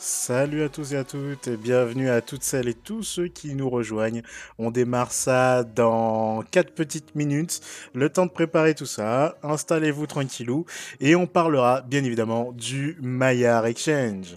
Salut 0.00 0.62
à 0.62 0.68
tous 0.68 0.92
et 0.92 0.96
à 0.96 1.02
toutes, 1.02 1.48
et 1.48 1.56
bienvenue 1.56 2.08
à 2.08 2.20
toutes 2.20 2.44
celles 2.44 2.68
et 2.68 2.74
tous 2.74 3.02
ceux 3.02 3.26
qui 3.26 3.56
nous 3.56 3.68
rejoignent. 3.68 4.22
On 4.56 4.70
démarre 4.70 5.10
ça 5.10 5.64
dans 5.64 6.44
4 6.52 6.72
petites 6.72 7.16
minutes, 7.16 7.60
le 7.94 8.08
temps 8.08 8.26
de 8.26 8.30
préparer 8.30 8.76
tout 8.76 8.86
ça, 8.86 9.36
installez-vous 9.42 10.06
tranquillou, 10.06 10.66
et 11.00 11.16
on 11.16 11.26
parlera 11.26 11.80
bien 11.80 12.04
évidemment 12.04 12.52
du 12.52 12.96
Maillard 13.02 13.66
Exchange. 13.66 14.36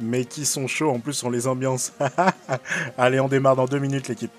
Mais 0.00 0.24
qui 0.24 0.44
sont 0.44 0.66
chauds 0.66 0.90
en 0.90 1.00
plus 1.00 1.14
sur 1.14 1.30
les 1.30 1.46
ambiances. 1.46 1.92
Allez, 2.98 3.20
on 3.20 3.28
démarre 3.28 3.56
dans 3.56 3.66
deux 3.66 3.78
minutes 3.78 4.08
l'équipe. 4.08 4.30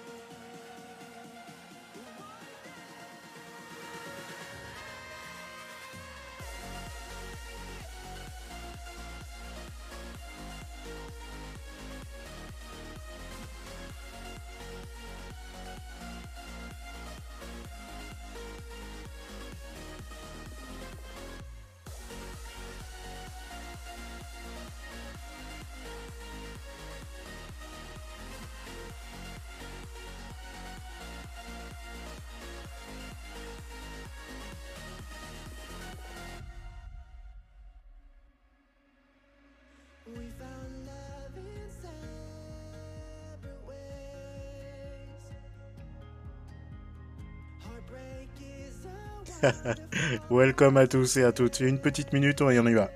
Welcome 50.29 50.77
à 50.77 50.87
tous 50.87 51.17
et 51.17 51.23
à 51.23 51.31
toutes. 51.31 51.59
Une 51.59 51.79
petite 51.79 52.13
minute, 52.13 52.41
on 52.41 52.49
y 52.49 52.73
va. 52.73 52.89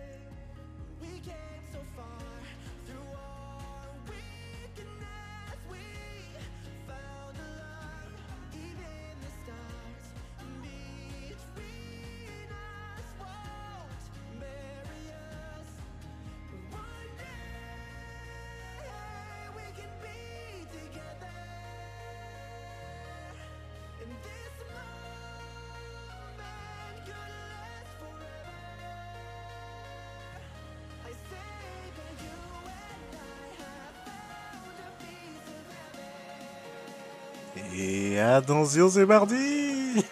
Et 38.43 38.45
attention, 38.45 38.89
c'est 38.89 39.05
parti 39.05 40.03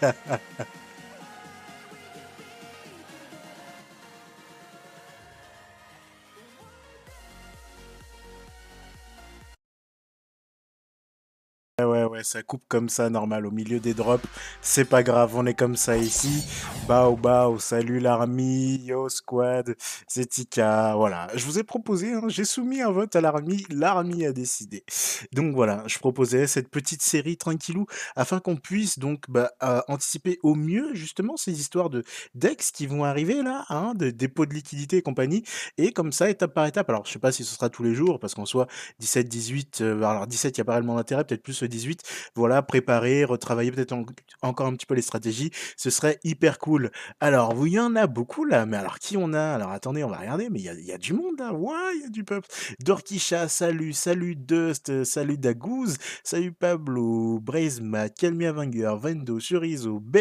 ça 12.24 12.44
coupe 12.44 12.64
comme 12.68 12.90
ça, 12.90 13.10
normal, 13.10 13.46
au 13.46 13.52
milieu 13.52 13.80
des 13.80 13.94
drops. 13.94 14.26
C'est 14.62 14.86
pas 14.86 15.04
grave, 15.04 15.36
on 15.36 15.46
est 15.46 15.54
comme 15.54 15.76
ça 15.76 15.98
ici. 15.98 16.46
Bao, 16.92 17.16
bao, 17.16 17.58
salut 17.58 18.02
l'armée, 18.02 18.82
yo 18.84 19.08
squad, 19.08 19.78
c'est 20.08 20.26
Tika. 20.26 20.94
Voilà, 20.98 21.30
je 21.34 21.46
vous 21.46 21.58
ai 21.58 21.64
proposé, 21.64 22.12
hein, 22.12 22.24
j'ai 22.28 22.44
soumis 22.44 22.82
un 22.82 22.92
vote 22.92 23.16
à 23.16 23.22
l'armée, 23.22 23.64
l'armée 23.70 24.26
a 24.26 24.34
décidé. 24.34 24.84
Donc 25.32 25.56
voilà, 25.56 25.86
je 25.88 25.98
proposais 26.00 26.48
cette 26.48 26.68
petite 26.68 27.02
série 27.02 27.38
tranquillou 27.38 27.86
afin 28.18 28.42
qu'on 28.42 28.58
puisse 28.58 29.00
donc 29.00 29.24
bah, 29.30 29.52
euh, 29.64 29.80
anticiper 29.88 30.38
au 30.44 30.54
mieux 30.54 30.94
justement 30.94 31.38
ces 31.38 31.58
histoires 31.62 31.90
de 31.90 32.04
decks 32.36 32.72
qui 32.74 32.88
vont 32.88 33.06
arriver 33.06 33.42
là, 33.42 33.64
hein, 33.70 33.94
de 33.96 34.10
dépôt 34.10 34.46
de 34.46 34.54
liquidité 34.54 34.98
et 34.98 35.02
compagnie. 35.02 35.44
Et 35.78 35.94
comme 35.94 36.12
ça, 36.12 36.30
étape 36.30 36.54
par 36.54 36.66
étape. 36.66 36.90
Alors, 36.90 37.06
je 37.06 37.14
sais 37.14 37.20
pas 37.20 37.32
si 37.32 37.46
ce 37.46 37.56
sera 37.56 37.70
tous 37.70 37.84
les 37.84 37.96
jours 37.96 38.20
parce 38.20 38.34
qu'en 38.34 38.46
soit 38.46 38.68
17, 39.00 39.30
18, 39.30 39.80
alors 39.80 40.28
17, 40.28 40.58
il 40.58 40.60
n'y 40.60 40.64
a 40.64 40.66
pas 40.66 40.74
réellement 40.74 40.96
d'intérêt, 40.96 41.24
peut-être 41.24 41.44
plus 41.44 41.62
le 41.62 41.70
18 41.70 42.02
voilà, 42.36 42.62
préparer, 42.62 43.24
retravailler 43.24 43.72
peut-être 43.72 43.96
encore 44.42 44.68
un 44.68 44.74
petit 44.74 44.86
peu 44.86 44.96
les 44.96 45.02
stratégies, 45.02 45.52
ce 45.78 45.90
serait 45.90 46.20
hyper 46.26 46.60
cool. 46.60 46.81
Alors, 47.20 47.56
il 47.66 47.74
y 47.74 47.80
en 47.80 47.96
a 47.96 48.08
beaucoup 48.08 48.46
là, 48.46 48.66
mais 48.66 48.78
alors 48.78 49.00
qui 49.00 49.18
on 49.18 49.34
a? 49.34 49.42
Alors 49.42 49.72
attendez, 49.72 50.04
on 50.04 50.10
va 50.10 50.18
regarder, 50.18 50.50
mais 50.50 50.60
il 50.60 50.86
y 50.86 50.92
a, 50.92 50.98
du 50.98 51.14
monde 51.14 51.40
là, 51.40 51.54
ouais, 51.54 51.96
il 51.96 52.02
y 52.02 52.06
a 52.06 52.10
du 52.10 52.24
peuple. 52.24 52.48
Dorkisha, 52.80 53.48
salut, 53.48 53.94
salut 53.94 54.36
Dust, 54.36 55.04
salut 55.04 55.38
Dagouz, 55.38 55.98
salut 56.24 56.52
Pablo, 56.52 57.40
Brazema, 57.40 58.10
Kelmia 58.10 58.52
Wenger, 58.52 58.96
Vendo, 59.00 59.40
Chorizo, 59.40 60.00
B, 60.00 60.18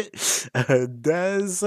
Daz, 0.87 1.65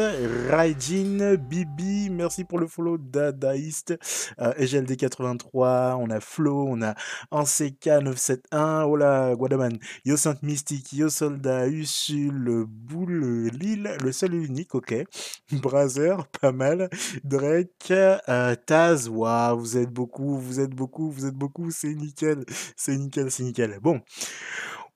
Raijin, 0.50 1.36
Bibi, 1.36 2.10
merci 2.10 2.44
pour 2.44 2.58
le 2.58 2.66
follow, 2.66 2.98
Dadaïst, 2.98 3.94
euh, 4.40 4.52
EGLD83, 4.54 5.94
on 5.96 6.10
a 6.10 6.20
Flo, 6.20 6.66
on 6.68 6.82
a 6.82 6.94
Anseka971, 7.32 8.84
oh 9.32 9.36
Guadaman, 9.36 9.78
Yo 10.04 10.16
Sainte 10.16 10.42
Mystique, 10.42 10.92
Yo 10.92 11.08
Soldat, 11.08 11.68
Usul, 11.68 12.64
Boule, 12.66 13.48
Lille, 13.48 13.96
le 14.02 14.12
seul 14.12 14.34
et 14.34 14.38
unique, 14.38 14.74
ok. 14.84 15.04
Pas 16.40 16.52
mal. 16.52 16.88
Drake, 17.24 17.90
euh, 17.90 18.54
Taz, 18.66 19.08
waouh, 19.08 19.58
vous 19.58 19.76
êtes 19.76 19.90
beaucoup, 19.90 20.38
vous 20.38 20.60
êtes 20.60 20.70
beaucoup, 20.70 21.10
vous 21.10 21.26
êtes 21.26 21.34
beaucoup, 21.34 21.70
c'est 21.70 21.94
nickel, 21.94 22.44
c'est 22.76 22.96
nickel, 22.96 23.30
c'est 23.30 23.42
nickel. 23.42 23.78
Bon, 23.80 24.00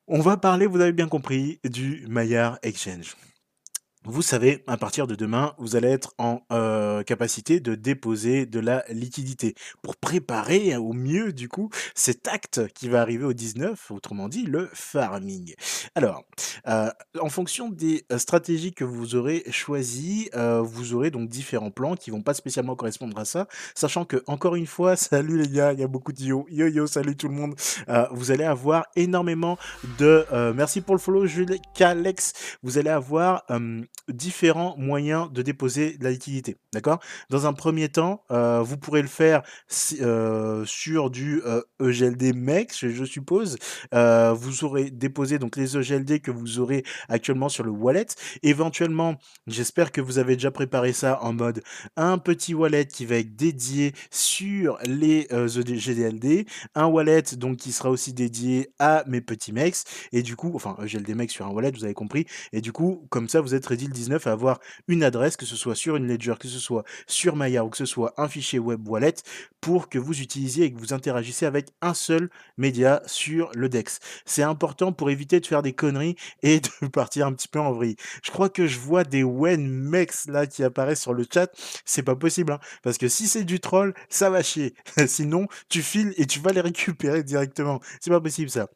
on 0.07 0.21
va 0.21 0.37
parler, 0.37 0.67
vous 0.67 0.81
avez 0.81 0.93
bien 0.93 1.09
compris, 1.09 1.61
du 1.65 2.07
Maillard 2.09 2.59
Exchange. 2.63 3.17
Vous 4.05 4.23
savez, 4.23 4.63
à 4.69 4.77
partir 4.77 5.09
de 5.09 5.17
demain, 5.17 5.55
vous 5.59 5.75
allez 5.75 5.89
être 5.89 6.15
en 6.19 6.43
euh, 6.53 7.03
capacité 7.03 7.59
de 7.59 7.75
déposer 7.75 8.47
de 8.47 8.61
la 8.61 8.85
liquidité. 8.91 9.55
Pour 9.83 9.97
préparer 9.97 10.77
au 10.77 10.93
mieux, 10.93 11.33
du 11.33 11.49
coup, 11.49 11.69
cet 11.97 12.29
acte 12.29 12.69
qui 12.75 12.89
va 12.89 13.03
arriver 13.03 13.25
au 13.25 13.33
19, 13.33 13.91
autrement 13.91 14.29
dit, 14.29 14.45
le 14.45 14.71
farming. 14.73 15.53
Alors, 15.97 16.23
euh, 16.69 16.91
en 17.21 17.29
fonction 17.29 17.71
des 17.71 18.07
euh, 18.13 18.19
stratégies 18.19 18.73
que 18.73 18.85
vous 18.85 19.17
aurez 19.17 19.43
choisies, 19.51 20.31
vous 20.35 20.95
aurez 20.95 21.11
donc 21.11 21.29
différents 21.29 21.73
plans 21.73 21.97
qui 21.97 22.11
vont 22.11 22.23
pas 22.23 22.35
spécialement 22.35 22.77
correspondre 22.77 23.19
à 23.19 23.25
ça, 23.25 23.49
sachant 23.75 24.05
que, 24.05 24.23
encore 24.27 24.55
une 24.55 24.67
fois, 24.67 24.95
salut 24.97 25.39
les 25.39 25.49
gars, 25.49 25.73
il 25.73 25.81
y 25.81 25.85
a 25.85 25.89
beaucoup 25.89 26.13
de 26.13 26.23
yo, 26.23 26.47
yo 26.49 26.69
yo, 26.69 26.87
salut 26.87 27.17
tout 27.17 27.29
le 27.29 27.35
monde, 27.35 27.55
vous 28.13 28.31
allez 28.31 28.45
avoir 28.45 28.87
énormément 28.95 29.59
de... 29.99 30.25
merci 30.55 30.81
pour 30.81 30.95
le 30.95 31.01
follow, 31.01 31.27
Jules 31.27 31.57
Calex, 31.75 32.33
vous 32.63 32.79
allez 32.79 32.91
avoir 32.91 33.45
différents 34.09 34.75
moyens 34.79 35.31
de 35.33 35.43
déposer 35.43 35.97
la 36.01 36.11
liquidité, 36.11 36.57
d'accord? 36.73 36.99
Dans 37.31 37.47
un 37.47 37.53
premier 37.53 37.89
temps, 37.89 38.23
heu, 38.31 38.61
vous 38.61 38.79
pourrez 38.79 39.03
le 39.03 39.09
faire 39.09 39.43
heu, 40.01 40.65
sur 40.67 41.11
du, 41.11 41.43
EGLD 41.81 42.33
MEX, 42.35 42.87
je 42.89 43.05
suppose. 43.05 43.57
Vous 43.93 44.65
aurez 44.65 44.91
déposé 44.91 45.39
donc 45.39 45.57
les 45.57 45.77
EGLD 45.77 46.21
que 46.21 46.31
vous 46.31 46.59
aurez 46.59 46.85
actuellement 47.09 47.49
sur 47.49 47.65
le 47.65 47.71
wallet. 47.71 48.07
Éventuellement, 48.43 49.17
j'espère 49.47 49.93
que 49.93 50.01
vous 50.01 50.19
avez 50.19 50.37
déjà 50.37 50.51
préparé 50.51 50.93
ça 50.93 51.23
en 51.23 51.33
mode 51.33 51.63
un 51.97 52.19
petit 52.19 52.55
wallet 52.55 52.87
qui 52.87 53.05
va 53.07 53.17
être 53.17 53.37
dédié 53.37 53.93
sur 54.11 54.79
les, 54.85 55.27
heu, 55.33 55.47
EGLD, 55.47 56.47
un 56.75 56.87
wallet 56.87 57.23
donc 57.37 57.59
qui 57.59 57.73
sera 57.73 57.91
aussi 57.91 58.13
dédié 58.13 58.71
à 58.79 59.05
mes 59.07 59.21
petits 59.21 59.53
MEX 59.53 59.85
et 60.13 60.23
du 60.23 60.37
coup 60.37 60.53
enfin 60.55 60.77
EGLD 60.83 61.15
MEX 61.15 61.33
sur 61.33 61.47
un 61.47 61.51
wallet, 61.51 61.71
vous 61.73 61.85
avez 61.85 61.95
compris 61.95 62.27
et 62.53 62.61
du 62.61 62.73
coup, 62.73 63.07
comme 63.11 63.29
ça, 63.29 63.41
vous 63.41 63.55
êtes 63.55 63.67
ready 63.79 63.87
le 63.87 63.93
19 63.93 64.27
à 64.27 64.33
avoir 64.33 64.61
une 64.89 65.03
adresse, 65.03 65.37
que 65.37 65.47
ce 65.47 65.57
soit 65.57 65.75
sur 65.75 65.97
une 65.97 66.07
ledger, 66.07 66.35
que 66.39 66.49
ce 66.49 66.59
soit 66.59 66.85
sur 67.07 67.37
Maya 67.37 67.65
ou 67.65 67.71
que 67.71 67.77
ce 67.77 67.87
soit 67.87 68.13
un 68.17 68.29
fichier 68.29 68.59
web 68.59 68.87
wallet 68.89 69.15
pour 69.61 69.89
que 69.89 69.99
vous 69.99 70.21
utilisiez 70.21 70.67
et 70.67 70.73
que 70.73 70.79
vous 70.79 70.93
interagissez 70.93 71.47
avec 71.47 71.69
un 71.81 71.95
seul 71.95 72.31
média 72.57 73.03
sur 73.07 73.51
le 73.55 73.69
DEX. 73.69 74.01
C'est 74.25 74.43
important 74.43 74.93
pour 74.93 75.11
éviter 75.11 75.41
de 75.41 75.47
faire 75.47 75.63
des 75.63 75.73
conneries 75.73 76.17
et 76.43 76.61
de 76.83 76.89
partir 76.89 77.27
un 77.27 77.33
petit 77.33 77.49
peu 77.49 77.61
en 77.61 77.73
vrille. 77.73 77.97
Je 78.23 78.31
crois 78.31 78.49
que 78.49 78.67
je 78.67 78.79
vois 78.79 79.05
des 79.05 79.23
WenMex 79.23 80.29
là 80.29 80.47
qui 80.47 80.65
apparaissent 80.65 81.03
sur 81.03 81.15
le 81.15 81.25
chat. 81.33 81.51
C'est 81.85 82.03
pas 82.03 82.17
possible, 82.17 82.53
hein, 82.53 82.61
parce 82.83 82.99
que 82.99 83.09
si 83.09 83.29
c'est 83.29 83.45
du 83.45 83.61
troll, 83.61 83.95
ça 84.09 84.31
va 84.31 84.43
chier. 84.43 84.75
Sinon, 85.07 85.47
tu 85.69 85.83
files 85.83 86.15
et 86.17 86.27
tu 86.27 86.41
vas 86.41 86.53
les 86.53 86.61
récupérer 86.61 87.23
directement. 87.23 87.81
C'est 88.01 88.11
pas 88.11 88.21
possible 88.21 88.51
ça. 88.51 88.69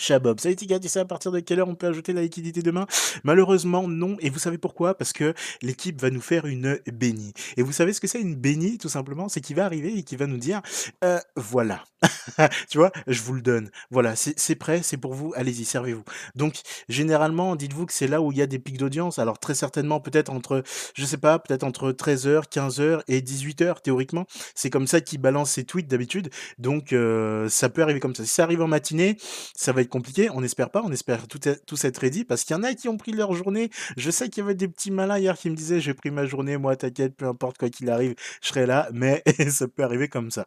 Chabob, 0.00 0.40
salut 0.40 0.56
Tika, 0.56 0.80
tu 0.80 0.88
sais 0.88 1.00
à 1.00 1.04
partir 1.04 1.30
de 1.30 1.40
quelle 1.40 1.60
heure 1.60 1.68
on 1.68 1.74
peut 1.74 1.86
ajouter 1.86 2.14
la 2.14 2.22
liquidité 2.22 2.62
demain? 2.62 2.86
Malheureusement 3.22 3.86
non, 3.86 4.16
et 4.20 4.30
vous 4.30 4.38
savez 4.38 4.56
pourquoi? 4.56 4.96
Parce 4.96 5.12
que 5.12 5.34
l'équipe 5.60 6.00
va 6.00 6.08
nous 6.08 6.22
faire 6.22 6.46
une 6.46 6.80
bénie. 6.90 7.34
Et 7.58 7.62
vous 7.62 7.72
savez 7.72 7.92
ce 7.92 8.00
que 8.00 8.06
c'est 8.06 8.20
une 8.20 8.34
bénie 8.34 8.78
tout 8.78 8.88
simplement? 8.88 9.28
C'est 9.28 9.42
qu'il 9.42 9.56
va 9.56 9.66
arriver 9.66 9.98
et 9.98 10.02
qu'il 10.02 10.16
va 10.16 10.26
nous 10.26 10.38
dire 10.38 10.62
euh, 11.04 11.20
voilà, 11.36 11.84
tu 12.70 12.78
vois, 12.78 12.92
je 13.06 13.20
vous 13.20 13.34
le 13.34 13.42
donne. 13.42 13.70
Voilà, 13.90 14.14
c'est 14.16 14.54
prêt, 14.54 14.80
c'est 14.82 14.96
pour 14.96 15.12
vous, 15.12 15.34
allez-y, 15.36 15.66
servez-vous. 15.66 16.04
Donc 16.34 16.62
généralement, 16.88 17.54
dites-vous 17.54 17.84
que 17.84 17.92
c'est 17.92 18.08
là 18.08 18.22
où 18.22 18.32
il 18.32 18.38
y 18.38 18.42
a 18.42 18.46
des 18.46 18.58
pics 18.58 18.78
d'audience. 18.78 19.18
Alors 19.18 19.38
très 19.38 19.54
certainement 19.54 20.00
peut-être 20.00 20.30
entre, 20.30 20.62
je 20.94 21.04
sais 21.04 21.18
pas, 21.18 21.38
peut-être 21.38 21.62
entre 21.62 21.92
13h, 21.92 22.44
15h 22.48 23.02
et 23.06 23.20
18h 23.20 23.82
théoriquement. 23.82 24.24
C'est 24.54 24.70
comme 24.70 24.86
ça 24.86 25.02
qu'il 25.02 25.20
balance 25.20 25.50
ses 25.50 25.64
tweets 25.64 25.88
d'habitude. 25.88 26.30
Donc 26.56 26.94
euh, 26.94 27.50
ça 27.50 27.68
peut 27.68 27.82
arriver 27.82 28.00
comme 28.00 28.14
ça. 28.14 28.24
Si 28.24 28.30
ça 28.30 28.44
arrive 28.44 28.62
en 28.62 28.68
matinée, 28.68 29.18
ça 29.54 29.72
va 29.72 29.82
être 29.82 29.89
compliqué. 29.90 30.30
On 30.30 30.40
n'espère 30.40 30.70
pas, 30.70 30.82
on 30.82 30.90
espère 30.90 31.28
tout, 31.28 31.38
tout 31.66 31.86
être 31.86 31.98
ready 31.98 32.24
parce 32.24 32.44
qu'il 32.44 32.56
y 32.56 32.58
en 32.58 32.62
a 32.62 32.72
qui 32.74 32.88
ont 32.88 32.96
pris 32.96 33.12
leur 33.12 33.34
journée. 33.34 33.70
Je 33.96 34.10
sais 34.10 34.30
qu'il 34.30 34.42
y 34.42 34.44
avait 34.44 34.54
des 34.54 34.68
petits 34.68 34.90
malins 34.90 35.18
hier 35.18 35.36
qui 35.36 35.50
me 35.50 35.56
disaient 35.56 35.80
j'ai 35.80 35.94
pris 35.94 36.10
ma 36.10 36.24
journée, 36.24 36.56
moi 36.56 36.76
t'inquiète, 36.76 37.14
peu 37.16 37.26
importe 37.26 37.58
quoi 37.58 37.68
qu'il 37.68 37.90
arrive, 37.90 38.14
je 38.40 38.48
serai 38.48 38.66
là. 38.66 38.88
Mais 38.92 39.22
ça 39.50 39.68
peut 39.68 39.82
arriver 39.82 40.08
comme 40.08 40.30
ça. 40.30 40.46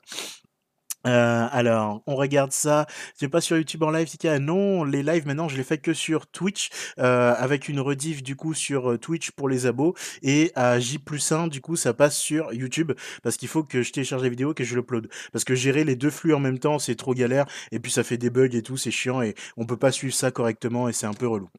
Euh, 1.06 1.48
alors, 1.52 2.02
on 2.08 2.16
regarde 2.16 2.52
ça. 2.52 2.86
C'est 3.16 3.28
pas 3.28 3.42
sur 3.42 3.58
YouTube 3.58 3.84
en 3.84 3.92
live, 3.92 4.08
Tika? 4.08 4.40
Non, 4.40 4.84
les 4.84 5.04
lives 5.04 5.28
maintenant, 5.28 5.48
je 5.48 5.58
les 5.58 5.64
fais 5.64 5.78
que 5.78 5.94
sur 5.94 6.28
Twitch, 6.28 6.70
euh, 7.00 7.34
avec 7.38 7.68
une 7.68 7.80
rediff 7.80 8.24
du 8.24 8.36
coup 8.36 8.54
sur 8.54 8.92
euh, 8.92 8.98
Twitch 8.98 9.32
pour 9.32 9.50
les 9.50 9.66
abos 9.66 9.96
et 10.22 10.52
à 10.56 10.80
J+1 10.80 11.50
du 11.50 11.62
coup 11.62 11.76
ça 11.76 11.94
passe 11.94 12.18
sur 12.18 12.54
YouTube 12.54 12.92
parce 13.22 13.38
qu'il 13.38 13.48
faut 13.48 13.64
que 13.64 13.81
je 13.81 13.92
télécharge 13.92 14.24
la 14.24 14.30
vidéo 14.30 14.54
que 14.54 14.64
je 14.64 14.76
l'upload. 14.76 15.10
Parce 15.31 15.44
que 15.44 15.56
gérer 15.56 15.83
les 15.83 15.95
deux 15.95 16.10
flux 16.10 16.33
en 16.33 16.40
même 16.40 16.60
temps, 16.60 16.80
c'est 16.80 16.95
trop 16.95 17.14
galère 17.14 17.45
et 17.72 17.80
puis 17.80 17.92
ça 17.92 18.04
fait 18.04 18.18
des 18.18 18.30
bugs 18.30 18.50
et 18.54 18.62
tout, 18.62 18.78
c'est 18.78 18.92
chiant 18.92 19.22
et 19.22 19.36
on 19.57 19.66
peut 19.66 19.78
pas 19.78 19.92
suivre 19.92 20.14
ça 20.14 20.31
correctement 20.31 20.88
et 20.88 20.94
c'est 20.94 21.06
un 21.06 21.14
peu 21.14 21.28
relou. 21.28 21.50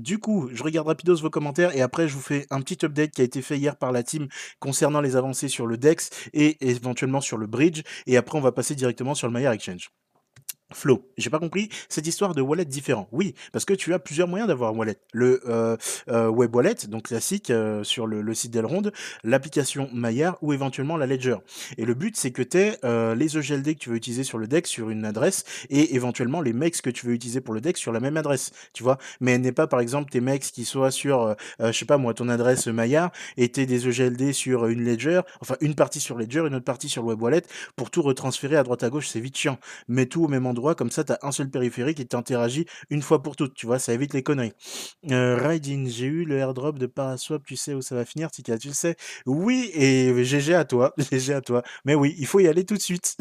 du 0.00 0.18
coup, 0.18 0.48
je 0.52 0.62
regarde 0.62 0.88
rapidos 0.88 1.16
vos 1.16 1.30
commentaires 1.30 1.76
et 1.76 1.82
après 1.82 2.08
je 2.08 2.14
vous 2.14 2.20
fais 2.20 2.46
un 2.50 2.60
petit 2.60 2.84
update 2.84 3.12
qui 3.12 3.20
a 3.20 3.24
été 3.24 3.42
fait 3.42 3.58
hier 3.58 3.76
par 3.76 3.92
la 3.92 4.02
team 4.02 4.28
concernant 4.58 5.00
les 5.00 5.16
avancées 5.16 5.48
sur 5.48 5.66
le 5.66 5.76
DEX 5.76 6.10
et 6.32 6.56
éventuellement 6.68 7.20
sur 7.20 7.38
le 7.38 7.46
bridge 7.46 7.82
et 8.08 8.16
après 8.16 8.36
on 8.36 8.40
va 8.40 8.50
passer 8.52 8.74
directement 8.74 9.14
sur 9.14 9.28
le 9.28 9.32
Maya 9.32 9.54
Exchange. 9.54 9.90
Flo, 10.74 11.08
j'ai 11.16 11.30
pas 11.30 11.38
compris 11.38 11.70
cette 11.88 12.06
histoire 12.06 12.34
de 12.34 12.42
wallet 12.42 12.66
différent. 12.66 13.08
Oui, 13.10 13.34
parce 13.52 13.64
que 13.64 13.72
tu 13.72 13.94
as 13.94 13.98
plusieurs 13.98 14.28
moyens 14.28 14.48
d'avoir 14.48 14.74
un 14.74 14.76
wallet. 14.76 14.98
Le 15.14 15.40
euh, 15.48 15.78
euh, 16.08 16.28
web 16.28 16.54
wallet, 16.54 16.74
donc 16.88 17.04
classique 17.04 17.48
euh, 17.48 17.82
sur 17.84 18.06
le, 18.06 18.34
site 18.34 18.50
d'Elrond, 18.50 18.82
l'application 19.24 19.88
Maillard 19.94 20.36
ou 20.42 20.52
éventuellement 20.52 20.98
la 20.98 21.06
Ledger. 21.06 21.36
Et 21.78 21.86
le 21.86 21.94
but, 21.94 22.16
c'est 22.16 22.32
que 22.32 22.42
tu 22.42 22.58
aies 22.58 22.78
les 23.14 23.38
EGLD 23.38 23.74
que 23.74 23.78
tu 23.78 23.90
veux 23.90 23.96
utiliser 23.96 24.24
sur 24.24 24.36
le 24.36 24.46
DEX 24.46 24.68
sur 24.68 24.90
une 24.90 25.06
adresse 25.06 25.44
et 25.70 25.94
éventuellement 25.94 26.42
les 26.42 26.52
MEX 26.52 26.82
que 26.82 26.90
tu 26.90 27.06
veux 27.06 27.14
utiliser 27.14 27.40
pour 27.40 27.54
le 27.54 27.60
DEX 27.60 27.80
sur 27.80 27.92
la 27.92 28.00
même 28.00 28.18
adresse, 28.18 28.50
tu 28.74 28.82
vois. 28.82 28.98
Mais 29.20 29.38
n'est 29.38 29.52
pas 29.52 29.66
par 29.66 29.80
exemple 29.80 30.10
tes 30.10 30.20
MEX 30.20 30.50
qui 30.50 30.64
soient 30.64 30.90
sur, 30.90 31.34
je 31.60 31.72
sais 31.72 31.86
pas 31.86 31.96
moi, 31.96 32.12
ton 32.12 32.28
adresse 32.28 32.66
Maillard 32.66 33.10
et 33.36 33.48
tes 33.48 33.64
des 33.64 33.88
EGLD 33.88 34.32
sur 34.32 34.66
une 34.66 34.84
Ledger, 34.84 35.22
enfin 35.40 35.56
une 35.60 35.74
partie 35.74 36.00
sur 36.00 36.18
Ledger, 36.18 36.44
une 36.46 36.54
autre 36.54 36.64
partie 36.64 36.88
sur 36.88 37.02
le 37.02 37.08
web 37.08 37.22
wallet 37.22 37.42
pour 37.76 37.90
tout 37.90 38.02
retransférer 38.02 38.56
à 38.56 38.62
droite 38.62 38.82
à 38.82 38.90
gauche, 38.90 39.08
c'est 39.08 39.20
vite 39.20 39.36
chiant. 39.36 39.58
Mets 39.88 40.06
tout 40.06 40.24
au 40.24 40.28
même 40.28 40.46
endroit 40.46 40.57
comme 40.74 40.90
ça, 40.90 41.04
tu 41.04 41.12
as 41.12 41.18
un 41.22 41.32
seul 41.32 41.50
périphérique 41.50 42.00
et 42.00 42.06
t'interagis 42.06 42.66
une 42.90 43.02
fois 43.02 43.22
pour 43.22 43.36
toutes, 43.36 43.54
tu 43.54 43.66
vois, 43.66 43.78
ça 43.78 43.92
évite 43.92 44.14
les 44.14 44.22
conneries. 44.22 44.52
Euh, 45.10 45.58
j'ai 45.86 46.06
eu 46.06 46.24
le 46.24 46.38
airdrop 46.38 46.78
de 46.78 46.86
Paraswap, 46.86 47.44
tu 47.44 47.56
sais 47.56 47.74
où 47.74 47.82
ça 47.82 47.94
va 47.94 48.04
finir, 48.04 48.30
Tika, 48.30 48.58
tu 48.58 48.68
le 48.68 48.74
sais 48.74 48.96
Oui, 49.26 49.70
et 49.74 50.24
GG 50.24 50.54
à 50.54 50.64
toi, 50.64 50.94
GG 51.10 51.32
à 51.32 51.40
toi. 51.40 51.62
Mais 51.84 51.94
oui, 51.94 52.14
il 52.18 52.26
faut 52.26 52.40
y 52.40 52.48
aller 52.48 52.64
tout 52.64 52.74
de 52.74 52.82
suite. 52.82 53.16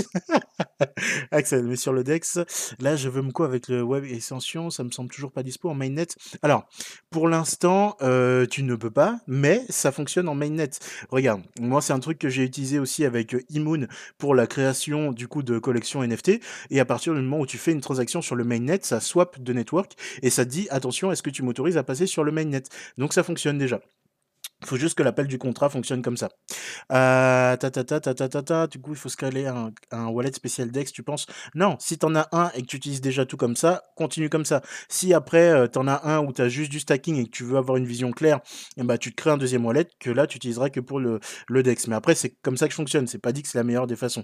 Axel, 1.31 1.65
mais 1.65 1.75
sur 1.75 1.93
le 1.93 2.03
DEX, 2.03 2.39
là, 2.79 2.95
je 2.95 3.09
veux 3.09 3.21
me 3.21 3.31
quoi 3.31 3.45
avec 3.45 3.67
le 3.67 3.83
Web 3.83 4.05
Extension, 4.05 4.69
ça 4.69 4.83
me 4.83 4.91
semble 4.91 5.09
toujours 5.09 5.31
pas 5.31 5.43
dispo 5.43 5.69
en 5.69 5.75
mainnet. 5.75 6.07
Alors, 6.41 6.67
pour 7.09 7.27
l'instant, 7.27 7.95
euh, 8.01 8.45
tu 8.45 8.63
ne 8.63 8.75
peux 8.75 8.91
pas, 8.91 9.19
mais 9.27 9.63
ça 9.69 9.91
fonctionne 9.91 10.27
en 10.27 10.35
mainnet. 10.35 10.69
Regarde, 11.09 11.41
moi, 11.59 11.81
c'est 11.81 11.93
un 11.93 11.99
truc 11.99 12.19
que 12.19 12.29
j'ai 12.29 12.43
utilisé 12.43 12.79
aussi 12.79 13.05
avec 13.05 13.35
Imoon 13.49 13.87
pour 14.17 14.35
la 14.35 14.47
création, 14.47 15.11
du 15.11 15.27
coup, 15.27 15.43
de 15.43 15.59
collections 15.59 16.03
NFT, 16.03 16.39
et 16.69 16.79
à 16.79 16.85
partir 16.85 17.13
du 17.13 17.21
où 17.33 17.45
tu 17.45 17.57
fais 17.57 17.71
une 17.71 17.81
transaction 17.81 18.21
sur 18.21 18.35
le 18.35 18.43
mainnet, 18.43 18.79
ça 18.81 18.99
swap 18.99 19.39
de 19.39 19.53
network 19.53 19.93
et 20.21 20.29
ça 20.29 20.45
te 20.45 20.49
dit 20.49 20.67
attention, 20.69 21.11
est-ce 21.11 21.23
que 21.23 21.29
tu 21.29 21.43
m'autorises 21.43 21.77
à 21.77 21.83
passer 21.83 22.07
sur 22.07 22.23
le 22.23 22.31
mainnet? 22.31 22.63
Donc 22.97 23.13
ça 23.13 23.23
fonctionne 23.23 23.57
déjà. 23.57 23.81
Il 24.61 24.67
faut 24.67 24.77
juste 24.77 24.97
que 24.97 25.03
l'appel 25.03 25.27
du 25.27 25.37
contrat 25.37 25.69
fonctionne 25.69 26.01
comme 26.01 26.17
ça. 26.17 26.29
Euh, 26.91 27.55
ta, 27.57 27.69
ta, 27.69 27.83
ta, 27.83 27.99
ta, 27.99 28.13
ta, 28.15 28.27
ta, 28.27 28.41
ta, 28.41 28.67
du 28.67 28.79
coup, 28.79 28.91
il 28.91 28.97
faut 28.97 29.09
scaler 29.09 29.45
un, 29.45 29.71
un 29.91 30.07
wallet 30.07 30.31
spécial 30.33 30.71
DEX, 30.71 30.91
tu 30.91 31.03
penses? 31.03 31.27
Non, 31.53 31.75
si 31.79 31.99
tu 31.99 32.05
en 32.07 32.15
as 32.15 32.27
un 32.31 32.49
et 32.55 32.61
que 32.61 32.67
tu 32.67 32.77
utilises 32.77 33.01
déjà 33.01 33.25
tout 33.25 33.37
comme 33.37 33.55
ça, 33.55 33.83
continue 33.95 34.29
comme 34.29 34.45
ça. 34.45 34.61
Si 34.89 35.13
après, 35.13 35.49
euh, 35.49 35.67
tu 35.67 35.77
en 35.77 35.87
as 35.87 36.07
un 36.07 36.19
où 36.19 36.33
tu 36.33 36.41
as 36.41 36.49
juste 36.49 36.71
du 36.71 36.79
stacking 36.79 37.17
et 37.17 37.25
que 37.25 37.29
tu 37.29 37.43
veux 37.43 37.57
avoir 37.57 37.77
une 37.77 37.85
vision 37.85 38.11
claire, 38.11 38.39
ben, 38.77 38.97
tu 38.97 39.11
te 39.11 39.15
crées 39.15 39.29
un 39.29 39.37
deuxième 39.37 39.63
wallet 39.63 39.87
que 39.99 40.09
là, 40.09 40.25
tu 40.25 40.37
utiliseras 40.37 40.69
que 40.69 40.79
pour 40.79 40.99
le, 40.99 41.19
le 41.49 41.61
DEX. 41.61 41.87
Mais 41.87 41.95
après, 41.95 42.15
c'est 42.15 42.31
comme 42.41 42.57
ça 42.57 42.65
que 42.65 42.71
je 42.71 42.77
fonctionne. 42.77 43.05
C'est 43.05 43.19
pas 43.19 43.31
dit 43.31 43.43
que 43.43 43.47
c'est 43.49 43.59
la 43.59 43.63
meilleure 43.63 43.87
des 43.87 43.95
façons. 43.95 44.23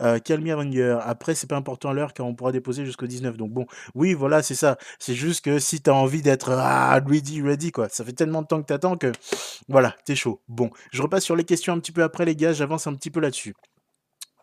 Euh, 0.00 0.20
Calmir 0.20 0.60
Après, 1.04 1.34
c'est 1.34 1.48
pas 1.48 1.56
important 1.56 1.92
l'heure 1.92 2.12
car 2.12 2.26
on 2.26 2.34
pourra 2.34 2.52
déposer 2.52 2.84
jusqu'au 2.84 3.06
19. 3.06 3.36
Donc 3.36 3.50
bon, 3.50 3.66
oui, 3.94 4.14
voilà, 4.14 4.42
c'est 4.42 4.54
ça. 4.54 4.78
C'est 5.00 5.14
juste 5.14 5.44
que 5.44 5.58
si 5.58 5.80
tu 5.82 5.90
as 5.90 5.94
envie 5.94 6.22
d'être 6.22 6.50
ah, 6.52 7.00
ready, 7.04 7.42
ready, 7.42 7.72
quoi. 7.72 7.88
Ça 7.88 8.04
fait 8.04 8.12
tellement 8.12 8.42
de 8.42 8.46
temps 8.46 8.60
que 8.62 8.66
tu 8.66 8.72
attends 8.72 8.96
que 8.96 9.10
voilà, 9.72 9.96
t'es 10.04 10.14
chaud. 10.14 10.42
Bon, 10.48 10.70
je 10.92 11.00
repasse 11.00 11.24
sur 11.24 11.34
les 11.34 11.44
questions 11.44 11.72
un 11.72 11.80
petit 11.80 11.92
peu 11.92 12.02
après, 12.02 12.26
les 12.26 12.36
gars, 12.36 12.52
j'avance 12.52 12.86
un 12.86 12.94
petit 12.94 13.10
peu 13.10 13.20
là-dessus. 13.20 13.54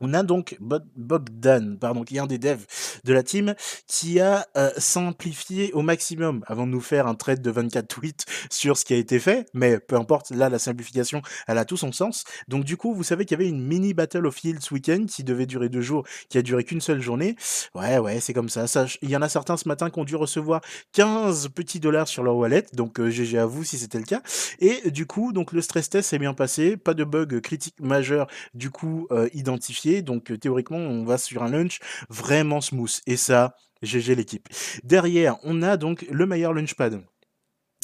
On 0.02 0.14
a 0.14 0.24
donc 0.24 0.58
Bogdan, 0.60 1.78
pardon, 1.80 2.04
qui 2.04 2.18
est 2.18 2.20
un 2.20 2.28
des 2.28 2.38
devs 2.38 2.66
de 3.04 3.14
la 3.14 3.24
team, 3.24 3.56
qui 3.88 4.20
a 4.20 4.48
euh, 4.58 4.72
simplifié 4.78 5.72
au 5.74 5.82
maximum 5.82 6.44
avant 6.48 6.66
de 6.66 6.72
nous 6.72 6.82
faire 6.82 7.08
un 7.08 7.16
trade 7.16 7.42
de 7.42 7.52
24 7.52 7.88
tweets 7.88 8.26
sur 8.50 8.78
ce 8.78 8.86
qui 8.86 8.94
a 8.94 8.98
été 8.98 9.20
fait, 9.20 9.48
mais 9.54 9.80
peu 9.80 9.96
importe, 9.96 10.32
là, 10.32 10.50
la 10.50 10.60
simplification, 10.60 11.22
elle 11.48 11.58
a 11.58 11.66
tout 11.66 11.78
son 11.78 11.92
sens. 11.92 12.24
Donc 12.48 12.64
du 12.64 12.78
coup, 12.78 12.94
vous 12.94 13.04
savez 13.04 13.26
qu'il 13.26 13.38
y 13.38 13.42
avait 13.42 13.50
une 13.50 13.62
mini 13.62 13.94
Battle 13.94 14.26
of 14.26 14.36
Fields 14.36 14.62
ce 14.62 14.74
week-end 14.74 15.06
qui 15.08 15.24
devait 15.24 15.46
durer 15.46 15.70
deux 15.70 15.82
jours, 15.82 16.06
qui 16.30 16.38
a 16.38 16.42
duré 16.42 16.64
qu'une 16.64 16.82
seule 16.82 17.02
journée. 17.02 17.36
Ouais, 17.76 17.98
ouais, 17.98 18.20
c'est 18.20 18.34
comme 18.34 18.50
ça. 18.50 18.66
Il 19.02 19.10
y 19.10 19.18
en 19.18 19.22
a 19.22 19.30
certains 19.30 19.58
ce 19.58 19.68
matin 19.68 19.90
qui 19.90 20.00
ont 20.00 20.06
dû 20.06 20.16
recevoir 20.16 20.62
15 20.94 21.50
petits 21.50 21.80
dollars 21.80 22.08
sur 22.08 22.24
leur 22.24 22.36
wallet, 22.36 22.66
donc 22.74 23.02
GG 23.02 23.38
euh, 23.38 23.44
à 23.44 23.46
vous 23.46 23.64
si 23.64 23.78
c'était 23.78 24.00
le 24.00 24.06
cas. 24.06 24.22
Et 24.60 24.92
du 24.92 25.06
coup, 25.06 25.34
donc 25.34 25.52
le 25.52 25.62
stress 25.62 25.90
test 25.90 26.10
s'est 26.10 26.20
bien 26.20 26.34
passé, 26.34 26.78
pas 26.78 26.94
de 26.94 27.04
bug 27.04 27.40
critique 27.42 27.76
majeur 27.80 28.28
du 28.54 28.70
coup 28.70 29.08
euh, 29.12 29.30
identifié 29.34 29.89
donc 30.02 30.38
théoriquement, 30.40 30.78
on 30.78 31.04
va 31.04 31.18
sur 31.18 31.44
un 31.44 31.50
launch 31.50 31.80
vraiment 32.10 32.62
smooth. 32.62 33.00
Et 33.08 33.18
ça, 33.18 33.56
GG 33.82 34.16
l'équipe. 34.16 34.48
Derrière, 34.84 35.38
on 35.44 35.62
a 35.62 35.78
donc 35.78 36.06
le 36.10 36.26
meilleur 36.26 36.54
launchpad 36.54 37.02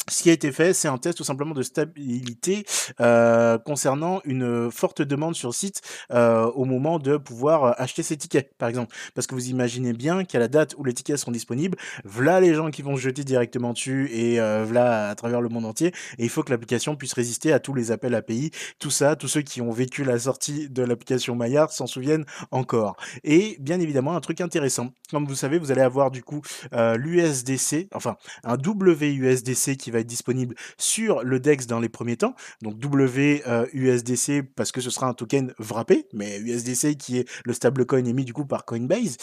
ce 0.07 0.21
qui 0.21 0.29
a 0.29 0.33
été 0.33 0.51
fait, 0.51 0.73
c'est 0.73 0.87
un 0.87 0.97
test 0.97 1.17
tout 1.17 1.23
simplement 1.23 1.55
de 1.55 1.63
stabilité 1.63 2.65
euh, 3.01 3.57
concernant 3.57 4.21
une 4.23 4.69
forte 4.71 5.01
demande 5.01 5.35
sur 5.35 5.53
site 5.53 5.81
euh, 6.11 6.45
au 6.51 6.65
moment 6.65 6.99
de 6.99 7.17
pouvoir 7.17 7.79
acheter 7.81 8.03
ces 8.03 8.15
tickets, 8.15 8.53
par 8.57 8.69
exemple. 8.69 8.95
Parce 9.15 9.25
que 9.25 9.33
vous 9.33 9.49
imaginez 9.49 9.93
bien 9.93 10.23
qu'à 10.23 10.37
la 10.37 10.47
date 10.47 10.75
où 10.77 10.83
les 10.83 10.93
tickets 10.93 11.17
seront 11.17 11.31
disponibles, 11.31 11.77
voilà 12.03 12.39
les 12.39 12.53
gens 12.53 12.69
qui 12.69 12.83
vont 12.83 12.95
se 12.95 13.01
jeter 13.01 13.23
directement 13.23 13.73
dessus 13.73 14.09
et 14.11 14.39
euh, 14.39 14.63
voilà 14.63 15.09
à 15.09 15.15
travers 15.15 15.41
le 15.41 15.49
monde 15.49 15.65
entier. 15.65 15.87
Et 16.19 16.23
il 16.23 16.29
faut 16.29 16.43
que 16.43 16.51
l'application 16.51 16.95
puisse 16.95 17.13
résister 17.13 17.51
à 17.51 17.59
tous 17.59 17.73
les 17.73 17.91
appels 17.91 18.13
API, 18.13 18.51
tout 18.77 18.91
ça, 18.91 19.15
tous 19.15 19.27
ceux 19.27 19.41
qui 19.41 19.61
ont 19.61 19.71
vécu 19.71 20.03
la 20.03 20.19
sortie 20.19 20.69
de 20.69 20.83
l'application 20.83 21.35
Maillard 21.35 21.71
s'en 21.71 21.87
souviennent 21.87 22.25
encore. 22.51 22.95
Et 23.23 23.57
bien 23.59 23.79
évidemment, 23.79 24.15
un 24.15 24.21
truc 24.21 24.39
intéressant, 24.39 24.91
comme 25.09 25.25
vous 25.25 25.35
savez, 25.35 25.57
vous 25.57 25.71
allez 25.71 25.81
avoir 25.81 26.11
du 26.11 26.21
coup 26.21 26.41
l'USDC, 26.71 27.87
enfin 27.93 28.17
un 28.43 28.57
WUSDC 28.57 29.77
qui 29.77 29.91
va 29.91 29.94
va 29.95 30.01
être 30.01 30.07
disponible 30.07 30.55
sur 30.77 31.23
le 31.23 31.39
DEX 31.39 31.67
dans 31.67 31.79
les 31.79 31.89
premiers 31.89 32.17
temps. 32.17 32.35
Donc 32.61 32.75
WUSDC 32.83 34.43
parce 34.55 34.71
que 34.71 34.81
ce 34.81 34.89
sera 34.89 35.07
un 35.07 35.13
token 35.13 35.53
wrappé, 35.59 36.07
mais 36.13 36.39
USDC 36.39 36.97
qui 36.97 37.17
est 37.19 37.29
le 37.43 37.53
stablecoin 37.53 38.05
émis 38.05 38.25
du 38.25 38.33
coup 38.33 38.45
par 38.45 38.65
Coinbase. 38.65 39.17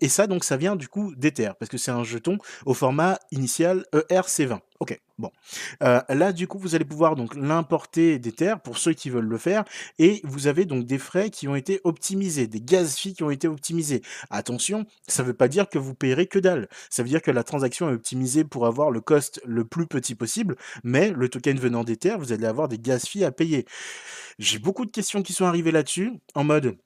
et 0.00 0.08
ça, 0.08 0.26
donc, 0.26 0.44
ça 0.44 0.56
vient 0.56 0.76
du 0.76 0.88
coup 0.88 1.14
d'Ether 1.16 1.52
parce 1.58 1.70
que 1.70 1.78
c'est 1.78 1.90
un 1.90 2.04
jeton 2.04 2.38
au 2.66 2.74
format 2.74 3.18
initial 3.30 3.84
ERC20. 3.92 4.60
Ok, 4.82 5.00
bon. 5.16 5.30
Euh, 5.84 6.00
là, 6.08 6.32
du 6.32 6.48
coup, 6.48 6.58
vous 6.58 6.74
allez 6.74 6.84
pouvoir 6.84 7.14
donc 7.14 7.36
l'importer 7.36 8.18
des 8.18 8.32
terres 8.32 8.58
pour 8.58 8.78
ceux 8.78 8.92
qui 8.94 9.10
veulent 9.10 9.28
le 9.28 9.38
faire, 9.38 9.62
et 10.00 10.20
vous 10.24 10.48
avez 10.48 10.64
donc 10.64 10.86
des 10.86 10.98
frais 10.98 11.30
qui 11.30 11.46
ont 11.46 11.54
été 11.54 11.80
optimisés, 11.84 12.48
des 12.48 12.60
gaz 12.60 12.96
fees 12.96 13.14
qui 13.14 13.22
ont 13.22 13.30
été 13.30 13.46
optimisés. 13.46 14.02
Attention, 14.28 14.84
ça 15.06 15.22
ne 15.22 15.28
veut 15.28 15.34
pas 15.34 15.46
dire 15.46 15.68
que 15.68 15.78
vous 15.78 15.94
payerez 15.94 16.26
que 16.26 16.40
dalle. 16.40 16.68
Ça 16.90 17.04
veut 17.04 17.08
dire 17.08 17.22
que 17.22 17.30
la 17.30 17.44
transaction 17.44 17.90
est 17.90 17.94
optimisée 17.94 18.42
pour 18.42 18.66
avoir 18.66 18.90
le 18.90 19.00
cost 19.00 19.40
le 19.44 19.64
plus 19.64 19.86
petit 19.86 20.16
possible, 20.16 20.56
mais 20.82 21.12
le 21.12 21.28
token 21.28 21.60
venant 21.60 21.84
des 21.84 21.96
terres, 21.96 22.18
vous 22.18 22.32
allez 22.32 22.46
avoir 22.46 22.66
des 22.66 22.80
gaz 22.80 23.04
fees 23.06 23.22
à 23.22 23.30
payer. 23.30 23.66
J'ai 24.40 24.58
beaucoup 24.58 24.84
de 24.84 24.90
questions 24.90 25.22
qui 25.22 25.32
sont 25.32 25.44
arrivées 25.44 25.70
là-dessus, 25.70 26.10
en 26.34 26.42
mode 26.42 26.76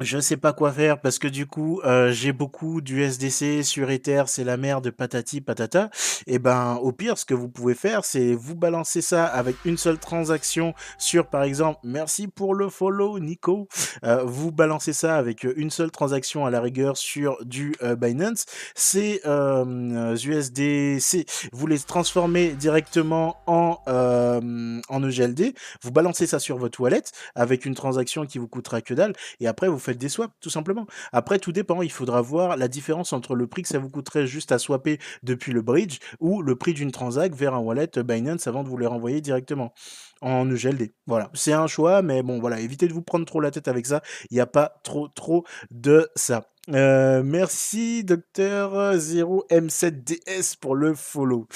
je 0.00 0.18
sais 0.18 0.36
pas 0.36 0.52
quoi 0.52 0.72
faire 0.72 1.00
parce 1.00 1.18
que 1.18 1.28
du 1.28 1.46
coup, 1.46 1.80
euh, 1.84 2.12
j'ai 2.12 2.32
beaucoup 2.32 2.80
d'USDC 2.80 3.62
sur 3.62 3.90
Ether, 3.90 4.24
c'est 4.26 4.44
la 4.44 4.56
merde, 4.56 4.90
patati 4.90 5.40
patata. 5.40 5.90
Et 6.26 6.38
ben, 6.38 6.78
au 6.82 6.92
pire, 6.92 7.18
ce 7.18 7.24
que 7.24 7.34
vous 7.34 7.48
pouvez 7.48 7.74
faire, 7.74 8.04
c'est 8.04 8.34
vous 8.34 8.54
balancer 8.54 9.00
ça 9.00 9.26
avec 9.26 9.56
une 9.64 9.76
seule 9.76 9.98
transaction 9.98 10.74
sur, 10.98 11.26
par 11.26 11.42
exemple, 11.42 11.80
merci 11.84 12.26
pour 12.26 12.54
le 12.54 12.68
follow, 12.68 13.18
Nico. 13.18 13.68
Euh, 14.04 14.24
vous 14.24 14.50
balancez 14.50 14.92
ça 14.92 15.16
avec 15.16 15.44
une 15.44 15.70
seule 15.70 15.90
transaction 15.90 16.46
à 16.46 16.50
la 16.50 16.60
rigueur 16.60 16.96
sur 16.96 17.36
du 17.44 17.74
euh, 17.82 17.94
Binance. 17.94 18.46
Ces 18.74 19.20
USDC, 19.24 21.26
vous 21.52 21.66
les 21.66 21.78
transformez 21.78 22.52
directement 22.52 23.36
en, 23.46 23.78
en 23.86 25.08
EGLD. 25.08 25.54
Vous 25.82 25.90
balancez 25.90 26.26
ça 26.26 26.38
sur 26.38 26.56
votre 26.56 26.80
wallet 26.80 27.02
avec 27.34 27.66
une 27.66 27.74
transaction 27.74 28.26
qui 28.26 28.38
vous 28.38 28.48
coûtera 28.48 28.80
que 28.80 28.94
dalle. 28.94 29.14
Et 29.40 29.46
après, 29.46 29.68
vous 29.68 29.78
faites 29.82 29.98
des 29.98 30.08
swaps, 30.08 30.34
tout 30.40 30.50
simplement. 30.50 30.86
Après, 31.12 31.38
tout 31.38 31.52
dépend. 31.52 31.82
Il 31.82 31.92
faudra 31.92 32.20
voir 32.22 32.56
la 32.56 32.68
différence 32.68 33.12
entre 33.12 33.34
le 33.34 33.46
prix 33.46 33.62
que 33.62 33.68
ça 33.68 33.78
vous 33.78 33.90
coûterait 33.90 34.26
juste 34.26 34.52
à 34.52 34.58
swapper 34.58 34.98
depuis 35.22 35.52
le 35.52 35.62
bridge 35.62 35.98
ou 36.20 36.42
le 36.42 36.56
prix 36.56 36.74
d'une 36.74 36.92
transac 36.92 37.34
vers 37.34 37.54
un 37.54 37.58
wallet 37.58 37.90
Binance 37.96 38.46
avant 38.46 38.64
de 38.64 38.68
vous 38.68 38.78
les 38.78 38.86
renvoyer 38.86 39.20
directement 39.20 39.72
en 40.20 40.50
EGLD. 40.50 40.94
Voilà, 41.06 41.30
c'est 41.34 41.52
un 41.52 41.66
choix, 41.66 42.02
mais 42.02 42.22
bon, 42.22 42.38
voilà, 42.40 42.60
évitez 42.60 42.88
de 42.88 42.92
vous 42.92 43.02
prendre 43.02 43.26
trop 43.26 43.40
la 43.40 43.50
tête 43.50 43.68
avec 43.68 43.86
ça. 43.86 44.02
Il 44.30 44.34
n'y 44.34 44.40
a 44.40 44.46
pas 44.46 44.80
trop, 44.84 45.08
trop 45.08 45.44
de 45.70 46.08
ça. 46.14 46.51
Euh, 46.70 47.24
merci 47.24 48.04
Docteur 48.04 48.94
0M7DS 48.94 50.56
pour 50.60 50.76
le 50.76 50.94
follow. 50.94 51.48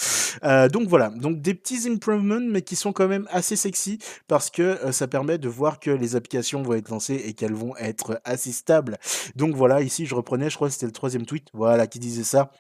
Euh, 0.42 0.68
donc 0.68 0.88
voilà, 0.88 1.10
donc 1.10 1.40
des 1.40 1.54
petits 1.54 1.88
improvements 1.88 2.40
mais 2.40 2.62
qui 2.62 2.75
sont 2.75 2.92
quand 2.92 3.06
même 3.06 3.28
assez 3.30 3.54
sexy 3.54 4.00
parce 4.26 4.50
que 4.50 4.62
euh, 4.62 4.90
ça 4.90 5.06
permet 5.06 5.38
de 5.38 5.48
voir 5.48 5.78
que 5.78 5.90
les 5.92 6.16
applications 6.16 6.60
vont 6.62 6.75
être 6.75 6.88
lancées 6.88 7.22
et 7.25 7.34
qu'elles 7.34 7.54
vont 7.54 7.76
être 7.76 8.20
assez 8.25 8.50
stables. 8.50 8.98
Donc 9.36 9.54
voilà, 9.54 9.80
ici 9.80 10.06
je 10.06 10.14
reprenais, 10.16 10.50
je 10.50 10.56
crois 10.56 10.66
que 10.66 10.75
c'était 10.75 10.86
le 10.86 10.92
troisième 10.92 11.25
tweet, 11.25 11.46
voilà, 11.54 11.86
qui 11.86 12.00
disait 12.00 12.25
ça. 12.25 12.50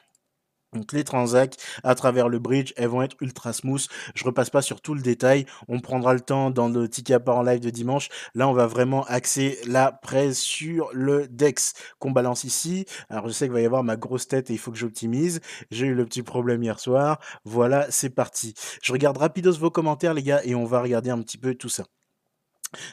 Donc 0.72 0.92
les 0.92 1.04
transacts 1.04 1.62
à 1.84 1.94
travers 1.94 2.28
le 2.28 2.38
bridge, 2.38 2.72
elles 2.76 2.88
vont 2.88 3.02
être 3.02 3.16
ultra 3.20 3.52
smooth. 3.52 3.86
Je 4.14 4.24
repasse 4.24 4.50
pas 4.50 4.62
sur 4.62 4.80
tout 4.80 4.94
le 4.94 5.00
détail. 5.00 5.46
On 5.68 5.80
prendra 5.80 6.12
le 6.12 6.20
temps 6.20 6.50
dans 6.50 6.68
le 6.68 6.88
ticket 6.88 7.16
en 7.28 7.42
live 7.42 7.60
de 7.60 7.70
dimanche. 7.70 8.08
Là, 8.34 8.48
on 8.48 8.52
va 8.52 8.66
vraiment 8.66 9.04
axer 9.04 9.58
la 9.66 9.92
presse 9.92 10.38
sur 10.38 10.90
le 10.92 11.28
DEX 11.28 11.74
qu'on 11.98 12.10
balance 12.10 12.44
ici. 12.44 12.84
Alors 13.08 13.28
je 13.28 13.32
sais 13.32 13.46
qu'il 13.46 13.54
va 13.54 13.60
y 13.60 13.66
avoir 13.66 13.84
ma 13.84 13.96
grosse 13.96 14.28
tête 14.28 14.50
et 14.50 14.54
il 14.54 14.58
faut 14.58 14.70
que 14.70 14.78
j'optimise. 14.78 15.40
J'ai 15.70 15.86
eu 15.86 15.94
le 15.94 16.04
petit 16.04 16.22
problème 16.22 16.62
hier 16.62 16.78
soir. 16.80 17.20
Voilà, 17.44 17.86
c'est 17.90 18.10
parti. 18.10 18.54
Je 18.82 18.92
regarde 18.92 19.18
rapidos 19.18 19.58
vos 19.58 19.70
commentaires 19.70 20.14
les 20.14 20.22
gars 20.22 20.40
et 20.44 20.54
on 20.54 20.64
va 20.64 20.80
regarder 20.80 21.10
un 21.10 21.20
petit 21.22 21.38
peu 21.38 21.54
tout 21.54 21.68
ça. 21.68 21.84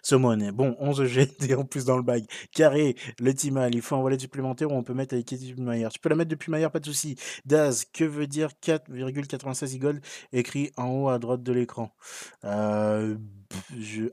Summon, 0.02 0.52
bon, 0.52 0.75
11 0.80 1.06
GD 1.06 1.54
en 1.58 1.66
plus 1.66 1.86
dans 1.86 1.98
le 1.98 2.04
bag. 2.04 2.25
Carré, 2.52 2.96
le 3.20 3.34
Timal, 3.34 3.74
il 3.75 3.82
faut 3.82 3.96
un 3.96 4.00
wallet 4.00 4.20
supplémentaire 4.20 4.72
ou 4.72 4.75
on 4.75 4.84
peut 4.84 4.94
mettre 4.94 5.13
avec 5.13 5.25
depuis 5.25 5.62
Maillard. 5.62 5.92
Tu 5.92 6.00
peux 6.00 6.10
la 6.10 6.16
mettre 6.16 6.30
depuis 6.30 6.52
Maillard, 6.52 6.72
pas 6.72 6.80
de 6.80 6.86
souci. 6.86 7.16
Daz, 7.46 7.86
que 7.86 8.04
veut 8.04 8.28
dire 8.28 8.50
4,96 8.63 9.78
gold 9.80 10.02
écrit 10.32 10.72
en 10.78 10.88
haut 10.88 11.10
à 11.10 11.20
droite 11.20 11.44
de 11.44 11.54
l'écran? 11.54 11.92
Euh, 12.44 13.16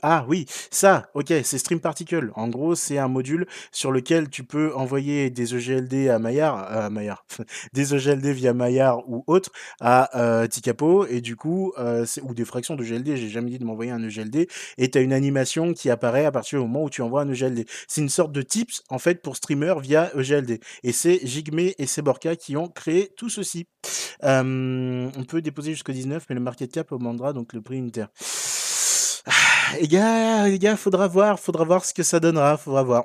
ah 0.03 0.25
oui, 0.29 0.47
ça, 0.71 1.09
ok, 1.15 1.33
c'est 1.45 1.59
Stream 1.59 1.81
Particle. 1.81 2.31
En 2.35 2.49
gros, 2.49 2.75
c'est 2.75 2.99
un 2.99 3.09
module 3.09 3.47
sur 3.73 3.93
lequel 3.93 4.29
tu 4.29 4.45
peux 4.45 4.75
envoyer 4.75 5.31
des 5.31 5.55
EGLD 5.55 6.09
à 6.09 6.19
Maillard, 6.19 6.57
à 6.57 6.91
Maillard, 6.91 7.25
des 7.73 7.95
EGLD 7.95 8.33
via 8.33 8.55
Maillard 8.55 9.09
ou 9.09 9.25
autre 9.27 9.51
à 9.81 10.19
euh, 10.19 10.47
Tikapo, 10.47 11.07
et 11.07 11.21
du 11.21 11.37
coup, 11.37 11.73
euh, 11.79 12.05
ou 12.23 12.35
des 12.35 12.45
fractions 12.45 12.77
de 12.77 12.85
GLD, 12.85 13.17
j'ai 13.17 13.29
jamais 13.29 13.51
dit 13.51 13.59
de 13.59 13.65
m'envoyer 13.65 13.91
un 13.91 14.03
EGLD, 14.03 14.49
et 14.79 14.91
tu 14.91 14.99
as 14.99 15.01
une 15.01 15.13
animation 15.13 15.73
qui 15.75 15.91
apparaît 15.91 16.25
à 16.25 16.33
partir 16.33 16.59
du 16.61 16.67
moment 16.67 16.85
où 16.85 16.91
tu 16.91 17.03
envoies 17.03 17.23
un 17.23 17.29
EGLD. 17.29 17.67
C'est 17.89 18.01
une 18.01 18.09
sorte 18.09 18.33
de 18.33 18.43
tips, 18.43 18.83
en 18.89 18.99
fait, 18.99 19.23
pour 19.23 19.37
streamer 19.37 19.75
via 19.81 20.11
EGLD. 20.17 20.61
Et 20.83 20.93
c'est 20.93 21.21
Jigme 21.27 21.59
et 21.59 21.87
Seborka 21.87 22.37
qui 22.37 22.57
ont 22.57 22.69
créé 22.69 23.13
tout 23.17 23.29
ceci. 23.29 23.67
Euh, 24.25 25.11
on 25.17 25.25
peut 25.25 25.41
déposer 25.43 25.73
jusqu'au 25.73 25.93
19, 25.93 26.27
mais 26.29 26.35
le 26.35 26.41
market 26.41 26.71
cap 26.73 26.93
augmentera 26.93 27.33
donc 27.33 27.53
le 27.53 27.63
prix 27.63 27.77
unitaire. 27.77 28.09
Ah, 29.27 29.77
les 29.81 29.89
gars, 29.89 30.49
les 30.49 30.59
gars, 30.59 30.77
faudra 30.77 31.07
voir, 31.09 31.39
faudra 31.41 31.65
voir 31.65 31.85
ce 31.85 31.93
que 31.95 32.03
ça 32.03 32.21
donnera, 32.21 32.57
faudra 32.57 32.83
voir. 32.83 33.05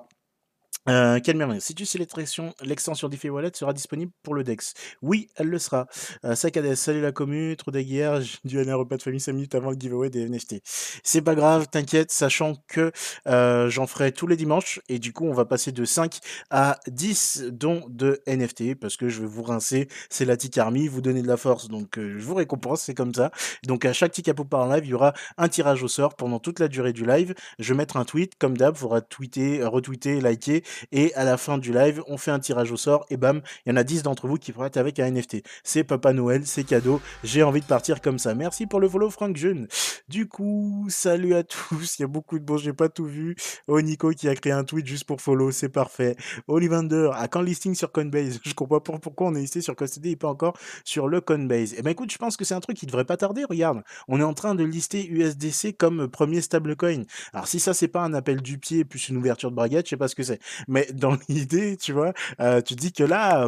Euh, 0.87 1.19
merveille. 1.33 1.61
Si 1.61 1.73
tu 1.73 1.85
sais 1.85 1.97
l'extension 1.97 3.09
DeFi 3.09 3.29
Wallet 3.29 3.51
sera 3.53 3.73
disponible 3.73 4.11
pour 4.21 4.35
le 4.35 4.43
DEX. 4.43 4.73
Oui, 5.01 5.29
elle 5.35 5.47
le 5.47 5.57
sera. 5.57 5.87
Euh, 6.23 6.35
Sakades, 6.35 6.75
salut 6.75 7.01
la 7.01 7.11
commu, 7.11 7.55
trop 7.57 7.71
d'aguerre, 7.71 8.21
j'ai 8.21 8.37
dû 8.43 8.59
aller 8.59 8.69
un 8.69 8.75
repas 8.75 8.97
de 8.97 9.01
famille 9.01 9.19
5 9.19 9.33
minutes 9.33 9.55
avant 9.55 9.71
le 9.71 9.77
giveaway 9.77 10.09
des 10.11 10.29
NFT. 10.29 10.61
C'est 11.03 11.21
pas 11.21 11.33
grave, 11.33 11.67
t'inquiète, 11.71 12.11
sachant 12.11 12.53
que 12.67 12.91
euh, 13.27 13.69
j'en 13.69 13.87
ferai 13.87 14.11
tous 14.11 14.27
les 14.27 14.35
dimanches 14.35 14.79
et 14.87 14.99
du 14.99 15.11
coup 15.11 15.25
on 15.25 15.33
va 15.33 15.45
passer 15.45 15.71
de 15.71 15.85
5 15.85 16.19
à 16.51 16.79
10 16.87 17.45
dons 17.51 17.83
de 17.89 18.21
NFT 18.27 18.75
parce 18.75 18.95
que 18.95 19.09
je 19.09 19.21
vais 19.21 19.27
vous 19.27 19.43
rincer, 19.43 19.87
c'est 20.09 20.25
la 20.25 20.37
Tic 20.37 20.57
Army, 20.57 20.87
vous 20.87 21.01
donner 21.01 21.23
de 21.23 21.27
la 21.27 21.37
force, 21.37 21.67
donc 21.67 21.97
euh, 21.97 22.15
je 22.19 22.23
vous 22.23 22.35
récompense, 22.35 22.83
c'est 22.83 22.95
comme 22.95 23.13
ça. 23.13 23.31
Donc 23.65 23.85
à 23.85 23.93
chaque 23.93 24.11
Tic 24.11 24.31
par 24.49 24.67
live, 24.67 24.85
il 24.85 24.89
y 24.89 24.93
aura 24.93 25.13
un 25.37 25.47
tirage 25.47 25.81
au 25.81 25.87
sort 25.87 26.15
pendant 26.15 26.39
toute 26.39 26.59
la 26.59 26.67
durée 26.67 26.93
du 26.93 27.05
live. 27.05 27.33
Je 27.59 27.73
vais 27.73 27.77
mettre 27.77 27.97
un 27.97 28.05
tweet, 28.05 28.33
comme 28.37 28.57
d'hab, 28.57 28.75
faudra 28.75 29.01
tweeter, 29.01 29.63
retweeter, 29.63 30.19
liker 30.19 30.63
et 30.91 31.13
à 31.15 31.23
la 31.23 31.37
fin 31.37 31.57
du 31.57 31.71
live, 31.71 32.03
on 32.07 32.17
fait 32.17 32.31
un 32.31 32.39
tirage 32.39 32.71
au 32.71 32.77
sort 32.77 33.05
et 33.09 33.17
bam, 33.17 33.41
il 33.65 33.69
y 33.69 33.71
en 33.73 33.77
a 33.77 33.83
10 33.83 34.03
d'entre 34.03 34.27
vous 34.27 34.37
qui 34.37 34.53
être 34.63 34.77
avec 34.77 34.99
un 34.99 35.11
NFT. 35.11 35.43
C'est 35.63 35.83
Papa 35.83 36.13
Noël, 36.13 36.43
c'est 36.45 36.63
cadeau, 36.63 37.01
j'ai 37.23 37.43
envie 37.43 37.61
de 37.61 37.65
partir 37.65 38.01
comme 38.01 38.19
ça. 38.19 38.33
Merci 38.35 38.67
pour 38.67 38.79
le 38.79 38.87
follow 38.87 39.09
Frank 39.09 39.35
Jeune. 39.35 39.67
Du 40.07 40.27
coup, 40.27 40.85
salut 40.89 41.35
à 41.35 41.43
tous, 41.43 41.99
il 41.99 42.03
y 42.03 42.05
a 42.05 42.07
beaucoup 42.07 42.39
de 42.39 42.43
bon, 42.43 42.57
j'ai 42.57 42.73
pas 42.73 42.89
tout 42.89 43.05
vu. 43.05 43.35
Oh 43.67 43.81
Nico 43.81 44.11
qui 44.11 44.29
a 44.29 44.35
créé 44.35 44.53
un 44.53 44.63
tweet 44.63 44.85
juste 44.87 45.03
pour 45.05 45.21
follow, 45.21 45.51
c'est 45.51 45.69
parfait. 45.69 46.15
Olivander, 46.47 47.09
à 47.13 47.27
quand 47.27 47.41
listing 47.41 47.75
sur 47.75 47.91
Coinbase? 47.91 48.39
Je 48.43 48.53
comprends 48.53 48.79
pas 48.79 48.97
pourquoi 48.99 49.27
on 49.27 49.35
est 49.35 49.41
listé 49.41 49.61
sur 49.61 49.75
Custody 49.75 50.11
et 50.11 50.15
pas 50.15 50.29
encore 50.29 50.57
sur 50.83 51.07
le 51.07 51.21
Coinbase. 51.21 51.75
Eh 51.77 51.81
ben 51.81 51.91
écoute, 51.91 52.11
je 52.11 52.17
pense 52.17 52.37
que 52.37 52.45
c'est 52.45 52.53
un 52.53 52.59
truc 52.59 52.77
qui 52.77 52.85
devrait 52.85 53.05
pas 53.05 53.17
tarder, 53.17 53.43
regarde. 53.43 53.83
On 54.07 54.19
est 54.19 54.23
en 54.23 54.33
train 54.33 54.55
de 54.55 54.63
lister 54.63 55.05
USDC 55.07 55.75
comme 55.77 56.07
premier 56.07 56.41
stablecoin. 56.41 57.03
Alors 57.33 57.47
si 57.47 57.59
ça 57.59 57.73
c'est 57.73 57.87
pas 57.87 58.01
un 58.01 58.13
appel 58.13 58.41
du 58.41 58.57
pied 58.57 58.85
plus 58.85 59.09
une 59.09 59.17
ouverture 59.17 59.51
de 59.51 59.55
braguette, 59.55 59.85
je 59.85 59.91
sais 59.91 59.97
pas 59.97 60.07
ce 60.07 60.15
que 60.15 60.23
c'est. 60.23 60.39
Mais 60.67 60.87
dans 60.93 61.17
l'idée, 61.29 61.77
tu 61.77 61.93
vois, 61.93 62.13
euh, 62.39 62.61
tu 62.61 62.75
dis 62.75 62.91
que 62.93 63.03
là, 63.03 63.47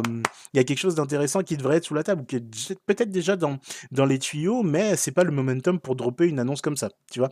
il 0.54 0.56
y 0.56 0.60
a 0.60 0.64
quelque 0.64 0.78
chose 0.78 0.94
d'intéressant 0.94 1.42
qui 1.42 1.56
devrait 1.56 1.76
être 1.76 1.84
sous 1.84 1.94
la 1.94 2.02
table, 2.02 2.24
qui 2.26 2.36
est 2.36 2.78
peut-être 2.86 3.10
déjà 3.10 3.36
dans, 3.36 3.58
dans 3.90 4.04
les 4.06 4.18
tuyaux, 4.18 4.62
mais 4.62 4.96
c'est 4.96 5.12
pas 5.12 5.24
le 5.24 5.32
momentum 5.32 5.80
pour 5.80 5.96
dropper 5.96 6.26
une 6.26 6.38
annonce 6.38 6.60
comme 6.62 6.76
ça, 6.76 6.90
tu 7.10 7.20
vois? 7.20 7.30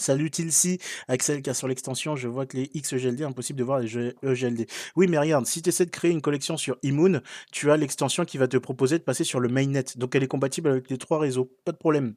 Salut 0.00 0.30
Tilsi, 0.30 0.78
Axel 1.08 1.42
car 1.42 1.54
sur 1.54 1.68
l'extension, 1.68 2.16
je 2.16 2.26
vois 2.26 2.46
que 2.46 2.56
les 2.56 2.68
XEGLD, 2.68 3.22
impossible 3.22 3.58
de 3.58 3.64
voir 3.64 3.80
les 3.80 4.14
EGLD. 4.22 4.66
Oui, 4.96 5.08
mais 5.08 5.18
regarde, 5.18 5.46
si 5.46 5.60
tu 5.60 5.68
essaies 5.68 5.84
de 5.84 5.90
créer 5.90 6.10
une 6.10 6.22
collection 6.22 6.56
sur 6.56 6.78
Immoon, 6.82 7.20
tu 7.52 7.70
as 7.70 7.76
l'extension 7.76 8.24
qui 8.24 8.38
va 8.38 8.48
te 8.48 8.56
proposer 8.56 8.98
de 8.98 9.04
passer 9.04 9.24
sur 9.24 9.40
le 9.40 9.48
mainnet. 9.48 9.84
Donc 9.96 10.14
elle 10.14 10.22
est 10.22 10.28
compatible 10.28 10.70
avec 10.70 10.88
les 10.88 10.96
trois 10.96 11.18
réseaux, 11.18 11.52
pas 11.66 11.72
de 11.72 11.76
problème. 11.76 12.14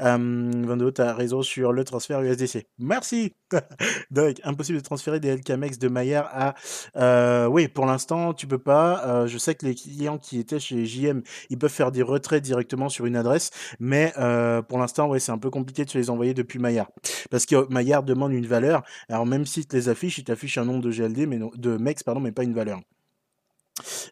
Euh, 0.00 0.16
22, 0.16 0.92
tu 0.92 1.02
as 1.02 1.14
réseau 1.14 1.42
sur 1.42 1.72
le 1.72 1.84
transfert 1.84 2.22
USDC. 2.22 2.66
Merci 2.78 3.34
Donc, 4.10 4.36
impossible 4.44 4.78
de 4.78 4.84
transférer 4.84 5.20
des 5.20 5.34
LKMX 5.36 5.78
de 5.78 5.88
Maillard 5.88 6.28
à... 6.32 6.54
Euh, 6.96 7.46
oui, 7.46 7.68
pour 7.68 7.86
l'instant, 7.86 8.34
tu 8.34 8.46
peux 8.46 8.58
pas. 8.58 9.04
Euh, 9.06 9.26
je 9.26 9.38
sais 9.38 9.54
que 9.54 9.66
les 9.66 9.74
clients 9.74 10.18
qui 10.18 10.38
étaient 10.38 10.58
chez 10.58 10.84
JM, 10.84 11.22
ils 11.50 11.58
peuvent 11.58 11.70
faire 11.70 11.92
des 11.92 12.02
retraits 12.02 12.42
directement 12.42 12.88
sur 12.88 13.06
une 13.06 13.16
adresse, 13.16 13.50
mais 13.78 14.12
euh, 14.18 14.62
pour 14.62 14.78
l'instant, 14.78 15.10
c'est 15.18 15.32
un 15.32 15.38
peu 15.38 15.50
compliqué 15.50 15.84
de 15.84 15.90
se 15.90 15.98
les 15.98 16.10
envoyer 16.10 16.34
depuis 16.34 16.58
Maillard. 16.58 16.88
Parce 17.30 17.46
que 17.46 17.70
Maillard 17.72 18.02
demande 18.02 18.32
une 18.32 18.46
valeur. 18.46 18.82
Alors 19.08 19.26
même 19.26 19.46
si 19.46 19.66
tu 19.66 19.76
les 19.76 19.88
affiches, 19.88 20.18
il 20.18 20.24
t'affiche 20.24 20.58
un 20.58 20.64
nombre 20.64 20.82
de 20.82 20.90
GLD, 20.90 21.26
mais 21.26 21.38
de 21.56 21.76
MEX, 21.76 22.02
pardon, 22.02 22.20
mais 22.20 22.32
pas 22.32 22.44
une 22.44 22.54
valeur. 22.54 22.80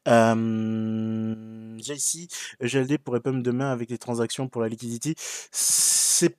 Euh, 0.08 1.78
JC, 1.78 2.28
GLD 2.60 2.98
pourrait 2.98 3.20
me 3.26 3.42
demain 3.42 3.70
avec 3.70 3.90
les 3.90 3.98
transactions 3.98 4.48
pour 4.48 4.60
la 4.62 4.68
liquidity. 4.68 5.14
C'est 5.50 6.36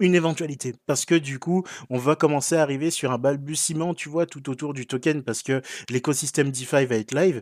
une 0.00 0.14
éventualité 0.14 0.74
parce 0.86 1.04
que 1.04 1.16
du 1.16 1.40
coup 1.40 1.64
on 1.90 1.98
va 1.98 2.14
commencer 2.14 2.54
à 2.54 2.62
arriver 2.62 2.92
sur 2.92 3.10
un 3.10 3.18
balbutiement 3.18 3.94
tu 3.94 4.08
vois 4.08 4.26
tout 4.26 4.48
autour 4.48 4.72
du 4.72 4.86
token 4.86 5.24
parce 5.24 5.42
que 5.42 5.60
l'écosystème 5.90 6.52
DeFi 6.52 6.86
va 6.86 6.94
être 6.94 7.12
live 7.12 7.40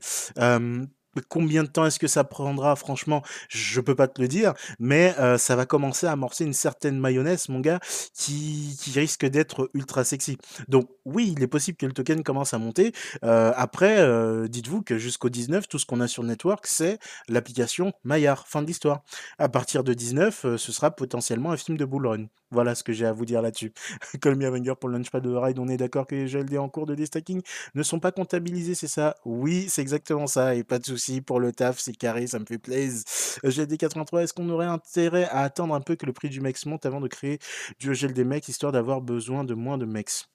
Combien 1.28 1.62
de 1.64 1.68
temps 1.68 1.87
est-ce 1.87 1.99
que 1.99 2.06
ça 2.08 2.25
prendra? 2.25 2.76
Franchement, 2.76 3.23
je 3.49 3.80
peux 3.80 3.94
pas 3.94 4.08
te 4.08 4.20
le 4.20 4.28
dire, 4.28 4.54
mais 4.78 5.14
heu, 5.18 5.38
ça 5.38 5.56
va 5.56 5.66
commencer 5.66 6.06
à 6.06 6.12
amorcer 6.12 6.44
une 6.44 6.52
certaine 6.52 6.99
mayonnaise, 6.99 7.49
mon 7.49 7.61
gars, 7.61 7.80
qui 8.14 8.76
risque 8.94 9.26
d'être 9.26 9.70
ultra 9.75 10.04
sexy. 10.04 10.38
Donc 10.68 10.88
oui, 11.04 11.32
il 11.37 11.42
est 11.42 11.46
possible 11.46 11.76
que 11.76 11.87
le 11.87 11.92
token 11.92 12.23
commence 12.23 12.54
à 12.54 12.58
monter. 12.58 12.92
Heu, 13.25 13.52
après, 13.56 14.00
heu, 14.00 14.49
dites-vous 14.49 14.82
que 14.82 14.99
jusqu'au 14.99 15.28
19, 15.28 15.68
tout 15.68 15.78
ce 15.78 15.87
qu'on 15.87 16.00
a 16.00 16.08
sur 16.08 16.23
network, 16.23 16.66
c'est 16.66 16.99
l'application 17.28 17.92
Maillard, 18.04 18.46
fin 18.46 18.62
de 18.62 18.66
l'histoire. 18.66 19.02
À 19.38 19.49
partir 19.49 19.85
de 19.85 19.94
19, 19.94 20.44
heu, 20.44 20.58
ce 20.58 20.73
sera 20.73 20.90
potentiellement 20.90 21.50
un 21.52 21.56
film 21.56 21.76
de 21.76 21.85
bull 21.85 22.06
run. 22.06 22.26
Voilà 22.50 22.75
ce 22.75 22.85
que 22.85 22.92
j'ai 22.92 23.06
à 23.06 23.12
vous 23.12 23.25
dire 23.25 23.42
là-dessus. 23.42 23.73
Call 24.20 24.37
me 24.37 24.46
Avenger 24.46 24.75
pour 24.78 24.88
le 24.88 24.96
Launchpad 24.96 25.23
de 25.23 25.35
Ride, 25.35 25.58
on 25.58 25.68
est 25.68 25.76
d'accord 25.76 26.06
que 26.06 26.14
les 26.14 26.26
GLD 26.29 26.59
en 26.59 26.68
cours 26.68 26.87
de 26.87 26.94
destacking 26.94 27.42
ne 27.74 27.83
sont 27.83 27.98
pas 28.00 28.12
comptabilisés, 28.12 28.74
c'est 28.74 28.88
ça? 28.88 29.16
Oui, 29.24 29.66
c'est 29.68 29.83
exactement 29.83 30.26
ça 30.26 30.55
et 30.55 30.62
pas 30.64 30.79
de 30.79 30.85
souci 30.87 31.06
pour 31.21 31.40
le 31.40 31.53
taf, 31.53 31.79
c'est 31.79 31.92
carré, 31.95 32.27
ça 32.27 32.38
me 32.38 32.47
fait 32.47 32.59
plaisir. 32.59 33.03
GLD 33.45 33.77
83, 33.77 34.23
est-ce 34.23 34.33
qu'on 34.33 34.49
aurait 34.51 34.66
intérêt 34.66 35.25
à 35.25 35.40
attendre 35.40 35.75
un 35.75 35.81
peu 35.81 35.97
que 35.97 36.07
le 36.07 36.12
prix 36.12 36.29
du 36.29 36.40
MEX 36.40 36.66
monte 36.66 36.87
avant 36.87 37.01
de 37.01 37.09
créer 37.09 37.38
du 37.79 37.92
GLD 37.92 38.25
MEX, 38.25 38.49
histoire 38.49 38.73
d'avoir 38.73 39.01
besoin 39.01 39.45
de 39.45 39.55
moins 39.55 39.79
de 39.79 39.87
MEX? 39.87 40.29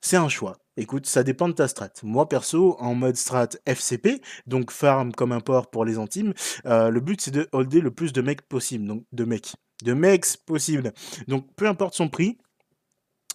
C'est 0.00 0.16
un 0.16 0.28
choix. 0.28 0.58
Écoute, 0.76 1.06
ça 1.06 1.22
dépend 1.22 1.48
de 1.48 1.54
ta 1.54 1.66
strat. 1.68 1.88
Moi, 2.02 2.28
perso, 2.28 2.76
en 2.78 2.94
mode 2.94 3.16
strat 3.16 3.48
FCP, 3.64 4.20
donc 4.46 4.70
farm 4.70 5.12
comme 5.12 5.32
un 5.32 5.40
port 5.40 5.70
pour 5.70 5.84
les 5.84 5.98
antimes, 5.98 6.34
euh, 6.66 6.90
le 6.90 7.00
but 7.00 7.20
c'est 7.20 7.30
de 7.30 7.48
holder 7.52 7.80
le 7.80 7.90
plus 7.90 8.12
de 8.12 8.20
mecs 8.20 8.42
possible, 8.42 8.86
donc 8.86 9.04
de 9.12 9.24
mecs, 9.24 9.54
de 9.82 9.94
mecs 9.94 10.36
possible. 10.46 10.92
Donc 11.28 11.46
peu 11.56 11.66
importe 11.66 11.94
son 11.94 12.08
prix, 12.08 12.38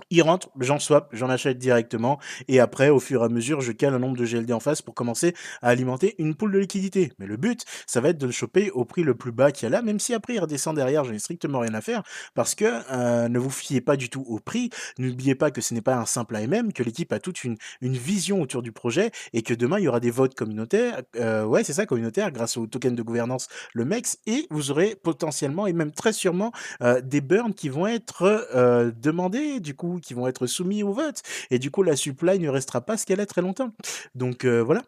il 0.09 0.21
rentre, 0.21 0.49
j'en 0.59 0.79
swap, 0.79 1.09
j'en 1.13 1.29
achète 1.29 1.57
directement, 1.57 2.19
et 2.47 2.59
après, 2.59 2.89
au 2.89 2.99
fur 2.99 3.21
et 3.21 3.25
à 3.25 3.29
mesure, 3.29 3.61
je 3.61 3.71
cale 3.71 3.93
un 3.93 3.99
nombre 3.99 4.17
de 4.17 4.25
GLD 4.25 4.51
en 4.51 4.59
face 4.59 4.81
pour 4.81 4.93
commencer 4.93 5.33
à 5.61 5.69
alimenter 5.69 6.15
une 6.17 6.35
poule 6.35 6.51
de 6.51 6.59
liquidité. 6.59 7.13
Mais 7.19 7.25
le 7.25 7.37
but, 7.37 7.65
ça 7.87 8.01
va 8.01 8.09
être 8.09 8.17
de 8.17 8.25
le 8.25 8.31
choper 8.31 8.71
au 8.71 8.85
prix 8.85 9.03
le 9.03 9.15
plus 9.15 9.31
bas 9.31 9.51
qu'il 9.51 9.63
y 9.63 9.67
a 9.67 9.69
là, 9.69 9.81
même 9.81 9.99
si 9.99 10.13
après 10.13 10.35
il 10.35 10.39
redescend 10.39 10.75
derrière, 10.75 11.03
j'en 11.03 11.13
ai 11.13 11.19
strictement 11.19 11.59
rien 11.59 11.73
à 11.73 11.81
faire, 11.81 12.03
parce 12.35 12.55
que 12.55 12.65
euh, 12.91 13.27
ne 13.27 13.39
vous 13.39 13.49
fiez 13.49 13.81
pas 13.81 13.95
du 13.95 14.09
tout 14.09 14.25
au 14.27 14.39
prix, 14.39 14.69
n'oubliez 14.97 15.35
pas 15.35 15.51
que 15.51 15.61
ce 15.61 15.73
n'est 15.73 15.81
pas 15.81 15.95
un 15.95 16.05
simple 16.05 16.35
AMM, 16.35 16.73
que 16.73 16.83
l'équipe 16.83 17.11
a 17.13 17.19
toute 17.19 17.43
une, 17.43 17.57
vision 17.81 18.41
autour 18.41 18.61
du 18.61 18.71
projet, 18.71 19.11
et 19.33 19.41
que 19.41 19.53
demain, 19.53 19.79
il 19.79 19.83
y 19.83 19.87
aura 19.87 19.99
des 19.99 20.11
votes 20.11 20.35
communautaires, 20.35 21.01
euh, 21.15 21.43
ouais, 21.43 21.63
c'est 21.63 21.73
ça, 21.73 21.85
communautaires, 21.85 22.31
grâce 22.31 22.57
au 22.57 22.67
token 22.67 22.95
de 22.95 23.01
gouvernance, 23.01 23.47
le 23.73 23.85
MEX, 23.85 24.19
et 24.25 24.47
vous 24.51 24.71
aurez 24.71 24.95
potentiellement, 24.95 25.67
et 25.67 25.73
même 25.73 25.91
très 25.91 26.13
sûrement, 26.13 26.51
euh, 26.81 27.01
des 27.01 27.21
burns 27.21 27.53
qui 27.53 27.69
vont 27.69 27.87
être 27.87 28.47
euh, 28.55 28.91
demandés, 28.95 29.59
du 29.59 29.75
coup, 29.75 29.88
qui 29.97 30.13
vont 30.13 30.27
être 30.27 30.45
soumis 30.45 30.83
au 30.83 30.93
vote. 30.93 31.21
Et 31.49 31.59
du 31.59 31.71
coup, 31.71 31.83
la 31.83 31.95
supply 31.95 32.39
ne 32.39 32.49
restera 32.49 32.81
pas 32.81 32.97
ce 32.97 33.05
qu'elle 33.05 33.19
est 33.19 33.25
très 33.25 33.41
longtemps. 33.41 33.71
Donc 34.15 34.45
euh, 34.45 34.61
voilà. 34.61 34.83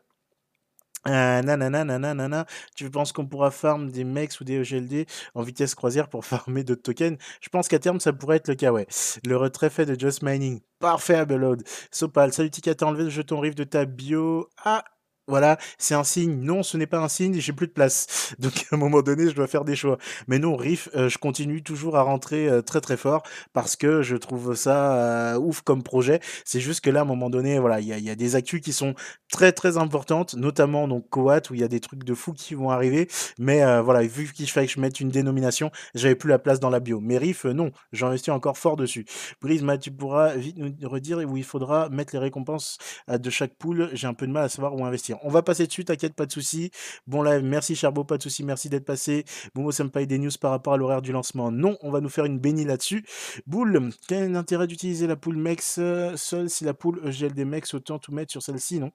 Euh, 1.07 1.41
nanana, 1.41 1.83
nanana, 1.83 2.45
tu 2.75 2.87
penses 2.91 3.11
qu'on 3.11 3.25
pourra 3.25 3.49
farm 3.49 3.89
des 3.89 4.03
mecs 4.03 4.39
ou 4.39 4.43
des 4.43 4.61
EGLD 4.61 5.07
en 5.33 5.41
vitesse 5.41 5.73
croisière 5.73 6.09
pour 6.09 6.25
farmer 6.25 6.63
d'autres 6.63 6.83
tokens? 6.83 7.17
Je 7.41 7.49
pense 7.49 7.67
qu'à 7.67 7.79
terme, 7.79 7.99
ça 7.99 8.13
pourrait 8.13 8.37
être 8.37 8.47
le 8.49 8.55
cas, 8.55 8.71
ouais. 8.71 8.85
Le 9.25 9.35
retrait 9.35 9.71
fait 9.71 9.85
de 9.85 9.99
Just 9.99 10.21
Mining. 10.21 10.61
Parfait, 10.79 11.15
Abelode. 11.15 11.63
Sopal, 11.91 12.33
salut 12.33 12.51
Tika, 12.51 12.75
t'as 12.75 12.85
enlevé 12.85 13.05
le 13.05 13.09
jeton 13.09 13.39
riff 13.39 13.55
de 13.55 13.63
ta 13.63 13.85
bio. 13.85 14.47
Ah, 14.63 14.83
voilà, 15.31 15.57
c'est 15.77 15.95
un 15.95 16.03
signe. 16.03 16.41
Non, 16.43 16.61
ce 16.61 16.75
n'est 16.75 16.87
pas 16.87 16.99
un 16.99 17.07
signe, 17.07 17.39
j'ai 17.39 17.53
plus 17.53 17.67
de 17.67 17.71
place. 17.71 18.35
Donc 18.39 18.67
à 18.69 18.75
un 18.75 18.77
moment 18.77 19.01
donné, 19.01 19.29
je 19.29 19.33
dois 19.33 19.47
faire 19.47 19.63
des 19.63 19.77
choix. 19.77 19.97
Mais 20.27 20.39
non, 20.39 20.57
Riff, 20.57 20.89
euh, 20.93 21.07
je 21.07 21.17
continue 21.17 21.63
toujours 21.63 21.95
à 21.95 22.01
rentrer 22.01 22.49
euh, 22.49 22.61
très 22.61 22.81
très 22.81 22.97
fort 22.97 23.23
parce 23.53 23.77
que 23.77 24.01
je 24.01 24.17
trouve 24.17 24.55
ça 24.55 25.33
euh, 25.33 25.39
ouf 25.39 25.61
comme 25.61 25.83
projet. 25.83 26.19
C'est 26.43 26.59
juste 26.59 26.81
que 26.81 26.89
là, 26.89 26.99
à 26.99 27.03
un 27.03 27.05
moment 27.05 27.29
donné, 27.29 27.59
voilà, 27.59 27.79
il 27.79 27.87
y 27.87 28.09
a, 28.09 28.15
des 28.15 28.35
actus 28.35 28.59
qui 28.59 28.73
sont 28.73 28.93
très 29.31 29.53
très 29.53 29.77
importantes, 29.77 30.35
notamment 30.35 30.89
donc 30.89 31.07
Coat 31.09 31.49
où 31.49 31.53
il 31.53 31.61
y 31.61 31.63
a 31.63 31.69
des 31.69 31.79
trucs 31.79 32.03
de 32.03 32.13
fou 32.13 32.33
qui 32.33 32.53
vont 32.53 32.69
arriver. 32.69 33.07
Mais 33.39 33.61
voilà, 33.81 34.01
vu 34.01 34.33
qu'il 34.33 34.49
fallait 34.49 34.67
que 34.67 34.73
je 34.73 34.81
mette 34.81 34.99
une 34.99 35.09
dénomination, 35.09 35.71
j'avais 35.95 36.15
plus 36.15 36.29
la 36.29 36.39
place 36.39 36.59
dans 36.59 36.69
la 36.69 36.81
bio. 36.81 36.99
Mais 36.99 37.17
Riff, 37.17 37.45
non, 37.45 37.71
j'investis 37.93 38.33
encore 38.33 38.57
fort 38.57 38.75
dessus. 38.75 39.05
Prisma, 39.39 39.77
tu 39.77 39.91
pourras 39.91 40.35
vite 40.35 40.57
nous 40.57 40.89
redire 40.89 41.19
où 41.19 41.37
il 41.37 41.45
faudra 41.45 41.87
mettre 41.87 42.13
les 42.13 42.19
récompenses 42.19 42.77
de 43.07 43.29
chaque 43.29 43.53
pool. 43.55 43.89
J'ai 43.93 44.07
un 44.07 44.13
peu 44.13 44.27
de 44.27 44.33
mal 44.33 44.43
à 44.43 44.49
savoir 44.49 44.75
où 44.75 44.83
investir. 44.85 45.20
On 45.23 45.29
va 45.29 45.41
passer 45.41 45.67
dessus, 45.67 45.86
t'inquiète, 45.86 46.13
pas 46.13 46.25
de 46.25 46.31
souci. 46.31 46.71
Bon 47.07 47.21
live, 47.21 47.43
merci 47.43 47.75
Charbo, 47.75 48.03
pas 48.03 48.17
de 48.17 48.23
souci, 48.23 48.43
merci 48.43 48.69
d'être 48.69 48.86
passé. 48.86 49.25
Bon, 49.55 49.69
ça 49.71 49.84
me 49.84 49.89
paye 49.89 50.07
des 50.07 50.17
news 50.17 50.31
par 50.39 50.51
rapport 50.51 50.73
à 50.73 50.77
l'horaire 50.77 51.01
du 51.01 51.12
lancement. 51.12 51.51
Non, 51.51 51.77
on 51.81 51.91
va 51.91 52.01
nous 52.01 52.10
faire 52.10 52.25
une 52.25 52.39
bénie 52.39 52.65
là-dessus. 52.65 53.05
Boule, 53.45 53.91
quel 54.07 54.36
est 54.36 54.67
d'utiliser 54.67 55.07
la 55.07 55.15
poule 55.15 55.38
MEX 55.38 55.77
euh, 55.79 56.15
seule 56.15 56.49
si 56.49 56.63
la 56.63 56.73
poule 56.73 57.01
EGLD 57.05 57.45
MEX, 57.45 57.73
autant 57.73 57.99
tout 57.99 58.12
mettre 58.12 58.31
sur 58.31 58.41
celle-ci, 58.41 58.79
non? 58.79 58.91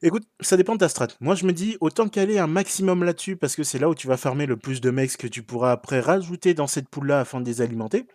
Écoute, 0.00 0.24
ça 0.40 0.56
dépend 0.56 0.74
de 0.74 0.78
ta 0.78 0.88
strat. 0.88 1.08
Moi, 1.20 1.34
je 1.34 1.44
me 1.44 1.52
dis, 1.52 1.76
autant 1.80 2.08
caler 2.08 2.38
un 2.38 2.46
maximum 2.46 3.02
là-dessus, 3.02 3.36
parce 3.36 3.56
que 3.56 3.64
c'est 3.64 3.80
là 3.80 3.88
où 3.88 3.94
tu 3.96 4.06
vas 4.06 4.16
farmer 4.16 4.46
le 4.46 4.56
plus 4.56 4.80
de 4.80 4.90
mecs 4.90 5.16
que 5.16 5.26
tu 5.26 5.42
pourras 5.42 5.72
après 5.72 5.98
rajouter 5.98 6.54
dans 6.54 6.68
cette 6.68 6.88
poule-là 6.88 7.20
afin 7.20 7.40
de 7.40 7.46
les 7.46 7.60
alimenter. 7.62 8.06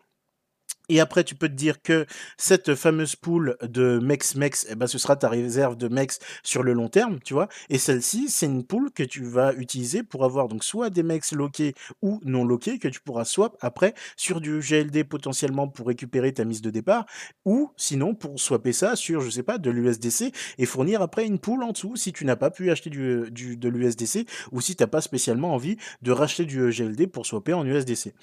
Et 0.89 0.99
après, 0.99 1.23
tu 1.23 1.35
peux 1.35 1.47
te 1.47 1.53
dire 1.53 1.81
que 1.81 2.05
cette 2.37 2.75
fameuse 2.75 3.15
pool 3.15 3.55
de 3.61 3.99
Mex 3.99 4.35
Mex, 4.35 4.67
eh 4.69 4.75
ben, 4.75 4.85
ce 4.85 4.97
sera 4.97 5.15
ta 5.15 5.29
réserve 5.29 5.77
de 5.77 5.87
Mex 5.87 6.19
sur 6.43 6.61
le 6.61 6.73
long 6.73 6.89
terme, 6.89 7.19
tu 7.23 7.33
vois. 7.33 7.47
Et 7.69 7.77
celle-ci, 7.77 8.29
c'est 8.29 8.47
une 8.47 8.65
pool 8.65 8.91
que 8.91 9.03
tu 9.03 9.23
vas 9.23 9.53
utiliser 9.53 10.03
pour 10.03 10.25
avoir 10.25 10.49
donc 10.49 10.63
soit 10.63 10.89
des 10.89 11.03
Mex 11.03 11.31
loqués 11.31 11.73
ou 12.01 12.19
non 12.25 12.43
loqués 12.43 12.79
que 12.79 12.89
tu 12.89 12.99
pourras 12.99 13.23
swap 13.23 13.55
après 13.61 13.93
sur 14.17 14.41
du 14.41 14.59
GLD 14.59 15.05
potentiellement 15.05 15.69
pour 15.69 15.87
récupérer 15.87 16.33
ta 16.33 16.43
mise 16.43 16.61
de 16.61 16.69
départ 16.69 17.05
ou 17.45 17.71
sinon 17.77 18.13
pour 18.13 18.37
swapper 18.39 18.73
ça 18.73 18.97
sur, 18.97 19.21
je 19.21 19.29
sais 19.29 19.43
pas, 19.43 19.57
de 19.57 19.71
l'USDC 19.71 20.33
et 20.57 20.65
fournir 20.65 21.01
après 21.01 21.25
une 21.25 21.39
pool 21.39 21.63
en 21.63 21.71
dessous 21.71 21.95
si 21.95 22.11
tu 22.11 22.25
n'as 22.25 22.35
pas 22.35 22.51
pu 22.51 22.71
acheter 22.71 22.89
de 22.89 23.69
l'USDC 23.69 24.27
ou 24.51 24.59
si 24.59 24.75
tu 24.75 24.83
n'as 24.83 24.87
pas 24.87 25.01
spécialement 25.01 25.53
envie 25.53 25.77
de 26.01 26.11
racheter 26.11 26.45
du 26.45 26.69
GLD 26.69 27.07
pour 27.07 27.25
swapper 27.25 27.53
en 27.53 27.65
USDC. 27.65 28.13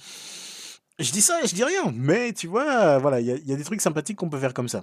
Je 1.00 1.12
dis 1.12 1.22
ça, 1.22 1.40
je 1.46 1.54
dis 1.54 1.64
rien, 1.64 1.94
mais 1.94 2.34
tu 2.34 2.46
vois, 2.46 2.98
voilà, 2.98 3.20
il 3.20 3.26
y, 3.26 3.52
a 3.52 3.56
des 3.56 3.64
trucs 3.64 3.80
sympathiques 3.80 4.18
qu'on 4.18 4.28
peut 4.28 4.38
faire 4.38 4.52
comme 4.52 4.68
ça. 4.68 4.82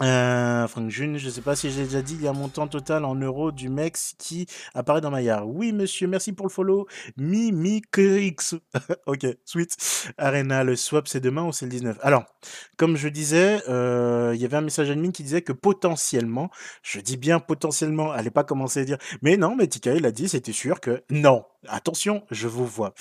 Euh, 0.00 0.66
Franck 0.68 0.88
June, 0.88 1.18
je 1.18 1.26
ne 1.26 1.30
sais 1.30 1.42
pas 1.42 1.54
si 1.54 1.70
j'ai 1.70 1.84
déjà 1.84 2.00
dit, 2.00 2.14
il 2.14 2.22
y 2.22 2.26
a 2.26 2.30
un 2.30 2.32
montant 2.32 2.66
total 2.66 3.04
en 3.04 3.14
euros 3.14 3.52
du 3.52 3.68
MEX 3.68 4.14
qui 4.16 4.46
apparaît 4.72 5.02
dans 5.02 5.10
ma 5.10 5.20
yard. 5.20 5.44
Oui, 5.46 5.72
monsieur, 5.72 6.06
merci 6.06 6.32
pour 6.32 6.46
le 6.46 6.50
follow. 6.50 6.86
Mimikrix. 7.18 8.54
ok, 9.06 9.26
sweet. 9.44 9.76
Arena, 10.16 10.64
le 10.64 10.76
swap, 10.76 11.08
c'est 11.08 11.20
demain 11.20 11.44
ou 11.44 11.52
c'est 11.52 11.66
le 11.66 11.72
19 11.72 11.98
Alors, 12.00 12.24
comme 12.78 12.96
je 12.96 13.08
disais, 13.08 13.60
euh, 13.68 14.32
il 14.34 14.40
y 14.40 14.46
avait 14.46 14.56
un 14.56 14.62
message 14.62 14.88
admin 14.88 15.10
qui 15.10 15.24
disait 15.24 15.42
que 15.42 15.52
potentiellement, 15.52 16.48
je 16.82 17.00
dis 17.00 17.18
bien 17.18 17.38
potentiellement, 17.38 18.12
allez 18.12 18.30
pas 18.30 18.44
commencer 18.44 18.80
à 18.80 18.84
dire, 18.84 18.98
mais 19.20 19.36
non, 19.36 19.56
mais 19.56 19.66
Tika, 19.66 19.94
il 19.94 20.06
a 20.06 20.10
dit, 20.10 20.28
c'était 20.28 20.52
sûr 20.52 20.80
que 20.80 21.02
non. 21.10 21.44
Attention, 21.66 22.22
je 22.30 22.46
vous 22.46 22.66
vois. 22.66 22.94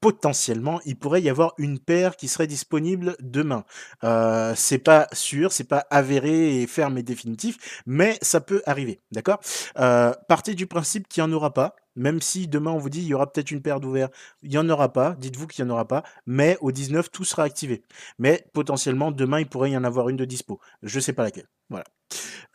Potentiellement, 0.00 0.80
il 0.84 0.96
pourrait 0.98 1.22
y 1.22 1.28
avoir 1.28 1.54
une 1.58 1.78
paire 1.78 2.16
qui 2.16 2.26
serait 2.26 2.48
disponible 2.48 3.16
demain. 3.20 3.64
Euh, 4.02 4.52
c'est 4.56 4.78
pas 4.78 5.06
sûr, 5.12 5.52
c'est 5.52 5.68
pas 5.68 5.86
avéré 5.90 6.60
et 6.60 6.66
ferme 6.66 6.98
et 6.98 7.04
définitif, 7.04 7.82
mais 7.86 8.18
ça 8.20 8.40
peut 8.40 8.62
arriver, 8.66 9.00
d'accord? 9.12 9.38
Euh, 9.78 10.12
Partez 10.28 10.54
du 10.54 10.66
principe 10.66 11.06
qu'il 11.06 11.22
n'y 11.22 11.30
en 11.30 11.32
aura 11.32 11.54
pas, 11.54 11.76
même 11.96 12.20
si 12.20 12.48
demain 12.48 12.70
on 12.70 12.78
vous 12.78 12.90
dit 12.90 13.00
il 13.00 13.06
y 13.06 13.14
aura 13.14 13.30
peut-être 13.30 13.50
une 13.50 13.62
paire 13.62 13.80
d'ouverts, 13.80 14.08
il 14.42 14.50
n'y 14.50 14.58
en 14.58 14.68
aura 14.68 14.92
pas, 14.92 15.14
dites-vous 15.18 15.46
qu'il 15.46 15.64
n'y 15.64 15.70
en 15.70 15.74
aura 15.74 15.86
pas, 15.86 16.02
mais 16.26 16.56
au 16.60 16.72
19 16.72 17.10
tout 17.10 17.24
sera 17.24 17.44
activé. 17.44 17.82
Mais 18.18 18.46
potentiellement 18.52 19.10
demain 19.10 19.40
il 19.40 19.48
pourrait 19.48 19.70
y 19.70 19.76
en 19.76 19.84
avoir 19.84 20.08
une 20.08 20.16
de 20.16 20.24
dispo. 20.24 20.60
Je 20.82 21.00
sais 21.00 21.12
pas 21.12 21.22
laquelle. 21.22 21.48
Voilà. 21.68 21.84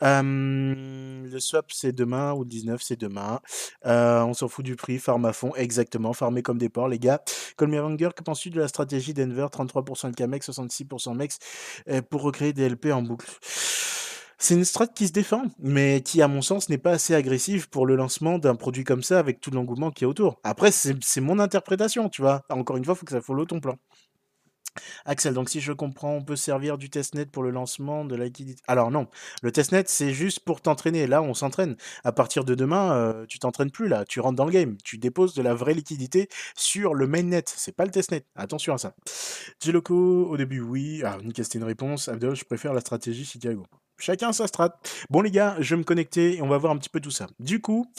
Euh, 0.02 1.26
le 1.26 1.40
swap 1.40 1.72
c'est 1.72 1.92
demain 1.92 2.34
ou 2.34 2.42
le 2.42 2.48
19 2.48 2.82
c'est 2.82 3.00
demain. 3.00 3.40
Euh, 3.86 4.22
on 4.22 4.34
s'en 4.34 4.48
fout 4.48 4.64
du 4.64 4.76
prix, 4.76 4.98
farm 4.98 5.24
à 5.24 5.32
fond, 5.32 5.54
exactement, 5.54 6.12
farmer 6.12 6.42
comme 6.42 6.58
des 6.58 6.68
porcs 6.68 6.88
les 6.88 6.98
gars. 6.98 7.22
Colmier 7.56 7.80
que 8.14 8.22
penses-tu 8.22 8.50
de 8.50 8.60
la 8.60 8.68
stratégie 8.68 9.14
d'Enver? 9.14 9.46
33% 9.50 10.10
de 10.10 10.16
KMEX, 10.16 10.50
66% 10.50 11.14
MEX 11.14 11.38
pour 12.10 12.22
recréer 12.22 12.52
des 12.52 12.68
LP 12.68 12.86
en 12.92 13.02
boucle 13.02 13.26
c'est 14.38 14.54
une 14.54 14.64
strat 14.64 14.86
qui 14.86 15.08
se 15.08 15.12
défend, 15.12 15.44
mais 15.58 16.02
qui, 16.02 16.20
à 16.22 16.28
mon 16.28 16.42
sens, 16.42 16.68
n'est 16.68 16.78
pas 16.78 16.92
assez 16.92 17.14
agressive 17.14 17.68
pour 17.68 17.86
le 17.86 17.96
lancement 17.96 18.38
d'un 18.38 18.54
produit 18.54 18.84
comme 18.84 19.02
ça 19.02 19.18
avec 19.18 19.40
tout 19.40 19.50
l'engouement 19.50 19.90
qui 19.90 20.04
est 20.04 20.06
autour. 20.06 20.40
Après, 20.44 20.70
c'est 20.72 21.20
mon 21.20 21.38
interprétation, 21.38 22.08
tu 22.08 22.22
vois. 22.22 22.44
Encore 22.50 22.76
une 22.76 22.84
fois, 22.84 22.94
il 22.94 22.98
faut 22.98 23.06
que 23.06 23.12
ça 23.12 23.20
follow 23.20 23.46
ton 23.46 23.60
plan. 23.60 23.78
Axel, 25.04 25.34
donc 25.34 25.48
si 25.48 25.60
je 25.60 25.72
comprends, 25.72 26.12
on 26.16 26.22
peut 26.22 26.36
servir 26.36 26.78
du 26.78 26.90
testnet 26.90 27.26
pour 27.26 27.42
le 27.42 27.50
lancement 27.50 28.04
de 28.04 28.14
la 28.14 28.26
liquidité. 28.26 28.62
Alors 28.68 28.90
non, 28.90 29.08
le 29.42 29.52
testnet 29.52 29.84
c'est 29.86 30.12
juste 30.12 30.40
pour 30.40 30.60
t'entraîner. 30.60 31.06
Là, 31.06 31.22
on 31.22 31.34
s'entraîne. 31.34 31.76
À 32.04 32.12
partir 32.12 32.44
de 32.44 32.54
demain, 32.54 32.92
euh, 32.92 33.26
tu 33.26 33.38
t'entraînes 33.38 33.70
plus 33.70 33.88
là, 33.88 34.04
tu 34.04 34.20
rentres 34.20 34.36
dans 34.36 34.44
le 34.44 34.52
game. 34.52 34.76
Tu 34.84 34.98
déposes 34.98 35.34
de 35.34 35.42
la 35.42 35.54
vraie 35.54 35.74
liquidité 35.74 36.28
sur 36.56 36.94
le 36.94 37.06
mainnet. 37.06 37.44
C'est 37.46 37.74
pas 37.74 37.84
le 37.84 37.90
testnet. 37.90 38.24
Attention 38.34 38.74
à 38.74 38.78
ça. 38.78 38.94
Loco, 39.66 40.28
au 40.28 40.36
début, 40.36 40.60
oui. 40.60 41.02
Ah, 41.04 41.18
Nick, 41.22 41.36
c'était 41.42 41.58
une 41.58 41.64
réponse. 41.64 42.08
Abdel, 42.08 42.34
je 42.36 42.44
préfère 42.44 42.72
la 42.72 42.80
stratégie 42.80 43.24
Chicago. 43.24 43.66
Chacun 43.98 44.32
sa 44.32 44.46
strat. 44.46 44.78
Bon 45.08 45.22
les 45.22 45.30
gars, 45.30 45.56
je 45.58 45.74
vais 45.74 45.78
me 45.78 45.84
connecter 45.84 46.36
et 46.36 46.42
on 46.42 46.48
va 46.48 46.58
voir 46.58 46.72
un 46.72 46.76
petit 46.76 46.90
peu 46.90 47.00
tout 47.00 47.10
ça. 47.10 47.26
Du 47.40 47.60
coup, 47.60 47.90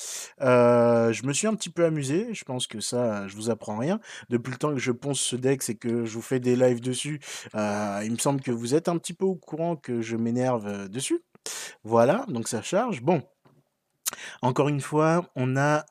euh, 0.41 1.11
je 1.11 1.23
me 1.25 1.33
suis 1.33 1.47
un 1.47 1.55
petit 1.55 1.69
peu 1.69 1.85
amusé. 1.85 2.33
Je 2.33 2.43
pense 2.43 2.67
que 2.67 2.79
ça, 2.79 3.27
je 3.27 3.35
vous 3.35 3.49
apprends 3.49 3.77
rien. 3.77 3.99
Depuis 4.29 4.51
le 4.51 4.57
temps 4.57 4.73
que 4.73 4.79
je 4.79 4.91
ponce 4.91 5.19
ce 5.19 5.35
deck 5.35 5.67
et 5.69 5.75
que 5.75 6.05
je 6.05 6.13
vous 6.13 6.21
fais 6.21 6.39
des 6.39 6.55
lives 6.55 6.81
dessus, 6.81 7.19
euh, 7.55 8.01
il 8.03 8.11
me 8.11 8.17
semble 8.17 8.41
que 8.41 8.51
vous 8.51 8.75
êtes 8.75 8.89
un 8.89 8.97
petit 8.97 9.13
peu 9.13 9.25
au 9.25 9.35
courant 9.35 9.75
que 9.75 10.01
je 10.01 10.15
m'énerve 10.15 10.67
euh, 10.67 10.87
dessus. 10.87 11.21
Voilà, 11.83 12.25
donc 12.27 12.47
ça 12.47 12.61
charge. 12.61 13.01
Bon, 13.01 13.23
Encore 14.41 14.69
une 14.69 14.81
fois, 14.81 15.25
on 15.35 15.57
a, 15.57 15.85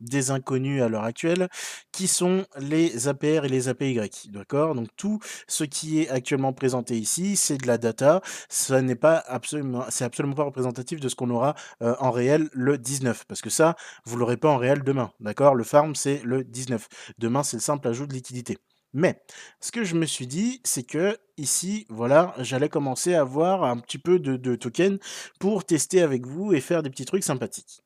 des 0.00 0.30
inconnus 0.30 0.82
à 0.82 0.88
l'heure 0.88 1.04
actuelle, 1.04 1.48
qui 1.92 2.08
sont 2.08 2.46
les 2.58 3.08
APR 3.08 3.44
et 3.44 3.48
les 3.48 3.68
APY? 3.68 4.00
Donc 4.32 4.88
tout 4.96 5.20
ce 5.46 5.64
qui 5.64 6.00
est 6.00 6.08
actuellement 6.08 6.52
présenté 6.52 6.96
ici, 6.96 7.36
c'est 7.36 7.58
de 7.58 7.66
la 7.66 7.78
data, 7.78 8.20
ça 8.48 8.80
n'est 8.82 8.98
absolument 9.04 9.84
c'est 9.90 10.04
absolument 10.04 10.34
pas 10.34 10.44
représentatif 10.44 11.00
de 11.00 11.08
ce 11.08 11.14
qu'on 11.14 11.30
aura, 11.30 11.54
en 11.80 12.10
réel 12.10 12.48
le 12.52 12.78
19 12.78 13.24
parce 13.26 13.40
que 13.40 13.50
ça, 13.50 13.76
vous 14.04 14.16
l'aurez 14.16 14.36
pas 14.36 14.48
en 14.48 14.56
réel 14.56 14.82
demain, 14.82 15.12
d'accord? 15.20 15.54
Le 15.54 15.64
farm, 15.64 15.94
c'est 15.94 16.22
le 16.24 16.44
19. 16.44 16.88
Demain, 17.18 17.42
c'est 17.42 17.56
le 17.56 17.62
simple 17.62 17.88
ajout 17.88 18.06
de 18.06 18.14
liquidité. 18.14 18.58
Mais 18.92 19.20
ce 19.60 19.72
que 19.72 19.84
je 19.84 19.94
me 19.94 20.06
suis 20.06 20.26
dit, 20.26 20.60
c'est 20.64 20.84
que 20.84 21.18
ici, 21.36 21.86
voilà, 21.90 22.34
j'allais 22.38 22.68
commencer 22.68 23.14
à 23.14 23.20
avoir 23.20 23.64
un 23.64 23.78
petit 23.78 23.98
peu 23.98 24.18
de 24.18 24.36
de 24.36 24.54
tokens 24.56 24.98
pour 25.38 25.64
tester 25.64 26.02
avec 26.02 26.26
vous 26.26 26.52
et 26.54 26.60
faire 26.60 26.82
des 26.82 26.90
petits 26.90 27.04
trucs 27.04 27.24
sympathiques. 27.24 27.82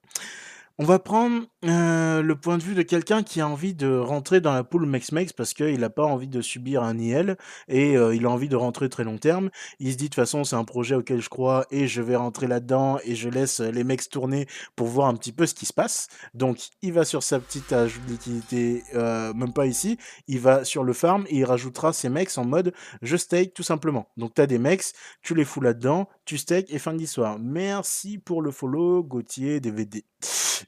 On 0.82 0.86
va 0.86 0.98
prendre, 0.98 1.42
heu, 1.66 2.22
le 2.22 2.34
point 2.36 2.56
de 2.56 2.62
vue 2.62 2.74
de 2.74 2.80
quelqu'un 2.80 3.22
qui 3.22 3.42
a 3.42 3.46
envie 3.46 3.74
de 3.74 3.98
rentrer 3.98 4.40
dans 4.40 4.54
la 4.54 4.64
pool 4.64 4.86
MEX-MEX 4.86 5.34
parce 5.34 5.52
qu'il 5.52 5.84
a 5.84 5.90
pas 5.90 6.06
envie 6.06 6.26
de 6.26 6.40
subir 6.40 6.82
un 6.82 6.98
IL 6.98 7.36
et 7.68 7.98
heu, 7.98 8.14
il 8.14 8.24
a 8.24 8.30
envie 8.30 8.48
de 8.48 8.56
rentrer 8.56 8.88
très 8.88 9.04
long 9.04 9.18
terme. 9.18 9.50
Il 9.78 9.92
se 9.92 9.98
dit: 9.98 10.04
«De 10.04 10.08
toute 10.08 10.14
façon, 10.14 10.42
c'est 10.42 10.56
un 10.56 10.64
projet 10.64 10.94
auquel 10.94 11.20
je 11.20 11.28
crois 11.28 11.66
et 11.70 11.86
je 11.86 12.00
vais 12.00 12.16
rentrer 12.16 12.46
là-dedans 12.46 12.98
et 13.04 13.14
je 13.14 13.28
laisse, 13.28 13.60
les 13.60 13.84
MEX 13.84 14.08
tourner 14.08 14.46
pour 14.74 14.86
voir 14.86 15.08
un 15.08 15.14
petit 15.16 15.32
peu 15.32 15.44
ce 15.44 15.52
qui 15.52 15.66
se 15.66 15.74
passe». 15.74 16.08
Donc 16.32 16.70
il 16.80 16.94
va 16.94 17.04
sur 17.04 17.22
sa 17.22 17.40
petite 17.40 17.74
ajout 17.74 18.00
de 18.06 18.12
liquidité, 18.12 18.82
même 18.94 19.52
pas 19.52 19.66
ici, 19.66 19.98
il 20.28 20.40
va 20.40 20.64
sur 20.64 20.82
le 20.82 20.94
farm 20.94 21.26
et 21.28 21.36
il 21.36 21.44
rajoutera 21.44 21.92
ses 21.92 22.08
MEX 22.08 22.38
en 22.38 22.46
mode: 22.46 22.72
«Je 23.02 23.18
stake» 23.18 23.52
tout 23.52 23.62
simplement. 23.62 24.08
Donc 24.16 24.32
tu 24.32 24.40
as 24.40 24.46
des 24.46 24.58
MEX, 24.58 24.94
tu 25.20 25.34
les 25.34 25.44
fous 25.44 25.60
là-dedans, 25.60 26.08
tu 26.24 26.38
stakes 26.38 26.70
et 26.70 26.78
fin 26.78 26.94
de 26.94 26.98
l'histoire. 26.98 27.38
Merci 27.38 28.16
pour 28.16 28.40
le 28.40 28.50
follow 28.50 29.02
Gauthier 29.02 29.60
DVD. 29.60 30.06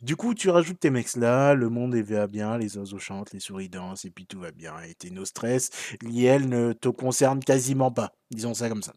Du 0.02 0.16
coup, 0.16 0.34
tu 0.34 0.50
rajoutes 0.50 0.80
tes 0.80 0.90
mecs 0.90 1.14
là, 1.16 1.54
le 1.54 1.68
monde 1.68 1.94
va 1.94 2.26
bien, 2.26 2.58
les 2.58 2.76
oiseaux 2.76 2.98
chantent, 2.98 3.32
les 3.32 3.40
souris 3.40 3.68
dansent, 3.68 4.04
et 4.04 4.10
puis 4.10 4.26
tout 4.26 4.40
va 4.40 4.50
bien. 4.50 4.74
Et 4.82 4.94
tes 4.94 5.10
no 5.10 5.24
stress, 5.24 5.70
l'IL 6.02 6.48
ne 6.48 6.72
te 6.72 6.88
concerne 6.88 7.40
quasiment 7.40 7.92
pas. 7.92 8.12
Disons 8.30 8.52
ça 8.54 8.68
comme 8.68 8.82
ça. 8.82 8.92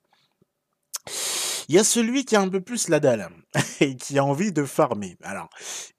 Il 1.67 1.75
y 1.75 1.79
a 1.79 1.83
celui 1.83 2.25
qui 2.25 2.35
a 2.35 2.41
un 2.41 2.47
peu 2.49 2.61
plus 2.61 2.89
la 2.89 2.99
dalle 2.99 3.27
et 3.79 3.95
qui 3.95 4.19
a 4.19 4.23
envie 4.25 4.51
de 4.51 4.63
farmer. 4.65 5.17
Alors, 5.23 5.49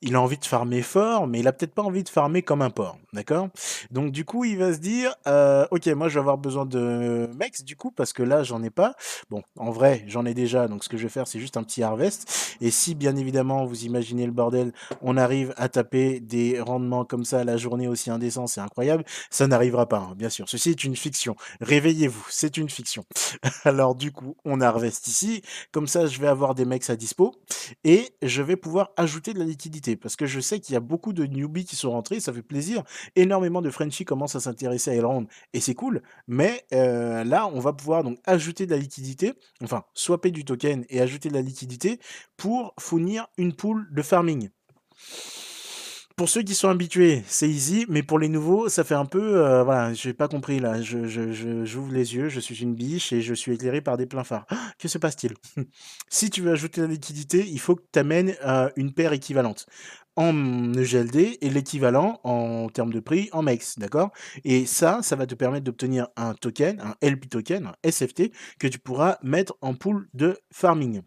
il 0.00 0.14
a 0.14 0.20
envie 0.20 0.38
de 0.38 0.44
farmer 0.44 0.82
fort, 0.82 1.26
mais 1.26 1.40
il 1.40 1.48
a 1.48 1.52
peut-être 1.52 1.74
pas 1.74 1.82
envie 1.82 2.04
de 2.04 2.08
farmer 2.08 2.42
comme 2.42 2.62
un 2.62 2.70
porc, 2.70 2.98
d'accord? 3.12 3.48
Donc 3.90 4.12
du 4.12 4.24
coup, 4.24 4.44
il 4.44 4.58
va 4.58 4.72
se 4.72 4.78
dire, 4.78 5.14
heu: 5.26 5.66
«OK, 5.70 5.86
moi 5.88 6.08
je 6.08 6.14
vais 6.14 6.20
avoir 6.20 6.38
besoin 6.38 6.66
de 6.66 7.28
mex 7.36 7.64
du 7.64 7.76
coup 7.76 7.90
parce 7.90 8.12
que 8.12 8.22
là 8.22 8.42
j'en 8.44 8.62
ai 8.62 8.70
pas». 8.70 8.94
Bon, 9.30 9.42
en 9.56 9.70
vrai, 9.70 10.04
j'en 10.06 10.24
ai 10.24 10.34
déjà, 10.34 10.68
donc 10.68 10.84
ce 10.84 10.88
que 10.88 10.96
je 10.96 11.04
vais 11.04 11.08
faire, 11.08 11.26
c'est 11.26 11.40
juste 11.40 11.56
un 11.56 11.62
petit 11.64 11.82
harvest 11.82 12.56
et 12.60 12.70
si 12.70 12.94
bien 12.94 13.16
évidemment, 13.16 13.64
vous 13.66 13.84
imaginez 13.84 14.26
le 14.26 14.32
bordel, 14.32 14.72
on 15.02 15.16
arrive 15.16 15.52
à 15.56 15.68
taper 15.68 16.20
des 16.20 16.60
rendements 16.60 17.04
comme 17.04 17.24
ça 17.24 17.44
la 17.44 17.56
journée 17.56 17.88
aussi 17.88 18.10
indécents, 18.10 18.46
c'est 18.46 18.60
incroyable, 18.60 19.04
ça 19.30 19.46
n'arrivera 19.46 19.86
pas, 19.88 19.98
hein, 19.98 20.14
bien 20.16 20.28
sûr. 20.30 20.48
Ceci 20.48 20.70
est 20.70 20.84
une 20.84 20.96
fiction. 20.96 21.34
Réveillez-vous, 21.60 22.26
c'est 22.30 22.56
une 22.56 22.68
fiction. 22.70 23.04
Alors 23.64 23.94
du 23.94 24.12
coup, 24.12 24.36
on 24.44 24.60
harvest 24.60 25.08
ici 25.08 25.42
comme 25.72 25.86
ça, 25.86 26.06
je 26.06 26.20
vais 26.20 26.26
avoir 26.26 26.54
des 26.54 26.64
mecs 26.64 26.88
à 26.90 26.96
dispo 26.96 27.34
et 27.84 28.10
je 28.22 28.42
vais 28.42 28.56
pouvoir 28.56 28.90
ajouter 28.96 29.32
de 29.32 29.38
la 29.38 29.44
liquidité 29.44 29.96
parce 29.96 30.16
que 30.16 30.26
je 30.26 30.40
sais 30.40 30.60
qu'il 30.60 30.74
y 30.74 30.76
a 30.76 30.80
beaucoup 30.80 31.12
de 31.12 31.24
newbies 31.24 31.64
qui 31.64 31.76
sont 31.76 31.90
rentrés, 31.90 32.20
ça 32.20 32.32
fait 32.32 32.42
plaisir. 32.42 32.82
Énormément 33.14 33.62
de 33.62 33.70
Frenchies 33.70 34.04
commencent 34.04 34.36
à 34.36 34.40
s'intéresser 34.40 34.90
à 34.90 34.94
Elrond 34.94 35.26
et 35.52 35.60
c'est 35.60 35.74
cool. 35.74 36.02
Mais 36.26 36.64
euh, 36.72 37.24
là, 37.24 37.48
on 37.52 37.60
va 37.60 37.72
pouvoir 37.72 38.04
donc 38.04 38.18
ajouter 38.24 38.66
de 38.66 38.72
la 38.72 38.78
liquidité, 38.78 39.34
enfin 39.62 39.84
swapper 39.94 40.30
du 40.30 40.44
token 40.44 40.84
et 40.88 41.00
ajouter 41.00 41.28
de 41.28 41.34
la 41.34 41.42
liquidité 41.42 42.00
pour 42.36 42.74
fournir 42.78 43.26
une 43.38 43.54
pool 43.54 43.86
de 43.92 44.02
farming. 44.02 44.50
Pour 46.16 46.30
ceux 46.30 46.42
qui 46.42 46.54
sont 46.54 46.70
habitués, 46.70 47.22
c'est 47.28 47.46
easy, 47.46 47.84
mais 47.90 48.02
pour 48.02 48.18
les 48.18 48.30
nouveaux, 48.30 48.70
ça 48.70 48.84
fait 48.84 48.94
un 48.94 49.04
peu, 49.04 49.36
euh, 49.36 49.62
voilà, 49.62 49.92
j'ai 49.92 50.14
pas 50.14 50.28
compris 50.28 50.60
là. 50.60 50.80
Je, 50.80 51.06
je, 51.06 51.64
j'ouvre 51.66 51.92
les 51.92 52.14
yeux, 52.14 52.30
je 52.30 52.40
suis 52.40 52.62
une 52.62 52.74
biche 52.74 53.12
et 53.12 53.20
je 53.20 53.34
suis 53.34 53.52
éclairé 53.52 53.82
par 53.82 53.98
des 53.98 54.06
pleins 54.06 54.24
phares. 54.24 54.46
Ah, 54.48 54.72
que 54.78 54.88
se 54.88 54.96
passe-t-il? 54.96 55.34
Si 56.08 56.30
tu 56.30 56.40
veux 56.40 56.52
ajouter 56.52 56.80
la 56.80 56.86
liquidité, 56.86 57.46
il 57.46 57.60
faut 57.60 57.74
que 57.76 57.82
tu 57.92 57.98
amènes 57.98 58.34
une 58.76 58.94
paire 58.94 59.12
équivalente 59.12 59.66
en 60.16 60.72
EGLD 60.72 61.36
et 61.42 61.50
l'équivalent 61.50 62.18
en 62.24 62.68
termes 62.70 62.94
de 62.94 63.00
prix 63.00 63.28
en 63.32 63.42
MEX, 63.42 63.78
d'accord? 63.78 64.10
Et 64.44 64.64
ça, 64.64 65.00
ça 65.02 65.16
va 65.16 65.26
te 65.26 65.34
permettre 65.34 65.64
d'obtenir 65.64 66.08
un 66.16 66.32
token, 66.32 66.80
un 66.80 66.94
LP 67.06 67.28
token, 67.28 67.66
un 67.66 67.90
SFT, 67.90 68.32
que 68.58 68.68
tu 68.68 68.78
pourras 68.78 69.18
mettre 69.22 69.58
en 69.60 69.74
pool 69.74 70.08
de 70.14 70.38
farming. 70.50 71.02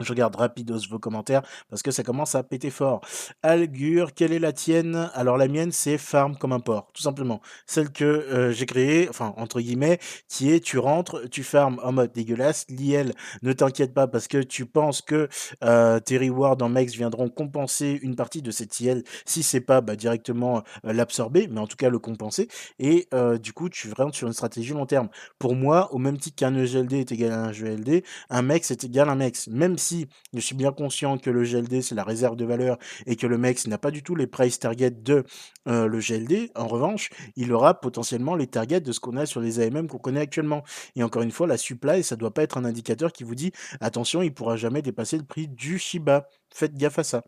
Je 0.00 0.08
regarde 0.08 0.34
rapidos 0.36 0.88
vos 0.88 0.98
commentaires 0.98 1.42
parce 1.68 1.82
que 1.82 1.90
ça 1.90 2.02
commence 2.02 2.34
à 2.34 2.42
péter 2.42 2.70
fort. 2.70 3.02
Algur, 3.42 4.14
quelle 4.14 4.32
est 4.32 4.38
la 4.38 4.52
tienne? 4.52 5.10
Alors 5.14 5.36
la 5.36 5.48
mienne, 5.48 5.70
c'est 5.70 5.98
farm 5.98 6.36
comme 6.36 6.52
un 6.52 6.60
porc, 6.60 6.90
tout 6.94 7.02
simplement. 7.02 7.42
Celle 7.66 7.90
que 7.90 8.04
euh, 8.04 8.52
j'ai 8.52 8.64
créée, 8.64 9.08
enfin 9.08 9.34
entre 9.36 9.60
guillemets, 9.60 9.98
qui 10.28 10.50
est 10.50 10.60
tu 10.60 10.78
rentres, 10.78 11.28
tu 11.30 11.42
farmes 11.42 11.78
en 11.82 11.92
mode 11.92 12.12
dégueulasse. 12.12 12.64
L'IL, 12.70 13.12
ne 13.42 13.52
t'inquiète 13.52 13.92
pas 13.92 14.06
parce 14.06 14.28
que 14.28 14.38
tu 14.38 14.64
penses 14.64 15.02
que 15.02 15.28
euh, 15.62 16.00
tes 16.00 16.16
rewards 16.16 16.56
en 16.62 16.70
max 16.70 16.94
viendront 16.94 17.28
compenser 17.28 17.98
une 18.02 18.16
partie 18.16 18.40
de 18.40 18.50
cette 18.50 18.80
IL. 18.80 19.04
Si 19.26 19.42
c'est 19.42 19.60
pas 19.60 19.82
bah, 19.82 19.94
directement 19.94 20.62
euh, 20.86 20.92
l'absorber, 20.94 21.48
mais 21.50 21.60
en 21.60 21.66
tout 21.66 21.76
cas 21.76 21.90
le 21.90 21.98
compenser. 21.98 22.48
Et 22.78 23.08
du 23.42 23.52
coup, 23.52 23.68
tu 23.68 23.92
rentres 23.92 24.16
sur 24.16 24.26
une 24.26 24.32
stratégie 24.32 24.72
long 24.72 24.86
terme. 24.86 25.08
Pour 25.38 25.54
moi, 25.54 25.92
au 25.92 25.98
même 25.98 26.18
titre 26.18 26.36
qu'un 26.36 26.54
EGLD 26.56 26.94
est 26.94 27.12
égal 27.12 27.32
à 27.32 27.42
un 27.44 27.52
GLD, 27.52 28.04
un 28.30 28.42
MEX 28.42 28.70
est 28.70 28.84
égal 28.84 29.08
à 29.08 29.12
un 29.12 29.16
MEX. 29.16 29.48
Même 29.48 29.76
si 29.78 29.91
je 30.34 30.40
suis 30.40 30.54
bien 30.54 30.72
conscient 30.72 31.18
que 31.18 31.30
le 31.30 31.44
GLD, 31.44 31.82
c'est 31.82 31.94
la 31.94 32.04
réserve 32.04 32.36
de 32.36 32.44
valeur 32.44 32.78
et 33.06 33.16
que 33.16 33.26
le 33.26 33.38
MEX 33.38 33.66
n'a 33.66 33.78
pas 33.78 33.90
du 33.90 34.02
tout 34.02 34.14
les 34.14 34.26
price 34.26 34.58
targets 34.58 34.90
de 34.90 35.24
euh, 35.68 35.86
le 35.86 35.98
GLD, 35.98 36.50
en 36.54 36.66
revanche, 36.66 37.10
il 37.36 37.52
aura 37.52 37.80
potentiellement 37.80 38.34
les 38.34 38.46
targets 38.46 38.80
de 38.80 38.92
ce 38.92 39.00
qu'on 39.00 39.16
a 39.16 39.26
sur 39.26 39.40
les 39.40 39.60
AMM 39.60 39.88
qu'on 39.88 39.98
connaît 39.98 40.20
actuellement. 40.20 40.62
Et 40.96 41.02
encore 41.02 41.22
une 41.22 41.30
fois, 41.30 41.46
la 41.46 41.56
supply, 41.56 42.02
ça 42.02 42.16
ne 42.16 42.20
doit 42.20 42.34
pas 42.34 42.42
être 42.42 42.58
un 42.58 42.64
indicateur 42.64 43.12
qui 43.12 43.24
vous 43.24 43.34
dit 43.34 43.52
attention, 43.80 44.22
il 44.22 44.30
ne 44.30 44.34
pourra 44.34 44.56
jamais 44.56 44.82
dépasser 44.82 45.18
le 45.18 45.24
prix 45.24 45.48
du 45.48 45.78
Shiba. 45.78 46.26
Faites 46.52 46.74
gaffe 46.76 46.98
à 46.98 47.04
ça. 47.04 47.22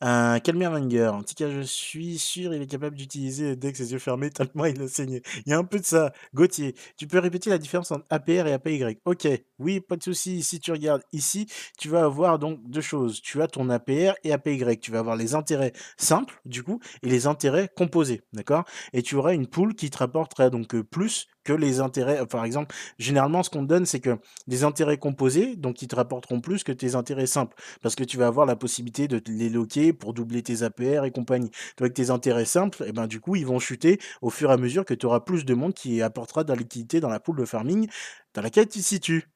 Un 0.00 0.38
Wenger, 0.40 1.08
en 1.08 1.22
tout 1.22 1.34
cas, 1.34 1.50
je 1.50 1.60
suis 1.60 2.18
sûr, 2.18 2.54
il 2.54 2.62
est 2.62 2.66
capable 2.66 2.96
d'utiliser 2.96 3.56
dès 3.56 3.72
que 3.72 3.78
ses 3.78 3.92
yeux 3.92 3.98
fermés, 3.98 4.30
tellement 4.30 4.64
il 4.64 4.80
a 4.82 4.88
saigné. 4.88 5.22
Il 5.46 5.50
y 5.50 5.52
a 5.52 5.58
un 5.58 5.64
peu 5.64 5.78
de 5.78 5.84
ça. 5.84 6.12
Gauthier, 6.34 6.74
tu 6.96 7.06
peux 7.06 7.18
répéter 7.18 7.50
la 7.50 7.58
différence 7.58 7.90
entre 7.90 8.04
APR 8.10 8.46
et 8.46 8.52
APY 8.52 8.98
Ok, 9.04 9.28
oui, 9.58 9.80
pas 9.80 9.96
de 9.96 10.02
souci. 10.02 10.42
Si 10.42 10.60
tu 10.60 10.72
regardes 10.72 11.02
ici, 11.12 11.46
tu 11.78 11.88
vas 11.88 12.04
avoir 12.04 12.38
donc 12.38 12.60
deux 12.68 12.80
choses. 12.80 13.20
Tu 13.20 13.40
as 13.42 13.46
ton 13.46 13.68
APR 13.70 14.14
et 14.24 14.32
APY. 14.32 14.78
Tu 14.80 14.90
vas 14.90 15.00
avoir 15.00 15.16
les 15.16 15.34
intérêts 15.34 15.72
simples, 15.96 16.40
du 16.44 16.62
coup, 16.62 16.80
et 17.02 17.08
les 17.08 17.26
intérêts 17.26 17.68
composés, 17.74 18.22
d'accord? 18.32 18.64
Et 18.92 19.02
tu 19.02 19.16
auras 19.16 19.34
une 19.34 19.46
poule 19.46 19.74
qui 19.74 19.90
te 19.90 19.98
rapporterait 19.98 20.50
donc 20.50 20.80
plus 20.82 21.26
que 21.44 21.52
les 21.52 21.80
intérêts. 21.80 22.26
Par 22.26 22.44
exemple, 22.44 22.74
généralement, 22.98 23.42
ce 23.42 23.50
qu'on 23.50 23.62
te 23.62 23.68
donne, 23.68 23.86
c'est 23.86 24.00
que 24.00 24.18
des 24.46 24.64
intérêts 24.64 24.98
composés, 24.98 25.56
donc 25.56 25.82
ils 25.82 25.88
te 25.88 25.96
rapporteront 25.96 26.40
plus 26.40 26.64
que 26.64 26.72
tes 26.72 26.94
intérêts 26.94 27.26
simples, 27.26 27.56
parce 27.82 27.94
que 27.94 28.04
tu 28.04 28.16
vas 28.16 28.26
avoir 28.26 28.46
la 28.46 28.56
possibilité 28.56 29.08
de 29.08 29.20
les 29.26 29.48
loquer 29.48 29.92
pour 29.92 30.14
doubler 30.14 30.42
tes 30.42 30.62
APR 30.62 31.04
et 31.04 31.10
compagnie. 31.10 31.50
Avec 31.80 31.94
tes 31.94 32.10
intérêts 32.10 32.44
simples, 32.44 32.82
et 32.84 32.88
eh 32.88 32.92
ben 32.92 33.06
du 33.06 33.20
coup, 33.20 33.36
ils 33.36 33.46
vont 33.46 33.58
chuter 33.58 33.98
au 34.22 34.30
fur 34.30 34.50
et 34.50 34.54
à 34.54 34.56
mesure 34.56 34.84
que 34.84 34.94
tu 34.94 35.06
auras 35.06 35.20
plus 35.20 35.44
de 35.44 35.54
monde 35.54 35.74
qui 35.74 36.02
apportera 36.02 36.44
de 36.44 36.50
la 36.50 36.56
liquidité 36.56 37.00
dans 37.00 37.08
la 37.08 37.20
poule 37.20 37.36
de 37.38 37.44
farming 37.44 37.88
dans 38.34 38.42
laquelle 38.42 38.68
tu 38.68 38.78
te 38.80 38.84
situes. 38.84 39.28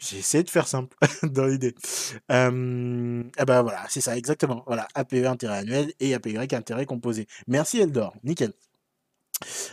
J'ai 0.00 0.42
de 0.42 0.50
faire 0.50 0.66
simple 0.66 0.96
dans 1.24 1.46
l'idée. 1.46 1.74
Euh, 2.32 3.22
eh 3.38 3.44
ben 3.44 3.62
voilà, 3.62 3.84
c'est 3.90 4.00
ça, 4.00 4.16
exactement. 4.16 4.62
Voilà, 4.66 4.88
APE 4.94 5.26
intérêt 5.26 5.58
annuel 5.58 5.92
et 6.00 6.14
APY 6.14 6.38
intérêt 6.38 6.86
composé. 6.86 7.26
Merci 7.46 7.80
Eldor, 7.80 8.14
nickel. 8.24 8.54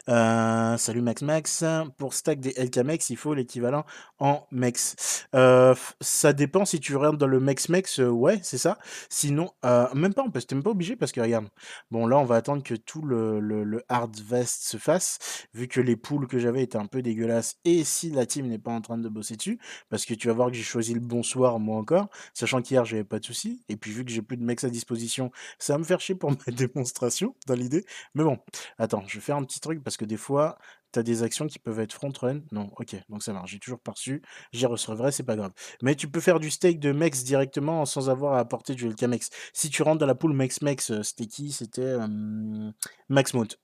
Euh, 0.10 0.78
salut 0.78 1.02
Max 1.02 1.22
Max. 1.22 1.64
Pour 1.98 2.14
stack 2.14 2.40
des 2.40 2.54
LKMex, 2.58 3.10
il 3.10 3.18
faut 3.18 3.34
l'équivalent 3.34 3.86
en 4.20 4.46
MEX. 4.52 5.26
Euh, 5.36 5.76
ça 6.02 6.34
dépend 6.34 6.66
si 6.66 6.80
tu 6.80 6.96
rentres 6.96 7.18
dans 7.18 7.28
le 7.28 7.40
MEX 7.40 7.70
MEX, 7.70 8.00
euh, 8.00 8.10
ouais, 8.10 8.40
c'est 8.44 8.58
ça. 8.58 8.78
Sinon, 9.10 9.52
même 9.94 10.14
pas, 10.14 10.24
on 10.24 10.32
peut, 10.32 10.42
même 10.52 10.64
pas 10.64 10.72
obligé 10.72 10.96
parce 10.96 11.12
que 11.12 11.22
regarde. 11.22 11.48
Bon, 11.92 12.08
là, 12.08 12.18
on 12.18 12.24
va 12.24 12.36
attendre 12.36 12.64
que 12.64 12.76
tout 12.76 13.02
le, 13.02 13.40
le, 13.40 13.84
hard 13.90 14.18
vest 14.20 14.64
se 14.64 14.78
fasse, 14.78 15.48
vu 15.54 15.68
que 15.68 15.80
les 15.82 15.96
poules 15.96 16.28
que 16.28 16.40
j'avais 16.40 16.64
étaient 16.64 16.78
un 16.78 16.86
peu 16.86 17.02
dégueulasses. 17.02 17.58
Et 17.66 17.84
si 17.84 18.10
la 18.10 18.26
team 18.26 18.48
n'est 18.48 18.58
pas 18.58 18.72
en 18.72 18.82
train 18.82 18.98
de 18.98 19.10
bosser 19.10 19.36
dessus, 19.36 19.60
parce 19.90 20.06
que 20.06 20.14
tu 20.14 20.28
vas 20.28 20.34
voir 20.34 20.50
que 20.50 20.56
j'ai 20.56 20.64
choisi 20.64 20.94
le 20.94 21.00
bonsoir, 21.00 21.60
moi 21.60 21.78
encore, 21.78 22.10
sachant 22.34 22.62
qu'hier, 22.62 22.86
j'avais 22.86 23.04
pas 23.04 23.20
de 23.20 23.26
soucis. 23.26 23.64
Et 23.70 23.78
puis, 23.78 23.92
vu 23.92 24.06
que 24.06 24.12
j'ai 24.12 24.22
plus 24.22 24.38
de 24.38 24.44
MEX 24.44 24.64
à 24.64 24.70
disposition, 24.70 25.32
ça 25.60 25.74
va 25.74 25.80
me 25.80 25.84
faire 25.84 26.00
chier 26.00 26.16
pour 26.16 26.32
ma 26.48 26.54
démonstration 26.54 27.36
dans 27.46 27.56
l'idée. 27.56 27.86
Mais 28.16 28.24
bon, 28.24 28.40
attends, 28.78 29.04
je 29.08 29.16
vais 29.16 29.22
faire 29.22 29.38
un 29.38 29.44
petit 29.44 29.57
truc 29.60 29.84
parce 29.84 29.98
que 29.98 30.06
des 30.06 30.18
fois, 30.18 30.58
Tu 30.94 31.00
as 31.00 31.04
des 31.04 31.22
actions 31.24 31.48
qui 31.48 31.60
peuvent 31.60 31.80
être 31.80 31.94
front 31.94 32.12
run. 32.22 32.42
Non, 32.52 32.72
OK, 32.78 32.96
donc 33.10 33.22
ça 33.24 33.34
marche. 33.34 33.52
J'ai 33.52 33.60
toujours 33.60 33.80
pas 33.80 33.92
reçu. 33.92 34.22
J'y 34.54 34.66
recevrai, 34.66 35.12
c'est 35.12 35.24
pas 35.24 35.36
grave. 35.36 35.52
Mais 35.82 35.96
tu 35.96 36.10
peux 36.10 36.22
faire 36.22 36.40
du 36.40 36.50
stake 36.50 36.80
de 36.80 36.92
Mex 36.94 37.24
directement 37.24 37.86
sans 37.86 38.10
avoir 38.10 38.34
à 38.34 38.40
apporter 38.40 38.74
du 38.74 38.88
LKMex. 38.88 39.30
Si 39.54 39.70
tu 39.70 39.84
rentres 39.84 40.00
dans 40.00 40.06
la 40.06 40.16
pool 40.16 40.34
Mex-Mex, 40.34 40.92
euh, 40.92 41.04
c'était 41.04 41.28
qui? 41.28 41.52
C'était 41.52 41.82
euh, 41.82 42.72
Maxmouth. 43.10 43.60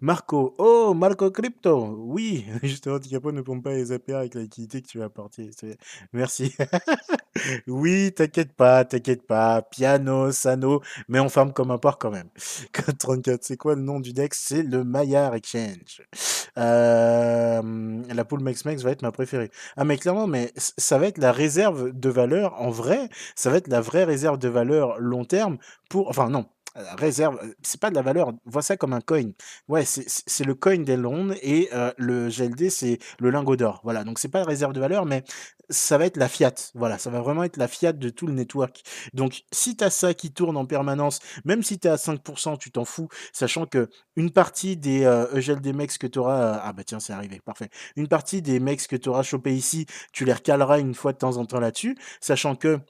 Marco, 0.00 0.54
oh, 0.58 0.94
Marco 0.94 1.30
Crypto, 1.30 1.96
oui, 1.98 2.46
justement, 2.62 2.98
Ticapo 2.98 3.32
ne 3.32 3.42
pompe 3.42 3.64
pas 3.64 3.74
les 3.74 3.92
APA 3.92 4.18
avec 4.18 4.34
la 4.34 4.42
liquidité 4.42 4.82
que 4.82 4.88
tu 4.88 5.02
as 5.02 5.06
apportée. 5.06 5.50
Merci. 6.12 6.54
Oui, 7.66 8.12
t'inquiète 8.12 8.52
pas, 8.52 8.84
t'inquiète 8.84 9.26
pas. 9.26 9.62
Piano, 9.62 10.32
Sano, 10.32 10.82
mais 11.08 11.20
on 11.20 11.28
ferme 11.28 11.52
comme 11.52 11.70
un 11.70 11.78
porc 11.78 11.98
quand 11.98 12.10
même. 12.10 12.28
Code 12.72 12.98
34, 12.98 13.44
c'est 13.44 13.56
quoi 13.56 13.74
le 13.74 13.82
nom 13.82 14.00
du 14.00 14.12
deck? 14.12 14.34
C'est 14.34 14.62
le 14.62 14.84
Maillard 14.84 15.34
Exchange. 15.34 16.02
Euh, 16.58 18.02
la 18.12 18.24
pool 18.24 18.40
Mex-Mex 18.40 18.82
va 18.82 18.90
être 18.90 19.02
ma 19.02 19.12
préférée. 19.12 19.50
Ah, 19.76 19.84
mais 19.84 19.96
clairement, 19.98 20.26
mais 20.26 20.52
ça 20.56 20.98
va 20.98 21.06
être 21.06 21.18
la 21.18 21.32
réserve 21.32 21.92
de 21.92 22.08
valeur, 22.08 22.60
en 22.60 22.70
vrai, 22.70 23.08
ça 23.36 23.50
va 23.50 23.58
être 23.58 23.68
la 23.68 23.80
vraie 23.80 24.04
réserve 24.04 24.38
de 24.38 24.48
valeur 24.48 24.98
long 24.98 25.24
terme 25.24 25.58
pour, 25.88 26.08
enfin 26.08 26.30
non, 26.30 26.46
réserve, 26.74 27.38
euh, 27.42 27.54
c'est 27.62 27.80
pas 27.80 27.90
de 27.90 27.94
la 27.94 28.02
valeur, 28.02 28.32
vois 28.44 28.62
ça 28.62 28.76
comme 28.76 28.92
un 28.92 29.00
coin. 29.00 29.30
Ouais, 29.68 29.84
c'est 29.84 30.44
le 30.44 30.54
coin 30.54 30.78
d'Elrond 30.78 31.34
et 31.42 31.68
euh, 31.72 31.92
le 31.98 32.28
GLD, 32.28 32.70
c'est 32.70 32.98
le 33.18 33.30
lingot 33.30 33.56
d'or. 33.56 33.80
Voilà, 33.84 34.04
donc 34.04 34.18
c'est 34.18 34.28
pas 34.28 34.44
réserve 34.44 34.72
de 34.72 34.80
valeur, 34.80 35.06
mais 35.06 35.24
ça 35.70 35.98
va 35.98 36.06
être 36.06 36.16
la 36.16 36.28
fiat. 36.28 36.54
Voilà, 36.74 36.98
ça 36.98 37.10
va 37.10 37.20
vraiment 37.20 37.44
être 37.44 37.56
la 37.56 37.68
fiat 37.68 37.92
de 37.92 38.08
tout 38.08 38.26
le 38.26 38.32
network. 38.32 38.82
Donc, 39.14 39.42
si 39.52 39.76
tu 39.76 39.84
as 39.84 39.90
ça 39.90 40.14
qui 40.14 40.32
tourne 40.32 40.56
en 40.56 40.66
permanence, 40.66 41.20
même 41.44 41.62
si 41.62 41.78
tu 41.78 41.88
es 41.88 41.90
à 41.90 41.96
5%, 41.96 42.58
tu 42.58 42.70
t'en 42.70 42.84
fous, 42.84 43.08
sachant 43.32 43.66
que 43.66 43.88
une 44.16 44.30
partie 44.30 44.76
des 44.76 45.04
euh, 45.04 45.26
EGLD 45.34 45.74
mecs 45.74 45.98
que 45.98 46.06
tu 46.06 46.18
auras. 46.18 46.60
ah 46.62 46.72
bah 46.72 46.84
tiens, 46.84 47.00
c'est 47.00 47.12
arrivé, 47.12 47.40
parfait. 47.44 47.70
Une 47.96 48.08
partie 48.08 48.42
des 48.42 48.60
mecs 48.60 48.86
que 48.86 48.96
tu 48.96 49.08
auras 49.08 49.22
chopé 49.22 49.54
ici, 49.54 49.86
tu 50.12 50.24
les 50.24 50.32
recaleras 50.32 50.78
une 50.80 50.94
fois 50.94 51.12
de 51.12 51.18
temps 51.18 51.36
en 51.36 51.46
temps 51.46 51.60
là-dessus, 51.60 51.96
sachant 52.20 52.54
que 52.56 52.80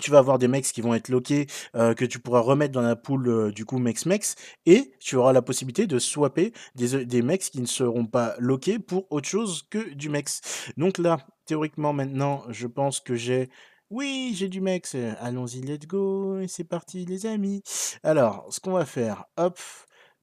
tu 0.00 0.10
vas 0.10 0.18
avoir 0.18 0.38
des 0.38 0.48
mecs 0.48 0.64
qui 0.64 0.80
vont 0.80 0.94
être 0.94 1.08
loqués, 1.08 1.46
euh, 1.74 1.94
que 1.94 2.04
tu 2.04 2.18
pourras 2.18 2.40
remettre 2.40 2.72
dans 2.72 2.82
la 2.82 2.96
pool 2.96 3.28
euh, 3.28 3.50
du 3.50 3.64
coup 3.64 3.78
mex 3.78 4.06
mex 4.06 4.34
et 4.66 4.92
tu 5.00 5.16
auras 5.16 5.32
la 5.32 5.42
possibilité 5.42 5.86
de 5.86 5.98
swapper 5.98 6.52
des, 6.74 7.04
des 7.04 7.22
mecs 7.22 7.42
qui 7.42 7.60
ne 7.60 7.66
seront 7.66 8.06
pas 8.06 8.34
loqués 8.38 8.78
pour 8.78 9.06
autre 9.10 9.28
chose 9.28 9.66
que 9.70 9.94
du 9.94 10.08
mex. 10.08 10.40
Donc 10.76 10.98
là, 10.98 11.18
théoriquement 11.46 11.92
maintenant, 11.92 12.42
je 12.50 12.66
pense 12.66 13.00
que 13.00 13.14
j'ai... 13.14 13.48
Oui, 13.88 14.34
j'ai 14.34 14.48
du 14.48 14.60
mex. 14.60 14.96
Allons-y, 15.20 15.60
let's 15.60 15.86
go. 15.86 16.40
Et 16.40 16.48
c'est 16.48 16.64
parti, 16.64 17.04
les 17.04 17.24
amis. 17.24 17.62
Alors, 18.02 18.44
ce 18.50 18.58
qu'on 18.58 18.72
va 18.72 18.84
faire, 18.84 19.26
hop, 19.36 19.60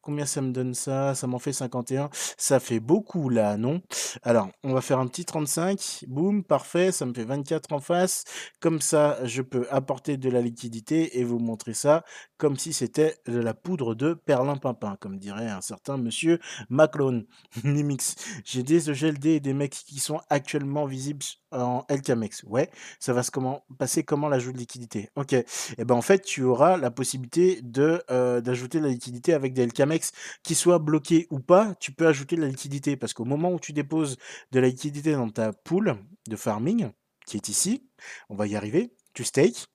Combien 0.03 0.25
ça 0.25 0.41
me 0.41 0.51
donne 0.51 0.73
ça 0.73 1.15
Ça 1.15 1.27
m'en 1.27 1.39
fait 1.39 1.53
51. 1.53 2.09
Ça 2.37 2.59
fait 2.59 2.81
beaucoup 2.81 3.29
là, 3.29 3.55
non? 3.55 3.81
Alors, 4.21 4.49
on 4.65 4.73
va 4.73 4.81
faire 4.81 4.99
un 4.99 5.07
petit 5.07 5.23
35. 5.23 6.03
Boum, 6.09 6.43
parfait. 6.43 6.91
Ça 6.91 7.05
me 7.05 7.13
fait 7.13 7.23
24 7.23 7.71
en 7.71 7.79
face. 7.79 8.25
Comme 8.59 8.81
ça, 8.81 9.17
je 9.23 9.41
peux 9.41 9.65
apporter 9.71 10.17
de 10.17 10.29
la 10.29 10.41
liquidité 10.41 11.19
et 11.19 11.23
vous 11.23 11.39
montrer 11.39 11.73
ça 11.73 12.03
comme 12.43 12.57
si 12.57 12.73
c'était 12.73 13.15
de 13.25 13.39
la 13.39 13.53
poudre 13.53 13.95
de 13.95 14.13
perlimpinpin, 14.13 14.97
comme 14.99 15.17
dirait 15.17 15.47
un 15.47 15.61
certain 15.61 15.95
monsieur 15.95 16.39
Maclone. 16.69 17.25
Nimix. 17.63 18.15
J'ai 18.43 18.63
des 18.63 18.89
EGLD 18.89 19.27
et 19.27 19.39
des 19.39 19.53
mecs 19.53 19.71
qui 19.71 20.01
sont 20.01 20.19
actuellement 20.29 20.85
visibles 20.85 21.23
en 21.53 21.85
LKMX. 21.89 22.43
Ouais, 22.45 22.69
ça 22.99 23.13
va 23.13 23.23
se 23.23 23.31
passer 23.77 24.03
comment 24.03 24.29
l'ajout 24.29 24.51
de 24.51 24.57
liquidité? 24.57 25.09
Ok. 25.15 25.33
Et 25.33 25.45
ben 25.85 25.95
en 25.95 26.01
fait, 26.01 26.19
tu 26.19 26.43
auras 26.43 26.77
la 26.77 26.91
possibilité 26.91 27.61
euh, 28.09 28.41
d'ajouter 28.41 28.79
de 28.79 28.85
la 28.85 28.91
liquidité 28.91 29.33
avec 29.33 29.53
des 29.53 29.65
LKMX 29.65 30.11
qui 30.43 30.55
soient 30.55 30.79
bloqués 30.79 31.27
ou 31.29 31.39
pas. 31.39 31.75
Tu 31.79 31.91
peux 31.91 32.07
ajouter 32.07 32.35
de 32.35 32.41
la 32.41 32.47
liquidité 32.47 32.95
parce 32.97 33.13
qu'au 33.13 33.25
moment 33.25 33.51
où 33.51 33.59
tu 33.59 33.73
déposes 33.73 34.17
de 34.51 34.59
la 34.59 34.67
liquidité 34.67 35.13
dans 35.13 35.29
ta 35.29 35.53
pool 35.53 35.97
de 36.27 36.35
farming, 36.35 36.89
qui 37.25 37.37
est 37.37 37.49
ici, 37.49 37.87
on 38.29 38.35
va 38.35 38.47
y 38.47 38.55
arriver, 38.55 38.93
tu 39.13 39.23
stake, 39.23 39.67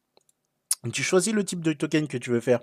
tu 0.92 1.02
choisis 1.02 1.32
le 1.32 1.44
type 1.44 1.60
de 1.60 1.72
token 1.72 2.06
que 2.08 2.18
tu 2.18 2.30
veux 2.30 2.40
faire. 2.40 2.60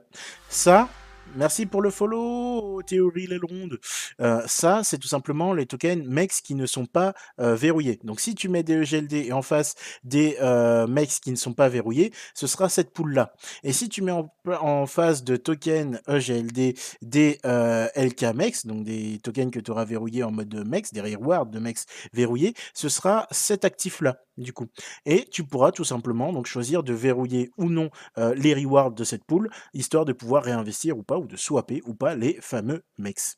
Ça, 0.50 0.90
merci 1.36 1.66
pour 1.66 1.82
le 1.82 1.90
follow, 1.90 2.82
Théorie 2.84 3.28
Lelronde. 3.28 3.80
Euh, 4.22 4.42
ça, 4.48 4.82
c'est 4.84 4.98
tout 4.98 5.08
simplement 5.08 5.54
les 5.54 5.66
tokens 5.66 6.06
MEX 6.08 6.42
qui 6.42 6.56
ne 6.56 6.66
sont 6.66 6.86
pas 6.86 7.14
euh, 7.40 7.56
verrouillés. 7.56 8.00
Donc, 8.04 8.20
si 8.20 8.36
tu 8.36 8.50
mets 8.50 8.64
des 8.64 8.76
EGLD 8.76 9.14
et 9.14 9.34
en 9.34 9.42
face 9.42 9.76
des 10.04 10.38
euh, 10.42 10.88
MEX 10.88 11.20
qui 11.20 11.32
ne 11.32 11.36
sont 11.36 11.54
pas 11.54 11.70
verrouillés, 11.70 12.14
ce 12.34 12.48
sera 12.48 12.70
cette 12.70 12.94
pool-là. 12.94 13.34
Et 13.64 13.74
si 13.74 13.90
tu 13.90 14.02
mets 14.02 14.12
en, 14.12 14.32
en 14.48 14.86
face 14.86 15.24
de 15.24 15.36
tokens 15.36 16.00
EGLD 16.08 16.78
des 17.02 17.40
euh, 17.46 17.88
LK 17.96 18.36
MEX, 18.36 18.66
donc 18.66 18.84
des 18.84 19.20
tokens 19.24 19.52
que 19.52 19.60
tu 19.60 19.72
auras 19.72 19.86
verrouillés 19.86 20.24
en 20.24 20.32
mode 20.32 20.54
MEX, 20.66 20.94
des 20.94 21.02
rewards 21.02 21.48
de 21.48 21.60
MEX 21.60 21.86
verrouillés, 22.14 22.54
ce 22.74 22.90
sera 22.90 23.28
cet 23.32 23.66
actif-là 23.66 24.18
du 24.38 24.52
coup. 24.52 24.68
Et 25.06 25.26
tu 25.32 25.46
pourras 25.46 25.72
tout 25.72 25.86
simplement 25.86 26.34
donc 26.34 26.46
choisir 26.46 26.84
de 26.84 26.94
verrouiller 26.94 27.52
ou 27.58 27.70
non 27.70 27.90
les 28.36 28.54
rewards 28.54 28.92
de 28.92 29.06
cette 29.06 29.24
pool, 29.24 29.50
histoire 29.74 30.04
de 30.04 30.12
pouvoir 30.12 30.44
réinvestir 30.44 30.98
ou 30.98 31.04
pas, 31.04 31.15
ou 31.18 31.26
de 31.26 31.36
swapper 31.36 31.82
ou 31.86 31.94
pas 31.94 32.16
les 32.16 32.40
fameux 32.42 32.84
mex. 32.98 33.38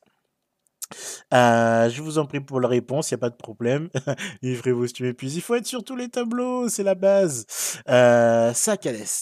Euh, 1.34 1.89
je 1.89 2.02
vous 2.02 2.17
en 2.17 2.26
prie 2.26 2.39
pour 2.39 2.60
la 2.60 2.67
réponse, 2.67 3.12
il 3.12 3.15
n'y 3.15 3.19
a 3.19 3.19
pas 3.19 3.30
de 3.30 3.36
problème. 3.36 3.89
Livrez-vous 4.41 4.88
si 4.88 5.13
puis 5.13 5.32
il 5.32 5.41
faut 5.41 5.56
être 5.56 5.65
sur 5.65 5.84
tous 5.84 5.95
les 5.95 6.10
tableaux, 6.10 6.69
c'est 6.69 6.84
la 6.84 6.95
base. 6.95 7.45
Euh, 7.89 8.54
ça, 8.54 8.76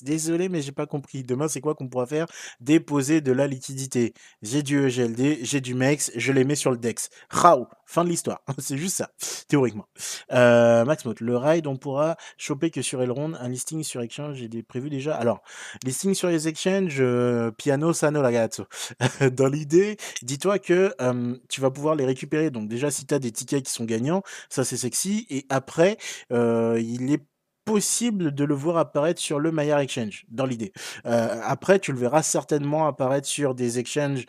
désolé, 0.04 0.49
mais 0.49 0.62
j'ai 0.62 0.71
pas 0.71 0.86
compris. 0.86 1.23
Demain, 1.23 1.47
c'est 1.47 1.62
quoi 1.62 1.75
qu'on 1.75 1.88
pourra 1.88 2.06
faire? 2.06 2.28
Déposer 2.60 3.21
de 3.21 3.32
la 3.32 3.47
liquidité. 3.47 4.13
J'ai 4.41 4.63
du 4.63 4.86
EGLD, 4.86 5.39
j'ai 5.41 5.62
du 5.62 5.73
MEX, 5.73 6.12
je 6.15 6.32
les 6.32 6.43
mets 6.43 6.56
sur 6.56 6.71
le 6.71 6.78
DEX. 6.78 7.10
Rao, 7.30 7.67
fin 7.86 8.04
de 8.04 8.10
l'histoire. 8.10 8.41
c'est 8.58 8.78
juste 8.78 8.97
ça, 8.97 9.10
théoriquement. 9.47 9.88
Euh, 10.32 10.86
Maxmot, 10.86 11.15
le 11.19 11.38
ride, 11.38 11.67
on 11.67 11.78
pourra 11.78 12.15
choper 12.38 12.71
que 12.71 12.82
sur 12.82 13.01
Elrond, 13.01 13.34
un 13.34 13.49
listing 13.49 13.84
sur 13.84 14.01
Exchange, 14.01 14.38
j'ai 14.38 14.63
prévu 14.63 14.89
déjà. 14.89 15.15
Alors, 15.15 15.41
listing 15.84 16.13
sur 16.13 16.30
les 16.30 16.47
exchanges, 16.47 16.97
euh, 16.99 17.51
piano, 17.51 17.93
sano, 17.93 18.21
ragazzo. 18.21 18.65
Dans 19.34 19.47
l'idée, 19.47 19.97
dis-toi 20.21 20.60
que 20.60 20.93
euh, 21.01 21.36
tu 21.55 21.61
vas 21.61 21.71
pouvoir 21.71 21.95
les 21.95 22.05
récupérer. 22.05 22.51
Donc 22.51 22.67
déjà, 22.67 22.91
si 22.91 23.05
tu 23.05 23.13
as 23.13 23.19
des 23.19 23.31
tickets 23.31 23.63
qui 23.65 23.71
sont 23.71 23.85
gagnants, 23.85 24.23
ça 24.49 24.65
c'est 24.65 24.77
sexy. 24.77 25.25
Et 25.29 25.45
après, 25.49 25.97
euh, 26.33 26.79
il 26.81 27.11
est 27.11 27.23
possible 27.65 28.34
de 28.34 28.43
le 28.43 28.54
voir 28.54 28.78
apparaître 28.78 29.19
sur 29.19 29.39
le 29.39 29.51
Maillard 29.51 29.80
Exchange, 29.80 30.25
dans 30.30 30.45
l'idée. 30.45 30.71
Euh, 31.06 31.39
après, 31.43 31.80
tu 31.80 31.91
le 31.91 31.97
verras 31.97 32.23
certainement 32.23 32.88
apparaître 32.88 33.28
sur 33.28 33.56
des 33.56 33.80
exchanges 33.80 34.25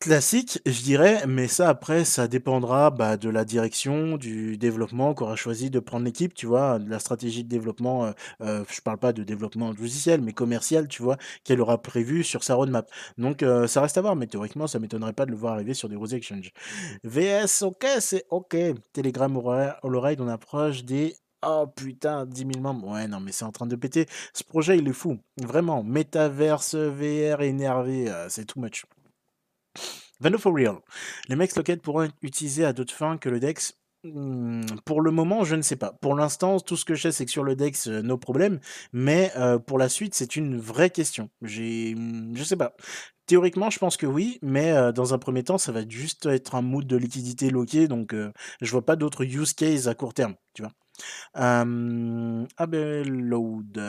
classiques, 0.00 0.60
je 0.64 0.82
dirais, 0.82 1.24
mais 1.26 1.48
ça, 1.48 1.68
après, 1.68 2.04
ça 2.04 2.28
dépendra 2.28 2.90
bah, 2.90 3.16
de 3.16 3.28
la 3.28 3.44
direction, 3.44 4.16
du 4.16 4.56
développement 4.56 5.12
qu'aura 5.14 5.34
choisi 5.34 5.70
de 5.70 5.80
prendre 5.80 6.04
l'équipe, 6.04 6.34
tu 6.34 6.46
vois, 6.46 6.78
de 6.78 6.88
la 6.88 6.98
stratégie 6.98 7.42
de 7.42 7.48
développement, 7.48 8.06
euh, 8.06 8.12
euh, 8.42 8.64
je 8.70 8.80
parle 8.80 8.98
pas 8.98 9.12
de 9.12 9.24
développement 9.24 9.72
logiciel, 9.72 10.20
mais 10.20 10.32
commercial, 10.32 10.88
tu 10.88 11.02
vois, 11.02 11.16
qu'elle 11.44 11.60
aura 11.60 11.82
prévu 11.82 12.22
sur 12.22 12.44
sa 12.44 12.54
roadmap. 12.54 12.90
Donc, 13.18 13.42
euh, 13.42 13.66
ça 13.66 13.80
reste 13.80 13.98
à 13.98 14.02
voir, 14.02 14.14
mais 14.14 14.26
théoriquement, 14.28 14.66
ça 14.66 14.78
m'étonnerait 14.78 15.12
pas 15.12 15.26
de 15.26 15.30
le 15.32 15.36
voir 15.36 15.54
arriver 15.54 15.74
sur 15.74 15.88
des 15.88 15.96
gros 15.96 16.06
exchanges. 16.06 16.52
VS, 17.04 17.62
ok, 17.62 17.86
c'est 18.00 18.24
ok. 18.30 18.56
Telegram 18.92 19.32
l'oreille, 19.84 20.16
on 20.20 20.28
approche 20.28 20.84
des 20.84 21.16
Oh 21.42 21.66
putain, 21.74 22.26
10 22.26 22.46
000 22.54 22.60
membres. 22.60 22.88
Ouais, 22.88 23.06
non, 23.06 23.20
mais 23.20 23.30
c'est 23.32 23.44
en 23.44 23.52
train 23.52 23.66
de 23.66 23.76
péter. 23.76 24.06
Ce 24.34 24.42
projet, 24.42 24.78
il 24.78 24.88
est 24.88 24.92
fou. 24.92 25.18
Vraiment. 25.40 25.84
Métaverse, 25.84 26.74
VR, 26.74 27.42
énervé, 27.42 28.10
euh, 28.10 28.28
c'est 28.28 28.44
too 28.44 28.60
much. 28.60 28.84
Vano 30.20 30.36
for 30.38 30.52
real. 30.52 30.78
Les 31.28 31.36
mecs 31.36 31.54
loquettes 31.54 31.80
pourront 31.82 32.02
être 32.02 32.16
utilisés 32.22 32.64
à 32.64 32.72
d'autres 32.72 32.94
fins 32.94 33.18
que 33.18 33.28
le 33.28 33.38
DEX. 33.38 33.74
Hmm, 34.02 34.62
pour 34.84 35.00
le 35.00 35.12
moment, 35.12 35.44
je 35.44 35.54
ne 35.54 35.62
sais 35.62 35.76
pas. 35.76 35.92
Pour 36.00 36.16
l'instant, 36.16 36.58
tout 36.58 36.76
ce 36.76 36.84
que 36.84 36.94
je 36.94 37.02
sais, 37.02 37.12
c'est 37.12 37.24
que 37.24 37.30
sur 37.30 37.44
le 37.44 37.54
DEX, 37.54 37.86
euh, 37.86 38.02
nos 38.02 38.18
problèmes. 38.18 38.58
Mais 38.92 39.30
euh, 39.36 39.60
pour 39.60 39.78
la 39.78 39.88
suite, 39.88 40.14
c'est 40.16 40.34
une 40.34 40.58
vraie 40.58 40.90
question. 40.90 41.30
J'ai, 41.42 41.94
hmm, 41.94 42.34
je 42.36 42.42
sais 42.42 42.56
pas. 42.56 42.74
Théoriquement, 43.26 43.70
je 43.70 43.78
pense 43.78 43.96
que 43.96 44.06
oui, 44.06 44.38
mais 44.42 44.72
dans 44.94 45.12
un 45.12 45.18
premier 45.18 45.44
temps, 45.44 45.58
ça 45.58 45.70
va 45.70 45.86
juste 45.86 46.26
être 46.26 46.54
un 46.54 46.62
mood 46.62 46.86
de 46.86 46.96
liquidité 46.96 47.50
loqué, 47.50 47.86
donc 47.86 48.14
euh, 48.14 48.32
je 48.62 48.70
vois 48.72 48.86
pas 48.86 48.96
d'autres 48.96 49.22
use 49.24 49.52
case 49.52 49.86
à 49.86 49.94
court 49.94 50.14
terme, 50.14 50.34
tu 50.54 50.62
vois. 50.62 50.72
Euh, 51.36 52.46
Load, 53.04 53.80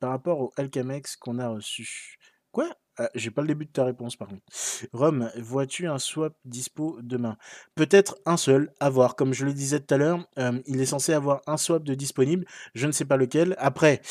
par 0.00 0.10
rapport 0.10 0.40
au 0.40 0.52
LKMX 0.58 1.16
qu'on 1.16 1.38
a 1.38 1.48
reçu. 1.48 2.18
Quoi 2.52 2.68
ah, 2.98 3.08
J'ai 3.14 3.30
pas 3.30 3.42
le 3.42 3.48
début 3.48 3.64
de 3.64 3.70
ta 3.70 3.84
réponse 3.84 4.16
par 4.16 4.28
contre. 4.28 4.42
Rome, 4.92 5.30
vois-tu 5.38 5.86
un 5.86 5.98
swap 5.98 6.34
dispo 6.44 6.98
demain? 7.02 7.36
Peut-être 7.74 8.16
un 8.26 8.36
seul, 8.36 8.72
à 8.80 8.90
voir. 8.90 9.16
Comme 9.16 9.32
je 9.32 9.44
le 9.44 9.54
disais 9.54 9.80
tout 9.80 9.94
à 9.94 9.98
l'heure, 9.98 10.26
euh, 10.38 10.60
il 10.66 10.80
est 10.80 10.86
censé 10.86 11.12
avoir 11.12 11.40
un 11.46 11.56
swap 11.56 11.84
de 11.84 11.94
disponible. 11.94 12.44
Je 12.74 12.86
ne 12.86 12.92
sais 12.92 13.04
pas 13.04 13.16
lequel. 13.16 13.54
Après, 13.58 14.02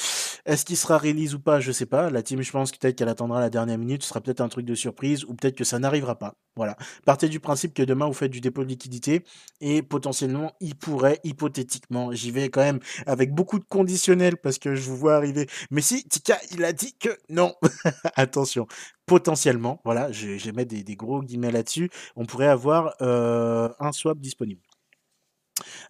est-ce 0.46 0.66
qu'il 0.66 0.78
sera 0.78 0.98
release 0.98 1.36
ou 1.36 1.40
pas? 1.40 1.60
Je 1.60 1.72
sais 1.72 1.86
pas. 1.86 2.10
La 2.10 2.24
team, 2.24 2.42
je 2.42 2.52
pense 2.52 2.72
peut-être 2.72 2.96
qu'elle 2.96 3.10
attendra 3.10 3.40
la 3.40 3.50
dernière 3.50 3.78
minute. 3.78 4.04
Ce 4.04 4.10
sera 4.10 4.22
peut-être 4.22 4.42
un 4.42 4.50
truc 4.50 4.66
de 4.66 4.76
surprise 4.76 5.26
ou 5.26 5.36
peut-être 5.36 5.56
que 5.56 5.64
ça 5.64 5.78
n'arrivera 5.78 6.18
pas. 6.18 6.36
Voilà. 6.56 6.76
Partez 7.06 7.30
du 7.30 7.40
principe 7.40 7.74
que 7.74 7.84
demain, 7.84 8.08
vous 8.08 8.14
faites 8.14 8.32
du 8.32 8.42
dépôt 8.42 8.64
de 8.64 8.70
liquidité 8.70 9.24
et 9.62 9.82
potentiellement, 9.82 10.52
il 10.60 10.76
pourrait, 10.76 11.20
hypothétiquement, 11.24 12.12
j'y 12.12 12.32
vais 12.32 12.50
quand 12.50 12.62
même 12.62 12.80
avec 13.06 13.34
beaucoup 13.34 13.60
de 13.60 13.64
conditionnels 13.64 14.38
parce 14.38 14.58
que 14.58 14.76
je 14.76 14.90
vous 14.90 14.98
vois 14.98 15.16
arriver. 15.16 15.48
Mais 15.70 15.82
si, 15.82 16.04
Tika, 16.04 16.38
il 16.52 16.64
a 16.66 16.74
dit 16.74 16.96
que 17.00 17.10
non. 17.30 17.56
Attention 18.16 18.68
potentiellement, 19.12 19.82
voilà, 19.84 20.10
mets 20.52 20.64
des, 20.64 20.84
des 20.84 20.96
gros 20.96 21.22
guillemets 21.22 21.52
là-dessus, 21.52 21.90
on 22.16 22.26
pourrait 22.26 22.48
avoir 22.48 22.96
euh, 23.02 23.68
un 23.78 23.92
swap 23.92 24.18
disponible. 24.18 24.62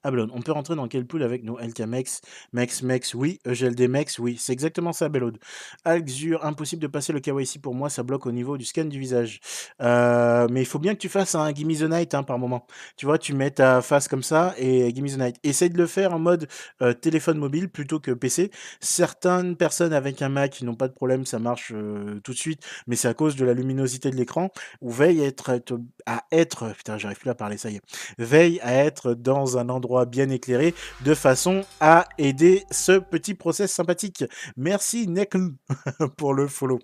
Ablon, 0.04 0.28
on 0.34 0.42
peut 0.42 0.52
rentrer 0.52 0.76
dans 0.76 0.88
quel 0.88 1.06
pool 1.06 1.24
avec 1.24 1.44
nos 1.44 1.58
LKMex 1.58 2.22
Mex, 2.54 2.82
Mex, 2.84 3.14
oui. 3.14 3.40
EGLD 3.46 3.88
Mex, 3.88 4.20
oui. 4.20 4.38
C'est 4.40 4.54
exactement 4.54 4.94
ça, 4.94 5.10
Bellode. 5.10 5.38
Alxur, 5.86 6.44
impossible 6.46 6.82
de 6.82 6.88
passer 6.88 7.14
le 7.14 7.20
KYC 7.20 7.62
pour 7.62 7.76
moi, 7.76 7.90
ça 7.90 8.04
bloque 8.04 8.26
au 8.26 8.32
niveau 8.32 8.58
du 8.58 8.66
scan 8.66 8.86
du 8.86 9.00
visage. 9.00 9.40
Euh, 9.82 10.48
mais 10.50 10.62
il 10.62 10.66
faut 10.66 10.80
bien 10.80 10.94
que 10.94 11.00
tu 11.00 11.10
fasses 11.10 11.36
un 11.36 11.54
Gimme 11.54 11.76
the 11.76 11.90
Night 11.90 12.14
hein, 12.14 12.24
par 12.24 12.40
moment. 12.40 12.66
Tu 12.98 13.06
vois, 13.06 13.18
tu 13.18 13.34
mets 13.34 13.52
ta 13.52 13.82
face 13.82 14.08
comme 14.08 14.24
ça 14.24 14.54
et 14.58 14.94
Gimme 14.94 15.08
the 15.08 15.18
Night. 15.18 15.36
Essaye 15.44 15.70
de 15.70 15.78
le 15.78 15.88
faire 15.88 16.14
en 16.14 16.20
mode 16.20 16.48
euh, 16.82 16.94
téléphone 16.94 17.38
mobile 17.38 17.70
plutôt 17.70 18.00
que 18.00 18.12
PC. 18.12 18.52
Certaines 18.80 19.56
personnes 19.56 19.94
avec 19.94 20.22
un 20.22 20.30
Mac 20.30 20.62
n'ont 20.62 20.76
pas 20.76 20.88
de 20.88 20.94
problème, 20.94 21.26
ça 21.26 21.40
marche 21.40 21.72
euh, 21.76 22.20
tout 22.24 22.34
de 22.34 22.38
suite, 22.38 22.62
mais 22.88 22.96
c'est 22.96 23.08
à 23.08 23.14
cause 23.14 23.36
de 23.36 23.46
la 23.46 23.54
luminosité 23.54 24.10
de 24.12 24.16
l'écran. 24.16 24.50
Ou 24.82 24.92
veille 24.92 25.22
à 25.22 25.28
être, 25.28 25.60
à 26.06 26.24
être, 26.32 26.74
putain, 26.76 26.98
j'arrive 26.98 27.20
plus 27.20 27.30
à 27.30 27.36
parler, 27.36 27.58
ça 27.58 27.70
y 27.70 27.76
est. 27.76 27.82
Veille 28.18 28.60
à 28.62 28.74
être 28.74 29.14
dans 29.14 29.58
un 29.58 29.61
endroit 29.70 30.06
bien 30.06 30.30
éclairé 30.30 30.74
de 31.06 31.14
façon 31.14 31.62
à 31.80 32.08
aider 32.18 32.64
ce 32.72 33.00
petit 33.00 33.34
process 33.34 33.72
sympathique. 33.72 34.24
Merci 34.58 35.08
Nekl 35.08 35.52
pour 36.18 36.34
le 36.34 36.48
follow. 36.48 36.80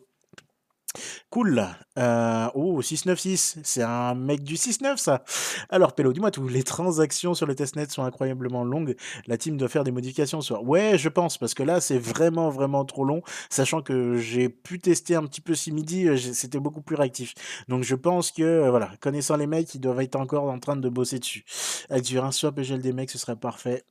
Cool. 1.30 1.68
Euh, 1.98 2.48
oh, 2.56 2.82
696, 2.82 3.60
c'est 3.64 3.84
un 3.84 4.16
mec 4.16 4.44
du 4.44 4.56
6-9 4.56 4.98
ça. 4.98 5.24
Alors 5.70 5.94
Pello, 5.94 6.14
dis-moi 6.14 6.32
tout, 6.32 6.48
les 6.48 6.64
transactions 6.64 7.34
sur 7.34 7.46
le 7.46 7.56
testnet 7.56 7.88
sont 7.90 8.04
incroyablement 8.04 8.64
longues. 8.64 8.96
La 9.28 9.38
team 9.38 9.58
doit 9.58 9.68
faire 9.68 9.84
des 9.84 9.92
modifications 9.92 10.42
sur... 10.42 10.64
Ouais, 10.64 10.98
je 10.98 11.10
pense, 11.10 11.38
parce 11.38 11.54
que 11.54 11.64
là 11.64 11.82
c'est 11.82 11.98
vraiment 11.98 12.50
vraiment 12.50 12.86
trop 12.86 13.04
long, 13.04 13.22
sachant 13.50 13.82
que 13.82 14.18
j'ai 14.18 14.50
pu 14.50 14.80
tester 14.80 15.16
un 15.16 15.24
petit 15.24 15.42
peu 15.42 15.56
si 15.56 15.72
midi, 15.72 16.08
euh, 16.08 16.18
c'était 16.18 16.60
beaucoup 16.60 16.82
plus 16.82 16.96
réactif. 16.96 17.34
Donc 17.68 17.84
je 17.84 17.96
pense 17.96 18.32
que, 18.32 18.44
euh, 18.44 18.70
voilà, 18.70 18.92
connaissant 19.02 19.38
les 19.38 19.48
mecs, 19.48 19.74
ils 19.76 19.82
doivent 19.82 20.02
être 20.02 20.16
encore 20.16 20.46
en 20.46 20.60
train 20.60 20.78
de 20.78 20.90
bosser 20.90 21.20
dessus. 21.20 21.44
Avec 21.90 22.06
du 22.06 22.18
un 22.20 22.32
swap 22.32 22.58
et 22.60 22.64
gel 22.64 22.82
des 22.82 22.94
mecs, 22.94 23.10
ce 23.12 23.18
serait 23.18 23.36
parfait. 23.36 23.84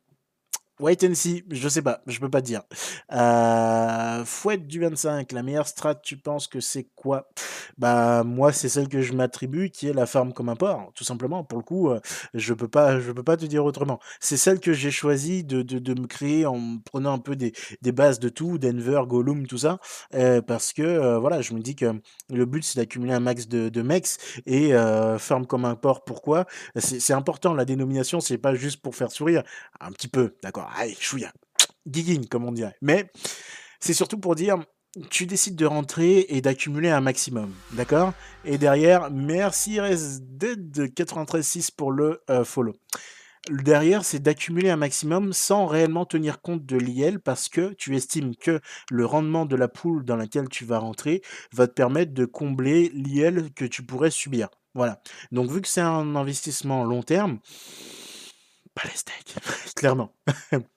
Wait 0.78 1.02
and 1.04 1.14
see, 1.14 1.42
je 1.50 1.70
sais 1.70 1.80
pas, 1.80 2.02
je 2.06 2.20
peux 2.20 2.28
pas 2.28 2.42
te 2.42 2.46
dire. 2.46 2.60
Euh, 3.10 4.24
fouette 4.26 4.66
du 4.66 4.78
25, 4.78 5.32
la 5.32 5.42
meilleure 5.42 5.66
strat, 5.66 5.94
tu 5.94 6.18
penses 6.18 6.48
que 6.48 6.60
c'est 6.60 6.84
quoi? 6.94 7.30
Bah 7.78 8.24
moi 8.24 8.52
c'est 8.52 8.68
celle 8.68 8.88
que 8.88 9.00
je 9.00 9.14
m'attribue, 9.14 9.70
qui 9.70 9.88
est 9.88 9.94
la 9.94 10.04
farm 10.04 10.34
comme 10.34 10.50
un 10.50 10.56
porc, 10.56 10.92
tout 10.94 11.04
simplement. 11.04 11.44
Pour 11.44 11.58
le 11.58 11.64
coup, 11.64 11.88
euh, 11.88 12.00
je 12.34 12.52
peux 12.52 12.68
pas, 12.68 13.00
je 13.00 13.10
peux 13.12 13.22
pas 13.22 13.38
te 13.38 13.46
dire 13.46 13.64
autrement. 13.64 14.00
C'est 14.20 14.36
celle 14.36 14.60
que 14.60 14.74
j'ai 14.74 14.90
choisi 14.90 15.44
de, 15.44 15.62
de, 15.62 15.78
de, 15.78 15.98
me 15.98 16.06
créer 16.06 16.44
en 16.44 16.76
prenant 16.84 17.14
un 17.14 17.18
peu 17.20 17.36
des, 17.36 17.54
des 17.80 17.92
bases 17.92 18.18
de 18.18 18.28
tout, 18.28 18.58
Denver, 18.58 19.00
Gollum, 19.06 19.46
tout 19.46 19.58
ça, 19.58 19.78
euh, 20.14 20.42
parce 20.42 20.74
que 20.74 20.82
euh, 20.82 21.18
voilà, 21.18 21.40
je 21.40 21.54
me 21.54 21.60
dis 21.60 21.74
que 21.74 21.86
le 22.30 22.44
but 22.44 22.62
c'est 22.62 22.78
d'accumuler 22.78 23.14
un 23.14 23.20
max 23.20 23.48
de, 23.48 23.70
de 23.70 23.82
mex 23.82 24.18
et 24.44 24.72
farm 25.18 25.46
comme 25.46 25.64
un 25.64 25.74
porc. 25.74 26.04
Pourquoi? 26.04 26.44
C'est 26.76 27.14
important. 27.14 27.54
La 27.54 27.64
dénomination, 27.64 28.20
c'est 28.20 28.38
pas 28.38 28.54
juste 28.54 28.82
pour 28.82 28.94
faire 28.94 29.10
sourire, 29.10 29.42
un 29.80 29.90
petit 29.92 30.08
peu, 30.08 30.34
d'accord 30.42 30.65
allez, 30.74 30.96
chouïa, 30.98 31.32
gigging, 31.86 32.26
comme 32.28 32.44
on 32.44 32.52
dirait. 32.52 32.76
Mais 32.82 33.10
c'est 33.80 33.94
surtout 33.94 34.18
pour 34.18 34.34
dire, 34.34 34.58
tu 35.10 35.26
décides 35.26 35.56
de 35.56 35.66
rentrer 35.66 36.26
et 36.28 36.40
d'accumuler 36.40 36.90
un 36.90 37.00
maximum, 37.00 37.52
d'accord? 37.72 38.12
Et 38.44 38.58
derrière, 38.58 39.10
merci 39.10 39.76
de 39.76 40.54
936 40.54 41.70
pour 41.70 41.92
le 41.92 42.22
euh, 42.30 42.44
follow. 42.44 42.74
Derrière, 43.50 44.04
c'est 44.04 44.18
d'accumuler 44.18 44.70
un 44.70 44.76
maximum 44.76 45.32
sans 45.32 45.66
réellement 45.66 46.04
tenir 46.04 46.40
compte 46.40 46.66
de 46.66 46.76
l'IL 46.76 47.20
parce 47.20 47.48
que 47.48 47.74
tu 47.74 47.94
estimes 47.94 48.34
que 48.34 48.60
le 48.90 49.06
rendement 49.06 49.46
de 49.46 49.54
la 49.54 49.68
poule 49.68 50.04
dans 50.04 50.16
laquelle 50.16 50.48
tu 50.48 50.64
vas 50.64 50.78
rentrer 50.78 51.22
va 51.52 51.68
te 51.68 51.72
permettre 51.72 52.12
de 52.12 52.24
combler 52.24 52.90
l'IL 52.92 53.52
que 53.54 53.64
tu 53.64 53.84
pourrais 53.84 54.10
subir. 54.10 54.48
Voilà. 54.74 55.00
Donc, 55.30 55.50
vu 55.50 55.60
que 55.60 55.68
c'est 55.68 55.80
un 55.80 56.16
investissement 56.16 56.84
long 56.84 57.02
terme, 57.02 57.38
pas 58.76 58.88
les 58.88 58.96
steaks, 58.96 59.34
clairement. 59.74 60.14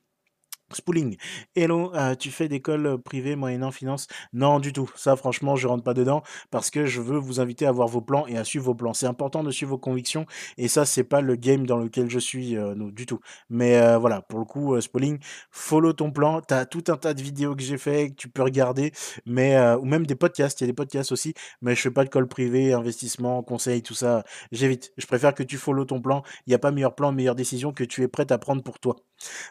Spooling. 0.73 1.17
Hello, 1.55 1.93
euh, 1.95 2.15
tu 2.15 2.31
fais 2.31 2.47
d'école 2.47 2.85
euh, 2.85 2.97
privée 2.97 3.35
moyennant 3.35 3.71
finance? 3.71 4.07
Non, 4.33 4.59
du 4.59 4.71
tout. 4.73 4.89
Ça, 4.95 5.15
franchement, 5.15 5.55
je 5.55 5.67
rentre 5.67 5.83
pas 5.83 5.93
dedans 5.93 6.21
parce 6.51 6.69
que 6.69 6.85
je 6.85 7.01
veux 7.01 7.17
vous 7.17 7.39
inviter 7.39 7.65
à 7.65 7.71
voir 7.71 7.87
vos 7.87 8.01
plans 8.01 8.27
et 8.27 8.37
à 8.37 8.43
suivre 8.43 8.65
vos 8.65 8.75
plans. 8.75 8.93
C'est 8.93 9.07
important 9.07 9.43
de 9.43 9.51
suivre 9.51 9.71
vos 9.71 9.77
convictions 9.77 10.25
et 10.57 10.67
ça, 10.67 10.85
c'est 10.85 11.03
pas 11.03 11.21
le 11.21 11.35
game 11.35 11.65
dans 11.65 11.77
lequel 11.77 12.09
je 12.09 12.19
suis 12.19 12.55
euh, 12.55 12.75
du 12.91 13.05
tout. 13.05 13.19
Mais 13.49 13.77
euh, 13.79 13.97
voilà, 13.97 14.21
pour 14.21 14.39
le 14.39 14.45
coup, 14.45 14.79
Spooling, 14.79 15.19
follow 15.51 15.93
ton 15.93 16.11
plan. 16.11 16.41
Tu 16.41 16.53
as 16.53 16.65
tout 16.65 16.83
un 16.89 16.97
tas 16.97 17.13
de 17.13 17.21
vidéos 17.21 17.55
que 17.55 17.63
j'ai 17.63 17.77
fait 17.77 18.11
que 18.11 18.15
tu 18.15 18.29
peux 18.29 18.43
regarder, 18.43 18.91
mais 19.25 19.59
ou 19.75 19.85
même 19.85 20.05
des 20.05 20.15
podcasts. 20.15 20.61
Il 20.61 20.63
y 20.63 20.65
a 20.65 20.67
des 20.67 20.73
podcasts 20.73 21.11
aussi, 21.11 21.33
mais 21.61 21.75
je 21.75 21.81
fais 21.81 21.91
pas 21.91 22.03
de 22.03 22.09
call 22.09 22.27
privé, 22.27 22.73
investissement, 22.73 23.41
conseil, 23.43 23.81
tout 23.81 23.93
ça. 23.93 24.23
J'évite. 24.51 24.91
Je 24.97 25.05
préfère 25.07 25.33
que 25.33 25.43
tu 25.43 25.57
follow 25.57 25.85
ton 25.85 26.01
plan. 26.01 26.23
Il 26.45 26.51
n'y 26.51 26.55
a 26.55 26.59
pas 26.59 26.71
meilleur 26.71 26.95
plan, 26.95 27.11
meilleure 27.11 27.35
décision 27.35 27.73
que 27.73 27.83
tu 27.83 28.03
es 28.03 28.07
prête 28.07 28.31
à 28.31 28.37
prendre 28.37 28.63
pour 28.63 28.79
toi. 28.79 28.97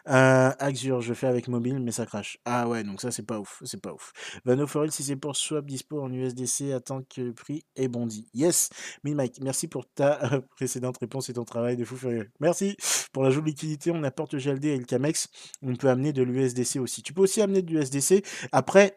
Axure, 0.05 1.01
je 1.09 1.13
fais 1.15 1.27
avec 1.27 1.47
mobile, 1.47 1.79
mais 1.79 1.91
ça 1.91 2.05
crache. 2.05 2.37
Ah 2.45 2.67
ouais, 2.67 2.83
donc 2.83 3.01
ça, 3.01 3.09
c'est 3.11 3.23
pas 3.23 3.39
ouf. 3.39 3.61
C'est 3.65 3.81
pas 3.81 3.93
ouf. 3.93 4.13
Vano 4.45 4.67
Forel, 4.67 4.91
si 4.91 5.03
c'est 5.03 5.15
pour 5.15 5.35
swap 5.35 5.65
dispo 5.65 6.01
en 6.01 6.11
USDC, 6.13 6.71
attends 6.71 7.01
que 7.01 7.21
le 7.21 7.33
prix 7.33 7.65
est 7.75 7.87
bondi. 7.87 8.27
Yes, 8.33 8.69
mais 9.03 9.13
Mike, 9.15 9.39
merci 9.41 9.67
pour 9.67 9.87
ta 9.91 10.33
euh, 10.33 10.41
précédente 10.55 10.97
réponse 10.99 11.29
et 11.29 11.33
ton 11.33 11.45
travail 11.45 11.77
de 11.77 11.83
fou 11.83 11.95
furieux. 11.95 12.29
Merci 12.39 12.77
pour 13.11 13.23
l'ajout 13.23 13.41
de 13.41 13.47
liquidité. 13.47 13.91
On 13.91 14.03
apporte 14.03 14.35
GLD 14.35 14.65
et 14.65 14.77
le 14.77 14.85
Camex. 14.85 15.29
On 15.63 15.75
peut 15.75 15.89
amener 15.89 16.13
de 16.13 16.21
l'USDC 16.21 16.77
aussi. 16.77 17.01
Tu 17.01 17.13
peux 17.13 17.21
aussi 17.21 17.41
amener 17.41 17.63
de 17.63 17.73
l'USDC. 17.73 18.23
Après, 18.51 18.95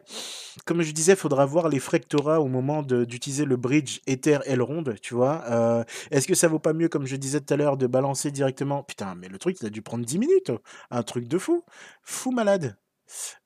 comme 0.65 0.83
je 0.83 0.91
disais, 0.91 1.15
faudra 1.15 1.45
voir 1.45 1.67
les 1.67 1.79
frais 1.79 1.99
que 1.99 2.07
tu 2.07 2.17
au 2.23 2.47
moment 2.47 2.83
d'utiliser 2.83 3.45
le 3.45 3.57
bridge 3.57 3.99
Ether 4.07 4.39
Elrond, 4.45 4.83
tu 5.01 5.13
vois. 5.13 5.43
Euh, 5.49 5.83
Est-ce 6.11 6.27
que 6.27 6.35
ça 6.35 6.47
vaut 6.47 6.59
pas 6.59 6.73
mieux, 6.73 6.87
comme 6.87 7.05
je 7.05 7.15
disais 7.15 7.41
tout 7.41 7.53
à 7.53 7.57
l'heure, 7.57 7.75
de 7.75 7.87
balancer 7.87 8.31
directement? 8.31 8.83
Putain, 8.83 9.15
mais 9.15 9.27
le 9.27 9.37
truc, 9.39 9.57
il 9.61 9.65
a 9.65 9.69
dû 9.69 9.81
prendre 9.81 10.05
10 10.05 10.19
minutes. 10.19 10.51
Un 10.91 11.03
truc 11.03 11.27
de 11.27 11.37
fou. 11.37 11.63
Fou 12.03 12.31
malade. 12.31 12.77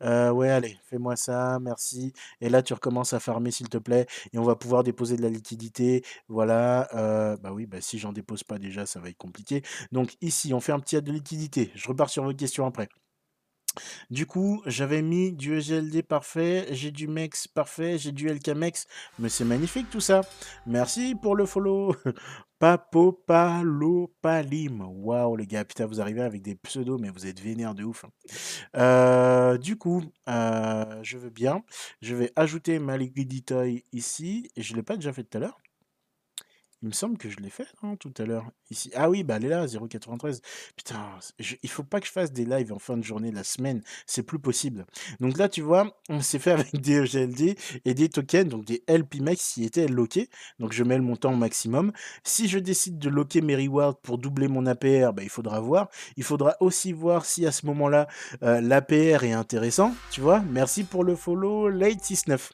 Euh, 0.03 0.32
ouais, 0.32 0.49
allez, 0.49 0.78
fais-moi 0.86 1.16
ça, 1.16 1.60
merci. 1.60 2.14
Et 2.41 2.49
là, 2.49 2.62
tu 2.62 2.74
recommences 2.74 3.14
à 3.14 3.20
farmer, 3.20 3.51
s'il 3.51 3.70
te 3.70 3.78
plaît, 3.78 4.05
et 4.34 4.38
on 4.38 4.43
va 4.43 4.55
pouvoir 4.55 4.84
déposer 4.84 5.18
de 5.18 5.22
la 5.22 5.30
liquidité. 5.30 6.03
Voilà. 6.28 6.88
Euh, 6.95 7.38
bah 7.38 7.51
oui, 7.53 7.66
bah 7.66 7.82
si 7.82 7.99
j'en 7.99 8.14
dépose 8.14 8.43
pas 8.43 8.60
déjà, 8.60 8.86
ça 8.86 8.99
va 8.99 9.10
être 9.10 9.18
compliqué. 9.18 9.64
Donc 9.91 10.16
ici, 10.22 10.53
on 10.53 10.60
fait 10.62 10.72
un 10.72 10.80
petit 10.80 10.95
ad 10.97 11.03
de 11.03 11.12
liquidité. 11.12 11.72
Je 11.76 11.88
repars 11.88 12.10
sur 12.10 12.24
vos 12.24 12.34
questions 12.34 12.66
après. 12.66 12.89
Du 14.10 14.26
coup, 14.26 14.62
j'avais 14.66 15.01
mis 15.01 15.32
du 15.32 15.58
EGLD 15.58 16.01
parfait, 16.03 16.68
j'ai 16.72 16.91
du 16.91 17.08
MEX 17.08 17.47
parfait, 17.47 17.97
j'ai 17.97 18.12
du 18.12 18.28
LKMEX, 18.28 18.88
mais 19.20 19.30
c'est 19.30 19.45
magnifique 19.45 19.89
tout 19.89 19.99
ça. 19.99 20.22
Merci 20.66 21.16
pour 21.16 21.36
le 21.36 21.45
follow. 21.45 21.95
Papopalopalim. 22.60 24.82
Waouh, 24.82 25.36
les 25.38 25.45
gars, 25.47 25.64
putain, 25.66 25.86
vous 25.86 26.01
arrivez 26.01 26.22
avec 26.22 26.41
des 26.41 26.55
pseudos, 26.55 26.99
mais 26.99 27.10
vous 27.10 27.26
êtes 27.28 27.39
vénère 27.39 27.76
de 27.76 27.84
ouf. 27.84 28.05
hein. 28.05 28.10
Euh, 28.78 29.58
du 29.58 29.78
coup, 29.78 30.03
euh, 30.30 30.99
je 31.03 31.18
veux 31.18 31.30
bien. 31.30 31.64
Je 32.01 32.16
vais 32.16 32.32
ajouter 32.36 32.80
ma 32.80 32.97
liquidité 32.97 33.86
ici. 33.93 34.49
Et 34.55 34.62
je 34.64 34.74
ne 34.74 34.78
l'ai 34.78 34.84
pas 34.84 34.95
déjà 34.95 35.14
fait 35.14 35.24
tout 35.24 35.38
à 35.38 35.41
l'heure. 35.41 35.58
Il 36.84 36.89
me 36.89 36.93
semble 36.93 37.17
que 37.17 37.28
je 37.30 37.38
l'ai 37.38 37.49
fait 37.49 37.67
tout 37.99 38.13
à 38.19 38.23
l'heure. 38.25 38.45
Ici. 38.69 38.91
Ah 38.93 39.09
oui, 39.09 39.23
bah 39.23 39.38
elle 39.38 39.45
est 39.45 39.49
là, 39.49 39.65
0,93. 39.65 40.41
Putain, 40.75 41.09
je- 41.39 41.55
il 41.63 41.69
faut 41.69 41.84
pas 41.84 41.99
que 41.99 42.05
je 42.05 42.11
fasse 42.11 42.32
des 42.32 42.45
lives 42.45 42.71
en 42.71 42.78
fin 42.78 42.97
de 42.97 43.03
journée, 43.03 43.32
la 43.32 43.43
semaine. 43.43 43.82
C'est 44.05 44.21
plus 44.21 44.38
possible. 44.38 44.86
Donc 45.19 45.38
là, 45.39 45.49
tu 45.49 45.61
vois, 45.61 45.97
on 46.09 46.21
s'est 46.21 46.38
fait 46.38 46.51
avec 46.75 46.80
des 46.80 46.97
EGLD 47.01 47.57
et 47.86 47.93
des 47.95 48.09
tokens, 48.09 48.47
donc 48.47 48.65
des 48.65 48.84
LP 48.88 49.21
Max 49.21 49.53
qui 49.53 49.63
étaient 49.63 49.88
lockés. 49.88 50.30
Donc 50.59 50.71
je 50.71 50.84
mets 50.84 50.97
le 50.97 51.03
montant 51.03 51.34
au 51.34 51.36
maximum. 51.36 51.91
Si 52.23 52.47
je 52.47 52.59
décide 52.59 52.99
de 52.99 53.09
locker 53.09 53.41
mes 53.41 53.55
rewards 53.55 53.97
pour 53.99 54.19
doubler 54.19 54.47
mon 54.47 54.65
APR, 54.67 55.13
bah, 55.13 55.23
il 55.23 55.30
faudra 55.30 55.59
voir. 55.59 55.89
Il 56.15 56.23
faudra 56.23 56.55
aussi 56.59 56.93
voir 56.93 57.25
si 57.25 57.47
à 57.47 57.51
ce 57.51 57.65
moment-là, 57.65 58.07
euh, 58.43 58.61
l'APR 58.61 59.23
est 59.23 59.34
intéressant. 59.34 59.95
Tu 60.11 60.21
vois, 60.21 60.41
merci 60.41 60.84
pour 60.84 61.03
le 61.03 61.15
follow, 61.15 61.71
late69. 61.71 62.51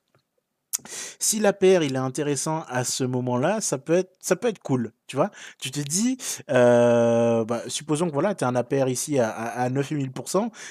Si 1.19 1.39
l'APR 1.39 1.83
il 1.83 1.95
est 1.95 1.97
intéressant 1.97 2.63
à 2.67 2.83
ce 2.83 3.03
moment-là, 3.03 3.61
ça 3.61 3.77
peut 3.77 3.93
être 3.93 4.11
ça 4.19 4.35
peut 4.35 4.47
être 4.47 4.59
cool, 4.59 4.91
tu 5.07 5.15
vois? 5.15 5.29
Tu 5.59 5.71
te 5.71 5.79
dis, 5.79 6.17
heu, 6.49 7.45
bah, 7.45 7.61
supposons 7.67 8.07
que 8.07 8.13
voilà, 8.13 8.35
tu 8.35 8.43
as 8.43 8.47
un 8.47 8.55
APR 8.55 8.89
ici 8.89 9.19
à 9.19 9.29
à 9.29 9.63
à 9.63 9.69
9000 9.69 10.11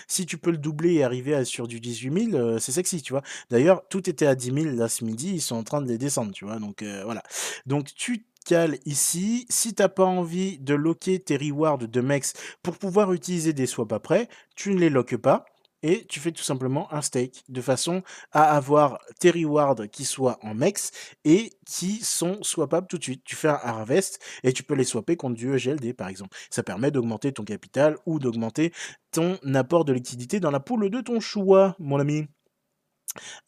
si 0.08 0.26
tu 0.26 0.38
peux 0.38 0.50
le 0.50 0.58
doubler 0.58 0.94
et 0.94 1.04
arriver 1.04 1.44
sur 1.44 1.66
du 1.68 1.80
18 1.80 2.10
000, 2.10 2.34
heu, 2.34 2.58
c'est 2.58 2.72
sexy, 2.72 3.02
tu 3.02 3.12
vois? 3.12 3.22
D'ailleurs, 3.50 3.82
tout 3.88 4.08
était 4.10 4.26
à 4.26 4.34
10 4.34 4.50
000 4.50 4.76
là 4.76 4.88
ce 4.88 5.04
midi, 5.04 5.30
ils 5.34 5.40
sont 5.40 5.56
en 5.56 5.62
train 5.64 5.80
de 5.82 5.88
les 5.88 5.98
descendre, 5.98 6.32
tu 6.32 6.44
vois? 6.44 6.58
Donc 6.58 6.82
heu, 6.82 7.02
voilà. 7.04 7.22
Donc 7.66 7.88
tu 7.94 8.26
ici. 8.86 9.46
Si 9.48 9.74
tu 9.74 9.82
pas 9.88 10.04
envie 10.04 10.58
de 10.58 10.74
locker 10.74 11.20
tes 11.20 11.36
rewards 11.36 11.78
de 11.78 12.00
MEX 12.00 12.32
pour 12.62 12.76
pouvoir 12.76 13.12
utiliser 13.12 13.52
des 13.52 13.66
swaps 13.66 13.92
après, 13.94 14.28
tu 14.56 14.74
ne 14.74 14.80
les 14.80 14.90
loques 14.90 15.16
pas 15.16 15.44
et 15.82 16.04
tu 16.06 16.20
fais 16.20 16.32
tout 16.32 16.42
simplement 16.42 16.92
un 16.92 17.02
stake 17.02 17.44
de 17.48 17.60
façon 17.60 18.02
à 18.32 18.56
avoir 18.56 18.98
tes 19.18 19.30
rewards 19.30 19.88
qui 19.90 20.04
soient 20.04 20.38
en 20.42 20.54
MEX 20.54 20.90
et 21.24 21.52
qui 21.66 21.98
sont 22.04 22.42
swappables 22.42 22.86
tout 22.86 22.98
de 22.98 23.02
suite. 23.04 23.22
Tu 23.24 23.36
fais 23.36 23.48
un 23.48 23.60
harvest 23.62 24.20
et 24.42 24.52
tu 24.52 24.62
peux 24.62 24.74
les 24.74 24.84
swapper 24.84 25.16
contre 25.16 25.36
du 25.36 25.54
EGLD 25.54 25.94
par 25.94 26.08
exemple. 26.08 26.36
Ça 26.50 26.62
permet 26.62 26.90
d'augmenter 26.90 27.32
ton 27.32 27.44
capital 27.44 27.96
ou 28.06 28.18
d'augmenter 28.18 28.72
ton 29.10 29.38
apport 29.54 29.84
de 29.84 29.92
liquidité 29.92 30.40
dans 30.40 30.50
la 30.50 30.60
poule 30.60 30.90
de 30.90 31.00
ton 31.00 31.20
choix, 31.20 31.76
mon 31.78 31.98
ami. 32.00 32.26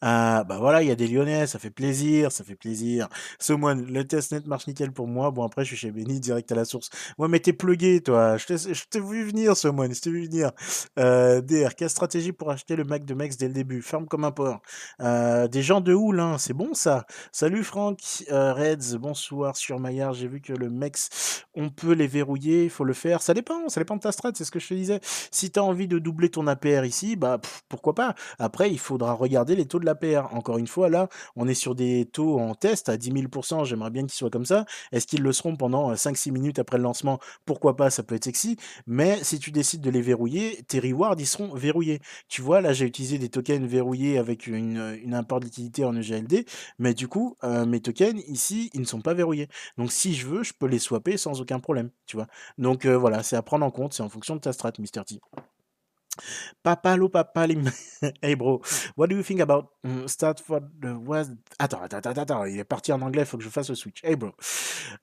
Ah, 0.01 0.43
bah, 0.47 0.57
voilà, 0.59 0.81
il 0.83 0.87
y 0.87 0.91
a 0.91 0.95
des 0.95 1.07
Lyonnais, 1.07 1.47
ça 1.47 1.57
fait 1.57 1.71
plaisir, 1.71 2.31
ça 2.31 2.43
fait 2.43 2.55
plaisir. 2.55 3.07
Someone, 3.39 3.85
le 3.85 4.05
testnet 4.07 4.41
marche 4.45 4.67
nickel 4.67 4.91
pour 4.91 5.07
moi. 5.07 5.31
Bon, 5.31 5.43
après, 5.43 5.63
je 5.63 5.69
suis 5.69 5.77
chez 5.77 5.91
Benny, 5.91 6.19
direct 6.19 6.51
à 6.51 6.55
la 6.55 6.65
source. 6.65 6.89
Ouais, 7.17 7.27
mais 7.27 7.39
t'es 7.39 7.53
plugué, 7.53 8.01
toi. 8.01 8.37
Je 8.37 8.45
t'ai 8.45 8.99
vu 8.99 9.23
venir, 9.23 9.57
Someone, 9.57 9.93
je 9.93 10.01
t'ai 10.01 10.11
vu 10.11 10.25
venir. 10.25 10.51
Euh, 10.99 11.41
DR, 11.41 11.75
quelle 11.75 11.89
stratégie 11.89 12.31
pour 12.31 12.51
acheter 12.51 12.75
le 12.75 12.83
Mac 12.83 13.05
de 13.05 13.13
Mex 13.13 13.37
dès 13.37 13.47
le 13.47 13.53
début? 13.53 13.81
Ferme 13.81 14.05
comme 14.07 14.23
un 14.23 14.31
porc. 14.31 14.61
Euh, 15.01 15.47
des 15.47 15.63
gens 15.63 15.81
de 15.81 15.93
houle, 15.93 16.19
hein, 16.19 16.37
c'est 16.37 16.53
bon 16.53 16.73
ça. 16.73 17.05
Salut 17.31 17.63
Franck, 17.63 17.99
euh, 18.31 18.53
Reds, 18.53 18.97
bonsoir 18.99 19.55
sur 19.55 19.79
Maillard. 19.79 20.13
J'ai 20.13 20.27
vu 20.27 20.41
que 20.41 20.53
le 20.53 20.69
Mex, 20.69 21.45
on 21.55 21.69
peut 21.69 21.93
les 21.93 22.07
verrouiller, 22.07 22.65
il 22.65 22.69
faut 22.69 22.83
le 22.83 22.93
faire. 22.93 23.21
Ça 23.21 23.33
dépend, 23.33 23.67
ça 23.69 23.81
dépend 23.81 23.95
de 23.95 24.01
ta 24.01 24.11
strat, 24.11 24.31
c'est 24.35 24.45
ce 24.45 24.51
que 24.51 24.59
je 24.59 24.67
te 24.67 24.73
disais. 24.73 24.99
Si 25.31 25.51
tu 25.51 25.59
as 25.59 25.63
envie 25.63 25.87
de 25.87 25.97
doubler 25.99 26.29
ton 26.29 26.45
APR 26.47 26.85
ici, 26.85 27.15
bah 27.15 27.39
pourquoi 27.69 27.95
pas. 27.95 28.15
Après, 28.37 28.69
il 28.71 28.79
faudra 28.79 29.13
regarder 29.13 29.44
les 29.53 29.67
taux 29.67 29.79
de 29.79 29.85
l'APR. 29.85 30.33
Encore 30.33 30.57
une 30.57 30.65
fois, 30.65 30.89
là, 30.89 31.09
on 31.35 31.47
est 31.47 31.53
sur 31.53 31.75
des 31.75 32.05
taux 32.11 32.39
en 32.39 32.55
test 32.55 32.89
à 32.89 32.97
10 32.97 33.11
000% 33.11 33.65
J'aimerais 33.65 33.91
bien 33.91 34.03
qu'ils 34.03 34.13
soient 34.13 34.31
comme 34.31 34.45
ça. 34.45 34.65
Est-ce 34.91 35.05
qu'ils 35.05 35.21
le 35.21 35.31
seront 35.31 35.55
pendant 35.55 35.93
5-6 35.93 36.31
minutes 36.31 36.57
après 36.57 36.77
le 36.77 36.83
lancement? 36.83 37.19
Pourquoi 37.45 37.75
pas, 37.75 37.89
ça 37.89 38.01
peut 38.01 38.15
être 38.15 38.23
sexy. 38.23 38.57
Mais 38.87 39.23
si 39.23 39.37
tu 39.37 39.51
décides 39.51 39.81
de 39.81 39.89
les 39.89 40.01
verrouiller, 40.01 40.63
tes 40.67 40.79
rewards, 40.79 41.15
ils 41.19 41.27
seront 41.27 41.53
verrouillés. 41.53 41.99
Tu 42.29 42.41
vois, 42.41 42.61
là, 42.61 42.73
j'ai 42.73 42.85
utilisé 42.85 43.17
des 43.17 43.29
tokens 43.29 43.67
verrouillés 43.67 44.17
avec 44.17 44.47
une, 44.47 44.97
une 45.03 45.13
import 45.13 45.39
de 45.39 45.45
liquidité 45.45 45.85
en 45.85 45.95
EGLD. 45.95 46.45
Mais 46.79 46.93
du 46.93 47.07
coup, 47.07 47.35
euh, 47.43 47.65
mes 47.65 47.81
tokens, 47.81 48.21
ici, 48.27 48.69
ils 48.73 48.81
ne 48.81 48.85
sont 48.85 49.01
pas 49.01 49.13
verrouillés. 49.13 49.49
Donc, 49.77 49.91
si 49.91 50.15
je 50.15 50.27
veux, 50.27 50.43
je 50.43 50.53
peux 50.57 50.67
les 50.67 50.79
swapper 50.79 51.17
sans 51.17 51.41
aucun 51.41 51.59
problème. 51.59 51.89
Tu 52.05 52.15
vois. 52.15 52.27
Donc, 52.57 52.85
euh, 52.85 52.97
voilà, 52.97 53.23
c'est 53.23 53.35
à 53.35 53.41
prendre 53.41 53.65
en 53.65 53.71
compte. 53.71 53.93
C'est 53.93 54.03
en 54.03 54.09
fonction 54.09 54.35
de 54.35 54.41
ta 54.41 54.53
strat, 54.53 54.73
Mr. 54.79 55.03
T. 55.05 55.19
Papalo 56.63 57.09
papalim. 57.09 57.69
hey 58.21 58.35
bro, 58.35 58.61
what 58.95 59.09
do 59.09 59.15
you 59.15 59.23
think 59.23 59.39
about 59.39 59.69
mm, 59.85 60.09
start 60.09 60.39
for 60.39 60.61
the 60.79 60.97
West? 60.99 61.31
Attends, 61.59 61.93
attends, 61.93 62.17
attends, 62.17 62.45
il 62.45 62.59
est 62.59 62.63
parti 62.63 62.91
en 62.91 63.01
anglais, 63.01 63.25
faut 63.25 63.37
que 63.37 63.43
je 63.43 63.49
fasse 63.49 63.69
le 63.69 63.75
switch. 63.75 64.01
Hey 64.03 64.15
bro, 64.15 64.33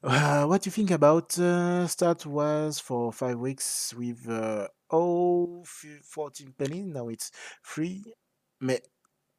uh, 0.05 0.45
what 0.45 0.63
do 0.63 0.69
you 0.69 0.73
think 0.73 0.91
about 0.91 1.39
uh, 1.39 1.87
start 1.87 2.27
was 2.27 2.81
for 2.81 3.13
five 3.13 3.39
weeks 3.39 3.95
with 3.97 4.29
uh, 4.29 4.67
oh 4.91 5.63
14 5.65 6.53
penny, 6.57 6.83
now 6.83 7.09
it's 7.09 7.31
free. 7.63 8.03
Mais 8.61 8.81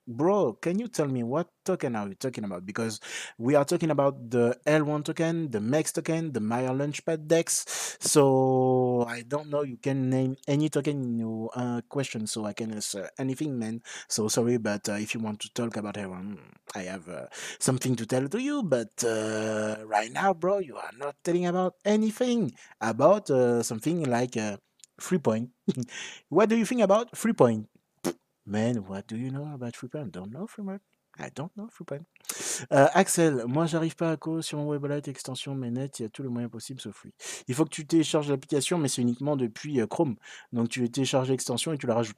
Bro, 0.06 0.60
can 0.60 0.80
you 0.80 0.89
tell 0.89 1.08
me 1.08 1.24
what 1.24 1.47
token 1.64 1.95
are 1.95 2.06
we 2.06 2.16
talking 2.16 2.43
about? 2.43 2.66
Because 2.66 2.99
we 3.38 3.56
are 3.56 3.64
talking 3.64 3.89
about 3.89 4.30
the 4.30 4.60
L1 4.68 5.01
token, 5.01 5.49
the 5.49 5.62
MEX 5.62 5.93
token, 5.93 6.34
the 6.34 6.41
Maya 6.41 6.72
Launchpad 6.72 7.26
DEX. 7.26 7.64
So 8.01 9.06
I 9.08 9.22
don't 9.22 9.47
know. 9.49 9.64
You 9.64 9.78
can 9.78 10.10
name 10.10 10.36
any 10.45 10.68
token 10.68 11.01
in 11.01 11.20
your 11.20 11.49
uh, 11.56 11.80
question, 11.88 12.28
so 12.28 12.43
I 12.43 12.51
can 12.51 12.74
answer 12.74 13.10
anything, 13.18 13.58
man. 13.58 13.82
So 14.10 14.28
sorry, 14.28 14.58
but 14.58 14.89
uh, 14.89 14.99
if 14.99 15.16
you 15.16 15.22
want 15.22 15.39
to 15.39 15.49
talk 15.54 15.78
about 15.78 15.95
L1, 15.97 16.38
I 16.76 16.82
have 16.84 17.08
uh, 17.08 17.28
something 17.60 17.95
to 17.95 18.06
tell 18.06 18.28
to 18.28 18.41
you. 18.41 18.62
But 18.62 18.91
uh, 19.08 19.86
right 19.88 20.12
now, 20.12 20.34
bro, 20.34 20.60
you 20.60 20.76
are 20.76 20.91
not 20.97 21.16
telling 21.24 21.45
about 21.45 21.76
anything 21.86 22.51
about 22.82 23.30
uh, 23.30 23.64
something 23.64 24.04
like 24.04 24.36
uh, 24.36 24.58
free 24.99 25.18
point. 25.20 25.51
what 26.28 26.49
do 26.49 26.58
you 26.58 26.66
think 26.66 26.82
about 26.82 27.16
free 27.16 27.32
point? 27.34 27.68
Man, 28.46 28.78
what 28.88 29.04
do 29.08 29.16
you 29.16 29.32
know 29.32 29.48
about 29.54 29.74
Freepan? 29.74 30.12
Don't 30.12 30.32
know 30.32 30.48
Freepan. 30.48 30.80
I 31.18 31.30
don't 31.34 31.52
know 31.56 31.70
Freepan. 31.70 32.04
Euh, 32.72 32.88
Axel, 32.94 33.46
moi 33.48 33.68
j'arrive 33.68 33.96
pas 33.96 34.12
à 34.12 34.18
cause 34.18 34.46
sur 34.46 34.58
mon 34.58 34.68
website 34.68 35.08
extension 35.08 35.56
mais 35.56 35.70
net, 35.70 36.00
il 36.00 36.04
y 36.04 36.06
a 36.06 36.10
tous 36.10 36.24
les 36.24 36.30
moyens 36.30 36.52
possibles 36.52 36.82
sauf 36.82 37.04
lui. 37.04 37.14
Il 37.48 37.56
faut 37.56 37.64
que 37.66 37.70
tu 37.70 37.86
télécharges 37.86 38.30
l'application, 38.30 38.78
mais 38.78 38.88
c'est 38.88 39.02
uniquement 39.02 39.38
depuis 39.38 39.80
euh, 39.80 39.88
Chrome. 39.88 40.16
Donc 40.52 40.70
tu 40.70 40.89
télécharges 40.89 41.30
l'extension 41.30 41.72
et 41.72 41.78
tu 41.78 41.88
la 41.88 41.96
rajoutes. 41.96 42.18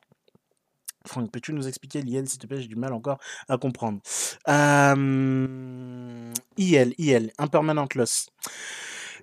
Franck, 1.06 1.32
peux-tu 1.32 1.54
nous 1.54 1.68
expliquer 1.68 2.02
l'IL, 2.02 2.28
s'il 2.28 2.40
te 2.40 2.48
plaît? 2.48 2.62
J'ai 2.62 2.68
du 2.68 2.76
mal 2.76 2.94
encore 2.94 3.20
à 3.48 3.58
comprendre. 3.58 4.00
Euh, 4.48 6.34
IL, 6.58 6.96
IL, 6.98 7.32
Impermanent 7.38 7.88
Loss. 7.94 8.30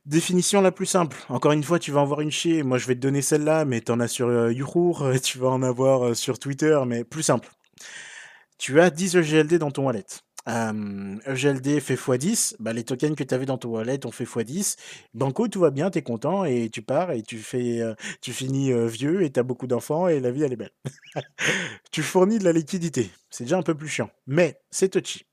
Définition 0.04 0.60
la 0.60 0.72
plus 0.72 0.86
simple. 0.86 1.16
Encore 1.28 1.52
une 1.52 1.62
fois, 1.62 1.78
tu 1.78 1.92
vas 1.92 2.00
en 2.00 2.04
voir 2.04 2.20
une 2.20 2.32
chier. 2.32 2.64
Moi, 2.64 2.76
je 2.76 2.88
vais 2.88 2.96
te 2.96 3.00
donner 3.00 3.22
celle-là, 3.22 3.64
mais 3.64 3.80
tu 3.80 3.92
en 3.92 4.00
as 4.00 4.08
sur 4.08 4.26
euh, 4.26 4.52
tu 5.22 5.38
vas 5.38 5.48
en 5.48 5.62
avoir 5.62 6.06
euh, 6.08 6.14
sur 6.14 6.40
Twitter, 6.40 6.76
mais 6.86 7.04
plus 7.04 7.22
simple. 7.22 7.48
Tu 8.58 8.80
as 8.80 8.90
10 8.90 9.16
EGLD 9.16 9.58
dans 9.58 9.70
ton 9.70 9.86
wallet. 9.86 10.04
Euh, 10.48 11.18
EGLD 11.24 11.78
fait 11.78 11.94
x10, 11.94 12.56
bah, 12.58 12.72
les 12.72 12.82
tokens 12.82 13.14
que 13.14 13.22
tu 13.22 13.32
avais 13.32 13.46
dans 13.46 13.58
ton 13.58 13.68
wallet 13.68 14.04
ont 14.04 14.10
fait 14.10 14.24
x10. 14.24 14.76
Banco, 15.14 15.46
tout 15.46 15.60
va 15.60 15.70
bien, 15.70 15.88
tu 15.88 15.98
es 15.98 16.02
content 16.02 16.44
et 16.44 16.68
tu 16.68 16.82
pars 16.82 17.12
et 17.12 17.22
tu 17.22 17.38
fais, 17.38 17.80
euh, 17.80 17.94
tu 18.20 18.32
finis 18.32 18.72
vieux 18.88 19.22
et 19.22 19.30
tu 19.30 19.38
as 19.38 19.44
beaucoup 19.44 19.68
d'enfants 19.68 20.08
et 20.08 20.18
la 20.18 20.32
vie 20.32 20.42
elle 20.42 20.52
est 20.52 20.56
belle. 20.56 20.72
tu 21.92 22.02
fournis 22.02 22.40
de 22.40 22.44
la 22.44 22.52
liquidité. 22.52 23.08
C'est 23.30 23.44
déjà 23.44 23.56
un 23.56 23.62
peu 23.62 23.76
plus 23.76 23.88
chiant, 23.88 24.10
mais 24.26 24.60
c'est 24.72 24.88
touchy. 24.88 25.26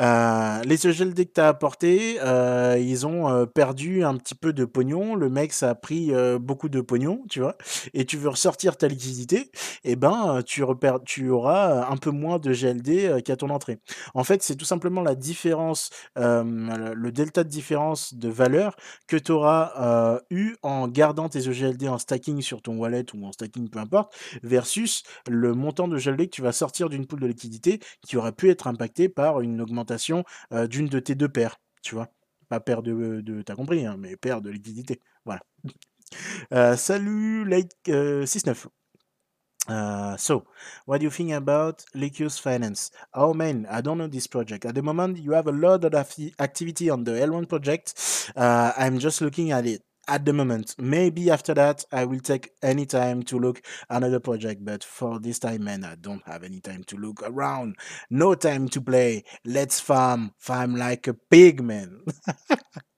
Euh, 0.00 0.60
les 0.64 0.86
EGLD 0.88 1.26
que 1.26 1.32
tu 1.34 1.40
as 1.40 1.48
apportés, 1.48 2.18
euh, 2.20 2.76
ils 2.80 3.06
ont 3.06 3.28
euh, 3.28 3.46
perdu 3.46 4.02
un 4.02 4.16
petit 4.16 4.34
peu 4.34 4.52
de 4.52 4.64
pognon. 4.64 5.14
Le 5.14 5.30
mec, 5.30 5.52
ça 5.52 5.70
a 5.70 5.74
pris 5.74 6.12
beaucoup 6.40 6.68
de 6.68 6.80
pognon, 6.80 7.22
tu 7.30 7.40
vois. 7.40 7.56
Et 7.92 8.04
tu 8.04 8.16
veux 8.16 8.28
ressortir 8.28 8.76
ta 8.76 8.88
liquidité, 8.88 9.50
et 9.84 9.92
eh 9.92 9.96
ben, 9.96 10.42
tu, 10.44 10.62
auras 10.62 11.90
un 11.90 11.96
peu 11.96 12.10
moins 12.10 12.38
de 12.38 12.52
GLD 12.52 13.22
qu'à 13.22 13.36
ton 13.36 13.50
entrée. 13.50 13.78
En 14.14 14.24
fait, 14.24 14.42
c'est 14.42 14.56
tout 14.56 14.64
simplement 14.64 15.02
la 15.02 15.14
différence, 15.14 15.90
le 16.16 17.10
delta 17.10 17.44
de 17.44 17.48
différence 17.48 18.14
de 18.14 18.28
valeur 18.28 18.76
que 19.06 19.16
tu 19.16 19.32
auras 19.32 20.20
eu 20.30 20.56
en 20.62 20.88
gardant 20.88 21.28
tes 21.28 21.48
EGLD 21.48 21.88
en 21.88 21.98
stacking 21.98 22.40
sur 22.40 22.62
ton 22.62 22.76
wallet 22.76 23.06
ou 23.14 23.24
en 23.24 23.32
stacking, 23.32 23.68
peu 23.68 23.78
importe, 23.78 24.14
versus 24.42 25.02
le 25.28 25.54
montant 25.54 25.88
de 25.88 25.98
GLD 25.98 26.26
que 26.26 26.34
tu 26.34 26.42
vas 26.42 26.52
sortir 26.52 26.88
d'une 26.88 27.06
pool 27.06 27.20
de 27.20 27.26
liquidité 27.26 27.80
qui 28.06 28.16
aurait 28.16 28.32
pu 28.32 28.50
être 28.50 28.66
impacté 28.66 29.08
par 29.08 29.33
une 29.40 29.60
augmentation 29.60 30.24
d'une 30.50 30.88
de 30.88 31.00
tes 31.00 31.14
deux 31.14 31.28
paires, 31.28 31.56
tu 31.82 31.94
vois? 31.94 32.08
Pas 32.48 32.60
paire 32.60 32.82
de, 32.82 33.20
de 33.20 33.42
t'as 33.42 33.54
compris, 33.54 33.86
hein, 33.86 33.96
mais 33.98 34.16
paire 34.16 34.40
de 34.42 34.50
liquidité. 34.50 35.00
Voilà. 35.24 35.42
salut, 36.76 37.44
like 37.44 37.72
69. 37.86 38.68
Uh, 39.66 40.14
so, 40.18 40.44
what 40.84 40.98
do 40.98 41.04
you 41.04 41.10
think 41.10 41.32
about 41.32 41.84
Liquius 41.94 42.38
Finance? 42.38 42.90
Oh 43.14 43.32
man, 43.32 43.66
I 43.70 43.80
don't 43.80 43.96
know 43.96 44.06
this 44.06 44.26
project. 44.26 44.66
At 44.66 44.74
the 44.74 44.82
moment, 44.82 45.18
you 45.18 45.32
have 45.32 45.46
a 45.46 45.52
lot 45.52 45.84
of 45.84 45.94
activity 46.38 46.90
on 46.90 47.04
the 47.04 47.12
L1 47.12 47.48
project. 47.48 47.94
Uh, 48.36 48.72
I'm 48.76 48.98
just 48.98 49.22
looking 49.22 49.52
at 49.52 49.66
it 49.66 49.82
at 50.08 50.24
the 50.24 50.32
moment. 50.32 50.74
Maybe 50.78 51.30
after 51.30 51.54
that, 51.54 51.84
I 51.92 52.04
will 52.04 52.20
take 52.20 52.50
any 52.62 52.86
time 52.86 53.22
to 53.24 53.38
look 53.38 53.62
another 53.88 54.20
project. 54.20 54.64
But 54.64 54.84
for 54.84 55.18
this 55.18 55.38
time, 55.38 55.64
man, 55.64 55.84
I 55.84 55.94
don't 55.96 56.22
have 56.26 56.44
any 56.44 56.60
time 56.60 56.84
to 56.84 56.96
look 56.96 57.22
around. 57.22 57.76
No 58.10 58.34
time 58.34 58.68
to 58.70 58.80
play. 58.80 59.24
Let's 59.44 59.80
farm. 59.80 60.32
Farm 60.38 60.76
like 60.76 61.06
a 61.06 61.14
pig, 61.14 61.62
man. 61.62 62.00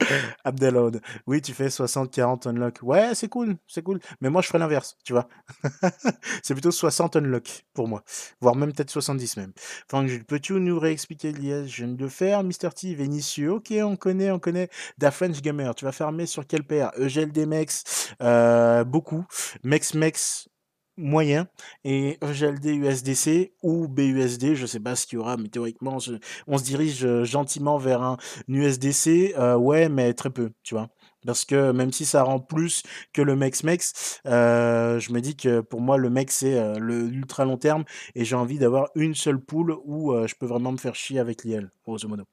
Abdelode. 0.45 1.01
Oui, 1.27 1.41
tu 1.41 1.53
fais 1.53 1.69
60-40 1.69 2.49
unlock. 2.49 2.79
Ouais, 2.83 3.15
c'est 3.15 3.29
cool, 3.29 3.57
c'est 3.67 3.83
cool. 3.83 3.99
Mais 4.21 4.31
moi, 4.31 4.43
je 4.43 4.49
ferais 4.49 4.59
l'inverse, 4.59 4.97
tu 5.05 5.13
vois. 5.13 5.29
c'est 6.43 6.55
plutôt 6.55 6.71
60 6.71 7.17
unlock 7.17 7.65
pour 7.75 7.89
moi. 7.89 8.05
Voire 8.41 8.55
même 8.55 8.73
peut-être 8.73 8.91
70 8.91 9.37
même. 9.37 9.53
Enfin, 9.91 10.07
peux-tu 10.29 10.55
nous 10.55 10.79
réexpliquer 10.79 11.33
l'IS? 11.33 11.67
Je 11.69 11.85
viens 11.85 11.95
de 11.95 12.09
faire, 12.09 12.45
Mr. 12.45 12.71
T, 12.75 12.95
Vénitieux. 12.95 13.53
Ok, 13.53 13.73
on 13.83 13.97
connaît, 13.97 14.31
on 14.31 14.39
connaît. 14.39 14.69
Da 14.99 15.11
French 15.11 15.41
Gamer. 15.41 15.75
Tu 15.75 15.85
vas 15.85 15.93
farmer 15.93 16.27
sur 16.27 16.47
quel 16.47 16.63
paire 16.63 16.93
EGLD 16.99 17.47
Mex, 17.47 18.15
euh, 18.23 18.85
beaucoup. 18.85 19.25
Mex 19.63 19.95
Mex, 19.95 20.49
moyen 20.97 21.47
et 21.85 22.19
EGLD 22.23 22.67
USDC 22.67 23.53
ou 23.63 23.87
BUSD, 23.87 24.55
je 24.55 24.67
sais 24.67 24.81
pas 24.81 24.97
ce 24.97 25.07
qu'il 25.07 25.19
y 25.19 25.21
aura, 25.21 25.37
mais 25.37 25.49
théoriquement, 25.49 25.99
on 26.47 26.59
se 26.59 26.65
dirige 26.65 27.05
euh, 27.05 27.25
gentiment 27.25 27.77
vers 27.77 28.03
un 28.03 28.17
USDC, 28.49 29.35
euh, 29.37 29.57
ouais, 29.57 29.89
mais 29.91 30.15
très 30.15 30.31
peu, 30.31 30.51
tu 30.63 30.75
vois. 30.75 30.89
Parce 31.27 31.45
que 31.45 31.73
même 31.73 31.93
si 31.93 32.07
ça 32.07 32.23
rend 32.23 32.39
plus 32.39 32.83
que 33.13 33.21
le 33.21 33.35
MEX-MEX, 33.35 34.21
je 34.25 35.13
me 35.13 35.21
dis 35.21 35.37
que 35.37 35.61
pour 35.61 35.81
moi, 35.81 35.99
le 35.99 36.09
MEX, 36.09 36.37
c'est 36.37 36.79
le 36.79 37.01
ultra 37.09 37.45
long 37.45 37.57
terme 37.57 37.85
et 38.15 38.25
j'ai 38.25 38.37
envie 38.37 38.59
d'avoir 38.59 38.91
une 38.95 39.15
seule 39.15 39.41
poule 39.41 39.77
où 39.85 40.15
je 40.27 40.35
peux 40.37 40.47
vraiment 40.47 40.71
me 40.71 40.79
faire 40.79 40.95
chier 40.95 41.19
avec 41.19 41.43
l'IL, 41.43 41.71
grosso 41.85 42.07
modo. 42.09 42.27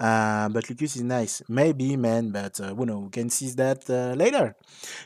Uh, 0.00 0.48
but 0.48 0.68
Lucas 0.68 0.96
is 0.96 1.02
nice. 1.02 1.42
Maybe, 1.48 1.96
man, 1.96 2.30
but 2.30 2.60
uh, 2.60 2.74
you 2.78 2.86
know, 2.86 2.98
we 3.00 3.10
can 3.10 3.30
see 3.30 3.50
that 3.52 3.88
uh, 3.90 4.14
later. 4.16 4.54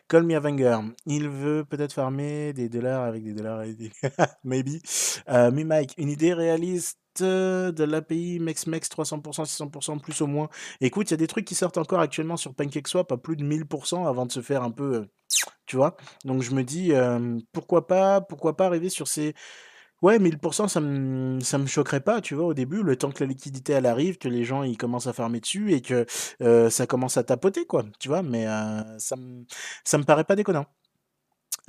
Call 0.09 0.23
me 0.23 0.35
Avenger. 0.35 0.79
Il 1.07 1.29
veut 1.29 1.65
peut-être 1.65 1.93
farmer 1.93 2.53
des 2.53 2.69
dollars 2.69 3.05
avec 3.05 3.25
des 3.25 3.35
dollars. 3.35 3.65
Maybe. 4.45 4.81
Me 5.29 5.65
Mike, 5.65 5.95
une 5.99 6.11
idée 6.11 6.35
réaliste 6.35 6.99
de 7.21 7.85
l'API 7.85 8.39
MexMex 8.41 8.89
300%, 8.89 9.45
600% 9.45 10.01
plus 10.01 10.21
au 10.21 10.27
moins? 10.27 10.49
Écoute, 10.81 11.11
il 11.11 11.13
y 11.13 11.15
a 11.15 11.19
des 11.19 11.27
trucs 11.27 11.45
qui 11.45 11.55
sortent 11.55 11.79
encore 11.79 12.01
actuellement 12.01 12.37
sur 12.37 12.55
PancakeSwap 12.55 13.11
à 13.13 13.17
plus 13.17 13.37
de 13.37 13.45
1000% 13.45 14.07
avant 14.09 14.27
de 14.27 14.33
se 14.33 14.41
faire 14.41 14.63
un 14.63 14.71
peu, 14.71 14.95
euh, 14.95 15.11
tu 15.67 15.77
vois? 15.77 15.97
Donc 16.25 16.43
je 16.43 16.53
me 16.53 16.65
dis, 16.65 16.93
euh, 16.93 17.39
pourquoi 17.53 17.87
pas, 17.87 18.21
pourquoi 18.21 18.57
pas 18.57 18.67
arriver 18.67 18.89
sur 18.89 19.09
ces 19.09 19.35
Ouais, 20.03 20.19
1000% 20.19 20.67
ça 20.69 20.81
me 20.81 21.39
ça 21.41 21.59
me 21.59 21.67
choquerait 21.67 22.01
pas, 22.01 22.21
tu 22.21 22.35
vois, 22.35 22.47
au 22.47 22.55
début, 22.55 22.83
le 22.83 22.97
temps 22.97 23.11
que 23.13 23.23
la 23.23 23.29
liquidité 23.29 23.73
elle 23.75 23.87
arrive, 23.87 24.19
que 24.19 24.29
les 24.29 24.45
gens 24.45 24.65
ils 24.65 24.77
commencent 24.77 25.07
à 25.07 25.13
farmer 25.13 25.41
dessus 25.41 25.73
et 25.73 25.81
que 25.81 26.07
ça 26.71 26.87
commence 26.87 27.17
à 27.17 27.23
tapoter 27.25 27.67
quoi, 27.67 27.85
tu 28.01 28.09
vois? 28.09 28.23
Mais 28.23 28.47
ça 28.99 29.17
me 29.17 29.45
ça 29.85 29.99
me 29.99 30.05
paraît 30.05 30.25
pas 30.25 30.37
déconnant. 30.37 30.67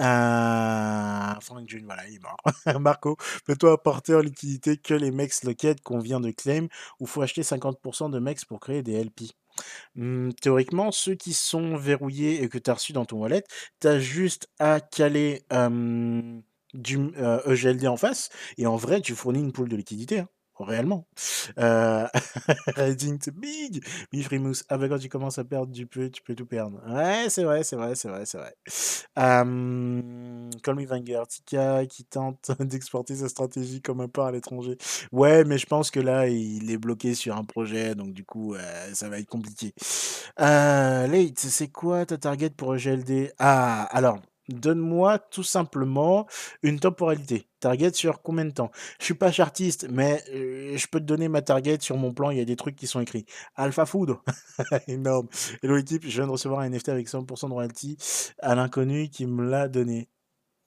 Euh, 0.01 1.39
Frank 1.41 1.67
June, 1.69 1.86
voilà, 1.86 2.07
il 2.07 2.15
est 2.15 2.19
mort. 2.19 2.38
Marco, 2.81 3.15
peux-tu 3.45 3.67
apporter 3.67 4.15
en 4.15 4.19
liquidité 4.21 4.77
que 4.77 4.93
les 4.95 5.11
mex 5.11 5.43
locket 5.43 5.81
qu'on 5.81 5.99
vient 5.99 6.19
de 6.19 6.31
claim 6.31 6.67
ou 6.99 7.05
faut 7.05 7.21
acheter 7.21 7.43
50% 7.43 8.09
de 8.09 8.19
mex 8.19 8.43
pour 8.45 8.59
créer 8.59 8.81
des 8.84 8.93
LP 8.93 9.25
Mmh, 9.95 10.31
théoriquement, 10.41 10.91
ceux 10.91 11.13
qui 11.15 11.34
sont 11.34 11.75
verrouillés 11.77 12.41
et 12.43 12.49
que 12.49 12.57
tu 12.57 12.71
as 12.71 12.73
reçus 12.73 12.93
dans 12.93 13.05
ton 13.05 13.19
wallet, 13.19 13.43
tu 13.79 13.88
as 13.88 13.99
juste 13.99 14.49
à 14.59 14.79
caler 14.81 15.43
euh, 15.53 16.39
du 16.74 16.99
euh, 17.17 17.39
EGLD 17.47 17.88
en 17.88 17.97
face 17.97 18.30
et 18.57 18.67
en 18.67 18.76
vrai, 18.76 19.01
tu 19.01 19.15
fournis 19.15 19.39
une 19.39 19.51
poule 19.51 19.69
de 19.69 19.76
liquidité. 19.76 20.19
hein, 20.19 20.28
Réellement. 20.59 21.07
Euh, 21.59 22.07
Raiding 22.76 23.17
to 23.19 23.32
big. 23.32 23.84
Mifrimous. 24.13 24.63
Ah 24.69 24.78
bah 24.78 24.88
quand 24.88 24.99
tu 24.99 25.09
commences 25.09 25.39
à 25.39 25.43
perdre 25.43 25.71
du 25.74 25.88
peu, 25.88 26.09
tu 26.11 26.21
peux 26.21 26.36
tout 26.36 26.45
perdre. 26.45 26.80
Ouais, 26.88 27.26
c'est 27.30 27.43
vrai, 27.43 27.63
c'est 27.63 27.76
vrai, 27.76 27.95
c'est 27.95 28.07
vrai, 28.07 28.26
c'est 28.26 28.38
vrai. 28.38 28.55
Euh, 29.17 30.49
Call 30.63 30.76
Me 30.76 30.86
Vanguard. 30.86 31.28
Tika 31.28 31.86
qui 31.88 32.05
tente 32.05 32.51
d'exporter 32.59 33.15
sa 33.15 33.30
stratégie 33.30 33.82
comme 33.82 34.01
un 34.01 34.07
part 34.07 34.28
à 34.28 34.32
l'étranger. 34.32 34.78
Ouais, 35.11 35.43
mais 35.43 35.57
je 35.57 35.65
pense 35.65 35.91
que 35.91 35.99
là, 35.99 36.28
il 36.28 36.69
est 36.71 36.78
bloqué 36.78 37.15
sur 37.15 37.36
un 37.36 37.43
projet, 37.43 37.95
donc 37.95 38.13
du 38.13 38.24
coup, 38.26 38.55
euh, 38.55 38.93
ça 38.93 39.09
va 39.09 39.19
être 39.19 39.30
compliqué. 39.30 39.74
Euh, 40.39 41.07
Late, 41.07 41.39
c'est 41.39 41.67
quoi 41.69 42.05
ta 42.05 42.17
target 42.17 42.49
pour 42.51 42.76
EGLD 42.76 43.34
Ah, 43.39 43.84
alors, 43.91 44.19
donne-moi 44.49 45.19
tout 45.19 45.43
simplement 45.43 46.27
une 46.61 46.79
temporalité. 46.79 47.47
Target 47.59 47.93
sur 47.93 48.21
combien 48.21 48.45
de 48.45 48.51
temps? 48.51 48.71
Je 48.99 49.05
suis 49.05 49.13
pas 49.13 49.31
chartiste, 49.31 49.87
mais 49.89 50.21
euh, 50.33 50.75
je 50.77 50.87
peux 50.87 50.99
te 50.99 51.05
donner 51.05 51.29
ma 51.29 51.41
target 51.41 51.77
sur 51.79 51.97
mon 51.97 52.13
plan. 52.13 52.29
Il 52.29 52.37
y 52.37 52.41
a 52.41 52.45
des 52.45 52.57
trucs 52.57 52.75
qui 52.75 52.87
sont 52.87 52.99
écrits. 52.99 53.25
Alpha 53.55 53.85
Food, 53.85 54.17
énorme. 54.87 55.27
Hello 55.61 55.77
équipe, 55.77 56.03
je 56.03 56.09
viens 56.09 56.27
de 56.27 56.31
recevoir 56.31 56.61
un 56.61 56.69
NFT 56.69 56.89
avec 56.89 57.07
100% 57.07 57.47
de 57.47 57.53
royalty 57.53 57.97
à 58.39 58.55
l'inconnu 58.55 59.09
qui 59.09 59.25
me 59.25 59.49
l'a 59.49 59.69
donné. 59.69 60.09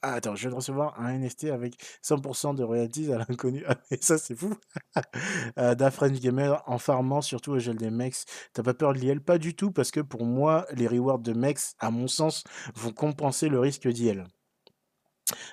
Ah, 0.09 0.13
attends, 0.15 0.37
je 0.37 0.43
viens 0.43 0.51
de 0.51 0.55
recevoir 0.55 1.01
un 1.01 1.19
NFT 1.19 1.47
avec 1.47 1.75
100% 2.01 2.55
de 2.55 2.63
royalties 2.63 3.13
à 3.13 3.19
l'inconnu. 3.19 3.65
Ah, 3.67 3.75
mais 3.91 3.99
ça, 4.01 4.19
c'est 4.19 4.37
fou. 4.37 4.55
euh, 5.59 5.75
Da 5.75 5.91
Gamer 5.91 6.63
en 6.67 6.79
farmant 6.79 7.21
surtout 7.21 7.51
au 7.51 7.59
gel 7.59 7.77
des 7.77 7.91
mex. 7.91 8.25
T'as 8.53 8.63
pas 8.63 8.73
peur 8.73 8.93
de 8.93 9.01
l'IL 9.01 9.21
Pas 9.21 9.39
du 9.39 9.57
tout, 9.57 9.73
parce 9.73 9.91
que 9.91 9.99
pour 9.99 10.25
moi, 10.25 10.65
les 10.75 10.87
rewards 10.87 11.19
de 11.19 11.33
mex, 11.33 11.75
à 11.81 11.91
mon 11.91 12.07
sens, 12.07 12.45
vont 12.77 12.93
compenser 12.93 13.49
le 13.49 13.59
risque 13.59 13.89
d'IL. 13.89 14.29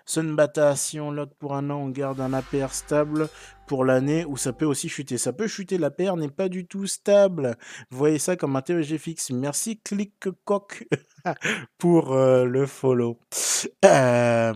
Sunbata, 0.05 0.75
si 0.75 0.99
on 0.99 1.11
lock 1.11 1.33
pour 1.39 1.55
un 1.55 1.69
an, 1.69 1.77
on 1.77 1.89
garde 1.89 2.21
un 2.21 2.33
APR 2.33 2.71
stable 2.73 3.29
pour 3.67 3.85
l'année 3.85 4.25
ou 4.25 4.37
ça 4.37 4.53
peut 4.53 4.65
aussi 4.65 4.89
chuter. 4.89 5.17
Ça 5.17 5.33
peut 5.33 5.47
chuter, 5.47 5.77
l'APR 5.77 6.15
n'est 6.15 6.29
pas 6.29 6.49
du 6.49 6.67
tout 6.67 6.87
stable. 6.87 7.57
Vous 7.89 7.97
voyez 7.97 8.19
ça 8.19 8.35
comme 8.35 8.55
un 8.55 8.61
TEG 8.61 8.97
fixe. 8.97 9.31
Merci 9.31 9.79
ClickCock 9.79 10.85
pour 11.77 12.13
euh, 12.13 12.45
le 12.45 12.65
follow. 12.65 13.19
Euh, 13.85 14.53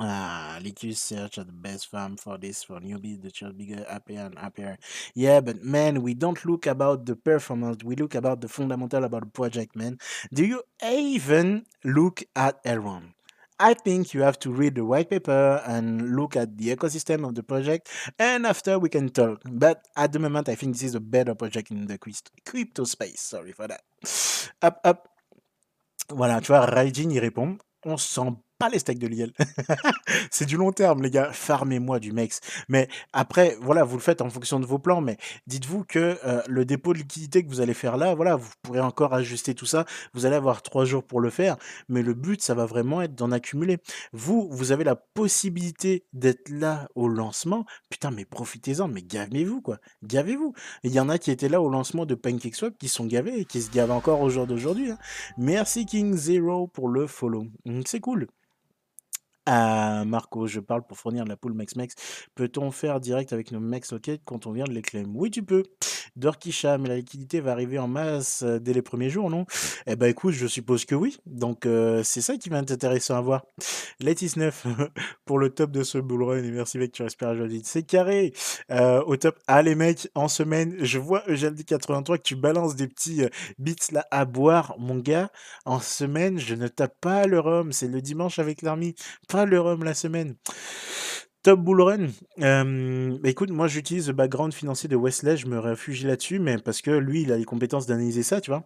Ah, 0.00 0.58
search 0.94 1.38
are 1.38 1.44
the 1.44 1.52
best 1.52 1.86
farm 1.86 2.16
for 2.16 2.36
this 2.36 2.64
for 2.64 2.80
newbies, 2.80 3.22
the 3.22 3.30
church 3.30 3.56
bigger, 3.56 3.86
happier 3.88 4.22
and 4.22 4.36
happier. 4.36 4.76
Yeah, 5.14 5.40
but 5.40 5.62
man, 5.62 6.02
we 6.02 6.14
don't 6.14 6.44
look 6.44 6.66
about 6.66 7.06
the 7.06 7.14
performance, 7.14 7.84
we 7.84 7.94
look 7.94 8.16
about 8.16 8.40
the 8.40 8.48
fundamental 8.48 9.04
about 9.04 9.20
the 9.22 9.30
project, 9.30 9.76
man. 9.76 9.98
Do 10.32 10.44
you 10.44 10.62
even 10.82 11.66
look 11.84 12.24
at 12.34 12.62
Elrond? 12.64 13.13
I 13.58 13.74
think 13.74 14.14
you 14.14 14.22
have 14.22 14.38
to 14.40 14.50
read 14.52 14.74
the 14.74 14.84
white 14.84 15.10
paper 15.10 15.62
and 15.64 16.16
look 16.16 16.34
at 16.36 16.58
the 16.58 16.74
ecosystem 16.74 17.24
of 17.26 17.34
the 17.34 17.42
project, 17.42 17.88
and 18.18 18.46
after 18.46 18.78
we 18.78 18.88
can 18.88 19.10
talk. 19.10 19.42
But 19.48 19.86
at 19.96 20.12
the 20.12 20.18
moment, 20.18 20.48
I 20.48 20.56
think 20.56 20.74
this 20.74 20.82
is 20.82 20.94
a 20.94 21.00
better 21.00 21.34
project 21.34 21.70
in 21.70 21.86
the 21.86 21.98
crypto 22.44 22.84
space. 22.84 23.20
Sorry 23.20 23.52
for 23.52 23.68
that. 23.68 23.82
Hop, 24.60 24.80
hop. 24.84 25.08
Voilà, 26.10 26.40
tu 26.40 26.48
vois, 26.48 26.66
Raijin 26.66 27.10
y 27.10 27.18
répond. 27.18 27.58
On 27.86 27.96
sent 27.96 28.36
pas 28.58 28.68
les 28.68 28.78
steaks 28.78 28.98
de 28.98 29.06
l'IL. 29.06 29.32
c'est 30.30 30.44
du 30.46 30.56
long 30.56 30.72
terme, 30.72 31.02
les 31.02 31.10
gars. 31.10 31.30
Farmez-moi 31.32 32.00
du 32.00 32.12
MEX. 32.12 32.40
Mais 32.68 32.88
après, 33.12 33.56
voilà, 33.60 33.84
vous 33.84 33.96
le 33.96 34.02
faites 34.02 34.20
en 34.20 34.30
fonction 34.30 34.60
de 34.60 34.66
vos 34.66 34.78
plans. 34.78 35.00
Mais 35.00 35.16
dites-vous 35.46 35.84
que 35.84 36.18
euh, 36.24 36.42
le 36.48 36.64
dépôt 36.64 36.92
de 36.92 36.98
liquidité 36.98 37.44
que 37.44 37.48
vous 37.48 37.60
allez 37.60 37.74
faire 37.74 37.96
là, 37.96 38.14
voilà, 38.14 38.36
vous 38.36 38.50
pourrez 38.62 38.80
encore 38.80 39.14
ajuster 39.14 39.54
tout 39.54 39.66
ça. 39.66 39.84
Vous 40.12 40.26
allez 40.26 40.36
avoir 40.36 40.62
trois 40.62 40.84
jours 40.84 41.04
pour 41.04 41.20
le 41.20 41.30
faire. 41.30 41.56
Mais 41.88 42.02
le 42.02 42.14
but, 42.14 42.42
ça 42.42 42.54
va 42.54 42.66
vraiment 42.66 43.02
être 43.02 43.14
d'en 43.14 43.32
accumuler. 43.32 43.78
Vous, 44.12 44.48
vous 44.50 44.72
avez 44.72 44.84
la 44.84 44.96
possibilité 44.96 46.04
d'être 46.12 46.48
là 46.48 46.88
au 46.94 47.08
lancement. 47.08 47.64
Putain, 47.90 48.10
mais 48.10 48.24
profitez-en. 48.24 48.88
Mais 48.88 49.02
gavez-vous, 49.02 49.60
quoi. 49.60 49.78
Gavez-vous. 50.02 50.54
Il 50.82 50.92
y 50.92 51.00
en 51.00 51.08
a 51.08 51.18
qui 51.18 51.30
étaient 51.30 51.48
là 51.48 51.60
au 51.60 51.68
lancement 51.68 52.06
de 52.06 52.14
PancakeSwap 52.14 52.76
qui 52.78 52.88
sont 52.88 53.06
gavés 53.06 53.40
et 53.40 53.44
qui 53.44 53.62
se 53.62 53.70
gavent 53.70 53.90
encore 53.90 54.20
au 54.20 54.30
jour 54.30 54.46
d'aujourd'hui. 54.46 54.90
hein. 54.90 54.98
Merci 55.36 55.86
King 55.86 56.14
Zero 56.16 56.66
pour 56.68 56.88
le 56.88 57.06
follow. 57.06 57.46
C'est 57.86 58.00
cool. 58.00 58.28
Ah, 59.46 60.04
Marco, 60.06 60.46
je 60.46 60.58
parle 60.58 60.86
pour 60.86 60.96
fournir 60.96 61.26
la 61.26 61.36
poule 61.36 61.52
MexMex. 61.52 61.94
Peut-on 62.34 62.70
faire 62.70 62.98
direct 62.98 63.32
avec 63.34 63.52
nos 63.52 63.60
Mex 63.60 63.92
Locket 63.92 64.22
quand 64.24 64.46
on 64.46 64.52
vient 64.52 64.64
de 64.64 64.72
les 64.72 64.80
claim? 64.80 65.04
Oui, 65.14 65.30
tu 65.30 65.42
peux. 65.42 65.64
Dorkisha, 66.16 66.78
mais 66.78 66.88
la 66.88 66.96
liquidité 66.96 67.40
va 67.40 67.52
arriver 67.52 67.78
en 67.78 67.88
masse 67.88 68.42
euh, 68.42 68.58
dès 68.58 68.72
les 68.72 68.82
premiers 68.82 69.10
jours, 69.10 69.30
non? 69.30 69.46
Eh 69.86 69.96
ben 69.96 70.06
écoute, 70.06 70.32
je 70.32 70.46
suppose 70.46 70.84
que 70.84 70.94
oui. 70.94 71.18
Donc 71.26 71.66
euh, 71.66 72.02
c'est 72.04 72.20
ça 72.20 72.36
qui 72.36 72.48
va 72.48 72.60
être 72.60 72.70
intéressant 72.70 73.16
à 73.16 73.20
voir. 73.20 73.44
Letis 74.00 74.32
9 74.36 74.66
pour 75.24 75.38
le 75.38 75.50
top 75.50 75.72
de 75.72 75.82
ce 75.82 75.98
bullrun 75.98 76.38
et 76.42 76.50
merci 76.50 76.78
mec, 76.78 76.92
tu 76.92 77.02
respires 77.02 77.34
joie 77.34 77.48
C'est 77.64 77.82
carré. 77.82 78.32
Euh, 78.70 79.02
au 79.04 79.16
top. 79.16 79.38
Ah 79.46 79.60
les 79.62 79.74
mecs, 79.74 80.08
en 80.14 80.28
semaine, 80.28 80.76
je 80.80 80.98
vois 80.98 81.22
Eugène 81.28 81.56
83 81.56 82.18
que 82.18 82.22
tu 82.22 82.36
balances 82.36 82.76
des 82.76 82.86
petits 82.88 83.22
bits 83.58 83.76
là 83.92 84.06
à 84.10 84.24
boire, 84.24 84.76
mon 84.78 84.98
gars. 84.98 85.30
En 85.64 85.80
semaine, 85.80 86.38
je 86.38 86.54
ne 86.54 86.68
tape 86.68 86.98
pas 87.00 87.26
le 87.26 87.40
rhum. 87.40 87.72
C'est 87.72 87.88
le 87.88 88.00
dimanche 88.00 88.38
avec 88.38 88.62
l'armée 88.62 88.94
le 89.44 89.60
rhum 89.60 89.82
la 89.84 89.94
semaine. 89.94 90.36
Top 91.42 91.60
Bull 91.60 91.82
Run. 91.82 92.06
Euh, 92.40 93.18
bah 93.22 93.28
écoute, 93.28 93.50
moi 93.50 93.68
j'utilise 93.68 94.08
le 94.08 94.14
background 94.14 94.54
financier 94.54 94.88
de 94.88 94.96
Wesley, 94.96 95.36
je 95.36 95.46
me 95.46 95.58
réfugie 95.58 96.06
là-dessus, 96.06 96.38
mais 96.38 96.56
parce 96.56 96.80
que 96.80 96.90
lui, 96.90 97.22
il 97.22 97.32
a 97.32 97.36
les 97.36 97.44
compétences 97.44 97.86
d'analyser 97.86 98.22
ça, 98.22 98.40
tu 98.40 98.50
vois. 98.50 98.64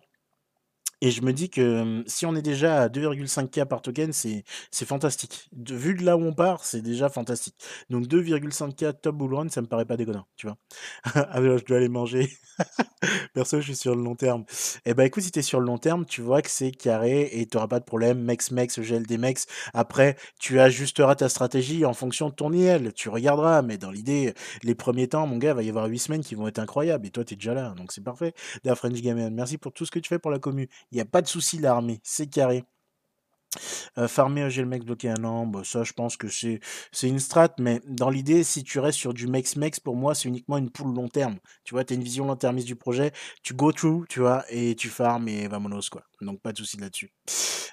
Et 1.01 1.11
je 1.11 1.22
me 1.22 1.32
dis 1.32 1.49
que 1.49 2.03
si 2.07 2.26
on 2.26 2.34
est 2.34 2.42
déjà 2.42 2.82
à 2.82 2.88
2,5K 2.88 3.66
par 3.66 3.82
token, 3.82 4.12
c'est 4.12 4.44
fantastique. 4.84 5.49
Vu 5.53 5.94
de 5.94 6.05
là 6.05 6.16
où 6.16 6.22
on 6.22 6.32
part, 6.32 6.64
c'est 6.64 6.80
déjà 6.80 7.09
fantastique. 7.09 7.55
Donc 7.88 8.07
2,5K 8.07 9.01
top 9.01 9.16
bull 9.16 9.34
run, 9.34 9.49
ça 9.49 9.61
me 9.62 9.66
paraît 9.66 9.84
pas 9.84 9.96
déconnant, 9.96 10.26
tu 10.36 10.46
vois. 10.46 10.57
ah 11.14 11.40
je 11.40 11.64
dois 11.64 11.76
aller 11.76 11.88
manger. 11.88 12.28
Perso, 13.34 13.61
je 13.61 13.66
suis 13.66 13.76
sur 13.76 13.94
le 13.94 14.03
long 14.03 14.16
terme. 14.16 14.44
Eh 14.84 14.94
ben 14.94 15.05
écoute, 15.05 15.22
si 15.22 15.30
t'es 15.30 15.42
sur 15.42 15.61
le 15.61 15.66
long 15.66 15.78
terme, 15.78 16.05
tu 16.05 16.20
vois 16.20 16.42
que 16.42 16.51
c'est 16.51 16.72
carré 16.72 17.28
et 17.32 17.46
t'auras 17.46 17.68
pas 17.68 17.78
de 17.80 17.84
problème. 17.84 18.20
Mex, 18.20 18.51
mex, 18.51 18.80
gel 18.80 19.07
des 19.07 19.18
mex. 19.18 19.46
Après, 19.74 20.16
tu 20.40 20.59
ajusteras 20.59 21.14
ta 21.14 21.28
stratégie 21.28 21.84
en 21.84 21.94
fonction 21.94 22.28
de 22.28 22.34
ton 22.34 22.53
IL. 22.53 22.92
Tu 22.94 23.09
regarderas, 23.09 23.62
mais 23.62 23.78
dans 23.78 23.90
l'idée, 23.90 24.34
les 24.62 24.74
premiers 24.74 25.09
temps, 25.09 25.26
mon 25.26 25.36
gars, 25.36 25.51
il 25.51 25.57
va 25.57 25.62
y 25.62 25.68
avoir 25.68 25.86
8 25.86 25.99
semaines 25.99 26.24
qui 26.24 26.34
vont 26.34 26.49
être 26.49 26.59
incroyables. 26.59 27.07
Et 27.07 27.11
toi, 27.11 27.24
t'es 27.24 27.36
déjà 27.36 27.55
là, 27.55 27.74
donc 27.76 27.92
c'est 27.92 28.03
parfait. 28.03 28.34
Da 28.64 28.74
French 28.74 29.01
Gamer, 29.01 29.30
merci 29.30 29.59
pour 29.59 29.72
tout 29.72 29.84
ce 29.86 29.90
que 29.90 29.99
tu 30.01 30.09
fais 30.09 30.18
pour 30.18 30.30
la 30.30 30.38
commu. 30.38 30.68
Il 30.91 30.97
n'y 30.97 31.01
a 31.01 31.07
pas 31.07 31.22
de 31.22 31.28
souci, 31.28 31.59
l'armée, 31.59 32.01
c'est 32.03 32.28
carré. 32.28 32.64
Euh, 33.97 34.09
farmer 34.09 34.51
j'ai 34.51 34.61
le 34.61 34.68
mec 34.68 34.84
bloqué 34.84 35.09
un 35.09 35.24
an, 35.24 35.47
bah, 35.47 35.62
ça 35.64 35.82
je 35.82 35.95
pense 35.95 36.18
que 36.18 36.28
c'est 36.28 36.61
une 37.03 37.18
strat, 37.18 37.49
mais 37.59 37.80
dans 37.86 38.11
l'idée, 38.11 38.45
si 38.45 38.62
tu 38.62 38.78
restes 38.78 38.99
sur 38.99 39.14
du 39.14 39.26
mex-mex, 39.26 39.80
pour 39.80 39.97
moi, 39.97 40.14
c'est 40.14 40.28
uniquement 40.28 40.59
une 40.59 40.70
poule 40.70 40.95
long 40.95 41.09
terme. 41.09 41.39
Tu 41.64 41.74
vois, 41.74 41.84
tu 41.84 41.95
as 41.95 41.97
une 41.97 42.03
vision 42.03 42.26
long-termiste 42.26 42.66
du 42.66 42.76
projet, 42.76 43.12
tu 43.43 43.55
go 43.55 43.72
through, 43.72 44.07
tu 44.09 44.20
vois, 44.20 44.45
et 44.51 44.74
tu 44.74 44.89
farmes 44.89 45.28
et 45.28 45.49
vamonos, 45.49 45.89
quoi. 45.91 46.03
Donc 46.20 46.41
pas 46.41 46.53
de 46.53 46.59
souci 46.59 46.76
là-dessus. 46.76 47.11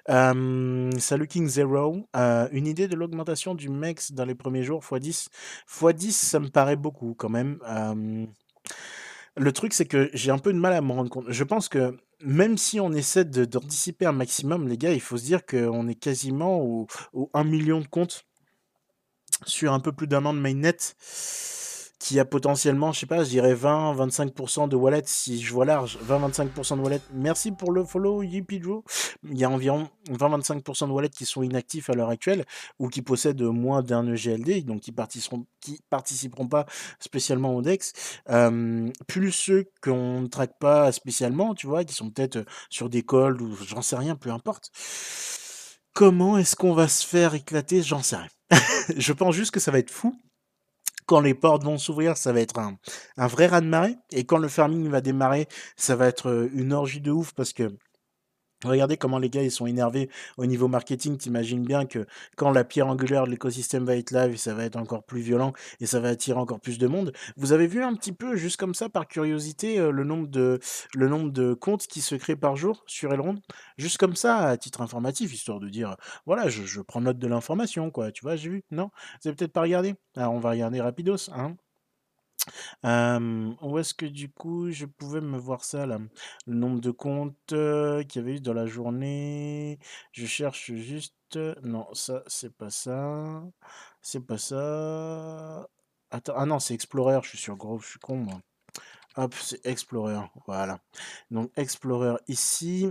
Euh, 0.09 0.91
salut 0.97 1.28
King 1.28 1.47
Zero. 1.47 2.07
Euh, 2.16 2.47
une 2.51 2.68
idée 2.68 2.88
de 2.88 2.95
l'augmentation 2.95 3.55
du 3.55 3.70
mex 3.70 4.11
dans 4.13 4.26
les 4.26 4.36
premiers 4.36 4.63
jours, 4.63 4.82
x10 4.84 5.28
x10, 5.70 6.11
ça 6.11 6.39
me 6.39 6.47
paraît 6.47 6.76
beaucoup 6.78 7.16
quand 7.16 7.30
même. 7.30 7.59
Le 9.38 9.51
truc, 9.51 9.74
c'est 9.74 9.86
que 9.86 10.09
j'ai 10.13 10.32
un 10.32 10.38
peu 10.38 10.53
de 10.53 10.57
mal 10.57 10.72
à 10.72 10.80
me 10.80 10.93
rendre 10.93 11.09
compte. 11.09 11.26
Je 11.28 11.43
pense 11.43 11.68
que 11.68 11.97
même 12.26 12.57
si 12.57 12.80
on 12.80 12.91
essaie 12.91 13.26
de 13.26 13.45
d'anticiper 13.45 14.05
un 14.05 14.11
maximum, 14.11 14.67
les 14.67 14.78
gars, 14.78 14.91
il 14.93 15.01
faut 15.01 15.17
se 15.17 15.23
dire 15.23 15.45
qu'on 15.45 15.88
est 15.88 15.95
quasiment 15.95 16.59
au, 16.61 16.88
au 17.13 17.30
1 17.34 17.43
million 17.43 17.80
de 17.80 17.88
comptes 17.88 18.26
sur 19.45 19.73
un 19.73 19.80
peu 19.80 19.91
plus 19.91 20.07
d'un 20.07 20.26
an 20.26 20.34
de 20.34 20.39
mainnet 20.39 20.78
qui 21.99 22.19
a 22.19 22.25
potentiellement, 22.25 22.91
je 22.91 22.99
sais 22.99 23.05
pas, 23.05 23.23
je 23.23 23.29
dirais 23.29 23.53
20-25% 23.53 24.67
de 24.67 24.75
wallet 24.75 25.03
si 25.05 25.41
je 25.41 25.53
vois 25.53 25.65
large. 25.65 25.97
20-25% 26.07 26.77
de 26.77 26.81
wallet. 26.81 27.01
Merci 27.13 27.51
pour 27.51 27.71
le 27.71 27.85
follow, 27.85 28.21
Yippee 28.21 28.61
Joe. 28.61 28.83
Il 29.23 29.37
y 29.37 29.43
a 29.43 29.49
environ 29.49 29.89
20-25% 30.09 30.87
de 30.87 30.91
wallets 30.91 31.09
qui 31.09 31.25
sont 31.25 31.41
inactifs 31.41 31.89
à 31.89 31.93
l'heure 31.93 32.09
actuelle 32.09 32.45
ou 32.79 32.89
qui 32.89 33.01
possèdent 33.01 33.41
moins 33.41 33.81
d'un 33.81 34.05
EGLD, 34.11 34.65
donc 34.65 34.81
qui 34.81 34.91
participeront, 34.91 35.45
qui 35.61 35.79
participeront 35.89 36.47
pas 36.47 36.65
spécialement 36.99 37.55
au 37.55 37.61
DEX. 37.61 37.93
Plus 39.07 39.31
ceux 39.31 39.65
qu'on 39.81 40.21
ne 40.21 40.27
traque 40.27 40.59
pas 40.59 40.91
spécialement, 40.91 41.55
tu 41.55 41.67
vois, 41.67 41.83
qui 41.85 41.93
sont 41.93 42.09
peut-être 42.09 42.45
sur 42.69 42.89
des 42.89 43.03
calls 43.03 43.41
ou 43.41 43.55
j'en 43.67 43.81
sais 43.81 43.95
rien, 43.95 44.15
peu 44.15 44.31
importe. 44.31 44.69
Comment 45.93 46.37
est-ce 46.37 46.57
qu'on 46.57 46.73
va 46.73 46.89
se 46.89 47.05
faire 47.07 47.35
éclater? 47.35 47.81
J'en 47.81 48.03
sais 48.03 48.17
rien. 48.17 48.27
je 48.97 49.13
pense 49.13 49.33
juste 49.33 49.51
que 49.51 49.59
ça 49.59 49.71
va 49.71 49.79
être 49.79 49.91
fou 49.91 50.13
quand 51.05 51.19
les 51.19 51.33
portes 51.33 51.63
vont 51.63 51.77
s'ouvrir, 51.77 52.17
ça 52.17 52.33
va 52.33 52.41
être 52.41 52.59
un, 52.59 52.77
vrai 53.27 53.47
raz-de-marée. 53.47 53.97
Et 54.11 54.25
quand 54.25 54.37
le 54.37 54.47
farming 54.47 54.89
va 54.89 55.01
démarrer, 55.01 55.47
ça 55.75 55.95
va 55.95 56.07
être 56.07 56.29
euh, 56.29 56.49
une 56.53 56.73
orgie 56.73 57.01
de 57.01 57.11
ouf 57.11 57.33
parce 57.33 57.53
que 57.53 57.71
Regardez 58.66 58.97
comment 58.97 59.20
les 59.20 59.30
gars, 59.30 59.43
ils 59.43 59.51
sont 59.51 59.68
énervés 59.68 60.09
au 60.38 60.45
niveau 60.45 60.68
marketing. 60.68 61.18
T'imagines 61.18 61.63
bien 61.63 61.86
que 61.86 62.05
quand 62.36 62.51
la 62.51 62.63
pierre 62.63 62.88
angulaire 62.88 63.26
de 63.26 63.32
l'écosystème 63.32 63.86
va 63.86 63.95
être 63.95 64.11
live, 64.11 64.38
ça 64.38 64.53
va 64.53 64.66
être 64.66 64.76
encore 64.76 65.03
plus 65.03 65.22
violent 65.22 65.53
et 65.80 65.86
ça 65.86 65.99
va 65.99 66.09
attirer 66.09 66.39
encore 66.39 66.59
plus 66.59 66.78
de 66.78 66.88
monde. 66.88 67.13
Vous 67.38 67.51
avez 67.51 67.68
vu 67.68 67.84
un 67.84 67.93
petit 67.95 68.11
peu, 68.11 68.36
juste 68.36 68.57
comme 68.57 68.74
ça, 68.74 68.89
par 68.89 69.07
curiosité, 69.07 69.80
euh, 69.80 69.91
le 69.91 70.03
nombre 70.03 70.28
de, 70.28 70.59
le 70.93 71.07
nombre 71.07 71.32
de 71.32 71.53
comptes 71.53 71.88
qui 71.88 72.01
se 72.01 72.16
créent 72.16 72.36
par 72.36 72.55
jour 72.55 72.84
sur 72.88 73.13
Elrond? 73.13 73.36
Juste 73.78 73.97
comme 73.97 74.16
ça, 74.16 74.38
à 74.38 74.57
titre 74.57 74.82
informatif, 74.82 75.34
histoire 75.34 75.59
de 75.59 75.70
dire, 75.70 75.95
voilà, 76.26 76.49
je, 76.49 76.63
je 76.63 76.82
prends 76.82 77.01
note 77.01 77.20
de 77.20 77.28
l'information, 77.28 77.91
quoi. 77.91 78.11
Tu 78.11 78.22
vois, 78.24 78.36
j'ai 78.36 78.49
vu? 78.49 78.63
Non? 78.72 78.89
Vous 79.22 79.30
avez 79.30 79.36
peut-être 79.36 79.53
pas 79.53 79.61
regardé? 79.61 79.95
Alors, 80.16 80.34
on 80.34 80.39
va 80.39 80.51
regarder 80.51 80.82
rapidos, 80.82 81.30
hein? 81.32 81.55
Où 82.83 83.77
est-ce 83.79 83.93
que 83.93 84.05
du 84.05 84.29
coup 84.31 84.71
je 84.71 84.85
pouvais 84.85 85.21
me 85.21 85.37
voir 85.37 85.63
ça 85.63 85.85
là? 85.85 85.99
Le 86.47 86.53
nombre 86.53 86.79
de 86.79 86.91
comptes, 86.91 87.35
qu'il 87.47 88.15
y 88.15 88.19
avait 88.19 88.35
eu 88.37 88.39
dans 88.41 88.53
la 88.53 88.65
journée. 88.65 89.79
Je 90.11 90.25
cherche 90.25 90.71
juste, 90.73 91.39
non 91.63 91.87
ça 91.93 92.23
c'est 92.27 92.55
pas 92.55 92.69
ça, 92.69 93.43
c'est 94.01 94.25
pas 94.25 94.37
ça. 94.37 95.67
Attends, 96.11 96.33
ah 96.37 96.45
non 96.45 96.59
c'est 96.59 96.73
Explorer, 96.73 97.19
je 97.23 97.29
suis 97.29 97.37
sur 97.37 97.55
Grove, 97.55 97.83
je 97.83 97.89
suis 97.91 97.99
con 97.99 98.17
moi. 98.17 98.39
Hop, 99.17 99.33
c'est 99.33 99.65
Explorer, 99.65 100.19
voilà. 100.45 100.79
Donc 101.31 101.51
Explorer 101.55 102.17
ici, 102.27 102.89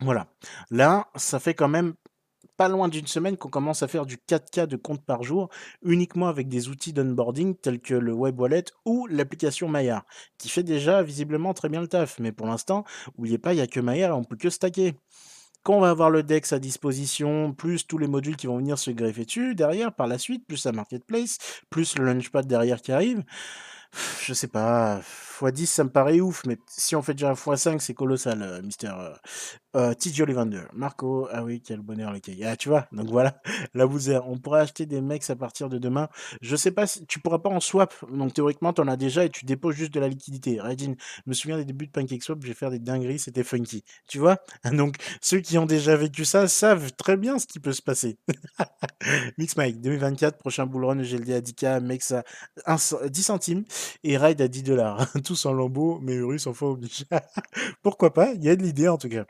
voilà. 0.00 0.28
Là, 0.70 1.08
ça 1.16 1.40
fait 1.40 1.54
quand 1.54 1.68
même 1.68 1.94
pas 2.56 2.68
loin 2.68 2.88
d'une 2.88 3.06
semaine 3.06 3.36
qu'on 3.36 3.48
commence 3.48 3.82
à 3.82 3.88
faire 3.88 4.06
du 4.06 4.16
4K 4.16 4.66
de 4.66 4.76
compte 4.76 5.04
par 5.04 5.22
jour, 5.22 5.48
uniquement 5.82 6.28
avec 6.28 6.48
des 6.48 6.68
outils 6.68 6.92
d'onboarding 6.92 7.56
tels 7.56 7.80
que 7.80 7.94
le 7.94 8.12
web 8.12 8.38
wallet 8.38 8.64
ou 8.84 9.06
l'application 9.08 9.68
Maillard, 9.68 10.04
qui 10.38 10.48
fait 10.48 10.62
déjà 10.62 11.02
visiblement 11.02 11.54
très 11.54 11.68
bien 11.68 11.80
le 11.80 11.88
taf. 11.88 12.18
Mais 12.18 12.32
pour 12.32 12.46
l'instant, 12.46 12.84
n'oubliez 13.16 13.38
pas, 13.38 13.52
il 13.52 13.56
n'y 13.56 13.62
a 13.62 13.66
que 13.66 13.80
Maillard 13.80 14.10
et 14.10 14.14
on 14.14 14.24
peut 14.24 14.36
que 14.36 14.50
stacker. 14.50 14.94
Quand 15.62 15.74
on 15.74 15.80
va 15.80 15.90
avoir 15.90 16.10
le 16.10 16.22
DEX 16.22 16.52
à 16.52 16.60
disposition, 16.60 17.52
plus 17.52 17.88
tous 17.88 17.98
les 17.98 18.06
modules 18.06 18.36
qui 18.36 18.46
vont 18.46 18.58
venir 18.58 18.78
se 18.78 18.92
greffer 18.92 19.24
dessus 19.24 19.56
derrière 19.56 19.92
par 19.92 20.06
la 20.06 20.16
suite, 20.16 20.46
plus 20.46 20.64
la 20.64 20.70
marketplace, 20.70 21.38
plus 21.70 21.98
le 21.98 22.04
launchpad 22.04 22.46
derrière 22.46 22.80
qui 22.80 22.92
arrive, 22.92 23.24
je 24.22 24.32
sais 24.32 24.46
pas, 24.46 25.00
x10 25.40 25.66
ça 25.66 25.84
me 25.84 25.90
paraît 25.90 26.20
ouf, 26.20 26.42
mais 26.46 26.58
si 26.68 26.96
on 26.96 27.02
fait 27.02 27.14
déjà 27.14 27.32
x5, 27.32 27.78
c'est 27.80 27.94
colossal, 27.94 28.42
euh, 28.42 28.62
Mister 28.62 28.92
euh, 28.98 29.10
euh, 29.76 29.94
TJ 29.94 30.22
Ollivander. 30.22 30.62
Marco, 30.72 31.28
ah 31.30 31.44
oui, 31.44 31.62
quel 31.64 31.80
bonheur 31.80 32.12
le 32.12 32.20
cahier. 32.20 32.46
Ah, 32.46 32.56
tu 32.56 32.68
vois, 32.68 32.86
donc 32.92 33.08
voilà, 33.08 33.40
la 33.74 33.84
vous 33.84 34.10
on 34.10 34.38
pourrait 34.38 34.60
acheter 34.60 34.86
des 34.86 35.00
mecs 35.00 35.28
à 35.28 35.36
partir 35.36 35.68
de 35.68 35.78
demain. 35.78 36.08
Je 36.40 36.56
sais 36.56 36.70
pas 36.70 36.86
si 36.86 37.06
tu 37.06 37.20
pourras 37.20 37.38
pas 37.38 37.50
en 37.50 37.60
swap, 37.60 37.94
donc 38.10 38.32
théoriquement 38.34 38.72
tu 38.72 38.80
en 38.80 38.88
as 38.88 38.96
déjà 38.96 39.24
et 39.24 39.30
tu 39.30 39.44
déposes 39.44 39.74
juste 39.74 39.92
de 39.92 40.00
la 40.00 40.08
liquidité. 40.08 40.60
Regine, 40.60 40.96
je 40.98 41.22
me 41.26 41.34
souviens 41.34 41.56
des 41.58 41.64
débuts 41.64 41.86
de 41.86 41.92
PancakeSwap, 41.92 42.38
je 42.42 42.48
vais 42.48 42.54
faire 42.54 42.70
des 42.70 42.78
dingueries, 42.78 43.18
c'était 43.18 43.44
funky. 43.44 43.84
Tu 44.08 44.18
vois 44.18 44.38
Donc 44.72 44.96
ceux 45.20 45.40
qui 45.40 45.58
ont 45.58 45.66
déjà 45.66 45.96
vécu 45.96 46.24
ça 46.24 46.48
savent 46.48 46.92
très 46.92 47.16
bien 47.16 47.38
ce 47.38 47.46
qui 47.46 47.60
peut 47.60 47.72
se 47.72 47.82
passer. 47.82 48.18
Mix 49.38 49.56
Mike, 49.56 49.80
2024, 49.80 50.38
prochain 50.38 50.66
bullrun, 50.66 51.02
GLD 51.02 51.32
à 51.32 51.40
10K, 51.40 51.80
Mex 51.80 52.12
à 52.12 52.76
10 53.08 53.22
centimes 53.22 53.64
et 54.04 54.16
Ride 54.16 54.40
à 54.40 54.48
10 54.48 54.62
dollars. 54.62 55.06
Tous 55.26 55.44
en 55.44 55.52
lambeaux, 55.52 55.98
mais 56.00 56.14
Urus 56.14 56.46
en 56.46 56.54
fois 56.54 56.70
obligé. 56.70 57.04
Pourquoi 57.82 58.14
pas? 58.14 58.32
Il 58.34 58.44
y 58.44 58.48
a 58.48 58.54
de 58.54 58.62
l'idée 58.62 58.86
en 58.86 58.96
tout 58.96 59.08
cas. 59.08 59.24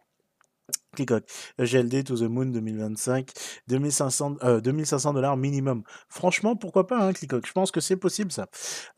Clicoc. 0.94 1.24
GLD 1.58 2.04
to 2.04 2.16
the 2.16 2.28
Moon 2.28 2.46
2025, 2.46 3.30
2500, 3.68 4.36
euh, 4.42 4.60
2500 4.60 5.14
dollars 5.14 5.38
minimum. 5.38 5.84
Franchement, 6.10 6.54
pourquoi 6.54 6.86
pas, 6.86 6.98
hein, 6.98 7.14
Clicoc 7.14 7.46
Je 7.46 7.52
pense 7.52 7.70
que 7.70 7.80
c'est 7.80 7.96
possible, 7.96 8.30
ça. 8.30 8.48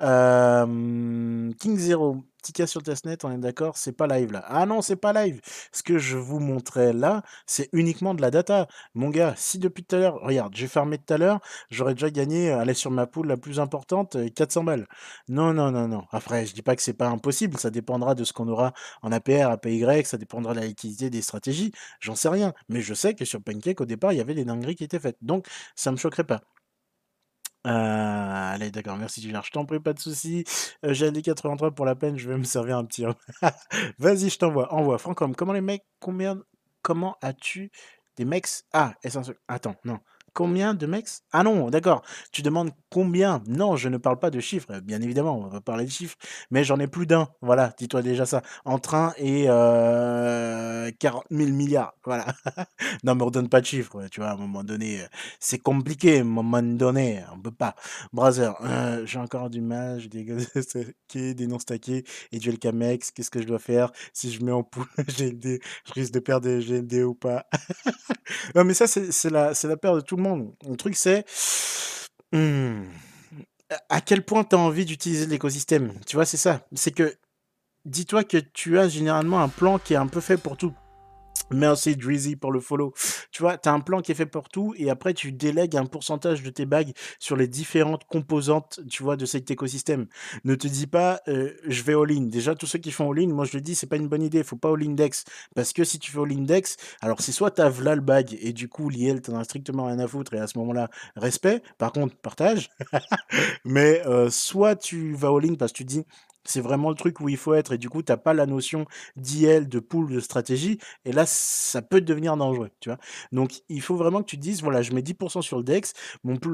Euh, 0.02 1.52
King 1.60 1.76
Zero, 1.78 2.24
Sur 2.66 2.82
testnet, 2.82 3.24
on 3.24 3.30
est 3.30 3.38
d'accord, 3.38 3.76
c'est 3.76 3.92
pas 3.92 4.06
live 4.06 4.32
là. 4.32 4.44
Ah 4.48 4.66
non, 4.66 4.82
c'est 4.82 4.96
pas 4.96 5.12
live. 5.12 5.40
Ce 5.72 5.82
que 5.82 5.98
je 5.98 6.16
vous 6.16 6.40
montrais 6.40 6.92
là, 6.92 7.22
c'est 7.46 7.68
uniquement 7.72 8.14
de 8.14 8.20
la 8.22 8.30
data. 8.30 8.66
Mon 8.94 9.10
gars, 9.10 9.34
si 9.36 9.58
depuis 9.58 9.84
tout 9.84 9.96
à 9.96 9.98
l'heure, 10.00 10.20
regarde, 10.22 10.54
j'ai 10.56 10.66
fermé 10.66 10.98
tout 10.98 11.14
à 11.14 11.18
l'heure, 11.18 11.40
j'aurais 11.70 11.94
déjà 11.94 12.10
gagné, 12.10 12.50
aller 12.50 12.74
sur 12.74 12.90
ma 12.90 13.06
poule 13.06 13.28
la 13.28 13.36
plus 13.36 13.60
importante, 13.60 14.16
400 14.34 14.64
balles. 14.64 14.86
Non, 15.28 15.52
non, 15.52 15.70
non, 15.70 15.88
non. 15.88 16.04
Après, 16.10 16.46
je 16.46 16.54
dis 16.54 16.62
pas 16.62 16.74
que 16.74 16.82
c'est 16.82 16.94
pas 16.94 17.08
impossible, 17.08 17.58
ça 17.58 17.70
dépendra 17.70 18.14
de 18.14 18.24
ce 18.24 18.32
qu'on 18.32 18.48
aura 18.48 18.72
en 19.02 19.12
APR, 19.12 19.50
APY, 19.50 20.04
ça 20.04 20.16
dépendra 20.18 20.54
de 20.54 20.60
la 20.60 20.66
liquidité 20.66 21.10
des 21.10 21.22
stratégies, 21.22 21.72
j'en 22.00 22.14
sais 22.16 22.28
rien. 22.28 22.54
Mais 22.68 22.80
je 22.80 22.94
sais 22.94 23.14
que 23.14 23.24
sur 23.24 23.42
Pancake, 23.42 23.80
au 23.80 23.86
départ, 23.86 24.12
il 24.12 24.18
y 24.18 24.20
avait 24.20 24.34
des 24.34 24.44
dingueries 24.44 24.76
qui 24.76 24.84
étaient 24.84 24.98
faites. 24.98 25.18
Donc, 25.22 25.46
ça 25.76 25.92
me 25.92 25.96
choquerait 25.96 26.24
pas. 26.24 26.40
Allez, 27.64 28.70
d'accord, 28.70 28.96
merci 28.96 29.20
Julien. 29.20 29.42
Je 29.44 29.50
t'en 29.50 29.64
prie, 29.66 29.80
pas 29.80 29.92
de 29.92 29.98
soucis. 29.98 30.44
Euh, 30.84 30.94
j'ai 30.94 31.10
les 31.10 31.22
83 31.22 31.72
pour 31.72 31.84
la 31.86 31.94
peine, 31.96 32.16
je 32.16 32.28
vais 32.28 32.38
me 32.38 32.44
servir 32.44 32.78
un 32.78 32.84
petit. 32.84 33.04
Vas-y, 33.98 34.30
je 34.30 34.38
t'envoie. 34.38 34.72
Envoie. 34.72 34.98
Francom, 34.98 35.34
comment 35.34 35.52
les 35.52 35.60
mecs, 35.60 35.84
combien, 36.00 36.40
comment 36.82 37.16
as-tu 37.20 37.70
des 38.16 38.24
mecs? 38.24 38.46
Ah, 38.72 38.94
essentiel. 39.02 39.36
Attends, 39.48 39.76
non. 39.84 39.98
Combien 40.34 40.74
de 40.74 40.86
mecs 40.86 41.08
Ah 41.32 41.42
non, 41.42 41.70
d'accord. 41.70 42.02
Tu 42.32 42.42
demandes 42.42 42.70
combien? 42.90 43.42
Non, 43.46 43.76
je 43.76 43.88
ne 43.88 43.96
parle 43.96 44.18
pas 44.18 44.30
de 44.30 44.40
chiffres. 44.40 44.80
Bien 44.80 45.00
évidemment, 45.00 45.38
on 45.38 45.48
va 45.48 45.60
parler 45.60 45.84
de 45.84 45.90
chiffres. 45.90 46.16
Mais 46.50 46.64
j'en 46.64 46.78
ai 46.78 46.86
plus 46.86 47.06
d'un. 47.06 47.28
Voilà, 47.42 47.72
dis-toi 47.78 48.02
déjà 48.02 48.26
ça. 48.26 48.42
En 48.64 48.78
train 48.78 49.14
et 49.16 49.46
euh, 49.48 50.90
40 50.98 51.24
000 51.30 51.50
milliards. 51.50 51.94
Voilà. 52.04 52.26
non, 53.04 53.14
mais 53.14 53.22
on 53.24 53.30
donne 53.30 53.48
pas 53.48 53.60
de 53.60 53.66
chiffres. 53.66 54.06
Tu 54.10 54.20
vois, 54.20 54.30
à 54.30 54.34
un 54.34 54.36
moment 54.36 54.64
donné, 54.64 55.00
c'est 55.40 55.58
compliqué. 55.58 56.18
À 56.18 56.20
un 56.20 56.24
moment 56.24 56.62
donné, 56.62 57.22
on 57.34 57.40
peut 57.40 57.50
pas. 57.50 57.74
Brother, 58.12 58.54
euh, 58.62 59.04
j'ai 59.06 59.18
encore 59.18 59.50
du 59.50 59.60
mal. 59.60 60.00
Des 60.08 60.24
des 61.14 61.46
non 61.46 61.58
stackés 61.58 62.04
et 62.32 62.38
du 62.38 62.50
LKMX. 62.50 63.10
Qu'est-ce 63.14 63.30
que 63.30 63.40
je 63.40 63.46
dois 63.46 63.58
faire? 63.58 63.90
Si 64.12 64.30
je 64.32 64.44
mets 64.44 64.52
en 64.52 64.62
poule 64.62 64.86
GLD, 65.18 65.60
je 65.86 65.92
risque 65.92 66.12
de 66.12 66.20
perdre 66.20 66.48
GLD 66.48 67.02
ou 67.04 67.14
pas? 67.14 67.46
Non, 68.54 68.64
mais 68.64 68.74
ça, 68.74 68.86
c'est 68.86 69.30
la, 69.30 69.52
la 69.62 69.76
peur 69.76 69.96
de 69.96 70.00
tout 70.00 70.16
le 70.18 70.76
truc, 70.76 70.96
c'est 70.96 71.24
hmm, 72.32 72.82
à 73.88 74.00
quel 74.00 74.22
point 74.22 74.44
tu 74.44 74.56
as 74.56 74.58
envie 74.58 74.84
d'utiliser 74.84 75.26
l'écosystème? 75.26 75.92
Tu 76.06 76.16
vois, 76.16 76.24
c'est 76.24 76.36
ça. 76.36 76.66
C'est 76.74 76.92
que 76.92 77.14
dis-toi 77.84 78.24
que 78.24 78.38
tu 78.38 78.78
as 78.78 78.88
généralement 78.88 79.40
un 79.40 79.48
plan 79.48 79.78
qui 79.78 79.94
est 79.94 79.96
un 79.96 80.06
peu 80.06 80.20
fait 80.20 80.36
pour 80.36 80.56
tout. 80.56 80.74
Merci 81.50 81.96
Drizzy 81.96 82.36
pour 82.36 82.52
le 82.52 82.60
follow. 82.60 82.92
Tu 83.30 83.42
vois, 83.42 83.56
tu 83.56 83.68
as 83.68 83.72
un 83.72 83.80
plan 83.80 84.00
qui 84.02 84.12
est 84.12 84.14
fait 84.14 84.26
pour 84.26 84.48
tout 84.50 84.74
et 84.76 84.90
après 84.90 85.14
tu 85.14 85.32
délègues 85.32 85.76
un 85.76 85.86
pourcentage 85.86 86.42
de 86.42 86.50
tes 86.50 86.66
bagues 86.66 86.92
sur 87.18 87.36
les 87.36 87.48
différentes 87.48 88.04
composantes, 88.04 88.80
tu 88.90 89.02
vois, 89.02 89.16
de 89.16 89.24
cet 89.24 89.50
écosystème. 89.50 90.06
Ne 90.44 90.54
te 90.54 90.68
dis 90.68 90.86
pas, 90.86 91.20
euh, 91.28 91.52
je 91.66 91.82
vais 91.82 91.94
all-in. 91.94 92.26
Déjà, 92.26 92.54
tous 92.54 92.66
ceux 92.66 92.78
qui 92.78 92.90
font 92.90 93.10
all-in, 93.10 93.28
moi 93.28 93.46
je 93.46 93.56
le 93.56 93.62
dis, 93.62 93.74
c'est 93.74 93.86
pas 93.86 93.96
une 93.96 94.08
bonne 94.08 94.22
idée. 94.22 94.42
Faut 94.42 94.56
pas 94.56 94.70
all 94.70 94.82
index 94.82 95.24
Parce 95.54 95.72
que 95.72 95.84
si 95.84 95.98
tu 95.98 96.12
fais 96.12 96.20
all-index, 96.20 96.76
alors 97.00 97.20
c'est 97.22 97.32
soit 97.32 97.50
t'as 97.50 97.70
v'là 97.70 97.94
le 97.94 98.02
bag 98.02 98.36
et 98.40 98.52
du 98.52 98.68
coup, 98.68 98.90
l'IL, 98.90 99.22
t'en 99.22 99.36
as 99.38 99.44
strictement 99.44 99.86
rien 99.86 99.98
à 100.00 100.06
foutre 100.06 100.34
et 100.34 100.38
à 100.38 100.46
ce 100.46 100.58
moment-là, 100.58 100.90
respect. 101.16 101.62
Par 101.78 101.92
contre, 101.92 102.14
partage. 102.16 102.68
Mais 103.64 104.06
euh, 104.06 104.28
soit 104.30 104.76
tu 104.76 105.14
vas 105.14 105.28
all-in 105.28 105.54
parce 105.54 105.72
que 105.72 105.78
tu 105.78 105.84
dis, 105.84 106.04
c'est 106.50 106.60
vraiment 106.60 106.90
le 106.90 106.94
truc 106.96 107.20
où 107.20 107.28
il 107.28 107.36
faut 107.36 107.54
être 107.54 107.72
et 107.72 107.78
du 107.78 107.88
coup, 107.88 108.02
tu 108.02 108.12
n'as 108.12 108.16
pas 108.16 108.34
la 108.34 108.46
notion 108.46 108.86
d'IL, 109.16 109.68
de 109.68 109.78
pool, 109.78 110.12
de 110.12 110.20
stratégie 110.20 110.78
et 111.04 111.12
là, 111.12 111.24
ça 111.26 111.82
peut 111.82 112.00
devenir 112.00 112.36
dangereux, 112.36 112.70
tu 112.80 112.88
vois. 112.88 112.98
Donc, 113.32 113.62
il 113.68 113.80
faut 113.80 113.96
vraiment 113.96 114.20
que 114.22 114.26
tu 114.26 114.36
te 114.36 114.42
dises, 114.42 114.62
voilà, 114.62 114.82
je 114.82 114.92
mets 114.92 115.02
10% 115.02 115.42
sur 115.42 115.58
le 115.58 115.64
DEX, 115.64 115.92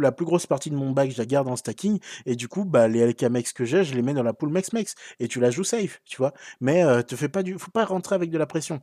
la 0.01 0.13
plus 0.13 0.25
grosse 0.25 0.47
partie 0.47 0.71
de 0.71 0.77
mon 0.77 0.91
bac, 0.91 1.11
je 1.11 1.19
la 1.19 1.27
garde 1.27 1.49
en 1.49 1.57
stacking 1.57 1.99
et 2.27 2.37
du 2.37 2.49
coup, 2.49 2.65
bah, 2.65 2.89
les 2.89 3.07
LKMX 3.07 3.53
que 3.55 3.65
j'ai, 3.65 3.85
je 3.85 3.95
les 3.95 4.03
mets 4.03 4.15
dans 4.15 4.23
la 4.23 4.33
pool 4.33 4.51
MaxMax 4.51 4.95
et 5.21 5.29
tu 5.29 5.41
la 5.41 5.51
joues 5.51 5.65
safe, 5.65 6.01
tu 6.05 6.17
vois. 6.19 6.33
Mais 6.61 6.85
euh, 6.85 7.03
te 7.03 7.17
fais 7.17 7.29
pas 7.29 7.43
du, 7.43 7.59
faut 7.59 7.71
pas 7.71 7.85
rentrer 7.85 8.15
avec 8.15 8.31
de 8.31 8.39
la 8.39 8.47
pression. 8.47 8.81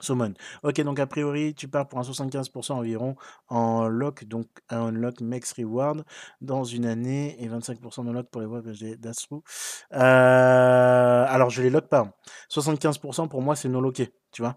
Summon. 0.00 0.34
Ok, 0.62 0.80
donc 0.82 0.98
a 1.00 1.06
priori, 1.06 1.54
tu 1.54 1.68
pars 1.68 1.88
pour 1.88 1.98
un 1.98 2.02
75% 2.02 2.72
environ 2.72 3.16
en 3.48 3.88
lock, 3.88 4.24
donc 4.24 4.46
un 4.68 4.90
lock 4.90 5.20
max 5.20 5.52
reward 5.52 6.04
dans 6.40 6.64
une 6.64 6.86
année 6.86 7.36
et 7.42 7.48
25% 7.48 8.04
de 8.04 8.12
lock 8.12 8.28
pour 8.30 8.40
les 8.40 8.46
voix 8.46 8.62
que 8.62 8.72
j'ai 8.72 8.96
d'Astro. 8.96 9.42
Alors, 9.90 11.50
je 11.50 11.62
les 11.62 11.70
lock 11.70 11.88
pas. 11.88 12.12
75% 12.50 13.28
pour 13.28 13.42
moi, 13.42 13.56
c'est 13.56 13.68
non 13.68 13.80
locké, 13.80 14.12
tu 14.32 14.42
vois. 14.42 14.56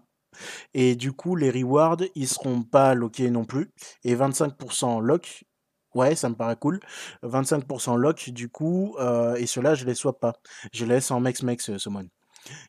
Et 0.74 0.96
du 0.96 1.12
coup, 1.12 1.36
les 1.36 1.50
rewards, 1.50 1.98
ils 2.14 2.28
seront 2.28 2.62
pas 2.62 2.94
lockés 2.94 3.30
non 3.30 3.44
plus. 3.44 3.70
Et 4.04 4.14
25% 4.14 5.00
lock, 5.00 5.44
ouais, 5.94 6.14
ça 6.14 6.28
me 6.28 6.34
paraît 6.34 6.56
cool. 6.56 6.80
25% 7.22 7.96
lock, 7.96 8.30
du 8.30 8.48
coup, 8.48 8.96
euh, 9.00 9.34
et 9.36 9.46
cela, 9.46 9.74
je 9.74 9.84
les 9.84 9.94
swap 9.94 10.20
pas. 10.20 10.34
Je 10.72 10.84
laisse 10.84 11.10
en 11.10 11.20
max 11.20 11.42
max, 11.42 11.70
euh, 11.70 11.78
Summon. 11.78 12.08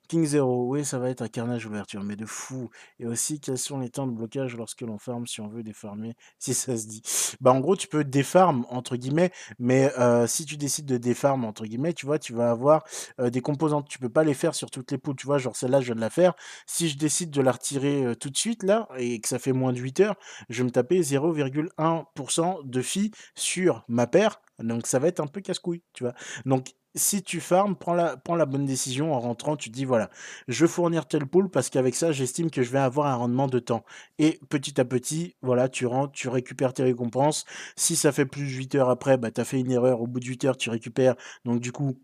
King 0.08 0.26
Zero, 0.26 0.68
oui, 0.68 0.84
ça 0.86 1.00
va 1.00 1.10
être 1.10 1.22
un 1.22 1.28
carnage 1.28 1.66
ouverture, 1.66 2.04
mais 2.04 2.16
de 2.16 2.26
fou. 2.26 2.70
Et 3.00 3.06
aussi, 3.06 3.40
quels 3.40 3.58
sont 3.58 3.80
les 3.80 3.90
temps 3.90 4.08
de 4.08 4.12
blocage 4.12 4.56
lorsque 4.56 4.82
l'on 4.82 4.98
farme, 4.98 5.28
si 5.28 5.42
on 5.42 5.48
veut 5.48 5.64
défarmer, 5.64 6.16
si 6.40 6.54
ça 6.54 6.78
se 6.78 6.88
dit? 6.88 7.02
Bah, 7.40 7.52
en 7.52 7.60
gros, 7.60 7.76
tu 7.76 7.88
peux 7.88 8.04
défarm, 8.04 8.66
entre 8.70 8.96
guillemets, 8.96 9.32
mais 9.60 9.92
euh, 10.00 10.28
si 10.28 10.46
tu 10.46 10.58
décides 10.58 10.86
de 10.86 10.98
défarm, 10.98 11.46
entre 11.46 11.66
guillemets, 11.66 11.94
tu 11.94 12.06
vois, 12.06 12.20
tu 12.20 12.34
vas 12.34 12.52
avoir 12.52 12.84
euh, 13.20 13.30
des 13.30 13.42
composantes. 13.42 13.88
Tu 13.88 14.00
peux 14.00 14.10
pas 14.10 14.24
les 14.24 14.34
faire 14.34 14.56
sur 14.56 14.70
toutes 14.72 14.92
les 14.92 14.98
poules, 14.98 15.16
tu 15.16 15.26
vois, 15.26 15.38
genre 15.38 15.56
celle-là, 15.56 15.80
je 15.80 15.86
viens 15.88 15.96
de 15.96 16.02
la 16.02 16.10
faire. 16.10 16.34
Si 16.66 16.90
je 16.90 16.98
décide 16.98 17.32
de 17.32 17.42
la 17.42 17.52
retirer 17.52 18.06
euh, 18.06 18.16
tout 18.16 18.30
de 18.30 18.38
suite, 18.38 18.64
là, 18.64 18.88
et 18.98 19.20
que 19.20 19.28
ça 19.28 19.40
fait 19.40 19.54
moins 19.54 19.74
de 19.74 19.80
8 19.80 20.00
heures, 20.02 20.16
je 20.50 20.60
vais 20.60 20.66
me 20.66 20.72
taper 20.72 21.02
0,1% 21.02 22.64
de 22.64 22.82
fi 22.82 23.12
sur 23.36 23.84
ma 23.88 24.08
paire. 24.08 24.42
Donc, 24.60 24.88
ça 24.88 25.00
va 25.00 25.08
être 25.08 25.20
un 25.20 25.28
peu 25.28 25.42
casse-couille, 25.42 25.82
tu 25.94 26.04
vois. 26.04 26.14
Donc, 26.46 26.74
si 26.96 27.24
tu 27.24 27.40
farmes, 27.40 27.76
prends 27.76 27.94
la, 27.94 28.46
bonne 28.46 28.66
décision 28.66 29.14
en 29.14 29.20
rentrant. 29.20 29.56
Tu 29.56 29.70
dis, 29.70 29.86
voilà, 29.86 30.10
je 30.48 30.66
veux 30.66 30.68
fournir 30.68 31.08
tel 31.08 31.26
pool 31.26 31.50
parce 31.50 31.70
qu'avec 31.70 31.96
ça, 31.96 32.12
j'estime 32.12 32.52
que 32.52 32.64
je 32.64 32.72
vais 32.72 32.80
avoir 32.80 33.08
un 33.08 33.16
rendement 33.16 33.48
de 33.48 33.60
temps. 33.60 33.86
Et 34.20 34.40
petit 34.50 34.80
à 34.80 34.86
petit, 34.86 35.36
voilà, 35.42 35.70
tu 35.70 35.86
rentres, 35.86 36.14
tu 36.14 36.30
récupères 36.30 36.74
tes 36.74 36.84
récompenses. 36.84 37.46
Si 37.76 37.96
ça 37.96 38.12
fait 38.12 38.26
plus 38.26 38.44
de 38.44 38.50
8 38.50 38.76
heures 38.76 38.90
après, 38.90 39.18
bah, 39.18 39.32
tu 39.32 39.42
as 39.42 39.46
fait 39.46 39.60
une 39.60 39.72
erreur. 39.72 40.02
Au 40.02 40.08
bout 40.08 40.20
de 40.20 40.26
8 40.26 40.46
heures, 40.46 40.58
tu 40.58 40.70
récupères. 40.70 41.16
Donc, 41.46 41.62
du 41.62 41.72
coup, 41.72 41.98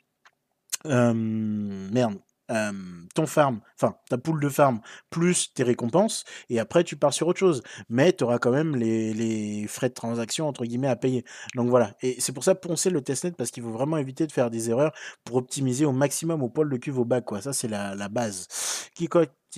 euh, 0.86 1.14
merde, 1.14 2.16
ton 2.48 3.26
farm, 3.26 3.60
enfin 3.76 3.96
ta 4.10 4.18
poule 4.18 4.40
de 4.40 4.50
farm, 4.50 4.80
plus 5.10 5.54
tes 5.54 5.64
récompenses, 5.64 6.24
et 6.50 6.60
après 6.60 6.84
tu 6.84 6.96
pars 6.96 7.14
sur 7.14 7.28
autre 7.28 7.40
chose. 7.40 7.64
Mais 7.90 8.14
tu 8.14 8.24
auras 8.24 8.40
quand 8.40 8.52
même 8.52 8.76
les, 8.76 9.66
frais 9.68 9.90
de 9.90 9.94
transaction 9.94 10.48
entre 10.48 10.66
guillemets 10.66 10.88
à 10.88 10.96
payer. 10.96 11.26
Donc 11.56 11.70
voilà, 11.70 11.94
et 12.02 12.20
c'est 12.20 12.32
pour 12.32 12.44
ça 12.44 12.56
poncer 12.56 12.90
le 12.90 13.02
testnet 13.02 13.32
parce 13.32 13.52
qu'il 13.52 13.64
faut 13.64 13.72
vraiment 13.72 13.98
éviter 13.98 14.28
de 14.28 14.32
faire 14.32 14.50
des 14.50 14.70
erreurs 14.70 14.94
pour 15.24 15.38
optimiser 15.38 15.86
au 15.86 15.92
maximum 15.92 16.44
au 16.44 16.50
pôle 16.50 16.70
de 16.70 16.78
cuve 16.78 17.00
au 17.00 17.06
bac, 17.06 17.26
quoi. 17.26 17.42
Ça 17.42 17.54
c'est 17.54 17.68
la, 17.68 18.10
base. 18.10 18.48
Qui, 18.96 19.08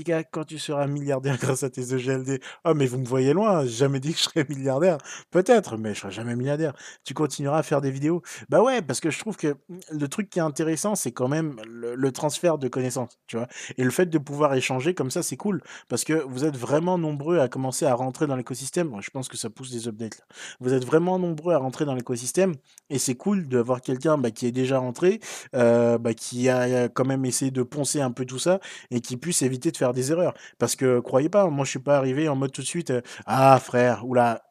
quand 0.03 0.43
tu 0.43 0.59
seras 0.59 0.87
milliardaire 0.87 1.37
grâce 1.41 1.63
à 1.63 1.69
tes 1.69 1.93
EGLD. 1.93 2.41
Oh, 2.65 2.73
mais 2.73 2.85
vous 2.85 2.97
me 2.97 3.05
voyez 3.05 3.33
loin, 3.33 3.63
j'ai 3.63 3.69
jamais 3.69 3.99
dit 3.99 4.13
que 4.13 4.19
je 4.19 4.23
serais 4.23 4.45
milliardaire. 4.49 4.97
Peut-être, 5.31 5.77
mais 5.77 5.93
je 5.93 6.01
serai 6.01 6.11
jamais 6.11 6.35
milliardaire. 6.35 6.73
Tu 7.03 7.13
continueras 7.13 7.59
à 7.59 7.63
faire 7.63 7.81
des 7.81 7.91
vidéos. 7.91 8.21
Bah 8.49 8.61
ouais, 8.61 8.81
parce 8.81 8.99
que 8.99 9.09
je 9.09 9.19
trouve 9.19 9.37
que 9.37 9.55
le 9.91 10.07
truc 10.07 10.29
qui 10.29 10.39
est 10.39 10.43
intéressant, 10.43 10.95
c'est 10.95 11.11
quand 11.11 11.27
même 11.27 11.55
le, 11.67 12.11
transfert 12.11 12.57
de 12.57 12.67
connaissances, 12.67 13.19
tu 13.27 13.37
vois. 13.37 13.47
Et 13.77 13.83
le 13.83 13.91
fait 13.91 14.07
de 14.07 14.17
pouvoir 14.17 14.53
échanger 14.55 14.93
comme 14.93 15.11
ça, 15.11 15.21
c'est 15.21 15.37
cool. 15.37 15.61
Parce 15.87 16.03
que 16.03 16.13
vous 16.13 16.43
êtes 16.43 16.57
vraiment 16.57 16.97
nombreux 16.97 17.39
à 17.39 17.47
commencer 17.47 17.85
à 17.85 17.93
rentrer 17.93 18.25
dans 18.27 18.35
l'écosystème. 18.35 18.91
Je 18.99 19.09
pense 19.11 19.27
que 19.27 19.37
ça 19.37 19.49
pousse 19.49 19.71
des 19.71 19.87
updates. 19.87 20.21
Vous 20.59 20.73
êtes 20.73 20.85
vraiment 20.85 21.19
nombreux 21.19 21.53
à 21.53 21.57
rentrer 21.57 21.85
dans 21.85 21.93
l'écosystème. 21.93 22.55
Et 22.89 22.97
c'est 22.97 23.15
cool 23.15 23.47
d'avoir 23.47 23.81
quelqu'un 23.81 24.17
bah, 24.17 24.31
qui 24.31 24.47
est 24.47 24.51
déjà 24.51 24.79
rentré, 24.79 25.19
euh, 25.55 25.97
bah, 25.97 26.13
qui 26.13 26.49
a 26.49 26.89
quand 26.89 27.05
même 27.05 27.25
essayé 27.25 27.51
de 27.51 27.61
poncer 27.61 28.01
un 28.01 28.11
peu 28.11 28.25
tout 28.25 28.39
ça 28.39 28.59
et 28.91 29.01
qui 29.01 29.17
puisse 29.17 29.41
éviter 29.41 29.71
de 29.71 29.77
faire 29.77 29.88
des 29.93 30.11
erreurs. 30.11 30.33
Parce 30.57 30.75
que 30.75 30.99
croyez 30.99 31.29
pas, 31.29 31.47
moi 31.49 31.65
je 31.65 31.71
suis 31.71 31.79
pas 31.79 31.97
arrivé 31.97 32.29
en 32.29 32.35
mode 32.35 32.51
tout 32.51 32.61
de 32.61 32.67
suite, 32.67 32.91
euh, 32.91 33.01
ah 33.25 33.59
frère, 33.59 34.05
oula, 34.07 34.43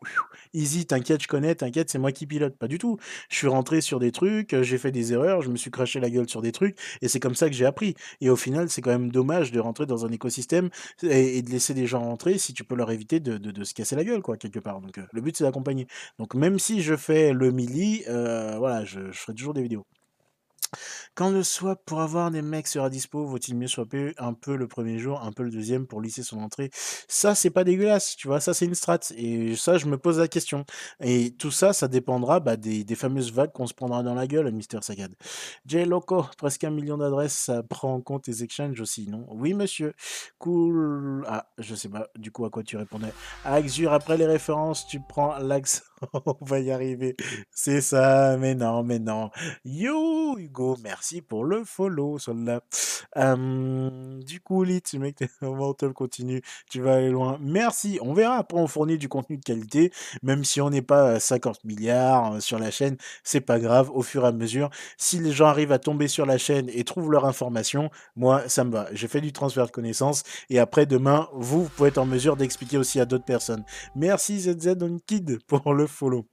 easy, 0.54 0.86
t'inquiète, 0.86 1.22
je 1.22 1.28
connais, 1.28 1.54
t'inquiète, 1.54 1.90
c'est 1.90 1.98
moi 1.98 2.12
qui 2.12 2.26
pilote. 2.26 2.56
Pas 2.56 2.68
du 2.68 2.78
tout. 2.78 2.98
Je 3.28 3.36
suis 3.36 3.48
rentré 3.48 3.80
sur 3.80 3.98
des 3.98 4.12
trucs, 4.12 4.54
euh, 4.54 4.62
j'ai 4.62 4.78
fait 4.78 4.92
des 4.92 5.12
erreurs, 5.12 5.42
je 5.42 5.50
me 5.50 5.56
suis 5.56 5.70
craché 5.70 6.00
la 6.00 6.10
gueule 6.10 6.28
sur 6.28 6.42
des 6.42 6.52
trucs, 6.52 6.76
et 7.02 7.08
c'est 7.08 7.20
comme 7.20 7.34
ça 7.34 7.48
que 7.48 7.54
j'ai 7.54 7.66
appris. 7.66 7.94
Et 8.20 8.30
au 8.30 8.36
final, 8.36 8.68
c'est 8.70 8.80
quand 8.80 8.90
même 8.90 9.10
dommage 9.10 9.52
de 9.52 9.60
rentrer 9.60 9.86
dans 9.86 10.06
un 10.06 10.10
écosystème 10.10 10.70
et, 11.02 11.42
de 11.42 11.50
laisser 11.50 11.74
des 11.74 11.86
gens 11.86 12.00
rentrer 12.00 12.38
si 12.38 12.52
tu 12.54 12.64
peux 12.64 12.74
leur 12.74 12.90
éviter 12.90 13.20
de, 13.20 13.64
se 13.64 13.74
casser 13.74 13.96
la 13.96 14.04
gueule, 14.04 14.22
quoi, 14.22 14.36
quelque 14.36 14.58
part. 14.58 14.80
Donc 14.80 14.98
euh, 14.98 15.02
le 15.12 15.20
but 15.20 15.36
c'est 15.36 15.44
d'accompagner. 15.44 15.86
Donc 16.18 16.34
même 16.34 16.58
si 16.58 16.82
je 16.82 16.96
fais 16.96 17.32
le 17.32 17.50
milli, 17.50 18.04
voilà, 18.06 18.84
je 18.84 19.12
ferai 19.12 19.34
toujours 19.34 19.54
des 19.54 19.62
vidéos. 19.62 19.86
Quand 21.14 21.30
le 21.30 21.42
swap 21.42 21.84
pour 21.84 22.00
avoir 22.00 22.30
des 22.30 22.42
mecs 22.42 22.68
sera 22.68 22.90
dispo, 22.90 23.24
vaut-il 23.24 23.56
mieux 23.56 23.66
swapper 23.66 24.14
un 24.18 24.32
peu 24.32 24.56
le 24.56 24.68
premier 24.68 24.98
jour, 24.98 25.22
un 25.22 25.32
peu 25.32 25.42
le 25.42 25.50
deuxième 25.50 25.86
pour 25.86 26.00
lisser 26.00 26.22
son 26.22 26.40
entrée? 26.40 26.70
Ça, 27.08 27.34
c'est 27.34 27.50
pas 27.50 27.64
dégueulasse, 27.64 28.16
tu 28.16 28.28
vois, 28.28 28.40
ça 28.40 28.54
c'est 28.54 28.66
une 28.66 28.74
strat. 28.74 28.98
Et 29.16 29.56
ça, 29.56 29.78
je 29.78 29.86
me 29.86 29.98
pose 29.98 30.18
la 30.18 30.28
question. 30.28 30.64
Et 31.00 31.32
tout 31.32 31.50
ça, 31.50 31.72
ça 31.72 31.88
dépendra 31.88 32.40
bah, 32.40 32.56
des, 32.56 32.84
fameuses 32.94 33.32
vagues 33.32 33.52
qu'on 33.52 33.66
se 33.66 33.74
prendra 33.74 34.02
dans 34.02 34.14
la 34.14 34.26
gueule, 34.26 34.50
Mister 34.52 34.78
Sagad. 34.82 35.12
J 35.66 35.84
Loco, 35.84 36.26
presque 36.36 36.64
un 36.64 36.70
million 36.70 36.98
d'adresses, 36.98 37.34
ça 37.34 37.62
prend 37.62 37.94
en 37.94 38.00
compte 38.00 38.26
les 38.26 38.42
exchanges 38.42 38.80
aussi, 38.80 39.08
non? 39.08 39.26
Oui, 39.30 39.54
monsieur. 39.54 39.94
Cool. 40.38 41.24
Ah, 41.28 41.48
je 41.58 41.74
sais 41.74 41.88
pas, 41.88 42.08
du 42.16 42.30
coup, 42.30 42.44
à 42.44 42.50
quoi 42.50 42.62
tu 42.62 42.76
répondais 42.76 43.12
Axur, 43.44 43.92
après 43.92 44.16
les 44.16 44.26
références, 44.26 44.86
tu 44.86 45.00
prends 45.00 45.38
l'axe. 45.38 45.82
On 46.24 46.44
va 46.44 46.60
y 46.60 46.70
arriver. 46.70 47.16
C'est 47.50 47.80
ça, 47.80 48.36
mais 48.38 48.54
non, 48.54 48.82
mais 48.82 48.98
non. 48.98 49.30
Yo, 49.64 50.36
Hugo, 50.38 50.76
merci 50.82 51.22
pour 51.22 51.44
le 51.44 51.64
follow, 51.64 52.18
soldat. 52.18 52.60
du 53.16 54.40
coup, 54.40 54.64
Lit, 54.64 54.82
mec, 54.94 55.24
continue. 55.94 56.42
Tu 56.70 56.80
vas 56.80 56.94
aller 56.94 57.10
loin. 57.10 57.38
Merci. 57.40 57.98
On 58.02 58.14
verra. 58.14 58.36
Après, 58.36 58.58
on 58.58 58.66
fournit 58.66 58.98
du 58.98 59.08
contenu 59.08 59.38
de 59.38 59.44
qualité. 59.44 59.92
Même 60.22 60.44
si 60.44 60.60
on 60.60 60.70
n'est 60.70 60.82
pas 60.82 61.18
50 61.20 61.64
milliards 61.64 62.34
euh, 62.34 62.40
sur 62.40 62.58
la 62.58 62.70
chaîne, 62.70 62.96
c'est 63.22 63.40
pas 63.40 63.58
grave. 63.58 63.90
Au 63.92 64.02
fur 64.02 64.24
et 64.24 64.28
à 64.28 64.32
mesure, 64.32 64.70
si 64.96 65.18
les 65.18 65.32
gens 65.32 65.46
arrivent 65.46 65.72
à 65.72 65.78
tomber 65.78 66.08
sur 66.08 66.26
la 66.26 66.38
chaîne 66.38 66.68
et 66.72 66.84
trouvent 66.84 67.10
leur 67.10 67.24
information, 67.24 67.90
moi, 68.16 68.48
ça 68.48 68.64
me 68.64 68.72
va. 68.72 68.88
J'ai 68.92 69.08
fait 69.08 69.20
du 69.20 69.32
transfert 69.32 69.66
de 69.66 69.70
connaissances. 69.70 70.22
Et 70.50 70.58
après, 70.58 70.86
demain, 70.86 71.28
vous, 71.32 71.68
pouvez 71.76 71.88
être 71.88 71.98
en 71.98 72.06
mesure 72.06 72.36
d'expliquer 72.36 72.78
aussi 72.78 73.00
à 73.00 73.04
d'autres 73.04 73.24
personnes. 73.24 73.64
Merci 73.94 74.40
ZZ 74.40 74.76
Kid 75.06 75.38
pour 75.46 75.74
le 75.74 75.86
follow. 75.88 76.28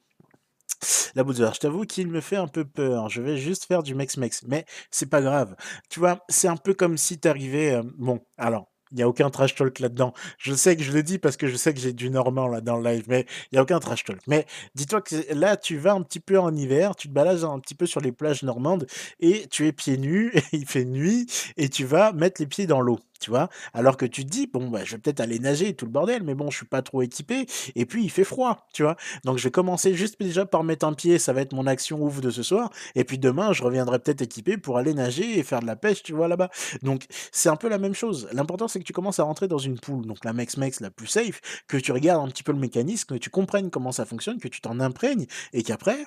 La 1.15 1.23
Bouddha, 1.23 1.51
je 1.53 1.59
t'avoue 1.59 1.85
qu'il 1.85 2.07
me 2.09 2.21
fait 2.21 2.35
un 2.35 2.47
peu 2.47 2.65
peur. 2.65 3.09
Je 3.09 3.21
vais 3.21 3.37
juste 3.37 3.65
faire 3.65 3.83
du 3.83 3.95
mex-mex. 3.95 4.43
Mais 4.47 4.65
c'est 4.91 5.09
pas 5.09 5.21
grave. 5.21 5.55
Tu 5.89 5.99
vois, 5.99 6.23
c'est 6.29 6.47
un 6.47 6.57
peu 6.57 6.73
comme 6.73 6.97
si 6.97 7.17
t'arrivais. 7.17 7.75
Euh, 7.75 7.83
bon, 7.97 8.19
alors, 8.37 8.67
il 8.91 8.97
n'y 8.97 9.03
a 9.03 9.07
aucun 9.07 9.29
trash 9.29 9.55
talk 9.55 9.79
là-dedans. 9.79 10.13
Je 10.37 10.53
sais 10.53 10.75
que 10.75 10.83
je 10.83 10.91
le 10.91 11.03
dis 11.03 11.17
parce 11.17 11.37
que 11.37 11.47
je 11.47 11.55
sais 11.55 11.73
que 11.73 11.79
j'ai 11.79 11.93
du 11.93 12.09
normand 12.09 12.47
là 12.47 12.61
dans 12.61 12.77
le 12.77 12.89
live, 12.89 13.05
mais 13.07 13.25
il 13.51 13.55
n'y 13.55 13.59
a 13.59 13.61
aucun 13.61 13.79
trash 13.79 14.03
talk. 14.03 14.19
Mais 14.27 14.45
dis-toi 14.75 15.01
que 15.01 15.33
là, 15.33 15.57
tu 15.57 15.77
vas 15.77 15.93
un 15.93 16.01
petit 16.01 16.19
peu 16.19 16.39
en 16.39 16.55
hiver, 16.55 16.95
tu 16.95 17.07
te 17.07 17.13
balades 17.13 17.43
un 17.43 17.59
petit 17.59 17.75
peu 17.75 17.85
sur 17.85 17.99
les 17.99 18.11
plages 18.11 18.43
normandes 18.43 18.85
et 19.19 19.47
tu 19.49 19.67
es 19.67 19.71
pieds 19.71 19.97
nus, 19.97 20.31
et 20.33 20.43
il 20.53 20.65
fait 20.65 20.85
nuit, 20.85 21.27
et 21.57 21.69
tu 21.69 21.83
vas 21.85 22.13
mettre 22.13 22.41
les 22.41 22.47
pieds 22.47 22.67
dans 22.67 22.81
l'eau 22.81 22.99
tu 23.19 23.29
vois? 23.29 23.49
Alors 23.73 23.97
que 23.97 24.05
tu 24.05 24.25
te 24.25 24.29
dis, 24.29 24.47
bon, 24.47 24.69
bah, 24.69 24.83
je 24.83 24.91
vais 24.91 24.97
peut-être 24.97 25.19
aller 25.19 25.39
nager 25.39 25.73
tout 25.75 25.85
le 25.85 25.91
bordel, 25.91 26.23
mais 26.23 26.35
bon, 26.35 26.49
je 26.49 26.57
suis 26.57 26.65
pas 26.65 26.81
trop 26.81 27.01
équipé, 27.01 27.45
et 27.75 27.85
puis 27.85 28.03
il 28.03 28.09
fait 28.09 28.23
froid, 28.23 28.67
tu 28.73 28.83
vois? 28.83 28.95
Donc 29.23 29.37
je 29.37 29.43
vais 29.43 29.51
commencer 29.51 29.93
juste 29.93 30.19
déjà 30.19 30.45
par 30.45 30.63
mettre 30.63 30.85
un 30.85 30.93
pied, 30.93 31.19
ça 31.19 31.33
va 31.33 31.41
être 31.41 31.53
mon 31.53 31.67
action 31.67 32.01
ouf 32.01 32.21
de 32.21 32.29
ce 32.29 32.43
soir, 32.43 32.69
et 32.95 33.03
puis 33.03 33.17
demain, 33.17 33.53
je 33.53 33.63
reviendrai 33.63 33.99
peut-être 33.99 34.21
équipé 34.21 34.57
pour 34.57 34.77
aller 34.77 34.93
nager 34.93 35.39
et 35.39 35.43
faire 35.43 35.59
de 35.59 35.67
la 35.67 35.75
pêche, 35.75 36.03
tu 36.03 36.13
vois, 36.13 36.27
là-bas. 36.27 36.49
Donc 36.81 37.05
c'est 37.31 37.49
un 37.49 37.55
peu 37.55 37.69
la 37.69 37.77
même 37.77 37.93
chose. 37.93 38.27
L'important, 38.31 38.67
c'est 38.67 38.79
que 38.79 38.85
tu 38.85 38.93
commences 38.93 39.19
à 39.19 39.23
rentrer 39.23 39.47
dans 39.47 39.57
une 39.57 39.79
poule, 39.79 40.05
donc 40.05 40.23
la 40.25 40.33
Mex-Mex 40.33 40.81
la 40.81 40.91
plus 40.91 41.07
safe, 41.07 41.41
que 41.67 41.77
tu 41.77 41.91
regardes 41.91 42.25
un 42.25 42.31
petit 42.31 42.43
peu 42.43 42.51
le 42.51 42.59
mécanisme, 42.59 43.07
que 43.07 43.15
tu 43.15 43.29
comprennes 43.29 43.69
comment 43.69 43.91
ça 43.91 44.05
fonctionne, 44.05 44.39
que 44.39 44.47
tu 44.47 44.61
t'en 44.61 44.79
imprègnes, 44.79 45.25
et 45.53 45.63
qu'après, 45.63 46.05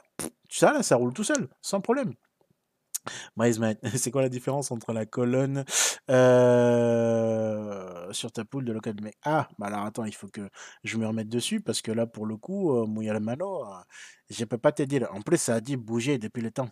ça, 0.50 0.72
là, 0.72 0.82
ça 0.82 0.96
roule 0.96 1.12
tout 1.12 1.24
seul, 1.24 1.48
sans 1.60 1.80
problème. 1.80 2.14
c'est 3.96 4.10
quoi 4.10 4.22
la 4.22 4.28
différence 4.28 4.70
entre 4.70 4.92
la 4.92 5.06
colonne 5.06 5.64
euh, 6.10 8.12
sur 8.12 8.32
ta 8.32 8.44
poule 8.44 8.64
de 8.64 8.72
local 8.72 8.94
mais 9.02 9.12
Ah, 9.24 9.48
bah 9.58 9.66
alors 9.66 9.84
attends, 9.84 10.04
il 10.04 10.14
faut 10.14 10.28
que 10.28 10.48
je 10.84 10.96
me 10.96 11.06
remette 11.06 11.28
dessus 11.28 11.60
parce 11.60 11.82
que 11.82 11.92
là, 11.92 12.06
pour 12.06 12.26
le 12.26 12.36
coup, 12.36 12.76
euh, 12.76 12.86
mouiller 12.86 13.12
le 13.12 13.20
mano, 13.20 13.64
euh, 13.64 13.68
je 14.30 14.44
peux 14.44 14.58
pas 14.58 14.72
t'aider. 14.72 15.04
En 15.12 15.22
plus, 15.22 15.38
ça 15.38 15.56
a 15.56 15.60
dit 15.60 15.76
bouger 15.76 16.18
depuis 16.18 16.42
le 16.42 16.50
temps 16.50 16.68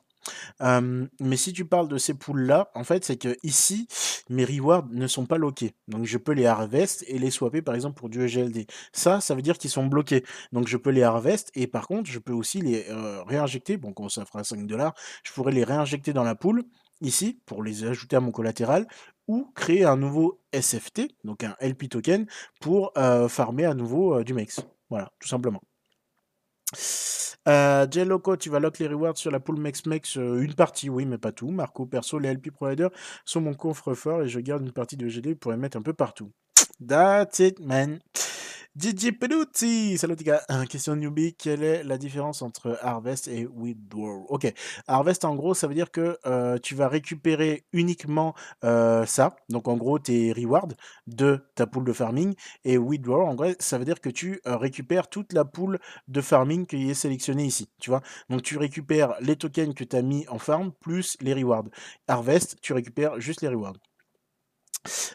mais 0.60 1.36
si 1.36 1.52
tu 1.52 1.64
parles 1.64 1.88
de 1.88 1.98
ces 1.98 2.14
poules-là, 2.14 2.70
en 2.74 2.84
fait, 2.84 3.04
c'est 3.04 3.16
que 3.16 3.36
ici, 3.42 3.88
mes 4.28 4.44
rewards 4.44 4.86
ne 4.90 5.06
sont 5.06 5.26
pas 5.26 5.38
loqués. 5.38 5.74
Donc 5.88 6.04
je 6.04 6.18
peux 6.18 6.32
les 6.32 6.46
harvest 6.46 7.04
et 7.06 7.18
les 7.18 7.30
swapper 7.30 7.62
par 7.62 7.74
exemple 7.74 7.98
pour 7.98 8.08
du 8.08 8.22
EGLD. 8.24 8.66
Ça, 8.92 9.20
ça 9.20 9.34
veut 9.34 9.42
dire 9.42 9.58
qu'ils 9.58 9.70
sont 9.70 9.86
bloqués. 9.86 10.24
Donc 10.52 10.66
je 10.68 10.76
peux 10.76 10.90
les 10.90 11.02
harvest 11.02 11.50
et 11.54 11.66
par 11.66 11.86
contre, 11.86 12.10
je 12.10 12.18
peux 12.18 12.32
aussi 12.32 12.60
les 12.60 12.86
réinjecter. 13.26 13.76
Bon, 13.76 13.92
quand 13.92 14.08
ça 14.08 14.24
fera 14.24 14.42
5 14.44 14.66
dollars, 14.66 14.94
je 15.22 15.32
pourrais 15.32 15.52
les 15.52 15.64
réinjecter 15.64 16.12
dans 16.12 16.24
la 16.24 16.34
poule 16.34 16.64
ici 17.00 17.40
pour 17.46 17.62
les 17.62 17.84
ajouter 17.84 18.16
à 18.16 18.20
mon 18.20 18.32
collatéral 18.32 18.86
ou 19.28 19.52
créer 19.54 19.84
un 19.84 19.96
nouveau 19.96 20.40
SFT, 20.52 21.08
donc 21.24 21.44
un 21.44 21.54
LP 21.60 21.88
token, 21.88 22.26
pour 22.60 22.92
farmer 23.28 23.64
à 23.64 23.74
nouveau 23.74 24.22
du 24.22 24.34
MEX. 24.34 24.60
Voilà, 24.88 25.10
tout 25.20 25.28
simplement. 25.28 25.60
Euh, 27.48 27.86
Loco, 28.04 28.36
tu 28.36 28.50
vas 28.50 28.58
lock 28.58 28.78
les 28.78 28.88
rewards 28.88 29.16
sur 29.16 29.30
la 29.30 29.38
pool 29.38 29.58
MexMex 29.58 30.16
euh, 30.16 30.40
Une 30.40 30.54
partie, 30.54 30.88
oui, 30.90 31.06
mais 31.06 31.18
pas 31.18 31.32
tout. 31.32 31.50
Marco, 31.50 31.86
perso, 31.86 32.18
les 32.18 32.32
LP 32.32 32.50
providers 32.50 32.90
sont 33.24 33.40
mon 33.40 33.54
coffre 33.54 33.94
fort 33.94 34.22
et 34.22 34.28
je 34.28 34.40
garde 34.40 34.62
une 34.62 34.72
partie 34.72 34.96
de 34.96 35.08
GD 35.08 35.36
pour 35.36 35.52
les 35.52 35.56
mettre 35.56 35.76
un 35.76 35.82
peu 35.82 35.92
partout. 35.92 36.32
That's 36.86 37.38
it, 37.38 37.60
man. 37.60 38.00
DJ 38.78 39.12
Peluti, 39.12 39.96
salut 39.96 40.16
les. 40.16 40.42
Question 40.68 40.96
newbie, 40.96 41.34
quelle 41.34 41.62
est 41.62 41.82
la 41.82 41.96
différence 41.96 42.42
entre 42.42 42.78
Harvest 42.82 43.26
et 43.26 43.46
Withdraw 43.46 44.26
Ok, 44.28 44.52
Harvest 44.86 45.24
en 45.24 45.34
gros, 45.34 45.54
ça 45.54 45.66
veut 45.66 45.72
dire 45.72 45.90
que 45.90 46.18
euh, 46.26 46.58
tu 46.58 46.74
vas 46.74 46.86
récupérer 46.86 47.64
uniquement 47.72 48.34
euh, 48.64 49.06
ça, 49.06 49.34
donc 49.48 49.66
en 49.66 49.78
gros 49.78 49.98
tes 49.98 50.30
rewards 50.34 50.68
de 51.06 51.40
ta 51.54 51.66
pool 51.66 51.84
de 51.84 51.94
farming, 51.94 52.34
et 52.64 52.76
Withdraw 52.76 53.24
en 53.24 53.34
gros, 53.34 53.54
ça 53.60 53.78
veut 53.78 53.86
dire 53.86 54.02
que 54.02 54.10
tu 54.10 54.42
euh, 54.46 54.58
récupères 54.58 55.08
toute 55.08 55.32
la 55.32 55.46
pool 55.46 55.78
de 56.08 56.20
farming 56.20 56.66
qui 56.66 56.90
est 56.90 56.94
sélectionnée 56.94 57.46
ici, 57.46 57.70
tu 57.80 57.88
vois? 57.88 58.02
Donc 58.28 58.42
tu 58.42 58.58
récupères 58.58 59.14
les 59.20 59.36
tokens 59.36 59.72
que 59.72 59.84
tu 59.84 59.96
as 59.96 60.02
mis 60.02 60.28
en 60.28 60.38
farm 60.38 60.70
plus 60.80 61.16
les 61.22 61.32
rewards. 61.32 61.70
Harvest, 62.08 62.58
tu 62.60 62.74
récupères 62.74 63.18
juste 63.20 63.40
les 63.40 63.48
rewards. 63.48 63.78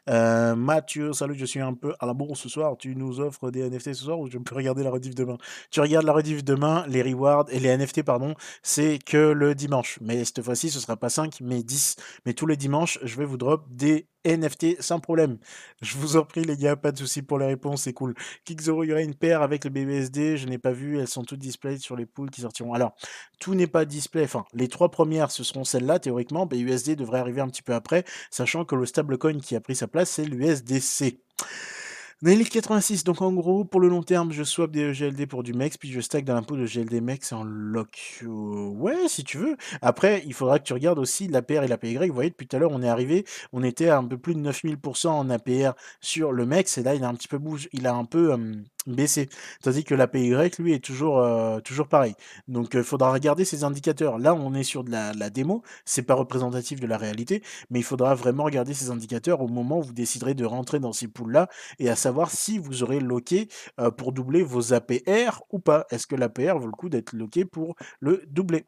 Euh, 0.09 0.55
Mathieu, 0.55 1.13
salut, 1.13 1.35
je 1.37 1.45
suis 1.45 1.59
un 1.59 1.73
peu 1.73 1.93
à 1.99 2.05
la 2.05 2.13
bourse 2.13 2.41
ce 2.41 2.49
soir. 2.49 2.77
Tu 2.77 2.95
nous 2.95 3.19
offres 3.19 3.51
des 3.51 3.69
NFT 3.69 3.93
ce 3.93 4.05
soir 4.05 4.19
ou 4.19 4.29
je 4.29 4.37
peux 4.37 4.55
regarder 4.55 4.83
la 4.83 4.91
rediff 4.91 5.15
demain? 5.15 5.37
Tu 5.69 5.79
regardes 5.79 6.05
la 6.05 6.13
rediff 6.13 6.43
demain, 6.43 6.85
les 6.87 7.01
rewards 7.01 7.45
et 7.49 7.59
les 7.59 7.75
NFT, 7.75 8.03
pardon, 8.03 8.35
c'est 8.63 8.99
que 8.99 9.31
le 9.31 9.55
dimanche. 9.55 9.99
Mais 10.01 10.23
cette 10.25 10.41
fois-ci, 10.41 10.69
ce 10.69 10.79
sera 10.79 10.97
pas 10.97 11.09
5, 11.09 11.39
mais 11.41 11.63
10. 11.63 11.95
Mais 12.25 12.33
tous 12.33 12.47
les 12.47 12.57
dimanches, 12.57 12.99
je 13.03 13.17
vais 13.17 13.25
vous 13.25 13.37
drop 13.37 13.65
des 13.69 14.07
NFT 14.25 14.81
sans 14.81 14.99
problème. 14.99 15.37
Je 15.81 15.97
vous 15.97 16.17
en 16.17 16.23
prie 16.23 16.43
les 16.43 16.57
gars, 16.57 16.75
pas 16.75 16.91
de 16.91 16.97
souci 16.97 17.21
pour 17.21 17.39
les 17.39 17.45
réponses, 17.45 17.83
c'est 17.83 17.93
cool. 17.93 18.13
Kickzoro, 18.45 18.83
il 18.83 18.89
y 18.89 18.91
aura 18.91 19.01
une 19.01 19.15
paire 19.15 19.41
avec 19.41 19.63
le 19.63 19.69
BBSD, 19.69 20.37
je 20.37 20.47
n'ai 20.47 20.57
pas 20.57 20.71
vu, 20.71 20.99
elles 20.99 21.07
sont 21.07 21.23
toutes 21.23 21.39
display 21.39 21.77
sur 21.77 21.95
les 21.95 22.05
poules 22.05 22.29
qui 22.29 22.41
sortiront. 22.41 22.73
Alors, 22.73 22.95
tout 23.39 23.55
n'est 23.55 23.67
pas 23.67 23.85
display, 23.85 24.23
enfin, 24.23 24.45
les 24.53 24.67
trois 24.67 24.89
premières, 24.91 25.31
ce 25.31 25.43
seront 25.43 25.63
celles-là, 25.63 25.99
théoriquement, 25.99 26.45
BUSD 26.45 26.95
devrait 26.95 27.19
arriver 27.19 27.41
un 27.41 27.47
petit 27.47 27.63
peu 27.63 27.73
après, 27.73 28.03
sachant 28.29 28.65
que 28.65 28.75
le 28.75 28.85
stablecoin 28.85 29.39
qui 29.39 29.55
a 29.55 29.61
pris 29.61 29.75
sa 29.75 29.87
place, 29.87 30.11
c'est 30.11 30.25
l'USDC. 30.25 31.19
Nelly86, 32.23 33.03
donc 33.03 33.19
en 33.23 33.33
gros, 33.33 33.65
pour 33.65 33.79
le 33.79 33.87
long 33.87 34.03
terme, 34.03 34.31
je 34.31 34.43
swap 34.43 34.69
des 34.69 34.91
GLD 34.91 35.25
pour 35.25 35.41
du 35.41 35.55
MEX, 35.55 35.75
puis 35.77 35.91
je 35.91 35.99
stack 35.99 36.23
dans 36.23 36.39
pool 36.43 36.59
de 36.59 36.67
GLD 36.67 37.01
MEX 37.01 37.33
en 37.33 37.43
lock. 37.43 38.19
Euh, 38.21 38.27
ouais, 38.27 39.07
si 39.07 39.23
tu 39.23 39.39
veux. 39.39 39.57
Après, 39.81 40.21
il 40.27 40.35
faudra 40.35 40.59
que 40.59 40.65
tu 40.65 40.73
regardes 40.73 40.99
aussi 40.99 41.27
l'APR 41.27 41.63
et 41.63 41.67
l'APY. 41.67 41.95
Vous 41.95 42.13
voyez, 42.13 42.29
depuis 42.29 42.47
tout 42.47 42.55
à 42.55 42.59
l'heure, 42.59 42.69
on 42.73 42.83
est 42.83 42.87
arrivé, 42.87 43.25
on 43.53 43.63
était 43.63 43.89
à 43.89 43.97
un 43.97 44.03
peu 44.03 44.19
plus 44.19 44.35
de 44.35 44.39
9000% 44.39 45.07
en 45.07 45.31
APR 45.31 45.73
sur 45.99 46.31
le 46.31 46.45
MEX, 46.45 46.77
et 46.77 46.83
là, 46.83 46.93
il 46.93 47.03
a 47.03 47.07
un 47.07 47.15
petit 47.15 47.27
peu 47.27 47.39
bougé, 47.39 47.69
il 47.73 47.87
a 47.87 47.95
un 47.95 48.05
peu 48.05 48.37
baissé. 48.87 49.29
Tandis 49.61 49.83
que 49.83 49.95
l'APY, 49.95 50.33
lui, 50.59 50.73
est 50.73 50.83
toujours, 50.83 51.19
euh, 51.19 51.59
toujours 51.59 51.87
pareil. 51.87 52.15
Donc, 52.47 52.73
il 52.73 52.83
faudra 52.83 53.11
regarder 53.11 53.45
ces 53.45 53.63
indicateurs. 53.63 54.17
Là, 54.17 54.33
on 54.33 54.53
est 54.53 54.63
sur 54.63 54.83
de 54.83 54.91
la, 54.91 55.13
la 55.13 55.29
démo, 55.29 55.63
c'est 55.85 56.01
pas 56.03 56.13
représentatif 56.15 56.79
de 56.79 56.87
la 56.87 56.97
réalité, 56.97 57.43
mais 57.69 57.79
il 57.79 57.83
faudra 57.83 58.15
vraiment 58.15 58.43
regarder 58.43 58.73
ces 58.73 58.89
indicateurs 58.89 59.41
au 59.41 59.47
moment 59.47 59.79
où 59.79 59.83
vous 59.83 59.93
déciderez 59.93 60.33
de 60.33 60.45
rentrer 60.45 60.79
dans 60.79 60.93
ces 60.93 61.07
pools-là 61.07 61.47
et 61.79 61.89
à 61.89 61.95
savoir 61.95 62.31
si 62.31 62.57
vous 62.57 62.83
aurez 62.83 62.99
loqué 62.99 63.47
pour 63.97 64.11
doubler 64.13 64.43
vos 64.43 64.73
APR 64.73 65.41
ou 65.51 65.59
pas. 65.59 65.85
Est-ce 65.91 66.07
que 66.07 66.15
l'APR 66.15 66.57
vaut 66.57 66.67
le 66.67 66.71
coup 66.71 66.89
d'être 66.89 67.13
loqué 67.13 67.45
pour 67.45 67.75
le 67.99 68.23
doubler? 68.27 68.65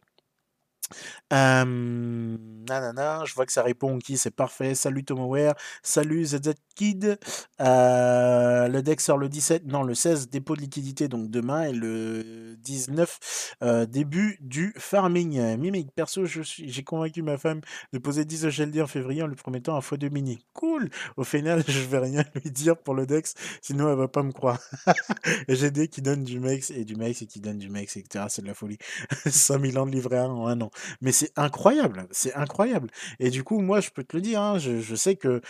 Euh, 1.31 2.37
nanana, 2.67 3.23
je 3.25 3.33
vois 3.33 3.45
que 3.45 3.51
ça 3.51 3.63
répond 3.63 3.97
qui, 3.99 4.17
c'est 4.17 4.31
parfait. 4.31 4.75
Salut 4.75 5.03
Tomoware, 5.03 5.55
salut 5.81 6.25
ZZ 6.25 6.53
Kid. 6.75 7.19
Euh, 7.61 8.67
le 8.67 8.81
deck 8.81 9.01
sort 9.01 9.17
le 9.17 9.29
17, 9.29 9.65
non, 9.65 9.83
le 9.83 9.95
16, 9.95 10.29
dépôt 10.29 10.55
de 10.55 10.61
liquidité, 10.61 11.07
donc 11.07 11.29
demain, 11.29 11.63
et 11.63 11.73
le 11.73 12.55
19, 12.59 13.55
euh, 13.63 13.85
début 13.85 14.37
du 14.41 14.73
farming. 14.77 15.57
Mimic, 15.57 15.91
perso, 15.91 16.25
j'ai 16.25 16.83
convaincu 16.83 17.21
ma 17.21 17.37
femme 17.37 17.61
de 17.93 17.99
poser 17.99 18.25
10 18.25 18.47
GLD 18.47 18.81
en 18.81 18.87
février 18.87 19.23
en 19.23 19.27
lui 19.27 19.35
promettant 19.35 19.75
un 19.75 19.79
x2 19.79 20.11
mini. 20.11 20.45
Cool 20.53 20.89
Au 21.17 21.23
final, 21.23 21.63
je 21.67 21.79
vais 21.79 21.99
rien 21.99 22.23
lui 22.35 22.51
dire 22.51 22.77
pour 22.77 22.93
le 22.93 23.05
dex, 23.05 23.33
sinon 23.61 23.89
elle 23.89 23.97
va 23.97 24.07
pas 24.07 24.23
me 24.23 24.31
croire. 24.31 24.59
GD 25.47 25.87
qui 25.87 26.01
donne 26.01 26.23
du 26.23 26.39
mex 26.39 26.71
et 26.71 26.85
du 26.85 26.95
mex 26.95 27.21
et 27.21 27.27
qui 27.27 27.39
donne 27.39 27.57
du 27.57 27.69
mex, 27.69 27.97
etc. 27.97 28.25
C'est 28.29 28.41
de 28.41 28.47
la 28.47 28.53
folie. 28.53 28.77
5000 29.25 29.79
ans 29.79 29.85
de 29.85 29.91
livret 29.91 30.17
1 30.17 30.25
en 30.25 30.47
un 30.47 30.61
an. 30.61 30.71
Mais 31.01 31.11
c'est 31.11 31.31
incroyable, 31.35 32.07
c'est 32.11 32.33
incroyable. 32.35 32.89
Et 33.19 33.29
du 33.29 33.43
coup, 33.43 33.59
moi, 33.59 33.79
je 33.81 33.89
peux 33.89 34.03
te 34.03 34.15
le 34.15 34.21
dire, 34.21 34.41
hein, 34.41 34.57
je, 34.57 34.95
sais 34.95 35.15
que 35.15 35.41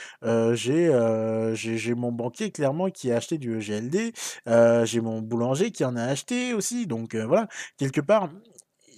j'ai 0.54 0.92
j'ai 1.56 1.96
mon 1.96 2.12
banquier 2.12 2.52
clairement 2.52 2.90
qui 2.90 3.12
a 3.12 3.18
acheté 3.18 3.38
du 3.38 3.58
EGLD, 3.58 4.14
j'ai 4.86 5.02
mon 5.02 5.22
boulanger 5.22 5.72
qui 5.72 5.86
en 5.86 5.96
a 5.96 6.04
acheté 6.04 6.54
aussi. 6.54 6.88
Donc 6.88 7.16
voilà, 7.16 7.48
quelque 7.78 8.02
part, 8.02 8.30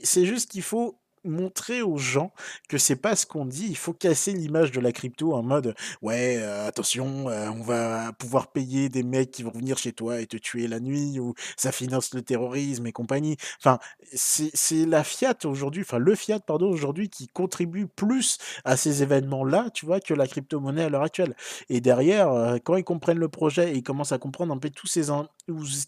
c'est 0.03 0.25
juste 0.25 0.51
qu'il 0.51 0.63
faut 0.63 0.99
montrer 1.25 1.81
aux 1.81 1.97
gens 1.97 2.33
que 2.69 2.77
c'est 2.77 2.95
pas 2.95 3.15
ce 3.15 3.25
qu'on 3.25 3.45
dit. 3.45 3.67
Il 3.69 3.77
faut 3.77 3.93
casser 3.93 4.33
l'image 4.33 4.71
de 4.71 4.79
la 4.79 4.91
crypto 4.91 5.33
en 5.33 5.43
mode 5.43 5.75
ouais, 6.01 6.37
euh, 6.39 6.67
attention, 6.67 7.29
euh, 7.29 7.49
on 7.49 7.61
va 7.61 8.13
pouvoir 8.13 8.47
payer 8.51 8.89
des 8.89 9.03
mecs 9.03 9.31
qui 9.31 9.43
vont 9.43 9.51
venir 9.51 9.77
chez 9.77 9.93
toi 9.93 10.21
et 10.21 10.27
te 10.27 10.37
tuer 10.37 10.67
la 10.67 10.79
nuit 10.79 11.19
ou 11.19 11.33
ça 11.57 11.71
finance 11.71 12.13
le 12.13 12.21
terrorisme 12.21 12.85
et 12.87 12.91
compagnie. 12.91 13.37
Enfin, 13.59 13.79
c'est 14.13 14.85
la 14.85 15.03
fiat 15.03 15.35
aujourd'hui, 15.45 15.81
enfin 15.81 15.97
le 15.97 16.15
fiat 16.15 16.39
pardon 16.39 16.69
aujourd'hui 16.69 17.09
qui 17.09 17.27
contribue 17.27 17.87
plus 17.87 18.37
à 18.63 18.77
ces 18.77 19.03
événements-là, 19.03 19.69
tu 19.73 19.85
vois, 19.85 19.99
que 19.99 20.13
la 20.13 20.27
crypto-monnaie 20.27 20.83
à 20.83 20.89
l'heure 20.89 21.03
actuelle. 21.03 21.35
Et 21.69 21.81
derrière, 21.81 22.31
euh, 22.31 22.57
quand 22.63 22.75
ils 22.75 22.83
comprennent 22.83 23.19
le 23.19 23.29
projet 23.29 23.71
et 23.71 23.77
ils 23.77 23.83
commencent 23.83 24.11
à 24.11 24.17
comprendre 24.17 24.53
un 24.53 24.57
peu 24.57 24.69
tous 24.69 24.87
ces 24.87 25.09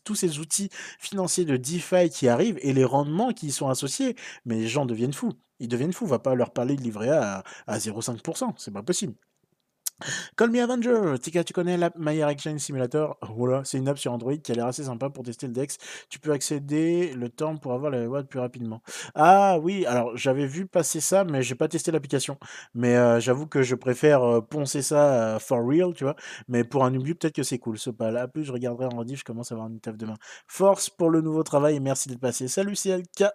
tous 0.04 0.16
ces 0.16 0.40
outils 0.40 0.70
financiers 1.00 1.46
de 1.46 1.58
DeFi 1.58 2.10
qui 2.10 2.28
arrivent 2.28 2.60
et 2.62 2.74
les 2.74 2.86
rendements 2.86 3.32
qui 3.34 3.48
y 3.48 3.52
sont 3.52 3.70
associés, 3.70 4.16
mais 4.46 4.56
les 4.56 4.68
gens 4.68 4.86
deviennent 4.86 5.14
fous. 5.14 5.34
Ils 5.60 5.68
deviennent 5.68 5.94
fous. 5.94 6.06
On 6.06 6.08
va 6.08 6.20
pas 6.20 6.36
leur 6.36 6.52
parler 6.52 6.76
de 6.76 6.82
livret 6.82 7.10
A 7.10 7.40
à, 7.68 7.74
à 7.74 7.78
0,5%. 7.80 8.54
C'est 8.58 8.72
pas 8.72 8.84
possible. 8.84 9.16
Call 10.36 10.52
Me 10.52 10.62
Avenger, 10.62 11.18
Tika, 11.20 11.44
tu 11.44 11.54
connais 11.54 11.76
l'app 11.76 11.96
My 11.98 12.20
Exchange 12.22 12.60
Simulator? 12.60 13.18
Voilà, 13.36 13.64
c'est 13.66 13.80
une 13.80 13.88
app 13.88 13.98
sur 13.98 14.12
Android 14.14 14.36
qui 14.36 14.52
a 14.52 14.56
l'air 14.56 14.68
assez 14.68 14.84
sympa 14.84 15.10
pour 15.10 15.24
tester 15.24 15.48
le 15.48 15.54
DEX. 15.54 15.78
Tu 16.10 16.20
peux 16.20 16.32
accéder 16.32 17.14
le 17.14 17.30
temps 17.30 17.58
pour 17.58 17.74
avoir 17.74 17.90
la 17.90 18.08
wallet 18.08 18.28
plus 18.28 18.40
rapidement. 18.40 18.84
Ah 19.16 19.58
oui, 19.60 19.88
alors 19.88 20.16
j'avais 20.16 20.46
vu 20.46 20.68
passer 20.68 21.00
ça, 21.00 21.24
mais 21.24 21.42
j'ai 21.42 21.56
pas 21.56 21.68
testé 21.68 21.92
l'application. 21.92 22.38
Mais 22.76 22.96
euh, 22.96 23.20
j'avoue 23.20 23.48
que 23.48 23.64
je 23.64 23.74
préfère 23.74 24.24
euh, 24.24 24.42
poncer 24.42 24.84
ça 24.84 25.36
euh, 25.36 25.40
for 25.40 25.66
real, 25.66 25.94
tu 25.96 26.04
vois. 26.04 26.16
Mais 26.48 26.64
pour 26.64 26.86
un 26.86 26.92
newbie, 26.92 27.16
peut-être 27.16 27.36
que 27.36 27.44
c'est 27.44 27.58
cool. 27.58 27.80
Ce 27.80 27.90
pas 27.90 28.12
là. 28.12 28.28
Plus 28.28 28.44
je 28.44 28.52
regarderai 28.52 28.86
en 28.86 28.98
rediff, 29.00 29.20
je 29.20 29.26
commence 29.26 29.52
à 29.52 29.56
avoir 29.56 29.68
une 29.68 29.80
taf 29.80 29.98
demain. 29.98 30.18
Force 30.46 30.92
pour 30.92 31.10
le 31.10 31.22
nouveau 31.22 31.42
travail 31.42 31.76
et 31.76 31.80
merci 31.80 32.08
d'être 32.08 32.20
passé. 32.20 32.48
Salut 32.48 32.76
CLK. 32.76 33.26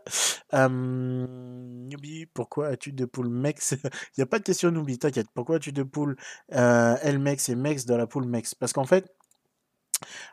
newbie, 0.53 2.27
pourquoi 2.27 2.69
as-tu 2.69 2.93
de 2.93 3.05
pool 3.05 3.29
Mex 3.29 3.73
Il 3.83 4.19
n'y 4.19 4.23
a 4.23 4.27
pas 4.27 4.39
de 4.39 4.45
question 4.45 4.71
newbie, 4.71 4.99
t'inquiète. 4.99 5.27
Pourquoi 5.35 5.57
as-tu 5.57 5.73
de 5.73 5.83
pool 5.83 6.17
euh, 6.55 6.97
LMEX 7.05 7.49
et 7.49 7.55
MEX 7.55 7.87
dans 7.87 7.97
la 7.97 8.07
pool 8.07 8.25
MEX. 8.27 8.55
Parce 8.55 8.73
qu'en 8.73 8.85
fait, 8.85 9.15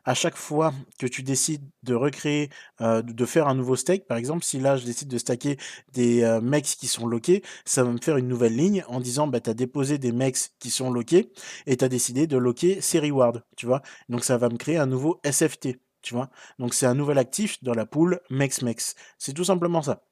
à 0.06 0.14
chaque 0.14 0.36
fois 0.36 0.74
que 0.98 1.08
tu 1.08 1.24
décides 1.24 1.64
de 1.84 1.94
recréer, 1.94 2.50
euh, 2.82 3.02
de 3.02 3.26
faire 3.26 3.48
un 3.48 3.56
nouveau 3.56 3.76
stake, 3.76 4.08
par 4.08 4.18
exemple, 4.18 4.44
si 4.44 4.60
là 4.60 4.78
je 4.78 4.86
décide 4.86 5.08
de 5.08 5.18
stacker 5.18 5.58
des 5.94 6.24
euh, 6.24 6.42
MEX 6.42 6.76
qui 6.76 6.88
sont 6.88 7.08
loqués, 7.08 7.44
ça 7.66 7.84
va 7.84 7.92
me 7.92 8.00
faire 8.00 8.18
une 8.18 8.28
nouvelle 8.28 8.56
ligne 8.56 8.84
en 8.88 9.00
disant 9.00 9.28
bah, 9.28 9.40
tu 9.40 9.50
as 9.50 9.54
déposé 9.54 9.98
des 9.98 10.12
MEX 10.12 10.52
qui 10.60 10.72
sont 10.72 10.92
loqués 10.92 11.32
et 11.66 11.78
tu 11.78 11.86
as 11.86 11.90
décidé 11.90 12.28
de 12.28 12.38
loquer 12.38 12.82
ces 12.82 13.00
rewards, 13.00 13.42
tu 13.56 13.66
vois. 13.66 13.82
Donc 14.10 14.24
ça 14.24 14.38
va 14.38 14.50
me 14.50 14.58
créer 14.58 14.78
un 14.78 14.88
nouveau 14.88 15.20
SFT, 15.30 15.80
tu 16.02 16.14
vois. 16.14 16.30
Donc 16.60 16.74
c'est 16.74 16.86
un 16.86 16.96
nouvel 16.96 17.18
actif 17.18 17.64
dans 17.64 17.74
la 17.74 17.86
pool 17.86 18.22
MEX-MEX. 18.30 18.96
C'est 19.18 19.34
tout 19.34 19.46
simplement 19.46 19.82
ça. 19.82 20.04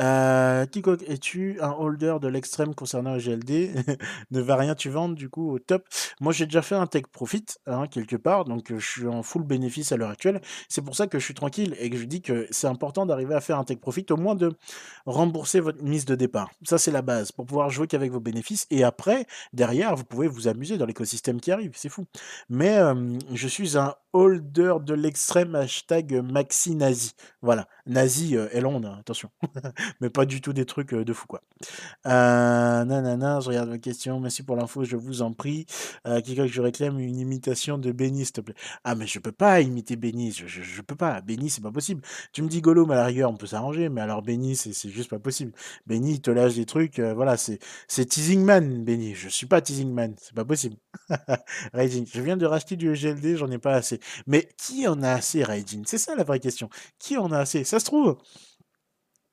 Euh, 0.00 0.66
es-tu 1.06 1.58
un 1.60 1.70
holder 1.70 2.16
de 2.20 2.28
l'extrême 2.28 2.74
concernant 2.74 3.16
GLD 3.16 3.74
Ne 4.30 4.40
va 4.40 4.56
rien 4.56 4.74
tu 4.74 4.90
vendre 4.90 5.14
du 5.14 5.28
coup 5.28 5.52
au 5.52 5.58
top. 5.58 5.86
Moi 6.20 6.32
j'ai 6.32 6.46
déjà 6.46 6.62
fait 6.62 6.74
un 6.74 6.86
take 6.86 7.08
profit 7.12 7.44
hein, 7.66 7.86
quelque 7.86 8.16
part, 8.16 8.44
donc 8.44 8.72
je 8.76 8.84
suis 8.84 9.06
en 9.06 9.22
full 9.22 9.44
bénéfice 9.44 9.92
à 9.92 9.96
l'heure 9.96 10.10
actuelle. 10.10 10.40
C'est 10.68 10.82
pour 10.82 10.96
ça 10.96 11.06
que 11.06 11.18
je 11.18 11.24
suis 11.24 11.34
tranquille 11.34 11.76
et 11.78 11.90
que 11.90 11.96
je 11.96 12.04
dis 12.04 12.22
que 12.22 12.46
c'est 12.50 12.66
important 12.66 13.06
d'arriver 13.06 13.34
à 13.34 13.40
faire 13.40 13.58
un 13.58 13.64
take 13.64 13.80
profit, 13.80 14.06
au 14.10 14.16
moins 14.16 14.34
de 14.34 14.52
rembourser 15.06 15.60
votre 15.60 15.82
mise 15.82 16.04
de 16.04 16.14
départ. 16.14 16.50
Ça 16.64 16.78
c'est 16.78 16.90
la 16.90 17.02
base 17.02 17.32
pour 17.32 17.46
pouvoir 17.46 17.70
jouer 17.70 17.86
qu'avec 17.86 18.10
vos 18.10 18.20
bénéfices 18.20 18.66
et 18.70 18.84
après 18.84 19.26
derrière 19.52 19.94
vous 19.94 20.04
pouvez 20.04 20.26
vous 20.26 20.48
amuser 20.48 20.78
dans 20.78 20.86
l'écosystème 20.86 21.40
qui 21.40 21.52
arrive, 21.52 21.72
c'est 21.76 21.88
fou. 21.88 22.04
Mais 22.48 22.78
je 23.32 23.48
suis 23.48 23.78
un 23.78 23.94
holder 24.14 24.76
de 24.80 24.94
l'extrême 24.94 25.54
hashtag 25.54 26.14
maxi 26.14 26.74
nazi. 26.74 27.12
Voilà, 27.42 27.68
nazi 27.86 28.36
euh, 28.36 28.48
Elon, 28.52 28.82
attention. 28.98 29.30
mais 30.00 30.08
pas 30.08 30.24
du 30.24 30.40
tout 30.40 30.52
des 30.52 30.64
trucs 30.64 30.94
de 30.94 31.12
fou, 31.12 31.26
quoi. 31.26 31.42
Euh, 32.06 32.84
nanana, 32.84 33.40
je 33.40 33.48
regarde 33.48 33.70
vos 33.70 33.78
questions. 33.78 34.20
Merci 34.20 34.42
pour 34.42 34.56
l'info, 34.56 34.84
je 34.84 34.96
vous 34.96 35.20
en 35.22 35.32
prie. 35.32 35.66
Euh, 36.06 36.20
que 36.20 36.46
je 36.46 36.62
réclame 36.62 36.98
une 37.00 37.18
imitation 37.18 37.78
de 37.78 37.92
Benny, 37.92 38.24
s'il 38.24 38.32
te 38.32 38.40
plaît? 38.40 38.54
Ah, 38.84 38.94
mais 38.94 39.06
je 39.06 39.18
peux 39.18 39.32
pas 39.32 39.60
imiter 39.60 39.96
Benny, 39.96 40.32
je, 40.32 40.46
je, 40.46 40.82
peux 40.82 40.96
pas. 40.96 41.20
Benny, 41.20 41.50
c'est 41.50 41.62
pas 41.62 41.72
possible. 41.72 42.02
Tu 42.32 42.42
me 42.42 42.48
dis 42.48 42.60
Gollum, 42.60 42.90
à 42.90 42.94
la 42.94 43.06
rigueur, 43.06 43.30
on 43.30 43.36
peut 43.36 43.46
s'arranger, 43.46 43.88
mais 43.88 44.00
alors 44.00 44.22
Benny, 44.22 44.56
c'est 44.56 44.90
juste 44.90 45.10
pas 45.10 45.18
possible. 45.18 45.52
Benny, 45.86 46.12
il 46.12 46.20
te 46.20 46.30
lâche 46.30 46.54
des 46.54 46.66
trucs, 46.66 46.98
euh, 46.98 47.14
voilà, 47.14 47.36
c'est 47.36 47.58
Teasing 47.88 48.44
Man, 48.44 48.84
Benny. 48.84 49.14
Je 49.14 49.28
suis 49.28 49.46
pas 49.46 49.60
Teasing 49.60 49.92
Man, 49.92 50.14
c'est 50.18 50.34
pas 50.34 50.44
possible. 50.44 50.76
Raging, 51.72 52.06
je 52.12 52.20
viens 52.20 52.36
de 52.36 52.46
racheter 52.46 52.76
du 52.76 52.92
EGLD, 52.92 53.36
j'en 53.36 53.50
ai 53.50 53.58
pas 53.58 53.74
assez. 53.74 54.00
Mais 54.26 54.48
qui 54.56 54.86
en 54.88 55.02
a 55.02 55.12
assez, 55.12 55.42
Raging 55.42 55.84
C'est 55.86 55.98
ça 55.98 56.14
la 56.14 56.24
vraie 56.24 56.40
question. 56.40 56.68
Qui 56.98 57.16
en 57.16 57.30
a 57.32 57.38
assez? 57.38 57.64
Ça 57.64 57.80
se 57.80 57.84
trouve, 57.84 58.16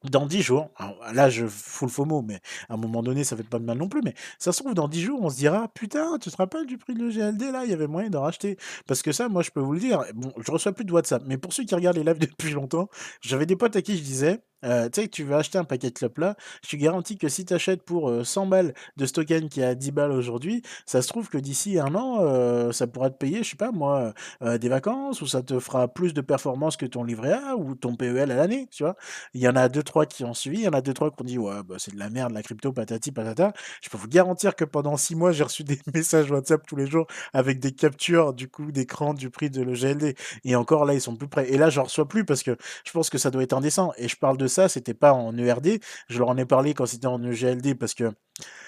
dans 0.09 0.25
10 0.25 0.41
jours, 0.41 0.71
là 1.13 1.29
je 1.29 1.45
fous 1.45 1.85
le 1.85 1.91
faux 1.91 2.05
mot, 2.05 2.21
mais 2.23 2.39
à 2.69 2.73
un 2.73 2.77
moment 2.77 3.03
donné 3.03 3.23
ça 3.23 3.37
fait 3.37 3.43
pas 3.43 3.59
de 3.59 3.65
mal 3.65 3.77
non 3.77 3.87
plus, 3.87 4.01
mais 4.03 4.15
ça 4.39 4.51
se 4.51 4.61
trouve 4.61 4.73
dans 4.73 4.87
10 4.87 5.01
jours 5.01 5.21
on 5.21 5.29
se 5.29 5.35
dira 5.35 5.67
putain 5.67 6.17
tu 6.17 6.31
te 6.31 6.37
rappelles 6.37 6.65
du 6.65 6.77
prix 6.77 6.95
de 6.95 7.09
GLD 7.09 7.51
là, 7.51 7.65
il 7.65 7.69
y 7.71 7.73
avait 7.73 7.87
moyen 7.87 8.09
d'en 8.09 8.21
racheter. 8.21 8.57
Parce 8.87 9.01
que 9.03 9.11
ça 9.11 9.29
moi 9.29 9.43
je 9.43 9.51
peux 9.51 9.59
vous 9.59 9.73
le 9.73 9.79
dire, 9.79 10.03
bon 10.15 10.33
je 10.37 10.51
reçois 10.51 10.71
plus 10.71 10.85
de 10.85 10.91
WhatsApp, 10.91 11.23
mais 11.27 11.37
pour 11.37 11.53
ceux 11.53 11.65
qui 11.65 11.75
regardent 11.75 11.97
les 11.97 12.03
lives 12.03 12.19
depuis 12.19 12.51
longtemps, 12.51 12.89
j'avais 13.21 13.45
des 13.45 13.55
potes 13.55 13.75
à 13.75 13.81
qui 13.81 13.97
je 13.97 14.03
disais 14.03 14.41
euh, 14.63 14.89
tu 14.89 15.01
sais 15.01 15.07
tu 15.07 15.23
veux 15.23 15.35
acheter 15.35 15.57
un 15.57 15.63
paquet 15.63 15.89
de 15.89 15.93
clopes 15.93 16.17
là, 16.17 16.35
je 16.63 16.69
te 16.69 16.75
garantis 16.75 17.17
que 17.17 17.29
si 17.29 17.45
tu 17.45 17.53
achètes 17.53 17.83
pour 17.83 18.25
100 18.25 18.47
balles 18.47 18.73
de 18.97 19.05
token 19.05 19.49
qui 19.49 19.61
est 19.61 19.65
à 19.65 19.75
10 19.75 19.91
balles 19.91 20.11
aujourd'hui, 20.11 20.61
ça 20.85 21.01
se 21.01 21.07
trouve 21.07 21.29
que 21.29 21.37
d'ici 21.37 21.79
un 21.79 21.93
an, 21.95 22.71
ça 22.71 22.87
pourra 22.87 23.09
te 23.09 23.17
payer, 23.17 23.43
je 23.43 23.51
sais 23.51 23.55
pas 23.55 23.71
moi, 23.71 24.13
des 24.41 24.69
vacances, 24.69 25.21
ou 25.21 25.27
ça 25.27 25.41
te 25.41 25.59
fera 25.59 25.87
plus 25.87 26.13
de 26.13 26.21
performance 26.21 26.77
que 26.77 26.85
ton 26.85 27.03
livret 27.03 27.33
A 27.33 27.55
ou 27.57 27.75
ton 27.75 27.95
PEL 27.95 28.31
à 28.31 28.35
l'année, 28.35 28.67
tu 28.71 28.83
vois? 28.83 28.95
Il 29.33 29.41
y 29.41 29.47
en 29.47 29.55
a 29.55 29.69
deux 29.69 29.83
trois 29.83 30.05
qui 30.05 30.23
ont 30.23 30.33
suivi, 30.33 30.59
il 30.59 30.63
y 30.63 30.67
en 30.67 30.73
a 30.73 30.81
deux 30.81 30.93
trois 30.93 31.11
qui 31.11 31.21
ont 31.21 31.25
dit 31.25 31.37
ouais 31.37 31.63
bah, 31.63 31.75
c'est 31.77 31.93
de 31.93 31.99
la 31.99 32.09
merde 32.09 32.33
la 32.33 32.43
crypto 32.43 32.71
patati 32.71 33.11
patata. 33.11 33.53
Je 33.81 33.89
peux 33.89 33.97
vous 33.97 34.07
garantir 34.07 34.55
que 34.55 34.65
pendant 34.65 34.97
6 34.97 35.15
mois 35.15 35.31
j'ai 35.31 35.43
reçu 35.43 35.63
des 35.65 35.79
messages 35.93 36.29
WhatsApp 36.31 36.65
tous 36.67 36.75
les 36.75 36.87
jours 36.87 37.07
avec 37.33 37.59
des 37.59 37.71
captures 37.71 38.33
du 38.33 38.47
coup 38.47 38.71
d'écran 38.71 39.13
du 39.13 39.29
prix 39.29 39.49
de 39.49 39.61
le 39.61 39.73
GLD. 39.73 40.15
Et 40.43 40.55
encore 40.55 40.85
là 40.85 40.93
ils 40.93 41.01
sont 41.01 41.15
plus 41.15 41.27
près. 41.27 41.49
Et 41.51 41.57
là 41.57 41.69
j'en 41.69 41.83
reçois 41.83 42.07
plus 42.07 42.25
parce 42.25 42.43
que 42.43 42.57
je 42.85 42.91
pense 42.91 43.09
que 43.09 43.17
ça 43.17 43.31
doit 43.31 43.43
être 43.43 43.53
indécent. 43.53 43.93
Et 43.97 44.07
je 44.07 44.15
parle 44.17 44.37
de 44.37 44.47
ça, 44.51 44.69
c'était 44.69 44.93
pas 44.93 45.13
en 45.13 45.37
ERD. 45.37 45.79
Je 46.07 46.19
leur 46.19 46.29
en 46.29 46.37
ai 46.37 46.45
parlé 46.45 46.73
quand 46.73 46.85
c'était 46.85 47.07
en 47.07 47.23
EGLD 47.23 47.75
parce 47.75 47.93
que 47.93 48.11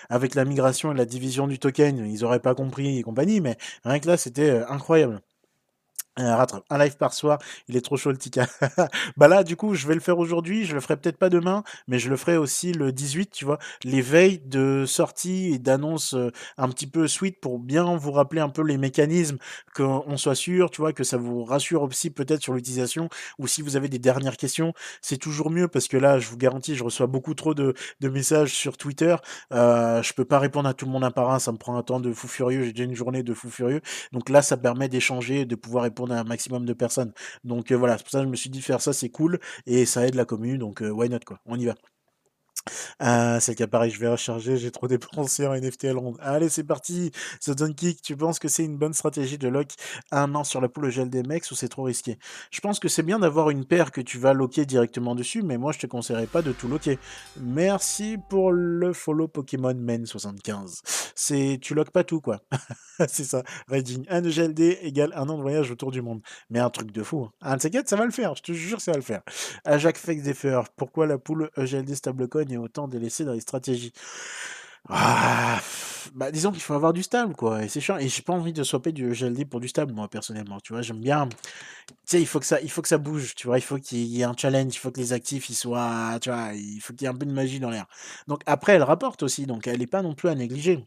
avec 0.09 0.35
la 0.35 0.45
migration 0.45 0.91
et 0.91 0.95
la 0.95 1.05
division 1.05 1.47
du 1.47 1.59
token, 1.59 2.05
ils 2.05 2.25
auraient 2.25 2.39
pas 2.39 2.55
compris 2.55 2.99
et 2.99 3.03
compagnie, 3.03 3.41
mais 3.41 3.57
rien 3.83 3.99
que 3.99 4.07
là, 4.07 4.17
c'était 4.17 4.61
Un, 6.15 6.45
live 6.77 6.97
par 6.97 7.11
soir, 7.11 7.39
il 7.67 7.75
est 7.75 7.81
trop 7.81 7.97
chaud 7.97 8.11
le 8.11 8.17
Tika. 8.17 8.45
bah 9.17 9.27
là, 9.27 9.43
du 9.43 9.55
coup, 9.55 9.73
je 9.73 9.87
vais 9.87 9.95
le 9.95 9.99
faire 9.99 10.19
aujourd'hui, 10.19 10.63
je 10.63 10.75
le 10.75 10.79
ferai 10.79 10.95
peut-être 10.95 11.17
pas 11.17 11.29
demain, 11.29 11.63
mais 11.87 11.97
je 11.97 12.07
le 12.07 12.17
ferai 12.17 12.37
aussi 12.37 12.71
le 12.71 12.91
18, 12.91 13.31
tu 13.31 13.45
vois, 13.45 13.57
les 13.83 14.01
veilles 14.01 14.37
de 14.37 14.85
sortie 14.85 15.53
et 15.55 15.57
d'annonce 15.57 16.13
euh, 16.13 16.31
un 16.57 16.69
petit 16.69 16.85
peu 16.85 17.07
suite 17.07 17.39
pour 17.39 17.57
bien 17.57 17.95
vous 17.97 18.11
rappeler 18.11 18.41
un 18.41 18.49
peu 18.49 18.61
les 18.61 18.77
mécanismes, 18.77 19.37
qu'on 19.73 20.15
soit 20.17 20.35
sûr, 20.35 20.69
tu 20.69 20.81
vois, 20.81 20.93
que 20.93 21.03
ça 21.03 21.17
vous 21.17 21.43
rassure 21.45 21.81
aussi 21.81 22.11
peut-être 22.11 22.43
sur 22.43 22.53
l'utilisation, 22.53 23.09
ou 23.39 23.47
si 23.47 23.63
vous 23.63 23.75
avez 23.75 23.89
des 23.89 23.97
dernières 23.97 24.37
questions, 24.37 24.73
c'est 25.01 25.17
toujours 25.17 25.49
mieux 25.49 25.67
parce 25.67 25.87
que 25.87 25.97
là, 25.97 26.19
je 26.19 26.29
vous 26.29 26.37
garantis, 26.37 26.75
je 26.75 26.83
reçois 26.83 27.07
beaucoup 27.07 27.33
trop 27.33 27.55
de, 27.55 27.73
de 28.01 28.09
messages 28.09 28.53
sur 28.53 28.77
Twitter, 28.77 29.15
euh, 29.51 30.03
je 30.03 30.13
peux 30.13 30.25
pas 30.25 30.37
répondre 30.37 30.69
à 30.69 30.75
tout 30.75 30.85
le 30.85 30.91
monde 30.91 31.03
un 31.05 31.11
par 31.11 31.31
un, 31.31 31.39
ça 31.39 31.51
me 31.51 31.57
prend 31.57 31.75
un 31.75 31.83
temps 31.83 31.99
de 31.99 32.13
fou 32.13 32.27
furieux, 32.27 32.65
j'ai 32.65 32.71
déjà 32.71 32.83
une 32.83 32.95
journée 32.95 33.23
de 33.23 33.33
fou 33.33 33.49
furieux, 33.49 33.81
donc 34.11 34.29
là, 34.29 34.43
ça 34.43 34.57
permet 34.57 34.89
d'échanger, 34.89 35.45
de 35.45 35.55
pouvoir 35.55 35.85
répondre 35.85 36.02
à 36.11 36.19
un 36.19 36.23
maximum 36.23 36.65
de 36.65 36.73
personnes. 36.73 37.13
Donc 37.43 37.71
euh, 37.71 37.75
voilà, 37.75 37.97
c'est 37.97 38.03
pour 38.03 38.11
ça 38.11 38.19
que 38.19 38.25
je 38.25 38.29
me 38.29 38.35
suis 38.35 38.49
dit 38.49 38.61
faire 38.61 38.81
ça, 38.81 38.93
c'est 38.93 39.09
cool 39.09 39.39
et 39.65 39.85
ça 39.85 40.05
aide 40.07 40.15
la 40.15 40.25
commune, 40.25 40.57
donc 40.59 40.81
euh, 40.81 40.89
why 40.89 41.09
not 41.09 41.19
quoi, 41.25 41.39
on 41.45 41.59
y 41.59 41.65
va. 41.65 41.75
Ah, 42.99 43.39
c'est 43.39 43.55
qu'appareil, 43.55 43.91
je 43.91 43.99
vais 43.99 44.07
recharger, 44.07 44.57
j'ai 44.57 44.71
trop 44.71 44.87
dépensé 44.87 45.45
en 45.47 45.53
NFT 45.53 45.85
à. 45.85 45.93
Allez, 46.19 46.49
c'est 46.49 46.63
parti. 46.63 47.11
The 47.45 47.73
Kick, 47.75 48.01
tu 48.01 48.15
penses 48.15 48.39
que 48.39 48.47
c'est 48.47 48.63
une 48.63 48.77
bonne 48.77 48.93
stratégie 48.93 49.37
de 49.37 49.47
lock 49.47 49.71
un 50.11 50.33
an 50.35 50.43
sur 50.43 50.61
la 50.61 50.69
poule 50.69 50.89
GLDMX 50.89 51.51
ou 51.51 51.55
c'est 51.55 51.67
trop 51.67 51.83
risqué? 51.83 52.17
Je 52.51 52.59
pense 52.61 52.79
que 52.79 52.87
c'est 52.87 53.03
bien 53.03 53.19
d'avoir 53.19 53.49
une 53.49 53.65
paire 53.65 53.91
que 53.91 54.01
tu 54.01 54.17
vas 54.17 54.33
locker 54.33 54.65
directement 54.65 55.15
dessus, 55.15 55.43
mais 55.43 55.57
moi 55.57 55.71
je 55.71 55.79
te 55.79 55.87
conseillerais 55.87 56.27
pas 56.27 56.41
de 56.41 56.51
tout 56.51 56.67
locker. 56.67 56.99
Merci 57.39 58.17
pour 58.29 58.51
le 58.51 58.93
follow 58.93 59.27
Pokémon 59.27 59.73
Men 59.73 60.05
75. 60.05 60.81
C'est 61.15 61.59
tu 61.61 61.73
lock 61.73 61.91
pas 61.91 62.03
tout 62.03 62.21
quoi. 62.21 62.41
c'est 63.07 63.23
ça. 63.23 63.43
Redding, 63.67 64.05
un 64.09 64.21
GLD 64.21 64.79
égale 64.81 65.11
un 65.15 65.27
an 65.29 65.37
de 65.37 65.41
voyage 65.41 65.71
autour 65.71 65.91
du 65.91 66.01
monde. 66.01 66.21
Mais 66.49 66.59
un 66.59 66.69
truc 66.69 66.91
de 66.91 67.03
fou. 67.03 67.29
Un 67.41 67.57
de 67.57 67.83
ça 67.85 67.95
va 67.95 68.05
le 68.05 68.11
faire. 68.11 68.35
Je 68.35 68.43
te 68.43 68.51
jure, 68.51 68.81
ça 68.81 68.91
va 68.91 68.97
le 68.97 69.03
faire. 69.03 69.21
Ajax 69.65 69.99
Fake 69.99 70.23
Defer, 70.23 70.61
pourquoi 70.75 71.07
la 71.07 71.17
poule 71.17 71.49
EGLD 71.57 71.95
Stablecoin 71.95 72.45
autant 72.57 72.87
délaissé 72.87 73.25
dans 73.25 73.33
les 73.33 73.41
stratégies. 73.41 73.93
Ah, 74.89 75.61
bah 76.13 76.29
disons 76.31 76.51
qu'il 76.51 76.61
faut 76.61 76.73
avoir 76.73 76.91
du 76.91 77.03
stable 77.03 77.35
quoi 77.35 77.63
et 77.63 77.69
c'est 77.69 77.79
chiant 77.79 77.97
et 77.97 78.09
j'ai 78.09 78.21
pas 78.21 78.33
envie 78.33 78.51
de 78.51 78.63
swapper 78.63 78.91
du 78.91 79.11
GLD 79.13 79.45
pour 79.45 79.61
du 79.61 79.69
stable 79.69 79.93
moi 79.93 80.09
personnellement 80.09 80.59
tu 80.59 80.73
vois 80.73 80.81
j'aime 80.81 80.99
bien 80.99 81.29
tu 81.87 81.95
sais 82.05 82.21
il 82.21 82.27
faut 82.27 82.39
que 82.41 82.45
ça 82.45 82.59
il 82.61 82.69
faut 82.69 82.81
que 82.81 82.89
ça 82.89 82.97
bouge 82.97 83.33
tu 83.35 83.47
vois 83.47 83.57
il 83.57 83.61
faut 83.61 83.77
qu'il 83.77 83.99
y 83.99 84.21
ait 84.21 84.25
un 84.25 84.35
challenge 84.35 84.75
il 84.75 84.77
faut 84.79 84.91
que 84.91 84.99
les 84.99 85.13
actifs 85.13 85.49
ils 85.49 85.55
soient 85.55 86.19
tu 86.21 86.29
vois 86.29 86.53
il 86.53 86.81
faut 86.81 86.93
qu'il 86.93 87.03
y 87.03 87.05
ait 87.05 87.13
un 87.13 87.17
peu 87.17 87.25
de 87.25 87.31
magie 87.31 87.61
dans 87.61 87.69
l'air 87.69 87.85
donc 88.27 88.41
après 88.45 88.73
elle 88.73 88.83
rapporte 88.83 89.23
aussi 89.23 89.45
donc 89.45 89.67
elle 89.67 89.81
est 89.81 89.87
pas 89.87 90.01
non 90.01 90.13
plus 90.15 90.27
à 90.27 90.35
négliger 90.35 90.85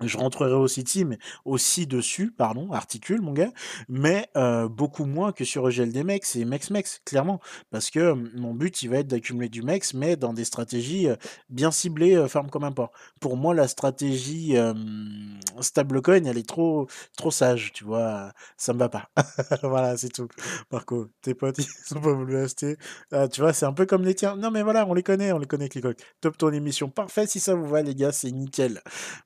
je 0.00 0.18
rentrerai 0.18 0.52
au 0.52 0.68
City, 0.68 1.04
mais 1.04 1.18
aussi 1.44 1.86
dessus, 1.86 2.30
pardon, 2.30 2.72
articule, 2.72 3.20
mon 3.20 3.32
gars, 3.32 3.52
mais 3.88 4.28
euh, 4.36 4.68
beaucoup 4.68 5.04
moins 5.04 5.32
que 5.32 5.44
sur 5.44 5.68
EGLD 5.68 6.04
Mex 6.04 6.36
et 6.36 6.44
Mex 6.44 6.70
Mex, 6.70 7.00
clairement. 7.04 7.40
Parce 7.70 7.90
que 7.90 8.12
mon 8.38 8.54
but, 8.54 8.82
il 8.82 8.90
va 8.90 8.98
être 8.98 9.06
d'accumuler 9.06 9.48
du 9.48 9.62
Mex, 9.62 9.94
mais 9.94 10.16
dans 10.16 10.32
des 10.32 10.44
stratégies 10.44 11.08
euh, 11.08 11.16
bien 11.48 11.70
ciblées, 11.70 12.16
euh, 12.16 12.28
ferme 12.28 12.50
comme 12.50 12.64
un 12.64 12.72
port. 12.72 12.90
Pour 13.20 13.36
moi, 13.36 13.54
la 13.54 13.68
stratégie 13.68 14.56
stablecoin, 15.60 16.24
elle 16.24 16.38
est 16.38 16.48
trop, 16.48 16.88
trop 17.16 17.30
sage, 17.30 17.72
tu 17.72 17.84
vois, 17.84 18.32
ça 18.56 18.72
me 18.72 18.78
va 18.78 18.88
pas. 18.88 19.08
voilà, 19.62 19.96
c'est 19.96 20.08
tout. 20.08 20.28
Marco, 20.72 21.08
tes 21.22 21.34
potes, 21.34 21.58
ils 21.58 21.64
sont 21.64 22.00
pas 22.00 22.12
voulu 22.12 22.36
acheter. 22.36 22.76
Ah, 23.12 23.28
tu 23.28 23.40
vois, 23.40 23.52
c'est 23.52 23.66
un 23.66 23.72
peu 23.72 23.86
comme 23.86 24.04
les 24.04 24.14
tiens. 24.14 24.36
Non, 24.36 24.50
mais 24.50 24.62
voilà, 24.62 24.86
on 24.86 24.94
les 24.94 25.02
connaît, 25.02 25.32
on 25.32 25.38
les 25.38 25.46
connaît, 25.46 25.68
Clicoc. 25.68 25.98
Top 26.20 26.36
ton 26.36 26.52
émission. 26.52 26.88
Parfait, 26.88 27.26
si 27.26 27.40
ça 27.40 27.54
vous 27.54 27.66
va, 27.66 27.82
les 27.82 27.94
gars, 27.94 28.12
c'est 28.12 28.30
nickel. 28.30 28.80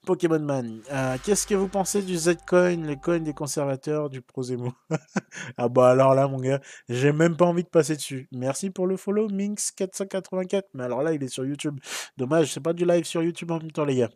Pokémon 0.06 0.38
Man. 0.40 0.57
Euh, 0.64 1.16
qu'est-ce 1.24 1.46
que 1.46 1.54
vous 1.54 1.68
pensez 1.68 2.02
du 2.02 2.16
Zcoin, 2.16 2.86
le 2.86 2.96
coin 2.96 3.18
des 3.18 3.32
conservateurs 3.32 4.10
du 4.10 4.22
Prozemo 4.22 4.72
Ah 5.56 5.68
bah 5.68 5.90
alors 5.90 6.14
là, 6.14 6.28
mon 6.28 6.38
gars, 6.38 6.60
j'ai 6.88 7.12
même 7.12 7.36
pas 7.36 7.46
envie 7.46 7.64
de 7.64 7.68
passer 7.68 7.96
dessus. 7.96 8.28
Merci 8.32 8.70
pour 8.70 8.86
le 8.86 8.96
follow, 8.96 9.28
Minx484. 9.28 10.62
Mais 10.74 10.84
alors 10.84 11.02
là, 11.02 11.12
il 11.12 11.22
est 11.22 11.28
sur 11.28 11.44
YouTube. 11.44 11.78
Dommage, 12.16 12.52
c'est 12.52 12.60
pas 12.60 12.72
du 12.72 12.84
live 12.84 13.04
sur 13.04 13.22
YouTube 13.22 13.50
en 13.50 13.58
même 13.58 13.72
temps, 13.72 13.84
les 13.84 13.96
gars. 13.96 14.10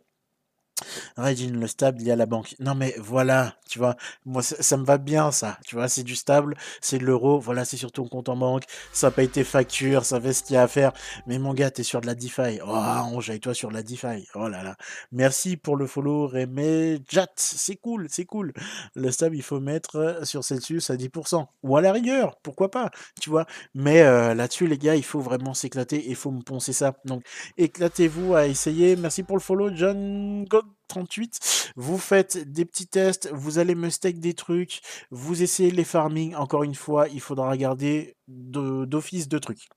Régine, 1.17 1.59
le 1.59 1.67
stable, 1.67 2.01
il 2.01 2.07
y 2.07 2.11
a 2.11 2.15
la 2.15 2.25
banque. 2.25 2.55
Non, 2.59 2.75
mais 2.75 2.95
voilà, 2.97 3.55
tu 3.67 3.79
vois, 3.79 3.95
moi, 4.25 4.41
ça, 4.41 4.77
me 4.77 4.85
va 4.85 4.97
bien, 4.97 5.31
ça. 5.31 5.57
Tu 5.65 5.75
vois, 5.75 5.87
c'est 5.87 6.03
du 6.03 6.15
stable, 6.15 6.55
c'est 6.81 6.97
de 6.97 7.05
l'euro, 7.05 7.39
voilà, 7.39 7.65
c'est 7.65 7.77
surtout 7.77 8.03
un 8.03 8.07
compte 8.07 8.29
en 8.29 8.35
banque, 8.35 8.63
ça 8.91 9.11
paye 9.11 9.29
tes 9.29 9.43
factures, 9.43 10.05
ça 10.05 10.19
fait 10.19 10.33
ce 10.33 10.43
qu'il 10.43 10.55
y 10.55 10.57
a 10.57 10.63
à 10.63 10.67
faire. 10.67 10.93
Mais 11.27 11.39
mon 11.39 11.53
gars, 11.53 11.71
t'es 11.71 11.83
sur 11.83 12.01
de 12.01 12.07
la 12.07 12.15
DeFi. 12.15 12.59
Oh, 12.65 12.75
on 13.11 13.19
j'aille 13.19 13.39
toi 13.39 13.53
sur 13.53 13.69
de 13.69 13.73
la 13.73 13.83
DeFi. 13.83 14.27
Oh 14.35 14.47
là 14.47 14.63
là. 14.63 14.75
Merci 15.11 15.57
pour 15.57 15.75
le 15.75 15.87
follow, 15.87 16.27
Rémé 16.27 16.99
Jat. 17.09 17.27
C'est 17.35 17.75
cool, 17.75 18.07
c'est 18.09 18.25
cool. 18.25 18.53
Le 18.95 19.11
stable, 19.11 19.35
il 19.35 19.43
faut 19.43 19.59
mettre 19.59 20.21
sur 20.23 20.43
Celsius 20.43 20.89
à 20.89 20.95
10%. 20.95 21.45
Ou 21.63 21.77
à 21.77 21.81
la 21.81 21.91
rigueur, 21.91 22.37
pourquoi 22.43 22.69
pas, 22.71 22.91
tu 23.19 23.29
vois. 23.29 23.45
Mais 23.73 24.01
euh, 24.01 24.33
là-dessus, 24.33 24.67
les 24.67 24.77
gars, 24.77 24.95
il 24.95 25.03
faut 25.03 25.19
vraiment 25.19 25.53
s'éclater 25.53 25.97
et 25.97 26.09
il 26.09 26.15
faut 26.15 26.31
me 26.31 26.41
poncer 26.41 26.73
ça. 26.73 26.93
Donc, 27.05 27.23
éclatez-vous 27.57 28.35
à 28.35 28.47
essayer. 28.47 28.95
Merci 28.95 29.23
pour 29.23 29.37
le 29.37 29.41
follow, 29.41 29.69
John. 29.75 30.45
38. 30.87 31.71
Vous 31.75 31.97
faites 31.97 32.37
des 32.51 32.65
petits 32.65 32.87
tests, 32.87 33.29
vous 33.31 33.59
allez 33.59 33.75
me 33.75 33.89
stake 33.89 34.19
des 34.19 34.33
trucs, 34.33 34.81
vous 35.11 35.41
essayez 35.41 35.71
les 35.71 35.83
farming. 35.83 36.35
Encore 36.35 36.63
une 36.63 36.75
fois, 36.75 37.07
il 37.09 37.21
faudra 37.21 37.49
regarder 37.49 38.15
d'office 38.27 39.27
deux 39.27 39.39
trucs. 39.39 39.69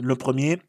Le 0.00 0.16
premier, 0.16 0.60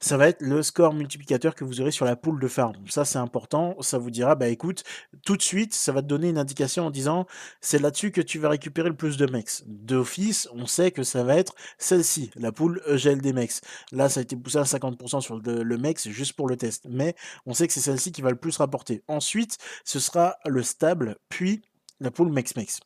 ça 0.00 0.16
va 0.16 0.28
être 0.28 0.40
le 0.40 0.62
score 0.62 0.94
multiplicateur 0.94 1.54
que 1.54 1.64
vous 1.64 1.80
aurez 1.80 1.90
sur 1.90 2.04
la 2.04 2.16
poule 2.16 2.40
de 2.40 2.48
farm. 2.48 2.74
Ça, 2.88 3.04
c'est 3.04 3.18
important. 3.18 3.76
Ça 3.80 3.98
vous 3.98 4.10
dira, 4.10 4.34
bah 4.34 4.48
écoute, 4.48 4.82
tout 5.24 5.36
de 5.36 5.42
suite, 5.42 5.74
ça 5.74 5.92
va 5.92 6.02
te 6.02 6.06
donner 6.06 6.28
une 6.28 6.38
indication 6.38 6.86
en 6.86 6.90
disant, 6.90 7.26
c'est 7.60 7.78
là-dessus 7.78 8.10
que 8.10 8.20
tu 8.20 8.38
vas 8.38 8.48
récupérer 8.48 8.88
le 8.88 8.96
plus 8.96 9.16
de 9.16 9.26
mex. 9.26 9.62
D'office, 9.66 10.48
on 10.52 10.66
sait 10.66 10.90
que 10.90 11.02
ça 11.02 11.22
va 11.22 11.36
être 11.36 11.54
celle-ci, 11.78 12.30
la 12.36 12.52
poule 12.52 12.82
EGL 12.86 13.20
des 13.20 13.32
mex. 13.32 13.60
Là, 13.92 14.08
ça 14.08 14.20
a 14.20 14.22
été 14.22 14.36
poussé 14.36 14.58
à 14.58 14.62
50% 14.62 15.20
sur 15.20 15.38
le, 15.38 15.62
le 15.62 15.94
juste 15.96 16.32
pour 16.34 16.48
le 16.48 16.56
test. 16.56 16.86
Mais 16.88 17.14
on 17.46 17.54
sait 17.54 17.66
que 17.66 17.72
c'est 17.72 17.80
celle-ci 17.80 18.12
qui 18.12 18.22
va 18.22 18.30
le 18.30 18.36
plus 18.36 18.56
rapporter. 18.56 19.02
Ensuite, 19.08 19.58
ce 19.84 20.00
sera 20.00 20.36
le 20.46 20.62
stable, 20.62 21.16
puis 21.28 21.62
la 22.00 22.10
poule 22.10 22.32
mex-mex. 22.32 22.80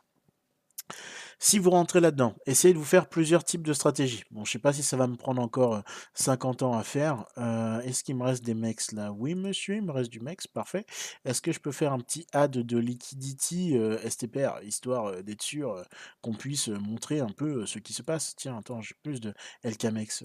Si 1.39 1.59
vous 1.59 1.71
rentrez 1.71 2.01
là-dedans, 2.01 2.35
essayez 2.47 2.73
de 2.73 2.79
vous 2.79 2.85
faire 2.85 3.09
plusieurs 3.09 3.45
types 3.45 3.63
de 3.63 3.75
stratégies. 3.75 4.25
Bon, 4.31 4.45
je 4.47 4.53
sais 4.53 4.59
pas 4.59 4.73
si 4.73 4.83
ça 4.83 4.97
va 4.97 5.07
me 5.07 5.17
prendre 5.17 5.43
encore 5.43 5.83
50 6.15 6.63
ans 6.63 6.73
à 6.73 6.83
faire. 6.83 7.27
Est-ce 7.85 8.03
qu'il 8.03 8.17
me 8.17 8.25
reste 8.25 8.43
des 8.43 8.55
mex 8.55 8.93
là? 8.93 9.13
Oui, 9.13 9.35
monsieur, 9.35 9.77
il 9.77 9.83
me 9.83 9.93
reste 9.93 10.11
du 10.11 10.21
mex, 10.21 10.47
parfait. 10.47 10.87
Est-ce 11.27 11.43
que 11.43 11.53
je 11.53 11.61
peux 11.61 11.73
faire 11.73 11.93
un 11.93 12.01
petit 12.01 12.27
add 12.33 12.53
de 12.53 12.79
liquidity 12.79 13.79
STPR, 14.09 14.63
histoire 14.63 15.23
d'être 15.23 15.43
sûr 15.43 15.85
qu'on 16.23 16.33
puisse 16.33 16.69
montrer 16.69 17.21
un 17.21 17.31
peu 17.31 17.67
ce 17.67 17.79
qui 17.79 17.93
se 17.93 18.03
passe? 18.03 18.35
Tiens, 18.37 18.57
attends, 18.57 18.81
j'ai 18.81 18.95
plus 19.03 19.21
de 19.21 19.35
LKMEX. 19.63 20.25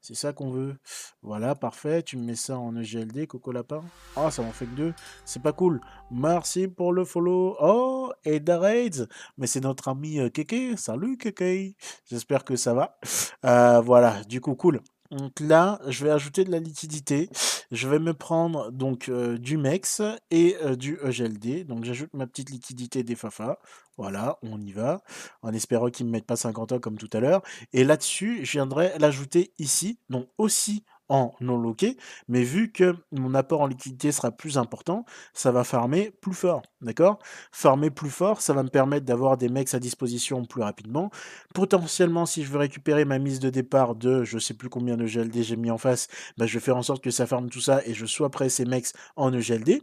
C'est 0.00 0.14
ça 0.14 0.32
qu'on 0.32 0.50
veut. 0.50 0.76
Voilà, 1.22 1.54
parfait. 1.54 2.02
Tu 2.02 2.16
me 2.16 2.24
mets 2.24 2.34
ça 2.34 2.58
en 2.58 2.76
EGLD, 2.76 3.26
Coco 3.26 3.52
Lapin. 3.52 3.82
Ah, 4.16 4.30
ça 4.30 4.42
m'en 4.42 4.52
fait 4.52 4.66
que 4.66 4.74
deux. 4.74 4.94
C'est 5.24 5.42
pas 5.42 5.52
cool. 5.52 5.80
Merci 6.10 6.68
pour 6.68 6.92
le 6.92 7.04
follow. 7.04 7.56
Oh, 7.60 8.12
et 8.24 8.42
Raids. 8.46 9.06
Mais 9.36 9.46
c'est 9.46 9.60
notre 9.60 9.88
ami 9.88 10.20
euh, 10.20 10.30
Keke. 10.30 10.78
Salut 10.78 11.18
Keke. 11.18 11.76
J'espère 12.06 12.44
que 12.44 12.56
ça 12.56 12.74
va. 12.74 12.98
Euh, 13.44 13.80
voilà, 13.80 14.22
du 14.24 14.40
coup, 14.40 14.54
cool. 14.54 14.80
Donc 15.10 15.40
là, 15.40 15.80
je 15.88 16.04
vais 16.04 16.10
ajouter 16.10 16.44
de 16.44 16.50
la 16.50 16.58
liquidité. 16.58 17.30
Je 17.70 17.88
vais 17.88 17.98
me 17.98 18.12
prendre 18.12 18.70
donc 18.70 19.08
euh, 19.08 19.38
du 19.38 19.56
MEX 19.56 20.02
et 20.30 20.56
euh, 20.62 20.76
du 20.76 20.98
EGLD. 21.02 21.64
Donc 21.64 21.84
j'ajoute 21.84 22.12
ma 22.12 22.26
petite 22.26 22.50
liquidité 22.50 23.02
des 23.02 23.14
FAFA. 23.14 23.58
Voilà, 23.96 24.38
on 24.42 24.60
y 24.60 24.72
va. 24.72 25.02
En 25.42 25.52
espérant 25.52 25.88
qu'ils 25.88 26.06
ne 26.06 26.10
me 26.10 26.16
mettent 26.16 26.26
pas 26.26 26.36
50 26.36 26.72
ans 26.72 26.78
comme 26.78 26.98
tout 26.98 27.10
à 27.12 27.20
l'heure. 27.20 27.42
Et 27.72 27.84
là-dessus, 27.84 28.44
je 28.44 28.52
viendrai 28.52 28.92
l'ajouter 28.98 29.54
ici. 29.58 29.98
Donc 30.10 30.28
aussi 30.36 30.84
en 31.08 31.34
non 31.40 31.58
loqué, 31.58 31.96
mais 32.28 32.42
vu 32.42 32.72
que 32.72 32.96
mon 33.12 33.34
apport 33.34 33.62
en 33.62 33.66
liquidité 33.66 34.12
sera 34.12 34.30
plus 34.30 34.58
important, 34.58 35.04
ça 35.32 35.52
va 35.52 35.64
farmer 35.64 36.10
plus 36.20 36.34
fort, 36.34 36.62
d'accord? 36.80 37.18
Farmer 37.52 37.90
plus 37.90 38.10
fort, 38.10 38.40
ça 38.40 38.52
va 38.52 38.62
me 38.62 38.68
permettre 38.68 39.06
d'avoir 39.06 39.36
des 39.36 39.48
mecs 39.48 39.72
à 39.74 39.78
disposition 39.78 40.44
plus 40.44 40.62
rapidement. 40.62 41.10
Potentiellement, 41.54 42.26
si 42.26 42.44
je 42.44 42.50
veux 42.50 42.58
récupérer 42.58 43.04
ma 43.04 43.18
mise 43.18 43.40
de 43.40 43.50
départ 43.50 43.94
de 43.94 44.24
je 44.24 44.38
sais 44.38 44.54
plus 44.54 44.68
combien 44.68 44.96
de 44.96 45.06
GLD 45.06 45.42
j'ai 45.42 45.56
mis 45.56 45.70
en 45.70 45.78
face, 45.78 46.08
bah, 46.36 46.46
je 46.46 46.54
vais 46.54 46.60
faire 46.64 46.76
en 46.76 46.82
sorte 46.82 47.02
que 47.02 47.10
ça 47.10 47.26
farme 47.26 47.50
tout 47.50 47.60
ça 47.60 47.82
et 47.86 47.94
je 47.94 48.06
sois 48.06 48.30
prêt 48.30 48.48
ces 48.48 48.64
mecs 48.64 48.88
en 49.16 49.32
EGLD. 49.32 49.82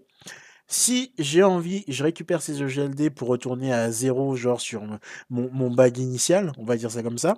Si 0.68 1.14
j'ai 1.20 1.44
envie, 1.44 1.84
je 1.88 2.04
récupère 2.04 2.42
ces 2.42 2.62
EGLD 2.62 3.10
pour 3.12 3.28
retourner 3.28 3.72
à 3.74 3.92
zéro, 3.92 4.36
genre 4.36 4.62
sur 4.62 4.84
mon, 5.30 5.50
mon 5.52 5.72
bag 5.72 5.98
initial, 5.98 6.52
on 6.58 6.66
va 6.66 6.76
dire 6.78 6.92
ça 6.92 7.04
comme 7.04 7.18
ça. 7.20 7.36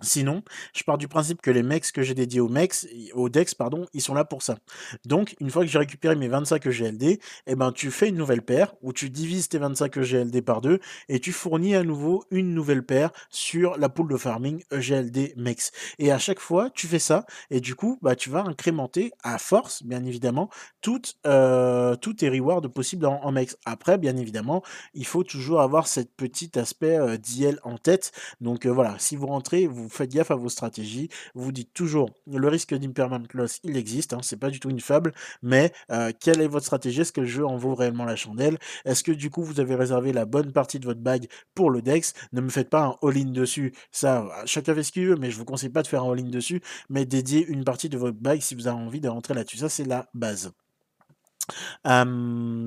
Sinon, 0.00 0.42
je 0.74 0.82
pars 0.82 0.98
du 0.98 1.08
principe 1.08 1.40
que 1.40 1.50
les 1.50 1.62
mecs 1.62 1.92
que 1.92 2.02
j'ai 2.02 2.14
dédiés 2.14 2.40
aux 2.40 2.48
mecs, 2.48 2.74
aux 3.14 3.28
DEX, 3.28 3.54
pardon, 3.54 3.86
ils 3.92 4.00
sont 4.00 4.14
là 4.14 4.24
pour 4.24 4.42
ça. 4.42 4.58
Donc, 5.04 5.36
une 5.40 5.50
fois 5.50 5.62
que 5.62 5.70
j'ai 5.70 5.78
récupéré 5.78 6.16
mes 6.16 6.28
25 6.28 6.66
EGLD, 6.66 7.20
eh 7.46 7.54
ben, 7.54 7.72
tu 7.72 7.90
fais 7.90 8.08
une 8.08 8.16
nouvelle 8.16 8.42
paire 8.42 8.74
où 8.82 8.92
tu 8.92 9.10
divises 9.10 9.48
tes 9.48 9.58
25 9.58 9.96
EGLD 9.96 10.42
par 10.42 10.60
deux 10.60 10.80
et 11.08 11.20
tu 11.20 11.32
fournis 11.32 11.74
à 11.74 11.84
nouveau 11.84 12.24
une 12.30 12.54
nouvelle 12.54 12.84
paire 12.84 13.10
sur 13.30 13.76
la 13.78 13.88
pool 13.88 14.08
de 14.08 14.16
farming 14.16 14.62
EGLD 14.70 15.34
MEX. 15.36 15.72
Et 15.98 16.10
à 16.10 16.18
chaque 16.18 16.40
fois, 16.40 16.70
tu 16.70 16.86
fais 16.86 16.98
ça 16.98 17.26
et 17.50 17.60
du 17.60 17.74
coup, 17.74 17.98
bah, 18.02 18.16
tu 18.16 18.30
vas 18.30 18.42
incrémenter 18.44 19.12
à 19.22 19.38
force, 19.38 19.82
bien 19.82 20.04
évidemment, 20.04 20.50
toutes, 20.80 21.16
euh, 21.26 21.96
tous 21.96 22.14
tes 22.14 22.28
rewards 22.28 22.62
possibles 22.62 23.06
en, 23.06 23.20
en 23.22 23.32
MEX. 23.32 23.56
Après, 23.64 23.98
bien 23.98 24.16
évidemment, 24.16 24.62
il 24.94 25.06
faut 25.06 25.24
toujours 25.24 25.60
avoir 25.60 25.86
cette 25.86 26.14
petit 26.14 26.58
aspect 26.58 26.98
euh, 26.98 27.16
d'IL 27.16 27.58
en 27.62 27.78
tête. 27.78 28.12
Donc 28.40 28.66
euh, 28.66 28.70
voilà, 28.70 28.96
si 28.98 29.16
vous 29.16 29.26
rentrez, 29.26 29.66
vous 29.66 29.88
faites 29.94 30.12
gaffe 30.12 30.30
à 30.30 30.36
vos 30.36 30.48
stratégies. 30.48 31.08
Vous 31.34 31.52
dites 31.52 31.72
toujours, 31.74 32.10
le 32.26 32.48
risque 32.48 32.74
d'impermanent 32.74 33.26
loss, 33.32 33.60
il 33.64 33.76
existe, 33.76 34.12
hein, 34.12 34.20
c'est 34.22 34.38
pas 34.38 34.50
du 34.50 34.60
tout 34.60 34.70
une 34.70 34.80
fable, 34.80 35.12
mais 35.42 35.72
euh, 35.90 36.12
quelle 36.18 36.40
est 36.40 36.48
votre 36.48 36.66
stratégie? 36.66 37.00
Est-ce 37.02 37.12
que 37.12 37.20
le 37.20 37.26
jeu 37.26 37.46
en 37.46 37.56
vaut 37.56 37.74
réellement 37.74 38.04
la 38.04 38.16
chandelle? 38.16 38.58
Est-ce 38.84 39.02
que 39.02 39.12
du 39.12 39.30
coup 39.30 39.42
vous 39.42 39.60
avez 39.60 39.74
réservé 39.74 40.12
la 40.12 40.24
bonne 40.26 40.52
partie 40.52 40.78
de 40.78 40.86
votre 40.86 41.00
bag 41.00 41.28
pour 41.54 41.70
le 41.70 41.82
Dex? 41.82 42.14
Ne 42.32 42.40
me 42.40 42.48
faites 42.50 42.70
pas 42.70 42.84
un 42.84 43.08
all-in 43.08 43.30
dessus, 43.30 43.72
ça, 43.90 44.28
chacun 44.46 44.74
fait 44.74 44.82
ce 44.82 44.92
qu'il 44.92 45.06
veut, 45.06 45.16
mais 45.16 45.30
je 45.30 45.38
vous 45.38 45.44
conseille 45.44 45.70
pas 45.70 45.82
de 45.82 45.88
faire 45.88 46.04
un 46.04 46.12
all-in 46.12 46.28
dessus, 46.28 46.60
mais 46.88 47.04
dédier 47.06 47.46
une 47.46 47.64
partie 47.64 47.88
de 47.88 47.98
votre 47.98 48.18
bag 48.18 48.40
si 48.40 48.54
vous 48.54 48.66
avez 48.66 48.78
envie 48.78 49.00
de 49.00 49.08
rentrer 49.08 49.34
là-dessus. 49.34 49.58
Ça, 49.58 49.68
c'est 49.68 49.84
la 49.84 50.08
base 50.14 50.52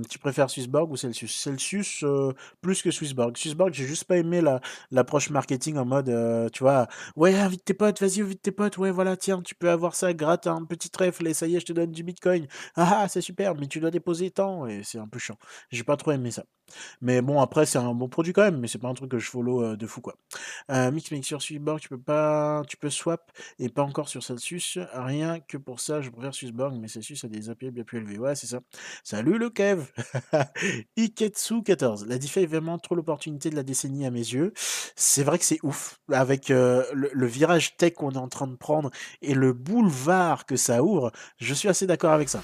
tu 0.10 0.20
préfères 0.20 0.50
Swissborg 0.50 0.92
ou 0.92 0.96
Celsius? 0.98 1.36
Celsius, 1.36 2.04
plus 2.62 2.82
que 2.82 2.92
Swissborg. 2.92 3.36
Swissborg, 3.38 3.74
j'ai 3.74 3.86
juste 3.86 4.06
pas 4.06 4.18
aimé 4.18 4.42
la 4.42 4.62
l'approche 4.92 5.30
marketing 5.30 5.78
en 5.78 5.86
mode, 5.86 6.12
tu 6.54 6.64
vois? 6.64 6.88
«Ouais, 7.16 7.36
invite 7.36 7.64
tes 7.66 7.74
potes, 7.74 8.00
vas-y, 8.02 8.22
invite 8.22 8.42
tes 8.42 8.52
potes, 8.52 8.78
ouais, 8.78 8.92
voilà, 8.92 9.18
tiens, 9.18 9.42
tu 9.42 9.56
peux 9.56 9.70
avoir 9.70 9.96
ça, 9.96 10.14
gratte 10.14 10.48
un 10.48 10.64
petit 10.66 10.90
trèfle 10.90 11.28
et 11.28 11.34
ça 11.34 11.48
y 11.48 11.56
est, 11.56 11.60
je 11.60 11.66
te 11.66 11.74
donne 11.74 11.92
du 11.92 12.04
bitcoin. 12.04 12.48
Ah 12.76 13.02
ah, 13.04 13.08
c'est 13.08 13.22
super, 13.22 13.56
mais 13.56 13.68
tu 13.68 13.80
dois 13.80 13.92
déposer 13.92 14.32
tant» 14.32 14.68
et 14.68 14.84
c'est 14.84 15.00
un 15.00 15.08
peu 15.08 15.20
chiant. 15.20 15.38
J'ai 15.72 15.84
pas 15.84 15.98
trop 15.98 16.12
aimé 16.12 16.32
ça. 16.32 16.44
Mais 17.02 17.22
bon, 17.22 17.42
après, 17.42 17.66
c'est 17.66 17.78
un 17.80 17.94
bon 17.94 18.10
produit 18.10 18.34
quand 18.34 18.44
même, 18.44 18.60
mais 18.60 18.68
c'est 18.68 18.80
pas 18.80 18.90
un 18.90 18.94
truc 18.94 19.12
que 19.12 19.20
je 19.20 19.30
follow, 19.30 19.76
de 19.76 19.88
fou, 19.88 20.02
quoi. 20.02 20.16
Heu, 20.72 20.92
Mix 20.92 21.10
sur 21.28 21.42
Swissborg, 21.42 21.80
tu 21.82 21.90
peux 21.90 22.00
pas 22.00 22.64
tu 22.68 22.78
peux 22.78 22.90
swap 22.90 23.32
et 23.60 23.70
pas 23.70 23.84
encore 23.84 24.10
sur 24.10 24.24
Celsius. 24.24 24.80
Rien 24.94 25.40
que 25.42 25.58
pour 25.58 25.80
ça, 25.82 26.02
je 26.02 26.10
préfère 26.10 26.34
Swissborg, 26.36 26.76
mais 26.80 26.88
Celsius 26.88 27.24
a 27.26 27.28
des 27.30 27.50
API 27.50 27.72
bien 27.72 27.84
plus 27.84 28.00
élevés. 28.00 28.20
Ouais, 28.20 28.36
c'est 28.36 28.48
ça. 28.48 28.57
Salut 29.04 29.38
le 29.38 29.50
Kev 29.50 29.86
Iketsu14. 30.98 32.06
La 32.08 32.18
DeFi 32.18 32.42
est 32.42 32.46
vraiment 32.46 32.78
trop 32.78 32.96
l'opportunité 32.96 33.50
de 33.50 33.56
la 33.56 33.64
décennie 33.64 34.06
à 34.06 34.12
mes 34.12 34.20
yeux. 34.20 34.54
C'est 34.96 35.24
vrai 35.24 35.40
que 35.40 35.46
c'est 35.46 35.60
ouf. 35.64 36.00
Avec 36.12 36.52
euh, 36.52 36.84
le, 36.94 37.26
virage 37.28 37.78
tech 37.78 37.94
qu'on 37.94 38.12
est 38.12 38.18
en 38.18 38.30
train 38.30 38.48
de 38.48 38.56
prendre 38.56 38.90
et 39.22 39.34
le 39.34 39.54
boulevard 39.54 40.46
que 40.46 40.56
ça 40.56 40.84
ouvre, 40.84 41.12
je 41.38 41.54
suis 41.54 41.70
assez 41.70 41.88
d'accord 41.88 42.12
avec 42.12 42.30
ça 42.30 42.42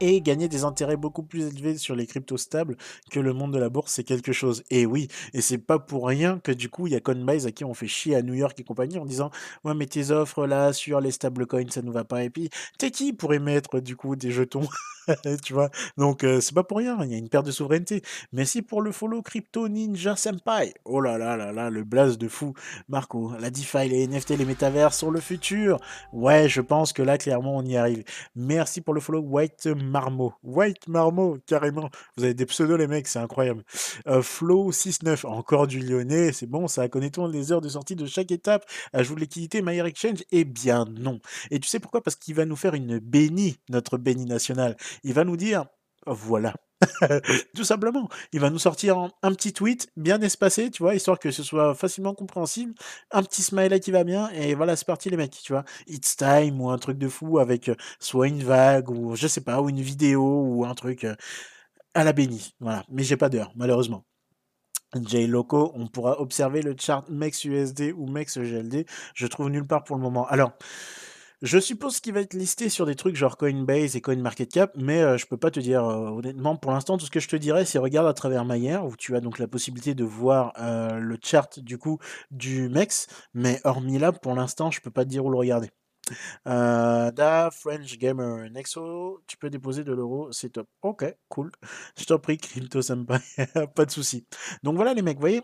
et 0.00 0.20
gagner 0.20 0.48
des 0.48 0.64
intérêts 0.64 0.96
beaucoup 0.96 1.22
plus 1.22 1.46
élevés 1.46 1.76
sur 1.76 1.94
les 1.94 2.06
cryptos 2.06 2.38
stables 2.38 2.76
que 3.10 3.20
le 3.20 3.32
monde 3.32 3.52
de 3.52 3.58
la 3.58 3.68
bourse, 3.68 3.92
c'est 3.92 4.04
quelque 4.04 4.32
chose. 4.32 4.62
Et 4.70 4.86
oui, 4.86 5.08
et 5.34 5.40
c'est 5.40 5.58
pas 5.58 5.78
pour 5.78 6.06
rien 6.06 6.38
que 6.38 6.52
du 6.52 6.68
coup, 6.68 6.86
il 6.86 6.92
y 6.92 6.96
a 6.96 7.00
Coinbase 7.00 7.46
à 7.46 7.52
qui 7.52 7.64
on 7.64 7.74
fait 7.74 7.86
chier 7.86 8.16
à 8.16 8.22
New 8.22 8.34
York 8.34 8.58
et 8.58 8.64
compagnie 8.64 8.98
en 8.98 9.06
disant 9.06 9.30
Ouais, 9.64 9.74
mais 9.74 9.86
tes 9.86 10.10
offres 10.10 10.46
là 10.46 10.72
sur 10.72 11.00
les 11.00 11.10
stablecoins, 11.10 11.70
ça 11.70 11.82
nous 11.82 11.92
va 11.92 12.04
pas. 12.04 12.24
Et 12.24 12.30
puis, 12.30 12.50
t'es 12.78 12.90
qui 12.90 13.12
pour 13.12 13.34
émettre 13.34 13.80
du 13.80 13.96
coup 13.96 14.16
des 14.16 14.30
jetons? 14.30 14.68
Tu 15.42 15.54
vois? 15.54 15.70
Donc, 15.96 16.24
euh, 16.24 16.40
c'est 16.40 16.54
pas 16.54 16.62
pour 16.62 16.78
rien, 16.78 16.96
il 17.02 17.10
y 17.10 17.14
a 17.14 17.18
une 17.18 17.28
perte 17.28 17.46
de 17.46 17.50
souveraineté. 17.50 18.02
Mais 18.32 18.44
si 18.44 18.62
pour 18.62 18.82
le 18.82 18.92
follow 18.92 19.22
crypto 19.22 19.68
ninja 19.68 20.14
senpai, 20.14 20.74
oh 20.84 21.00
là 21.00 21.18
là 21.18 21.36
là 21.36 21.52
là, 21.52 21.70
le 21.70 21.84
blaze 21.84 22.18
de 22.18 22.28
fou. 22.28 22.54
Marco, 22.88 23.32
la 23.40 23.50
DeFi, 23.50 23.88
les 23.88 24.06
NFT, 24.06 24.30
les 24.30 24.44
métavers 24.44 24.92
sont 24.92 25.10
le 25.10 25.20
futur. 25.20 25.78
Ouais, 26.12 26.48
je 26.48 26.60
pense 26.60 26.92
que 26.92 27.02
là, 27.02 27.18
clairement, 27.18 27.56
on 27.56 27.64
y 27.64 27.76
arrive. 27.76 28.04
Merci 28.36 28.80
pour 28.80 28.94
le 28.94 29.00
follow, 29.00 29.20
White 29.20 29.68
Marmo. 29.74 30.34
White 30.42 30.88
Marmo, 30.88 31.38
carrément. 31.46 31.90
Vous 32.16 32.24
avez 32.24 32.34
des 32.34 32.46
pseudos, 32.46 32.78
les 32.78 32.86
mecs, 32.86 33.08
c'est 33.08 33.18
incroyable. 33.18 33.64
Euh, 34.06 34.22
Flow69, 34.22 35.26
encore 35.26 35.66
du 35.66 35.80
lyonnais, 35.80 36.32
c'est 36.32 36.46
bon, 36.46 36.68
ça 36.68 36.88
connaît-on 36.88 37.26
les 37.26 37.52
heures 37.52 37.60
de 37.60 37.68
sortie 37.68 37.96
de 37.96 38.06
chaque 38.06 38.30
étape? 38.30 38.64
Ajout 38.92 39.14
de 39.14 39.20
liquidité, 39.20 39.62
My 39.62 39.78
Exchange? 39.80 40.24
Eh 40.32 40.44
bien 40.44 40.84
non. 40.84 41.20
Et 41.50 41.60
tu 41.60 41.68
sais 41.68 41.80
pourquoi? 41.80 42.02
Parce 42.02 42.16
qu'il 42.16 42.34
va 42.34 42.44
nous 42.44 42.56
faire 42.56 42.74
une 42.74 42.98
bénie, 42.98 43.56
notre 43.68 43.98
bénie 43.98 44.26
nationale. 44.26 44.76
Il 45.04 45.14
va 45.14 45.24
nous 45.24 45.36
dire, 45.36 45.66
voilà, 46.06 46.54
Tout 47.54 47.64
simplement. 47.64 48.08
Il 48.32 48.40
va 48.40 48.50
nous 48.50 48.58
sortir 48.58 48.98
un, 49.22 49.32
petit 49.32 49.52
tweet 49.52 49.88
bien 49.96 50.20
espacé, 50.20 50.70
tu 50.70 50.82
vois, 50.82 50.94
histoire 50.94 51.18
que 51.18 51.30
ce 51.30 51.42
soit 51.42 51.74
facilement 51.74 52.14
compréhensible. 52.14 52.74
Un 53.10 53.22
petit 53.22 53.42
smiley 53.42 53.80
qui 53.80 53.90
va 53.90 54.04
bien, 54.04 54.30
et 54.30 54.54
voilà, 54.54 54.76
c'est 54.76 54.86
parti 54.86 55.10
les 55.10 55.16
mecs, 55.16 55.38
tu 55.42 55.52
vois. 55.52 55.64
It's 55.86 56.16
time 56.16 56.60
ou 56.60 56.70
un 56.70 56.78
truc 56.78 56.98
de 56.98 57.08
fou 57.08 57.38
avec 57.38 57.68
euh, 57.68 57.74
soit 57.98 58.28
une 58.28 58.42
vague 58.42 58.90
ou 58.90 59.16
je 59.16 59.26
sais 59.26 59.42
pas, 59.42 59.60
ou 59.60 59.68
une 59.68 59.80
vidéo 59.80 60.42
ou 60.44 60.64
un 60.64 60.74
truc 60.74 61.04
euh, 61.04 61.14
à 61.94 62.04
la 62.04 62.12
bénie. 62.12 62.54
Voilà. 62.60 62.84
Mais 62.90 63.02
j'ai 63.04 63.16
pas 63.16 63.28
d'heure, 63.28 63.52
malheureusement. 63.56 64.04
J 64.94 65.26
Loco, 65.28 65.72
on 65.76 65.86
pourra 65.86 66.20
observer 66.20 66.62
le 66.62 66.74
chart 66.78 67.08
MEX 67.08 67.44
USD 67.44 67.92
ou 67.96 68.06
MEX 68.08 68.38
GLD. 68.38 68.86
Je 69.14 69.26
trouve 69.28 69.48
nulle 69.48 69.66
part 69.66 69.84
pour 69.84 69.96
le 69.96 70.02
moment. 70.02 70.26
Alors, 70.26 70.52
je 71.42 71.58
suppose 71.58 72.00
qu'il 72.00 72.12
va 72.12 72.20
être 72.20 72.34
listé 72.34 72.68
sur 72.68 72.84
des 72.84 72.94
trucs 72.94 73.16
genre 73.16 73.38
Coinbase 73.38 73.96
et 73.96 74.02
CoinMarketCap, 74.02 74.72
mais 74.76 75.00
euh, 75.02 75.16
je 75.16 75.26
peux 75.26 75.38
pas 75.38 75.50
te 75.50 75.58
dire 75.58 75.84
euh, 75.84 76.10
honnêtement. 76.10 76.56
Pour 76.56 76.70
l'instant, 76.70 76.98
tout 76.98 77.06
ce 77.06 77.10
que 77.10 77.20
je 77.20 77.28
te 77.28 77.36
dirais, 77.36 77.64
c'est 77.64 77.78
regarde 77.78 78.06
à 78.06 78.12
travers 78.12 78.44
Maillard, 78.44 78.86
où 78.86 78.94
tu 78.94 79.16
as 79.16 79.20
donc 79.20 79.38
la 79.38 79.48
possibilité 79.48 79.94
de 79.94 80.04
voir 80.04 80.52
euh, 80.58 80.98
le 80.98 81.18
chart 81.22 81.58
du 81.58 81.78
coup 81.78 81.98
du 82.30 82.68
MEX. 82.68 83.06
Mais 83.32 83.60
hormis 83.64 83.98
là, 83.98 84.12
pour 84.12 84.34
l'instant, 84.34 84.70
je 84.70 84.80
peux 84.82 84.90
pas 84.90 85.04
te 85.04 85.10
dire 85.10 85.24
où 85.24 85.30
le 85.30 85.38
regarder. 85.38 85.70
da 86.44 87.50
French 87.50 87.96
Gamer 87.98 88.50
Nexo, 88.50 89.22
tu 89.26 89.36
peux 89.38 89.48
déposer 89.48 89.82
de 89.82 89.92
l'euro, 89.92 90.30
c'est 90.32 90.50
top. 90.50 90.68
Ok, 90.82 91.04
cool. 91.28 91.52
Je 91.98 92.04
t'en 92.04 92.18
prie, 92.18 92.36
Crypto 92.36 92.82
Senpai, 92.82 93.20
pas 93.74 93.86
de 93.86 93.90
souci. 93.90 94.26
Donc 94.62 94.76
voilà 94.76 94.92
les 94.92 95.02
mecs, 95.02 95.16
vous 95.16 95.22
voyez, 95.22 95.42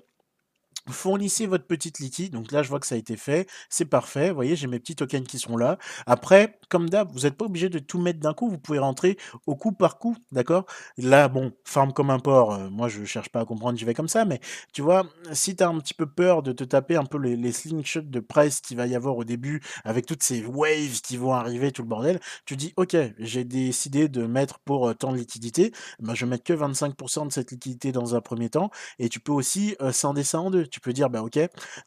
Fournissez 0.90 1.46
votre 1.46 1.66
petite 1.66 1.98
liquide. 1.98 2.32
Donc 2.32 2.52
là, 2.52 2.62
je 2.62 2.68
vois 2.68 2.80
que 2.80 2.86
ça 2.86 2.94
a 2.94 2.98
été 2.98 3.16
fait. 3.16 3.48
C'est 3.68 3.84
parfait. 3.84 4.28
Vous 4.30 4.36
voyez, 4.36 4.56
j'ai 4.56 4.66
mes 4.66 4.78
petits 4.78 4.96
tokens 4.96 5.26
qui 5.26 5.38
sont 5.38 5.56
là. 5.56 5.78
Après, 6.06 6.58
comme 6.68 6.88
d'hab, 6.88 7.10
vous 7.12 7.20
n'êtes 7.20 7.36
pas 7.36 7.46
obligé 7.46 7.68
de 7.68 7.78
tout 7.78 8.00
mettre 8.00 8.20
d'un 8.20 8.34
coup. 8.34 8.48
Vous 8.48 8.58
pouvez 8.58 8.78
rentrer 8.78 9.16
au 9.46 9.56
coup 9.56 9.72
par 9.72 9.98
coup. 9.98 10.16
D'accord? 10.32 10.66
Là, 10.98 11.28
bon, 11.28 11.52
farm 11.64 11.92
comme 11.92 12.10
un 12.10 12.18
port. 12.18 12.54
Euh, 12.54 12.70
moi, 12.70 12.88
je 12.88 13.04
cherche 13.04 13.28
pas 13.28 13.40
à 13.40 13.44
comprendre, 13.44 13.78
j'y 13.78 13.84
vais 13.84 13.94
comme 13.94 14.08
ça. 14.08 14.24
Mais 14.24 14.40
tu 14.72 14.82
vois, 14.82 15.06
si 15.32 15.56
tu 15.56 15.62
as 15.62 15.68
un 15.68 15.78
petit 15.78 15.94
peu 15.94 16.06
peur 16.06 16.42
de 16.42 16.52
te 16.52 16.64
taper 16.64 16.96
un 16.96 17.04
peu 17.04 17.18
les, 17.18 17.52
slingshots 17.52 18.02
de 18.02 18.20
price 18.20 18.60
qu'il 18.60 18.76
va 18.76 18.86
y 18.86 18.94
avoir 18.94 19.16
au 19.16 19.24
début, 19.24 19.62
avec 19.84 20.06
toutes 20.06 20.22
ces 20.22 20.44
waves 20.44 21.00
qui 21.02 21.16
vont 21.16 21.32
arriver, 21.32 21.72
tout 21.72 21.82
le 21.82 21.88
bordel, 21.88 22.20
tu 22.44 22.56
dis, 22.56 22.72
OK, 22.76 22.96
j'ai 23.18 23.44
décidé 23.44 24.08
de 24.08 24.26
mettre 24.26 24.58
pour 24.60 24.88
euh, 24.88 24.94
tant 24.94 25.12
de 25.12 25.16
liquidité. 25.18 25.72
Ben, 26.00 26.14
je 26.14 26.24
vais 26.24 26.30
mettre 26.30 26.44
que 26.44 26.52
25% 26.52 27.28
de 27.28 27.32
cette 27.32 27.50
liquidité 27.50 27.92
dans 27.92 28.14
un 28.14 28.20
premier 28.20 28.50
temps. 28.50 28.70
Et 28.98 29.08
tu 29.08 29.20
peux 29.20 29.32
aussi 29.32 29.76
euh, 29.80 29.92
scinder 29.92 30.22
ça 30.22 30.40
en 30.40 30.50
deux 30.50 30.66
tu 30.76 30.80
peux 30.80 30.92
dire, 30.92 31.08
bah 31.08 31.22
ok, 31.22 31.38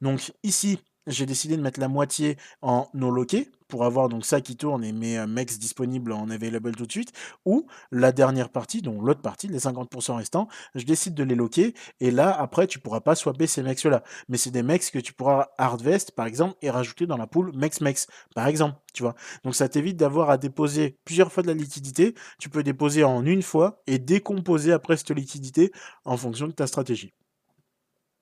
donc 0.02 0.34
ici, 0.42 0.80
j'ai 1.06 1.28
décidé 1.28 1.56
de 1.56 1.62
mettre 1.62 1.80
la 1.80 1.88
moitié 1.88 2.38
en 2.64 2.88
no 2.96 3.12
loqué 3.12 3.52
pour 3.68 3.86
avoir 3.86 4.10
donc 4.10 4.26
ça 4.26 4.42
qui 4.42 4.58
tourne 4.58 4.84
et 4.84 4.92
mes 4.92 5.20
euh, 5.20 5.28
mecs 5.28 5.56
disponibles 5.60 6.12
en 6.12 6.28
available 6.32 6.76
tout 6.76 6.88
de 6.88 6.92
suite, 6.92 7.14
ou 7.46 7.68
la 7.92 8.12
dernière 8.12 8.50
partie, 8.50 8.82
donc 8.82 9.04
l'autre 9.04 9.22
partie, 9.22 9.48
les 9.48 9.60
50% 9.60 10.16
restants, 10.16 10.48
je 10.74 10.86
décide 10.86 11.14
de 11.14 11.24
les 11.24 11.36
loquer, 11.36 11.76
et 12.00 12.10
là, 12.10 12.32
après, 12.32 12.66
tu 12.66 12.80
pourras 12.80 13.02
pas 13.02 13.14
swapper 13.14 13.46
ces 13.46 13.62
mecs-là. 13.62 14.02
Mais 14.28 14.38
c'est 14.38 14.50
des 14.50 14.64
mecs 14.64 14.90
que 14.90 14.98
tu 14.98 15.14
pourras 15.14 15.50
hardvest, 15.60 16.14
par 16.14 16.26
exemple, 16.26 16.56
et 16.64 16.72
rajouter 16.72 17.06
dans 17.06 17.18
la 17.18 17.28
pool 17.28 17.56
mex-mex, 17.56 18.08
par 18.34 18.48
exemple, 18.48 18.80
tu 18.92 19.04
vois. 19.04 19.14
Donc 19.44 19.54
ça 19.54 19.70
t'évite 19.70 19.98
d'avoir 19.98 20.32
à 20.32 20.40
déposer 20.40 20.98
plusieurs 21.06 21.32
fois 21.32 21.44
de 21.44 21.48
la 21.50 21.54
liquidité, 21.54 22.16
tu 22.40 22.50
peux 22.50 22.64
déposer 22.64 23.04
en 23.04 23.24
une 23.24 23.44
fois 23.44 23.84
et 23.86 24.00
décomposer 24.00 24.72
après 24.72 24.98
cette 24.98 25.12
liquidité 25.12 25.72
en 26.06 26.18
fonction 26.18 26.48
de 26.48 26.54
ta 26.54 26.66
stratégie. 26.66 27.14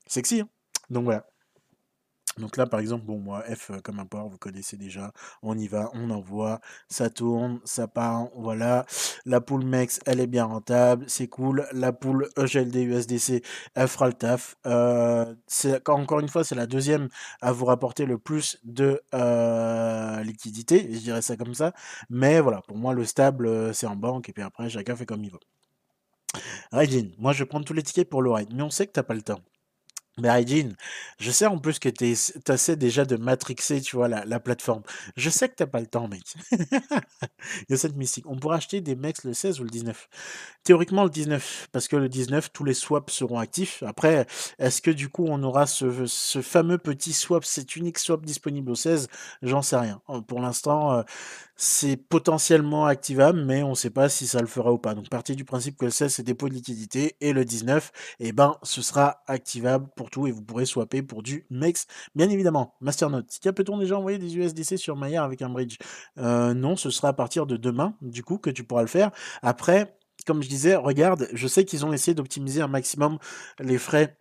Sexy, 0.07 0.41
hein? 0.41 0.49
Donc 0.89 1.05
voilà. 1.05 1.26
Donc 2.38 2.55
là, 2.57 2.68
par 2.68 2.80
exemple, 2.80 3.05
bon, 3.05 3.18
moi, 3.19 3.43
F 3.43 3.72
euh, 3.72 3.80
comme 3.81 3.99
un 3.99 4.05
port, 4.05 4.30
vous 4.30 4.38
connaissez 4.38 4.77
déjà. 4.77 5.11
On 5.41 5.57
y 5.57 5.68
va, 5.68 5.89
on 5.93 6.09
envoie, 6.11 6.59
ça 6.88 7.09
tourne, 7.09 7.59
ça 7.65 7.88
part, 7.88 8.27
voilà. 8.35 8.85
La 9.26 9.41
poule 9.41 9.65
MEX, 9.65 9.99
elle 10.05 10.19
est 10.19 10.27
bien 10.27 10.45
rentable, 10.45 11.05
c'est 11.07 11.27
cool. 11.27 11.68
La 11.72 11.93
poule 11.93 12.30
EGLD 12.38 12.76
USDC, 12.76 13.43
elle 13.76 13.88
fera 13.88 14.07
le 14.07 14.14
taf. 14.14 14.55
Euh, 14.68 15.34
encore 15.88 16.19
une 16.19 16.30
fois, 16.30 16.43
c'est 16.43 16.55
la 16.55 16.68
deuxième 16.68 17.09
à 17.41 17.51
vous 17.51 17.65
rapporter 17.65 18.05
le 18.05 18.18
plus 18.19 18.59
de 18.64 19.01
euh, 19.15 20.22
liquidité, 20.23 20.89
je 20.93 20.99
dirais 20.99 21.22
ça 21.22 21.38
comme 21.38 21.55
ça. 21.55 21.73
Mais 22.09 22.39
voilà, 22.39 22.61
pour 22.68 22.77
moi, 22.77 22.93
le 22.93 23.05
stable, 23.05 23.73
c'est 23.73 23.88
en 23.88 23.95
banque, 23.95 24.30
et 24.30 24.34
puis 24.34 24.43
après, 24.43 24.69
chacun 24.69 24.95
fait 24.95 25.05
comme 25.05 25.23
il 25.23 25.31
veut. 25.31 25.39
Regine, 26.72 27.11
moi, 27.18 27.34
je 27.34 27.39
vais 27.39 27.45
prendre 27.47 27.65
tous 27.65 27.73
les 27.73 27.84
tickets 27.84 28.09
pour 28.09 28.22
le 28.22 28.31
ride, 28.31 28.53
mais 28.53 28.64
on 28.64 28.69
sait 28.69 28.88
que 28.88 28.91
t'as 28.91 29.03
pas 29.03 29.14
le 29.14 29.22
temps. 29.22 29.41
Mais 30.19 30.41
Hygiene, 30.41 30.76
je 31.19 31.30
sais 31.30 31.45
en 31.45 31.60
plus 31.60 31.77
que 31.77 31.89
tu 31.89 32.06
essaies 32.06 32.76
déjà 32.76 33.06
de 33.06 33.18
matrixer, 33.18 33.81
tu 33.81 33.95
vois, 33.95 34.07
la, 34.07 34.26
la 34.26 34.39
plateforme. 34.39 34.81
Je 35.15 35.30
sais 35.30 35.48
que 35.48 35.53
t'as 35.56 35.68
pas 35.68 35.80
le 35.80 35.85
temps, 35.85 36.07
mec. 36.07 36.23
Il 36.52 36.60
y 37.69 37.73
a 37.73 37.77
cette 37.77 37.95
mystique. 37.95 38.26
On 38.27 38.35
pourra 38.35 38.56
acheter 38.56 38.81
des 38.81 38.95
mecs 38.95 39.23
le 39.23 39.34
16 39.34 39.60
ou 39.60 39.64
le 39.64 39.69
19. 39.69 40.10
Théoriquement, 40.64 41.03
le 41.03 41.10
19, 41.10 41.69
parce 41.72 41.88
que 41.88 41.95
le 41.95 42.10
19, 42.10 42.52
tous 42.52 42.64
les 42.64 42.73
swaps 42.73 43.14
seront 43.14 43.38
actifs. 43.39 43.84
Après, 43.85 44.26
est-ce 44.60 44.81
que 44.81 44.91
du 44.91 45.10
coup, 45.10 45.26
on 45.27 45.41
aura 45.44 45.68
ce, 45.68 46.06
ce 46.07 46.41
fameux 46.41 46.77
petit 46.77 47.14
swap, 47.14 47.45
cet 47.45 47.76
unique 47.76 47.99
swap 47.99 48.26
disponible 48.26 48.72
au 48.72 48.76
16 48.76 49.07
J'en 49.44 49.61
sais 49.61 49.77
rien. 49.77 50.02
Euh, 50.10 50.22
Pour 50.22 50.41
l'instant, 50.41 50.94
euh, 50.94 51.03
c'est 51.58 51.98
potentiellement 51.98 52.86
activable, 52.86 53.44
mais 53.44 53.64
on 53.64 53.72
ne 53.72 53.76
sait 53.76 53.90
pas 53.90 54.10
si 54.10 54.28
ça 54.28 54.40
le 54.40 54.48
fera 54.48 54.72
ou 54.72 54.78
pas. 54.78 54.94
Donc, 54.94 55.10
partir 55.10 55.36
du 55.36 55.44
principe 55.44 55.78
que 55.78 55.86
le 55.86 55.92
16, 55.92 56.14
c'est 56.14 56.24
dépôt 56.24 56.50
de 56.50 56.54
liquidité, 56.54 57.16
et 57.20 57.34
le 57.34 57.44
19, 57.44 57.92
eh 58.20 58.32
ben, 58.32 58.58
ce 58.64 58.82
sera 58.82 59.24
activable 59.28 59.88
pour 59.96 60.10
tout, 60.12 60.28
et 60.28 60.32
vous 60.32 60.44
pourrez 60.44 60.66
swapper 60.66 61.02
pour 61.02 61.24
du 61.24 61.46
MEX, 61.50 61.88
bien 62.16 62.30
évidemment. 62.30 62.76
Masternode, 62.80 63.26
peut-on 63.56 63.78
déjà 63.78 63.98
envoyer 63.98 64.20
des 64.20 64.38
USDC 64.38 64.78
sur 64.78 64.96
Maillard 64.96 65.26
avec 65.26 65.42
un 65.42 65.50
bridge 65.50 65.78
euh, 66.20 66.54
Non, 66.54 66.76
ce 66.76 66.92
sera 66.92 67.10
à 67.10 67.14
partir 67.14 67.48
de 67.48 67.58
demain, 67.58 67.96
du 68.02 68.24
coup, 68.24 68.38
que 68.38 68.50
tu 68.52 68.64
pourras 68.64 68.82
le 68.82 68.88
faire. 68.88 69.12
Après, 69.42 69.98
comme 70.26 70.44
je 70.44 70.50
disais, 70.50 70.76
regarde, 70.76 71.28
je 71.34 71.48
sais 71.48 71.66
qu'ils 71.66 71.86
ont 71.86 71.94
essayé 71.94 72.14
d'optimiser 72.14 72.62
un 72.62 72.68
maximum 72.68 73.18
les 73.60 73.78
frais 73.78 74.18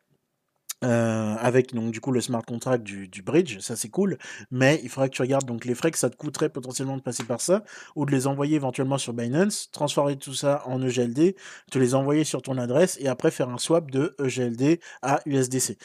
euh, 0.85 1.35
avec 1.39 1.75
donc 1.75 1.91
du 1.91 2.01
coup 2.01 2.13
le 2.13 2.21
smart 2.21 2.43
contract 2.45 2.83
du, 2.83 3.09
du 3.09 3.23
bridge, 3.23 3.59
ça 3.61 3.77
c'est 3.77 3.89
cool, 3.89 4.19
mais 4.51 4.81
il 4.83 4.89
faudra 4.91 5.09
que 5.09 5.15
tu 5.15 5.23
regardes 5.23 5.47
donc 5.47 5.65
les 5.65 5.75
frais 5.75 5.91
que 5.91 5.99
ça 5.99 6.11
te 6.11 6.17
coûterait 6.17 6.51
potentiellement 6.51 6.97
de 6.97 7.03
passer 7.03 7.25
par 7.25 7.41
ça, 7.41 7.65
ou 7.95 8.05
de 8.07 8.11
les 8.13 8.27
envoyer 8.27 8.57
éventuellement 8.57 8.99
sur 8.99 9.13
Binance, 9.15 9.71
transformer 9.73 10.17
tout 10.17 10.35
ça 10.35 10.63
en 10.67 10.83
EGLD, 10.83 11.35
te 11.71 11.79
les 11.79 11.95
envoyer 11.95 12.25
sur 12.25 12.43
ton 12.43 12.59
adresse 12.59 12.99
et 13.01 13.09
après 13.09 13.31
faire 13.31 13.49
un 13.49 13.59
swap 13.59 13.91
de 13.91 14.15
EGLD 14.23 14.81
à 15.03 15.21
USDC. 15.27 15.79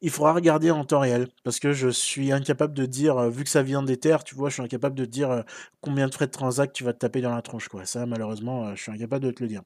Il 0.00 0.10
faudra 0.10 0.32
regarder 0.32 0.70
en 0.70 0.84
temps 0.84 1.00
réel, 1.00 1.28
parce 1.44 1.58
que 1.58 1.72
je 1.72 1.88
suis 1.88 2.32
incapable 2.32 2.74
de 2.74 2.86
dire, 2.86 3.16
euh, 3.18 3.30
vu 3.30 3.44
que 3.44 3.50
ça 3.50 3.62
vient 3.62 3.82
des 3.82 3.96
terres, 3.98 4.24
tu 4.24 4.34
vois, 4.34 4.48
je 4.48 4.54
suis 4.54 4.62
incapable 4.62 4.94
de 4.96 5.04
dire 5.04 5.30
euh, 5.30 5.42
combien 5.80 6.08
de 6.08 6.14
frais 6.14 6.26
de 6.26 6.32
transact 6.32 6.74
tu 6.74 6.84
vas 6.84 6.92
te 6.92 6.98
taper 6.98 7.20
dans 7.20 7.34
la 7.34 7.42
tronche, 7.42 7.68
quoi. 7.68 7.84
Ça 7.86 8.06
malheureusement, 8.06 8.74
je 8.74 8.82
suis 8.82 8.92
incapable 8.92 9.24
de 9.26 9.30
te 9.32 9.42
le 9.42 9.48
dire. 9.48 9.62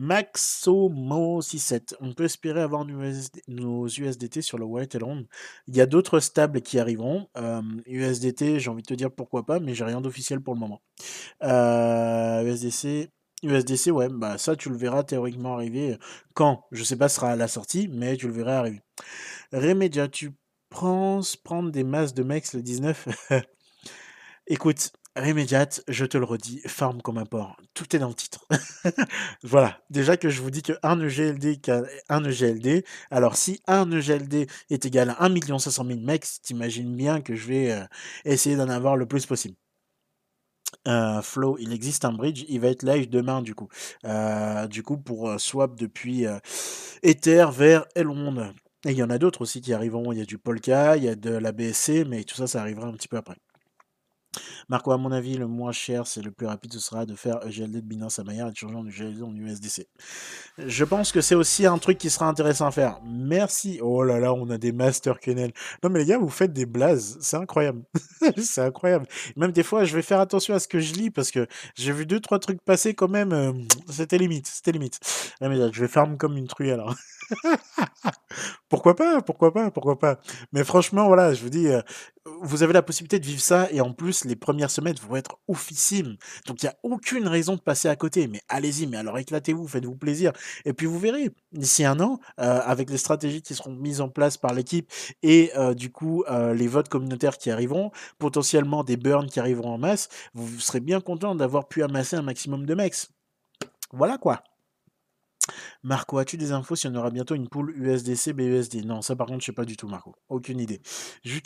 Maxomo67. 0.00 1.94
On 2.00 2.12
peut 2.12 2.24
espérer 2.24 2.60
avoir 2.60 2.84
nos 2.84 3.88
USDT 3.88 4.42
sur 4.42 4.58
le 4.58 4.64
White 4.64 4.94
Elrond. 4.94 5.26
Il 5.68 5.76
y 5.76 5.80
a 5.80 5.86
d'autres 5.86 6.20
stables 6.20 6.62
qui 6.62 6.78
arriveront. 6.78 7.28
USDT, 7.86 8.58
j'ai 8.58 8.70
envie 8.70 8.82
de 8.82 8.88
te 8.88 8.94
dire 8.94 9.10
pourquoi 9.12 9.44
pas, 9.44 9.60
mais 9.60 9.74
j'ai 9.74 9.84
rien 9.84 10.00
d'officiel 10.00 10.40
pour 10.40 10.54
le 10.54 10.60
moment. 10.60 10.80
USDC. 11.42 13.10
USDC, 13.42 13.90
ouais, 13.90 14.08
bah 14.08 14.38
ça 14.38 14.54
tu 14.54 14.68
le 14.68 14.76
verras 14.76 15.02
théoriquement 15.02 15.54
arriver 15.54 15.98
quand, 16.32 16.64
je 16.70 16.84
sais 16.84 16.94
pas, 16.94 17.08
ce 17.08 17.16
sera 17.16 17.30
à 17.32 17.36
la 17.36 17.48
sortie, 17.48 17.88
mais 17.88 18.16
tu 18.16 18.28
le 18.28 18.32
verras 18.32 18.58
arriver. 18.58 18.80
Remedia, 19.52 20.06
tu 20.06 20.30
penses 20.70 21.36
prendre 21.36 21.72
des 21.72 21.82
masses 21.82 22.14
de 22.14 22.22
mecs 22.22 22.52
le 22.52 22.62
19 22.62 23.08
Écoute, 24.46 24.92
Rémédiate, 25.14 25.84
je 25.88 26.06
te 26.06 26.16
le 26.16 26.24
redis, 26.24 26.62
farm 26.66 27.02
comme 27.02 27.18
un 27.18 27.26
porc. 27.26 27.58
Tout 27.74 27.94
est 27.94 27.98
dans 27.98 28.08
le 28.08 28.14
titre. 28.14 28.46
voilà. 29.42 29.78
Déjà 29.90 30.16
que 30.16 30.30
je 30.30 30.40
vous 30.40 30.50
dis 30.50 30.62
que 30.62 30.72
un 30.82 30.98
EGLD, 31.00 31.60
un 32.08 32.24
EGLD. 32.24 32.82
Alors, 33.10 33.36
si 33.36 33.60
un 33.66 33.90
EGLD 33.90 34.46
est 34.70 34.86
égal 34.86 35.10
à 35.10 35.22
1 35.22 35.58
500 35.58 35.84
000 35.84 36.00
mecs, 36.00 36.24
t'imagines 36.42 36.96
bien 36.96 37.20
que 37.20 37.36
je 37.36 37.46
vais 37.46 37.72
euh, 37.72 37.84
essayer 38.24 38.56
d'en 38.56 38.70
avoir 38.70 38.96
le 38.96 39.04
plus 39.04 39.26
possible. 39.26 39.54
Euh, 40.88 41.20
Flow, 41.20 41.58
il 41.60 41.74
existe 41.74 42.06
un 42.06 42.12
bridge, 42.14 42.46
il 42.48 42.60
va 42.60 42.68
être 42.68 42.82
live 42.82 43.10
demain 43.10 43.42
du 43.42 43.54
coup. 43.54 43.68
Euh, 44.06 44.66
du 44.66 44.82
coup, 44.82 44.96
pour 44.96 45.38
swap 45.38 45.76
depuis 45.76 46.24
Ether 47.02 47.46
vers 47.52 47.84
Elrond. 47.94 48.54
Et 48.86 48.92
il 48.92 48.96
y 48.96 49.02
en 49.02 49.10
a 49.10 49.18
d'autres 49.18 49.42
aussi 49.42 49.60
qui 49.60 49.74
arriveront. 49.74 50.10
Il 50.12 50.18
y 50.18 50.22
a 50.22 50.24
du 50.24 50.38
Polka, 50.38 50.96
il 50.96 51.04
y 51.04 51.08
a 51.08 51.14
de 51.14 51.30
la 51.30 51.52
BSC, 51.52 52.04
mais 52.08 52.24
tout 52.24 52.36
ça, 52.36 52.46
ça 52.46 52.60
arrivera 52.62 52.86
un 52.86 52.92
petit 52.94 53.08
peu 53.08 53.18
après. 53.18 53.36
Marco, 54.68 54.92
à 54.92 54.96
mon 54.96 55.12
avis, 55.12 55.36
le 55.36 55.46
moins 55.46 55.72
cher, 55.72 56.06
c'est 56.06 56.22
le 56.22 56.30
plus 56.30 56.46
rapide, 56.46 56.72
ce 56.72 56.78
sera 56.78 57.06
de 57.06 57.14
faire 57.14 57.40
GLD 57.46 57.76
de 57.76 57.80
Binance 57.80 58.18
à 58.18 58.24
Maillard 58.24 58.48
et 58.48 58.52
de 58.52 58.56
changer 58.56 58.76
en 58.76 58.84
GLD 58.84 59.22
en 59.22 59.34
USDC. 59.34 59.86
Je 60.58 60.84
pense 60.84 61.12
que 61.12 61.20
c'est 61.20 61.34
aussi 61.34 61.66
un 61.66 61.78
truc 61.78 61.98
qui 61.98 62.10
sera 62.10 62.26
intéressant 62.26 62.66
à 62.66 62.70
faire. 62.70 63.00
Merci. 63.04 63.78
Oh 63.82 64.02
là 64.02 64.18
là, 64.18 64.32
on 64.32 64.48
a 64.50 64.58
des 64.58 64.72
Master 64.72 65.18
Kennel. 65.20 65.52
Non 65.82 65.90
mais 65.90 66.00
les 66.00 66.06
gars, 66.06 66.18
vous 66.18 66.28
faites 66.28 66.52
des 66.52 66.66
blazes. 66.66 67.18
C'est 67.20 67.36
incroyable. 67.36 67.82
c'est 68.38 68.62
incroyable. 68.62 69.06
Même 69.36 69.52
des 69.52 69.62
fois, 69.62 69.84
je 69.84 69.94
vais 69.94 70.02
faire 70.02 70.20
attention 70.20 70.54
à 70.54 70.58
ce 70.58 70.68
que 70.68 70.80
je 70.80 70.94
lis 70.94 71.10
parce 71.10 71.30
que 71.30 71.46
j'ai 71.74 71.92
vu 71.92 72.06
deux, 72.06 72.20
trois 72.20 72.38
trucs 72.38 72.62
passer 72.62 72.94
quand 72.94 73.08
même. 73.08 73.32
Euh, 73.32 73.52
c'était 73.88 74.18
limite. 74.18 74.46
C'était 74.46 74.72
limite. 74.72 75.00
Mais 75.40 75.72
je 75.72 75.80
vais 75.80 75.88
farm 75.88 76.16
comme 76.16 76.36
une 76.36 76.46
truie 76.46 76.70
alors. 76.70 76.94
pourquoi 78.68 78.96
pas, 78.96 79.20
pourquoi 79.22 79.52
pas, 79.52 79.70
pourquoi 79.70 79.98
pas. 79.98 80.18
Mais 80.52 80.64
franchement, 80.64 81.06
voilà, 81.06 81.34
je 81.34 81.42
vous 81.42 81.50
dis, 81.50 81.68
euh, 81.68 81.80
vous 82.40 82.62
avez 82.62 82.72
la 82.72 82.82
possibilité 82.82 83.18
de 83.18 83.26
vivre 83.26 83.40
ça 83.40 83.68
et 83.70 83.80
en 83.80 83.92
plus, 83.92 84.24
les 84.24 84.36
premières 84.36 84.70
semaines 84.70 84.96
vont 85.08 85.16
être 85.16 85.38
oufissimes. 85.48 86.16
Donc, 86.46 86.62
il 86.62 86.66
n'y 86.66 86.70
a 86.70 86.76
aucune 86.82 87.26
raison 87.28 87.56
de 87.56 87.60
passer 87.60 87.88
à 87.88 87.96
côté. 87.96 88.28
Mais 88.28 88.40
allez-y, 88.48 88.86
mais 88.86 88.96
alors 88.96 89.18
éclatez-vous, 89.18 89.66
faites-vous 89.66 89.96
plaisir. 89.96 90.32
Et 90.64 90.72
puis, 90.72 90.86
vous 90.86 90.98
verrez, 90.98 91.30
d'ici 91.52 91.84
un 91.84 92.00
an, 92.00 92.18
euh, 92.40 92.60
avec 92.64 92.90
les 92.90 92.98
stratégies 92.98 93.42
qui 93.42 93.54
seront 93.54 93.72
mises 93.72 94.00
en 94.00 94.08
place 94.08 94.36
par 94.36 94.54
l'équipe 94.54 94.90
et 95.22 95.50
euh, 95.56 95.74
du 95.74 95.90
coup, 95.90 96.24
les 96.54 96.68
votes 96.68 96.88
communautaires 96.88 97.38
qui 97.38 97.50
arriveront, 97.50 97.90
potentiellement 98.18 98.84
des 98.84 98.96
burns 98.96 99.26
qui 99.26 99.40
arriveront 99.40 99.74
en 99.74 99.78
masse, 99.78 100.08
vous 100.34 100.60
serez 100.60 100.80
bien 100.80 101.00
content 101.00 101.34
d'avoir 101.34 101.68
pu 101.68 101.82
amasser 101.82 102.16
un 102.16 102.22
maximum 102.22 102.66
de 102.66 102.74
mecs. 102.74 103.08
Voilà 103.92 104.18
quoi. 104.18 104.42
Marco, 105.82 106.18
as-tu 106.18 106.36
des 106.36 106.52
infos 106.52 106.76
si 106.76 106.86
on 106.86 106.94
aura 106.94 107.10
bientôt 107.10 107.34
une 107.34 107.48
poule 107.48 107.74
USDC, 107.76 108.32
BUSD 108.32 108.84
Non, 108.84 109.02
ça 109.02 109.16
par 109.16 109.26
contre, 109.26 109.40
je 109.40 109.46
sais 109.46 109.52
pas 109.52 109.64
du 109.64 109.76
tout, 109.76 109.88
Marco. 109.88 110.14
Aucune 110.28 110.60
idée. 110.60 110.80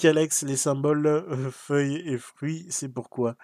Alex, 0.05 0.43
les 0.43 0.56
symboles 0.56 1.06
euh, 1.06 1.51
feuilles 1.51 2.02
et 2.06 2.18
fruits, 2.18 2.66
c'est 2.70 2.89
pourquoi? 2.89 3.36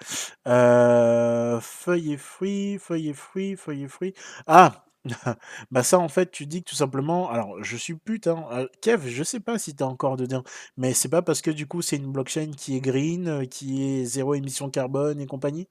Euh, 0.46 1.60
Feuilles 1.60 2.12
et 2.12 2.16
fruits, 2.16 2.78
feuilles 2.78 3.08
et 3.08 3.14
fruits, 3.14 3.56
feuilles 3.56 3.84
et 3.84 3.88
fruits. 3.88 4.14
Ah 4.46 4.84
bah 5.72 5.82
ça 5.82 5.98
en 5.98 6.08
fait 6.08 6.30
tu 6.30 6.46
dis 6.46 6.62
que 6.62 6.70
tout 6.70 6.76
simplement 6.76 7.28
alors 7.28 7.62
je 7.64 7.76
suis 7.76 7.94
putain 7.94 8.44
hein, 8.52 8.66
Kev 8.82 9.08
je 9.08 9.24
sais 9.24 9.40
pas 9.40 9.58
si 9.58 9.74
t'es 9.74 9.82
encore 9.82 10.16
dedans 10.16 10.44
mais 10.76 10.94
c'est 10.94 11.08
pas 11.08 11.22
parce 11.22 11.42
que 11.42 11.50
du 11.50 11.66
coup 11.66 11.82
c'est 11.82 11.96
une 11.96 12.12
blockchain 12.12 12.52
qui 12.56 12.76
est 12.76 12.80
green 12.80 13.48
qui 13.48 13.82
est 13.82 14.04
zéro 14.04 14.34
émission 14.34 14.70
carbone 14.70 15.20
et 15.20 15.26
compagnie 15.26 15.66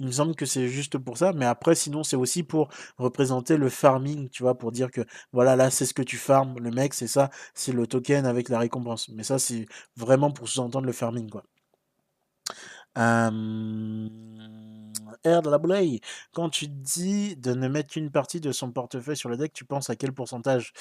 il 0.00 0.06
me 0.06 0.12
semble 0.12 0.34
que 0.34 0.44
c'est 0.44 0.68
juste 0.68 0.98
pour 0.98 1.16
ça 1.16 1.32
mais 1.32 1.46
après 1.46 1.74
sinon 1.74 2.04
c'est 2.04 2.16
aussi 2.16 2.42
pour 2.42 2.68
représenter 2.98 3.56
le 3.56 3.70
farming 3.70 4.28
tu 4.28 4.42
vois 4.42 4.58
pour 4.58 4.70
dire 4.70 4.90
que 4.90 5.00
voilà 5.32 5.56
là 5.56 5.70
c'est 5.70 5.86
ce 5.86 5.94
que 5.94 6.02
tu 6.02 6.18
farmes 6.18 6.58
le 6.58 6.70
mec 6.70 6.92
c'est 6.92 7.06
ça 7.08 7.30
c'est 7.54 7.72
le 7.72 7.86
token 7.86 8.26
avec 8.26 8.50
la 8.50 8.58
récompense 8.58 9.08
mais 9.08 9.22
ça 9.24 9.38
c'est 9.38 9.64
vraiment 9.96 10.30
pour 10.30 10.46
sous-entendre 10.48 10.86
le 10.86 10.92
farming 10.92 11.30
quoi. 11.30 11.44
De 15.24 15.48
la 15.48 15.56
bouleille. 15.56 16.02
Quand 16.34 16.50
tu 16.50 16.68
dis 16.68 17.34
de 17.36 17.54
ne 17.54 17.66
mettre 17.66 17.94
qu'une 17.94 18.10
partie 18.10 18.42
de 18.42 18.52
son 18.52 18.70
portefeuille 18.70 19.16
sur 19.16 19.30
le 19.30 19.38
deck, 19.38 19.54
tu 19.54 19.64
penses 19.64 19.88
à 19.88 19.96
quel 19.96 20.12
pourcentage? 20.12 20.74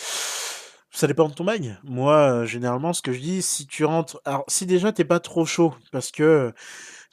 Ça 0.92 1.08
dépend 1.08 1.30
de 1.30 1.34
ton 1.34 1.46
bail. 1.46 1.78
Moi, 1.86 2.14
euh, 2.14 2.46
généralement, 2.46 2.92
ce 2.92 3.02
que 3.02 3.14
je 3.14 3.22
dis, 3.22 3.42
si 3.42 3.68
tu 3.68 3.86
rentres. 3.86 4.20
Alors, 4.26 4.44
si 4.50 4.66
déjà 4.66 4.92
t'es 4.92 5.06
pas 5.06 5.22
trop 5.22 5.46
chaud, 5.46 5.74
parce 5.94 6.12
que 6.12 6.52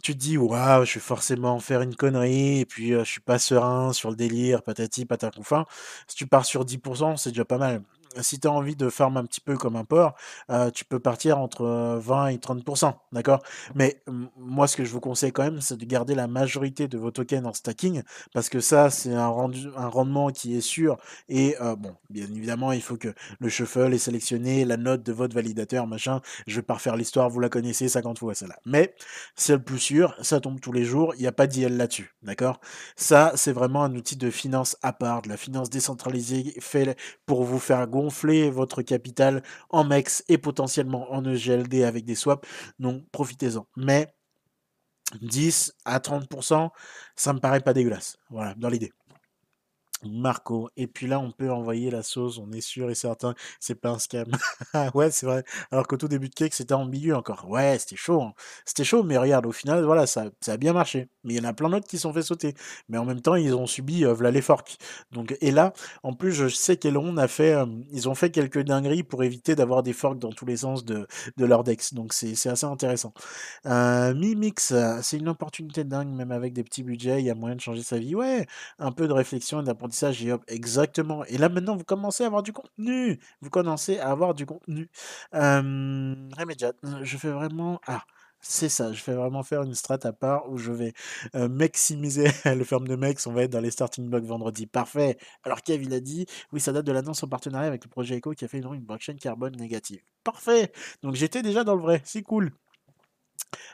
tu 0.02 0.14
te 0.14 0.18
dis, 0.18 0.38
waouh, 0.38 0.84
je 0.84 0.94
vais 0.94 1.00
forcément 1.00 1.60
faire 1.60 1.82
une 1.82 1.94
connerie, 1.94 2.60
et 2.60 2.66
puis 2.66 2.94
euh, 2.94 3.04
je 3.04 3.10
suis 3.10 3.20
pas 3.20 3.38
serein 3.38 3.92
sur 3.92 4.10
le 4.10 4.16
délire, 4.16 4.62
patati, 4.64 5.04
patacouffin. 5.06 5.66
Si 6.08 6.16
tu 6.16 6.26
pars 6.26 6.44
sur 6.44 6.64
10%, 6.64 7.16
c'est 7.16 7.30
déjà 7.30 7.44
pas 7.44 7.58
mal 7.58 7.82
si 8.20 8.40
tu 8.40 8.48
as 8.48 8.50
envie 8.50 8.76
de 8.76 8.88
farm 8.88 9.16
un 9.16 9.24
petit 9.24 9.40
peu 9.40 9.56
comme 9.56 9.76
un 9.76 9.84
porc, 9.84 10.14
euh, 10.50 10.70
tu 10.70 10.84
peux 10.84 10.98
partir 10.98 11.38
entre 11.38 11.98
20 12.00 12.28
et 12.28 12.38
30%, 12.38 12.94
d'accord? 13.12 13.42
Mais 13.74 14.02
moi, 14.36 14.66
ce 14.66 14.76
que 14.76 14.84
je 14.84 14.90
vous 14.90 15.00
conseille 15.00 15.32
quand 15.32 15.44
même, 15.44 15.60
c'est 15.60 15.76
de 15.76 15.84
garder 15.84 16.14
la 16.14 16.26
majorité 16.26 16.88
de 16.88 16.98
vos 16.98 17.10
tokens 17.10 17.46
en 17.46 17.52
stacking, 17.52 18.02
parce 18.34 18.48
que 18.48 18.60
ça, 18.60 18.90
c'est 18.90 19.14
un, 19.14 19.30
un 19.76 19.88
rendement 19.88 20.30
qui 20.30 20.56
est 20.56 20.60
sûr. 20.60 20.96
Et 21.28 21.56
euh, 21.60 21.76
bon, 21.76 21.94
bien 22.10 22.24
évidemment, 22.24 22.72
il 22.72 22.82
faut 22.82 22.96
que 22.96 23.14
le 23.38 23.48
shuffle 23.48 23.92
est 23.94 23.98
sélectionné, 23.98 24.64
la 24.64 24.76
note 24.76 25.02
de 25.02 25.12
votre 25.12 25.34
validateur, 25.34 25.86
machin. 25.86 26.20
Je 26.46 26.56
vais 26.56 26.62
pas 26.62 26.74
refaire 26.74 26.96
l'histoire, 26.96 27.30
vous 27.30 27.40
la 27.40 27.48
connaissez 27.48 27.88
50 27.88 28.18
fois 28.18 28.34
celle-là. 28.34 28.58
Mais 28.66 28.94
c'est 29.36 29.52
le 29.52 29.62
plus 29.62 29.78
sûr, 29.78 30.14
ça 30.20 30.40
tombe 30.40 30.60
tous 30.60 30.72
les 30.72 30.84
jours, 30.84 31.14
il 31.16 31.20
n'y 31.20 31.26
a 31.26 31.32
pas 31.32 31.46
d'IL 31.46 31.76
là-dessus, 31.76 32.14
d'accord? 32.22 32.60
Ça, 32.96 33.32
c'est 33.36 33.52
vraiment 33.52 33.84
un 33.84 33.94
outil 33.94 34.16
de 34.16 34.30
finance 34.30 34.76
à 34.82 34.92
part, 34.92 35.22
de 35.22 35.28
la 35.28 35.36
finance 35.36 35.70
décentralisée, 35.70 36.54
fait 36.60 36.96
pour 37.26 37.44
vous 37.44 37.58
faire 37.58 37.86
go 37.86 37.99
gonfler 38.00 38.50
votre 38.50 38.82
capital 38.82 39.42
en 39.70 39.84
MEX 39.84 40.24
et 40.28 40.38
potentiellement 40.38 41.12
en 41.12 41.24
EGLD 41.24 41.82
avec 41.84 42.04
des 42.04 42.14
swaps. 42.14 42.48
Donc 42.78 43.04
profitez-en. 43.12 43.66
Mais 43.76 44.08
10 45.20 45.72
à 45.84 45.98
30%, 45.98 46.70
ça 47.16 47.32
me 47.32 47.40
paraît 47.40 47.60
pas 47.60 47.72
dégueulasse. 47.72 48.16
Voilà, 48.30 48.54
dans 48.54 48.68
l'idée. 48.68 48.92
Marco. 50.04 50.68
Et 50.76 50.86
puis 50.86 51.06
là, 51.06 51.20
on 51.20 51.30
peut 51.30 51.50
envoyer 51.50 51.90
la 51.90 52.02
sauce, 52.02 52.38
on 52.38 52.50
est 52.52 52.60
sûr 52.60 52.90
et 52.90 52.94
certain, 52.94 53.34
c'est 53.60 53.74
pas 53.74 53.90
un 53.90 53.98
scam. 53.98 54.26
ouais, 54.94 55.10
c'est 55.10 55.26
vrai. 55.26 55.44
Alors 55.70 55.86
qu'au 55.86 55.96
tout 55.96 56.08
début 56.08 56.28
de 56.28 56.34
Cake, 56.34 56.54
c'était 56.54 56.74
ambigu 56.74 57.12
encore. 57.12 57.48
Ouais, 57.48 57.78
c'était 57.78 57.96
chaud. 57.96 58.22
hein. 58.22 58.34
C'était 58.64 58.84
chaud, 58.84 59.02
mais 59.02 59.16
regarde, 59.18 59.46
au 59.46 59.52
final, 59.52 59.84
voilà, 59.84 60.06
ça, 60.06 60.30
a 60.46 60.56
bien 60.56 60.72
marché. 60.72 61.08
Mais 61.24 61.34
il 61.34 61.36
y 61.36 61.40
en 61.40 61.48
a 61.48 61.52
plein 61.52 61.68
d'autres 61.68 61.86
qui 61.86 61.98
sont 61.98 62.12
fait 62.12 62.22
sauter. 62.22 62.54
Mais 62.88 62.98
en 62.98 63.04
même 63.04 63.20
temps, 63.20 63.34
ils 63.34 63.54
ont 63.54 63.66
subi 63.66 64.04
les 64.32 64.42
forks. 64.42 64.76
Donc, 65.12 65.36
et 65.40 65.50
là, 65.50 65.72
en 66.02 66.12
plus, 66.14 66.32
je 66.32 66.48
sais 66.48 66.76
qu'Elon 66.76 67.16
a 67.16 67.28
fait, 67.28 67.56
ils 67.90 68.08
ont 68.08 68.14
fait 68.14 68.30
quelques 68.30 68.60
dingueries 68.62 69.02
pour 69.02 69.22
éviter 69.24 69.54
d'avoir 69.56 69.82
des 69.82 69.92
forks 69.92 70.18
dans 70.18 70.30
tous 70.30 70.46
les 70.46 70.58
sens 70.58 70.84
de, 70.84 71.06
de 71.36 71.44
leur 71.44 71.64
dex. 71.64 71.94
Donc, 71.94 72.12
c'est 72.12 72.32
assez 72.48 72.66
intéressant. 72.66 73.12
Euh, 73.66 74.14
Mimix, 74.14 74.72
c'est 75.02 75.18
une 75.18 75.28
opportunité 75.28 75.84
dingue, 75.84 76.08
même 76.08 76.32
avec 76.32 76.52
des 76.52 76.64
petits 76.64 76.82
budgets, 76.82 77.20
il 77.20 77.26
y 77.26 77.30
a 77.30 77.34
moyen 77.34 77.56
de 77.56 77.60
changer 77.60 77.82
sa 77.82 77.98
vie. 77.98 78.14
Ouais, 78.14 78.46
un 78.78 78.92
peu 78.92 79.08
de 79.08 79.12
réflexion 79.12 79.60
et 79.60 79.64
et 80.20 80.32
hop, 80.32 80.42
exactement. 80.48 81.24
Et 81.26 81.38
là 81.38 81.48
maintenant, 81.48 81.76
vous 81.76 81.84
commencez 81.84 82.24
à 82.24 82.26
avoir 82.26 82.42
du 82.42 82.52
contenu. 82.52 83.18
Vous 83.40 83.50
commencez 83.50 83.98
à 83.98 84.10
avoir 84.10 84.34
du 84.34 84.46
contenu. 84.46 84.90
Euh, 85.34 86.14
je 87.02 87.16
fais 87.16 87.30
vraiment. 87.30 87.80
Ah, 87.86 88.04
c'est 88.42 88.70
ça, 88.70 88.92
je 88.92 89.02
fais 89.02 89.12
vraiment 89.12 89.42
faire 89.42 89.62
une 89.62 89.74
strat 89.74 89.98
à 90.04 90.12
part 90.12 90.50
où 90.50 90.56
je 90.56 90.72
vais 90.72 90.94
euh, 91.34 91.48
maximiser 91.48 92.24
le 92.46 92.64
ferme 92.64 92.88
de 92.88 92.96
mecs. 92.96 93.18
On 93.26 93.32
va 93.32 93.42
être 93.42 93.50
dans 93.50 93.60
les 93.60 93.70
starting 93.70 94.08
blocks 94.08 94.24
vendredi. 94.24 94.66
Parfait. 94.66 95.18
Alors, 95.44 95.62
Kev, 95.62 95.84
il 95.84 95.92
a 95.92 96.00
dit 96.00 96.26
oui, 96.52 96.60
ça 96.60 96.72
date 96.72 96.86
de 96.86 96.92
l'annonce 96.92 97.22
en 97.22 97.28
partenariat 97.28 97.68
avec 97.68 97.84
le 97.84 97.90
projet 97.90 98.16
Echo 98.16 98.32
qui 98.32 98.44
a 98.44 98.48
fait 98.48 98.58
une, 98.58 98.74
une 98.74 98.80
blockchain 98.80 99.16
carbone 99.16 99.56
négative. 99.56 100.00
Parfait. 100.24 100.72
Donc, 101.02 101.14
j'étais 101.16 101.42
déjà 101.42 101.64
dans 101.64 101.74
le 101.74 101.82
vrai. 101.82 102.02
C'est 102.04 102.22
cool. 102.22 102.52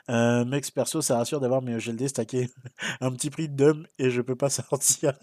Euh, 0.09 0.45
Mex 0.45 0.71
perso, 0.71 1.01
ça 1.01 1.17
rassure 1.17 1.39
d'avoir 1.39 1.61
mes 1.61 1.77
GLD 1.77 2.07
stackés. 2.07 2.49
un 3.01 3.11
petit 3.11 3.29
prix 3.29 3.49
de 3.49 3.55
dum 3.55 3.87
et 3.99 4.09
je 4.09 4.21
peux 4.21 4.35
pas 4.35 4.49
sortir. 4.49 5.13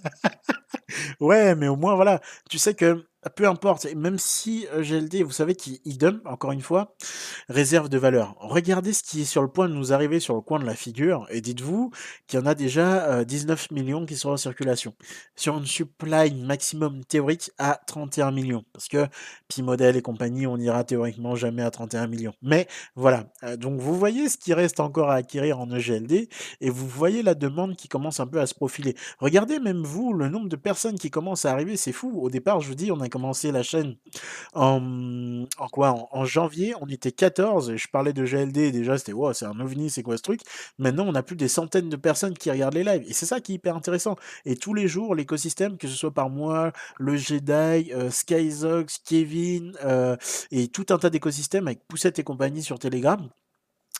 Ouais, 1.20 1.54
mais 1.54 1.68
au 1.68 1.76
moins, 1.76 1.94
voilà, 1.94 2.20
tu 2.50 2.58
sais 2.58 2.74
que 2.74 3.04
peu 3.30 3.46
importe, 3.48 3.86
même 3.94 4.18
si 4.18 4.66
euh, 4.72 4.82
GLD, 4.82 5.22
vous 5.22 5.32
savez 5.32 5.54
qu'il 5.54 5.78
il 5.84 5.98
dump, 5.98 6.20
encore 6.26 6.52
une 6.52 6.60
fois, 6.60 6.94
réserve 7.48 7.88
de 7.88 7.98
valeur. 7.98 8.36
Regardez 8.38 8.92
ce 8.92 9.02
qui 9.02 9.22
est 9.22 9.24
sur 9.24 9.42
le 9.42 9.48
point 9.48 9.68
de 9.68 9.74
nous 9.74 9.92
arriver 9.92 10.20
sur 10.20 10.34
le 10.34 10.40
coin 10.40 10.58
de 10.58 10.64
la 10.64 10.74
figure, 10.74 11.26
et 11.30 11.40
dites-vous 11.40 11.90
qu'il 12.26 12.38
y 12.38 12.42
en 12.42 12.46
a 12.46 12.54
déjà 12.54 13.04
euh, 13.06 13.24
19 13.24 13.70
millions 13.70 14.06
qui 14.06 14.16
sont 14.16 14.30
en 14.30 14.36
circulation. 14.36 14.94
Sur 15.36 15.56
une 15.56 15.66
supply 15.66 16.34
maximum 16.34 17.04
théorique 17.04 17.50
à 17.58 17.80
31 17.86 18.30
millions. 18.30 18.64
Parce 18.72 18.88
que 18.88 19.06
P-Model 19.48 19.96
et 19.96 20.02
compagnie, 20.02 20.46
on 20.46 20.56
ira 20.56 20.84
théoriquement 20.84 21.34
jamais 21.34 21.62
à 21.62 21.70
31 21.70 22.06
millions. 22.06 22.34
Mais 22.42 22.66
voilà, 22.94 23.32
euh, 23.42 23.56
donc 23.56 23.80
vous 23.80 23.98
voyez 23.98 24.28
ce 24.28 24.36
qui 24.36 24.54
reste 24.54 24.80
encore 24.80 25.10
à 25.10 25.14
acquérir 25.14 25.60
en 25.60 25.70
EGLD, 25.70 26.28
et 26.60 26.70
vous 26.70 26.88
voyez 26.88 27.22
la 27.22 27.34
demande 27.34 27.76
qui 27.76 27.88
commence 27.88 28.20
un 28.20 28.26
peu 28.26 28.40
à 28.40 28.46
se 28.46 28.54
profiler. 28.54 28.94
Regardez 29.18 29.58
même 29.58 29.82
vous 29.82 30.12
le 30.12 30.28
nombre 30.28 30.48
de 30.48 30.56
personnes 30.56 30.98
qui 30.98 31.10
commencent 31.10 31.44
à 31.44 31.52
arriver, 31.52 31.76
c'est 31.76 31.92
fou. 31.92 32.20
Au 32.20 32.30
départ, 32.30 32.60
je 32.60 32.68
vous 32.68 32.74
dis, 32.74 32.92
on 32.92 33.00
a 33.00 33.08
commencé 33.14 33.52
la 33.52 33.62
chaîne 33.62 33.94
en, 34.54 35.46
quoi 35.70 35.90
en, 35.92 36.08
en 36.10 36.24
janvier, 36.24 36.74
on 36.80 36.88
était 36.88 37.12
14 37.12 37.70
et 37.70 37.78
je 37.78 37.86
parlais 37.88 38.12
de 38.12 38.24
GLD 38.24 38.72
déjà, 38.72 38.98
c'était 38.98 39.12
wow, 39.12 39.32
c'est 39.32 39.46
un 39.46 39.60
ovni, 39.60 39.88
c'est 39.88 40.02
quoi 40.02 40.16
ce 40.16 40.22
truc? 40.22 40.40
Maintenant, 40.78 41.04
on 41.06 41.14
a 41.14 41.22
plus 41.22 41.36
des 41.36 41.46
centaines 41.46 41.88
de 41.88 41.96
personnes 41.96 42.34
qui 42.36 42.50
regardent 42.50 42.74
les 42.74 42.82
lives 42.82 43.04
et 43.06 43.12
c'est 43.12 43.26
ça 43.26 43.40
qui 43.40 43.52
est 43.52 43.54
hyper 43.54 43.76
intéressant. 43.76 44.16
Et 44.46 44.56
tous 44.56 44.74
les 44.74 44.88
jours, 44.88 45.14
l'écosystème, 45.14 45.78
que 45.78 45.86
ce 45.86 45.94
soit 45.94 46.12
par 46.12 46.28
moi, 46.28 46.72
le 46.98 47.16
Jedi, 47.16 47.92
euh, 47.92 48.10
Skyzox, 48.10 48.98
Kevin 49.04 49.76
euh, 49.84 50.16
et 50.50 50.66
tout 50.66 50.86
un 50.90 50.98
tas 50.98 51.10
d'écosystèmes 51.10 51.68
avec 51.68 51.86
Poussette 51.86 52.18
et 52.18 52.24
compagnie 52.24 52.64
sur 52.64 52.80
Telegram 52.80 53.28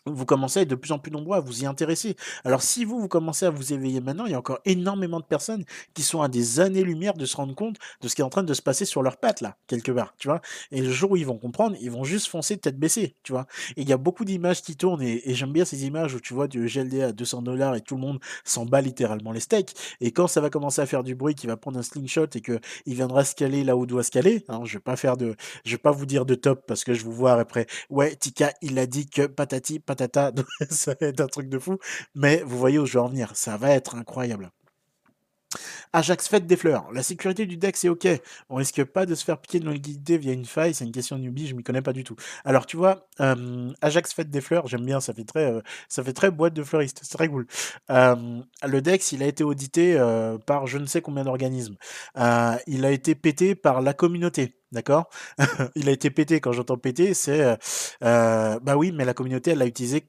vous 0.07 0.27
commencez 0.27 0.61
à 0.61 0.63
être 0.63 0.69
de 0.69 0.75
plus 0.75 0.93
en 0.93 0.99
plus 0.99 1.11
nombreux 1.11 1.37
à 1.37 1.41
vous 1.41 1.63
y 1.63 1.67
intéresser. 1.67 2.17
Alors 2.45 2.63
si 2.63 2.85
vous, 2.85 3.01
vous 3.01 3.09
commencez 3.09 3.47
à 3.47 3.51
vous 3.51 3.73
éveiller 3.73 4.01
maintenant, 4.01 4.27
il 4.27 4.33
y 4.33 4.35
a 4.35 4.39
encore 4.39 4.61
énormément 4.65 5.21
de 5.21 5.25
personnes 5.25 5.65
qui 5.95 6.03
sont 6.03 6.23
à 6.23 6.29
des 6.29 6.61
années-lumière 6.61 7.15
de 7.15 7.25
se 7.25 7.37
rendre 7.37 7.55
compte 7.55 7.77
de 8.01 8.09
ce 8.09 8.15
qui 8.15 8.21
est 8.21 8.25
en 8.25 8.31
train 8.31 8.43
de 8.43 8.55
se 8.55 8.63
passer 8.63 8.85
sur 8.85 9.03
leurs 9.03 9.17
pattes, 9.17 9.41
là, 9.41 9.57
quelque 9.67 9.93
part, 9.93 10.15
tu 10.19 10.29
vois. 10.29 10.41
Et 10.71 10.83
le 10.83 10.91
jour 10.91 11.13
où 11.13 11.17
ils 11.17 11.27
vont 11.27 11.39
comprendre, 11.39 11.77
ils 11.81 11.91
vont 11.91 12.05
juste 12.05 12.29
foncer 12.29 12.57
tête 12.59 12.79
baissée, 12.79 13.15
tu 13.23 13.33
vois. 13.33 13.47
Et 13.77 13.83
il 13.83 13.89
y 13.89 13.93
a 13.93 13.97
beaucoup 13.97 14.25
d'images 14.25 14.63
qui 14.63 14.77
tournent, 14.77 15.03
et, 15.03 15.23
j'aime 15.35 15.53
bien 15.53 15.65
ces 15.65 15.87
images 15.87 16.15
où 16.15 16.21
tu 16.21 16.35
vois 16.35 16.49
du 16.49 16.67
GLD 16.67 17.01
à 17.01 17.13
200 17.13 17.43
dollars 17.43 17.75
et 17.75 17.81
tout 17.81 17.97
le 17.97 18.01
monde 18.01 18.21
s'en 18.45 18.67
bat 18.67 18.81
littéralement 18.81 19.33
les 19.33 19.41
steaks. 19.41 19.75
Et 20.01 20.13
quand 20.13 20.27
ça 20.27 20.41
va 20.41 20.51
commencer 20.51 20.81
à 20.83 20.87
faire 20.87 21.03
du 21.03 21.15
bruit, 21.15 21.35
qu'il 21.35 21.49
va 21.49 21.57
prendre 21.57 21.79
un 21.79 21.83
slingshot 21.83 22.27
et 22.35 22.41
que 22.41 22.61
il 22.87 22.95
viendra 22.95 23.25
se 23.25 23.35
caler 23.35 23.65
là 23.65 23.77
où 23.77 23.87
doit 23.87 24.03
se 24.03 24.11
caler, 24.11 24.45
hein, 24.49 24.61
je 24.65 24.75
vais 24.75 24.81
pas 24.83 24.97
faire 24.97 25.17
de, 25.17 25.35
je 25.65 25.73
vais 25.73 25.79
pas 25.79 25.91
vous 25.91 26.07
dire 26.07 26.27
de 26.27 26.35
top 26.35 26.65
parce 26.67 26.85
que 26.85 26.95
je 26.95 27.05
vous 27.05 27.13
vois 27.13 27.33
après. 27.35 27.67
Ouais, 27.91 28.15
Tika, 28.15 28.53
il 28.63 28.79
a 28.79 28.87
dit 28.87 29.07
que 29.09 29.27
patati 29.27 29.81
ça 30.71 30.95
va 31.01 31.07
être 31.09 31.21
un 31.21 31.27
truc 31.27 31.49
de 31.49 31.59
fou. 31.59 31.79
Mais 32.15 32.43
vous 32.45 32.59
voyez 32.59 32.79
où 32.79 32.87
je 32.87 32.99
veux 32.99 33.05
en 33.05 33.09
venir, 33.09 33.35
ça 33.35 33.57
va 33.57 33.71
être 33.71 33.95
incroyable. 33.97 34.51
Ajax 35.93 36.29
fête 36.29 36.47
des 36.47 36.57
fleurs. 36.57 36.91
La 36.93 37.03
sécurité 37.03 37.47
du 37.47 37.57
deck, 37.57 37.77
c'est 37.77 37.89
ok. 37.89 38.09
On 38.51 38.57
risque 38.57 38.85
pas 38.85 39.07
de 39.07 39.15
se 39.15 39.25
faire 39.25 39.39
piquer 39.39 39.61
de 39.61 39.71
liquidité 39.71 40.19
via 40.19 40.33
une 40.33 40.45
faille. 40.45 40.75
C'est 40.75 40.85
une 40.85 40.93
question 40.93 41.19
newbie, 41.19 41.47
je 41.47 41.55
m'y 41.55 41.63
connais 41.63 41.83
pas 41.83 41.93
du 41.93 42.05
tout. 42.05 42.17
Alors, 42.45 42.67
tu 42.67 42.77
vois, 42.77 43.07
euh, 43.21 43.73
Ajax 43.81 44.13
fête 44.13 44.31
des 44.31 44.41
fleurs, 44.41 44.67
j'aime 44.67 44.85
bien, 44.85 45.01
ça 45.01 45.15
fait 45.15 45.25
très, 45.25 45.53
euh, 45.53 45.61
ça 45.89 46.03
fait 46.03 46.13
très 46.13 46.31
boîte 46.31 46.55
de 46.55 46.63
fleuriste. 46.63 47.01
C'est 47.03 47.17
très 47.17 47.29
cool. 47.29 47.47
Euh, 47.91 48.41
le 48.67 48.83
Dex, 48.83 49.13
il 49.13 49.23
a 49.23 49.27
été 49.27 49.45
audité 49.45 49.99
par 50.47 50.67
je 50.67 50.79
ne 50.79 50.87
sais 50.87 51.01
combien 51.01 51.25
d'organismes. 51.25 51.77
Il 52.67 52.85
a 52.85 52.91
été 52.91 53.15
pété 53.15 53.55
par 53.55 53.81
la 53.81 53.95
communauté. 53.95 54.61
D'accord? 54.73 55.09
Il 55.77 55.89
a 55.89 55.93
été 55.93 56.11
pété, 56.11 56.41
quand 56.41 56.51
j'entends 56.51 56.77
pété, 56.77 57.15
c'est... 57.15 57.57
bah 58.01 58.77
oui, 58.77 58.91
mais 58.91 59.05
la 59.05 59.15
communauté, 59.15 59.53
elle 59.53 59.59
l'a 59.59 59.67
utilisé 59.67 60.09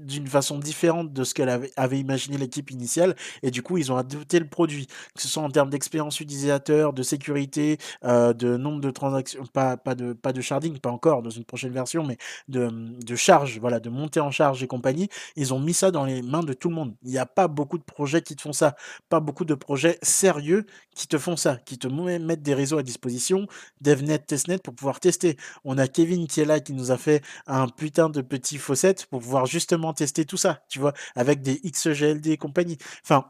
d'une 0.00 0.26
façon 0.26 0.58
différente 0.58 1.12
de 1.12 1.24
ce 1.24 1.34
qu'elle 1.34 1.48
avait, 1.48 1.98
imaginé 1.98 2.38
l'équipe 2.38 2.70
initiale 2.70 3.14
et 3.42 3.50
du 3.50 3.62
coup 3.62 3.76
ils 3.76 3.92
ont 3.92 3.96
adopté 3.96 4.38
le 4.38 4.48
produit 4.48 4.86
que 5.14 5.20
ce 5.20 5.28
soit 5.28 5.42
en 5.42 5.50
termes 5.50 5.68
d'expérience 5.68 6.18
utilisateur 6.20 6.92
de 6.92 7.02
sécurité 7.02 7.78
euh, 8.04 8.32
de 8.32 8.56
nombre 8.56 8.80
de 8.80 8.90
transactions 8.90 9.44
pas, 9.52 9.76
pas 9.76 9.94
de 9.94 10.14
pas 10.14 10.32
de 10.32 10.40
sharding 10.40 10.78
pas 10.78 10.90
encore 10.90 11.22
dans 11.22 11.30
une 11.30 11.44
prochaine 11.44 11.72
version 11.72 12.04
mais 12.04 12.16
de, 12.48 12.68
de 12.70 13.16
charge 13.16 13.58
voilà 13.60 13.80
de 13.80 13.90
montée 13.90 14.20
en 14.20 14.30
charge 14.30 14.62
et 14.62 14.66
compagnie 14.66 15.08
ils 15.36 15.52
ont 15.52 15.60
mis 15.60 15.74
ça 15.74 15.90
dans 15.90 16.04
les 16.04 16.22
mains 16.22 16.42
de 16.42 16.52
tout 16.52 16.68
le 16.68 16.74
monde. 16.74 16.94
Il 17.02 17.10
n'y 17.10 17.18
a 17.18 17.26
pas 17.26 17.48
beaucoup 17.48 17.78
de 17.78 17.82
projets 17.82 18.22
qui 18.22 18.36
te 18.36 18.42
font 18.42 18.52
ça 18.52 18.74
pas 19.08 19.20
beaucoup 19.20 19.44
de 19.44 19.54
projets 19.54 19.98
sérieux 20.02 20.66
qui 20.94 21.06
te 21.06 21.18
font 21.18 21.36
ça 21.36 21.56
qui 21.56 21.78
te 21.78 21.88
mettent 21.88 22.42
des 22.42 22.54
réseaux 22.54 22.78
à 22.78 22.82
disposition 22.82 23.46
DevNet 23.80 24.20
testnet 24.20 24.58
pour 24.58 24.74
pouvoir 24.74 25.00
tester. 25.00 25.36
On 25.64 25.78
a 25.78 25.88
Kevin 25.88 26.26
qui 26.26 26.40
est 26.40 26.44
là 26.44 26.60
qui 26.60 26.72
nous 26.72 26.90
a 26.90 26.96
fait 26.96 27.22
un 27.46 27.68
putain 27.68 28.08
de 28.08 28.20
petit 28.20 28.58
faucet 28.58 28.94
pour 29.10 29.20
pouvoir 29.20 29.46
justement 29.46 29.81
tester 29.92 30.24
tout 30.24 30.36
ça, 30.36 30.62
tu 30.68 30.78
vois, 30.78 30.92
avec 31.16 31.42
des 31.42 31.60
XGLD 31.60 32.30
et 32.30 32.36
compagnie. 32.36 32.78
Enfin, 33.04 33.26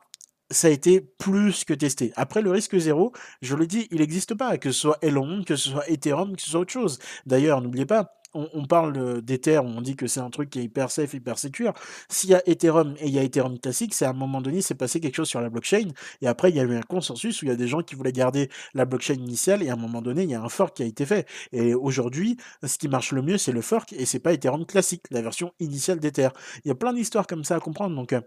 ça 0.50 0.68
a 0.68 0.70
été 0.70 1.00
plus 1.00 1.64
que 1.64 1.74
testé. 1.74 2.12
Après, 2.16 2.42
le 2.42 2.50
risque 2.50 2.76
zéro, 2.76 3.12
je 3.40 3.56
le 3.56 3.66
dis, 3.66 3.88
il 3.90 4.00
n'existe 4.00 4.34
pas, 4.34 4.58
que 4.58 4.70
ce 4.70 4.80
soit 4.80 4.98
Elon, 5.02 5.42
que 5.44 5.56
ce 5.56 5.70
soit 5.70 5.88
Ethereum, 5.88 6.36
que 6.36 6.42
ce 6.42 6.50
soit 6.50 6.60
autre 6.60 6.72
chose. 6.72 6.98
D'ailleurs, 7.26 7.62
n'oubliez 7.62 7.86
pas, 7.86 8.21
on, 8.34 8.66
parle 8.66 8.96
euh, 8.96 9.20
d'Ether, 9.20 9.58
on 9.58 9.80
dit 9.80 9.96
que 9.96 10.06
c'est 10.06 10.20
un 10.20 10.30
truc 10.30 10.50
qui 10.50 10.60
est 10.60 10.64
hyper 10.64 10.90
safe, 10.90 11.14
hyper 11.14 11.38
secure. 11.38 11.74
S'il 12.08 12.30
y 12.30 12.34
a 12.34 12.42
Ethereum 12.48 12.94
et 12.98 13.06
il 13.06 13.12
y 13.12 13.18
a 13.18 13.22
Ethereum 13.22 13.58
classique, 13.58 13.94
c'est 13.94 14.04
à 14.04 14.10
un 14.10 14.14
moment 14.14 14.40
donné, 14.40 14.62
c'est 14.62 14.74
passé 14.74 15.00
quelque 15.00 15.16
chose 15.16 15.28
sur 15.28 15.40
la 15.40 15.50
blockchain. 15.50 15.88
Et 16.20 16.26
après, 16.28 16.50
il 16.50 16.56
y 16.56 16.60
a 16.60 16.64
eu 16.64 16.74
un 16.74 16.82
consensus 16.82 17.42
où 17.42 17.46
il 17.46 17.48
y 17.48 17.52
a 17.52 17.56
des 17.56 17.68
gens 17.68 17.82
qui 17.82 17.94
voulaient 17.94 18.12
garder 18.12 18.48
la 18.74 18.84
blockchain 18.84 19.14
initiale. 19.14 19.62
Et 19.62 19.70
à 19.70 19.74
un 19.74 19.76
moment 19.76 20.02
donné, 20.02 20.22
il 20.24 20.30
y 20.30 20.34
a 20.34 20.42
un 20.42 20.48
fork 20.48 20.76
qui 20.76 20.82
a 20.82 20.86
été 20.86 21.06
fait. 21.06 21.26
Et 21.52 21.74
aujourd'hui, 21.74 22.36
ce 22.64 22.78
qui 22.78 22.88
marche 22.88 23.12
le 23.12 23.22
mieux, 23.22 23.38
c'est 23.38 23.52
le 23.52 23.62
fork 23.62 23.92
et 23.92 24.06
c'est 24.06 24.20
pas 24.20 24.32
Ethereum 24.32 24.66
classique, 24.66 25.04
la 25.10 25.22
version 25.22 25.52
initiale 25.60 26.00
d'Ether. 26.00 26.28
Il 26.64 26.68
y 26.68 26.70
a 26.70 26.74
plein 26.74 26.92
d'histoires 26.92 27.26
comme 27.26 27.44
ça 27.44 27.56
à 27.56 27.60
comprendre. 27.60 27.94
Donc, 27.96 28.12
euh, 28.12 28.20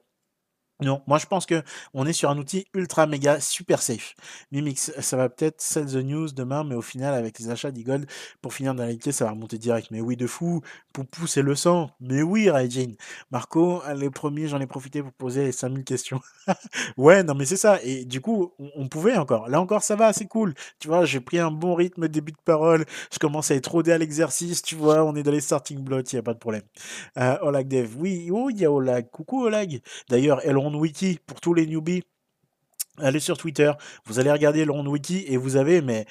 non, 0.81 1.01
moi 1.07 1.17
je 1.17 1.25
pense 1.25 1.45
que 1.45 1.63
on 1.93 2.05
est 2.05 2.13
sur 2.13 2.29
un 2.29 2.37
outil 2.37 2.65
ultra 2.73 3.07
méga 3.07 3.39
super 3.39 3.81
safe. 3.81 4.15
Mimix, 4.51 4.91
ça 4.99 5.17
va 5.17 5.29
peut-être 5.29 5.61
sell 5.61 5.85
the 5.85 6.03
news 6.03 6.31
demain, 6.31 6.63
mais 6.63 6.75
au 6.75 6.81
final, 6.81 7.13
avec 7.13 7.39
les 7.39 7.49
achats 7.49 7.71
d'Eagle, 7.71 8.05
pour 8.41 8.53
finir 8.53 8.75
dans 8.75 8.83
réalité, 8.83 9.11
ça 9.11 9.25
va 9.25 9.31
remonter 9.31 9.57
direct. 9.57 9.87
Mais 9.91 10.01
oui, 10.01 10.15
de 10.15 10.27
fou, 10.27 10.61
Poupou, 10.93 11.27
c'est 11.27 11.41
le 11.41 11.55
sang. 11.55 11.89
Mais 11.99 12.21
oui, 12.21 12.49
Raijin. 12.49 12.93
Marco, 13.31 13.81
les 13.95 14.09
premiers, 14.09 14.47
j'en 14.47 14.59
ai 14.61 14.67
profité 14.67 15.01
pour 15.03 15.11
poser 15.11 15.43
les 15.45 15.51
5000 15.51 15.83
questions. 15.83 16.21
Ouais, 16.97 17.23
non, 17.23 17.33
mais 17.35 17.45
c'est 17.45 17.57
ça. 17.57 17.79
Et 17.83 18.05
du 18.05 18.21
coup, 18.21 18.53
on, 18.75 18.87
pouvait 18.87 19.17
encore. 19.17 19.49
Là 19.49 19.59
encore, 19.59 19.81
ça 19.83 19.95
va, 19.95 20.13
c'est 20.13 20.27
cool. 20.27 20.53
Tu 20.79 20.87
vois, 20.87 21.05
j'ai 21.05 21.19
pris 21.19 21.39
un 21.39 21.51
bon 21.51 21.73
rythme 21.75 22.07
début 22.07 22.31
de 22.31 22.37
parole. 22.45 22.85
Je 23.11 23.19
commence 23.19 23.51
à 23.51 23.55
être 23.55 23.71
rodé 23.71 23.91
à 23.91 23.97
l'exercice. 23.97 24.61
Tu 24.61 24.75
vois, 24.75 25.03
on 25.03 25.15
est 25.15 25.23
dans 25.23 25.31
les 25.31 25.41
starting 25.41 25.79
blocks, 25.79 26.13
il 26.13 26.15
n'y 26.15 26.19
a 26.19 26.23
pas 26.23 26.33
de 26.33 26.39
problème. 26.39 26.61
Euh, 27.17 27.37
Olag 27.41 27.67
Dev, 27.67 27.95
oui, 27.97 28.29
oh, 28.31 28.49
il 28.49 28.59
y 28.59 28.65
a 28.65 28.71
Olag. 28.71 29.09
Coucou 29.09 29.43
Olag. 29.43 29.81
D'ailleurs, 30.09 30.41
Wiki, 30.73 31.19
pour 31.25 31.41
tous 31.41 31.53
les 31.53 31.67
newbies, 31.67 32.03
allez 32.97 33.19
sur 33.19 33.37
Twitter, 33.37 33.71
vous 34.05 34.19
allez 34.19 34.31
regarder 34.31 34.61
Elrond 34.61 34.85
Wiki 34.87 35.25
et 35.27 35.37
vous 35.37 35.57
avez, 35.57 35.81
mais 35.81 36.05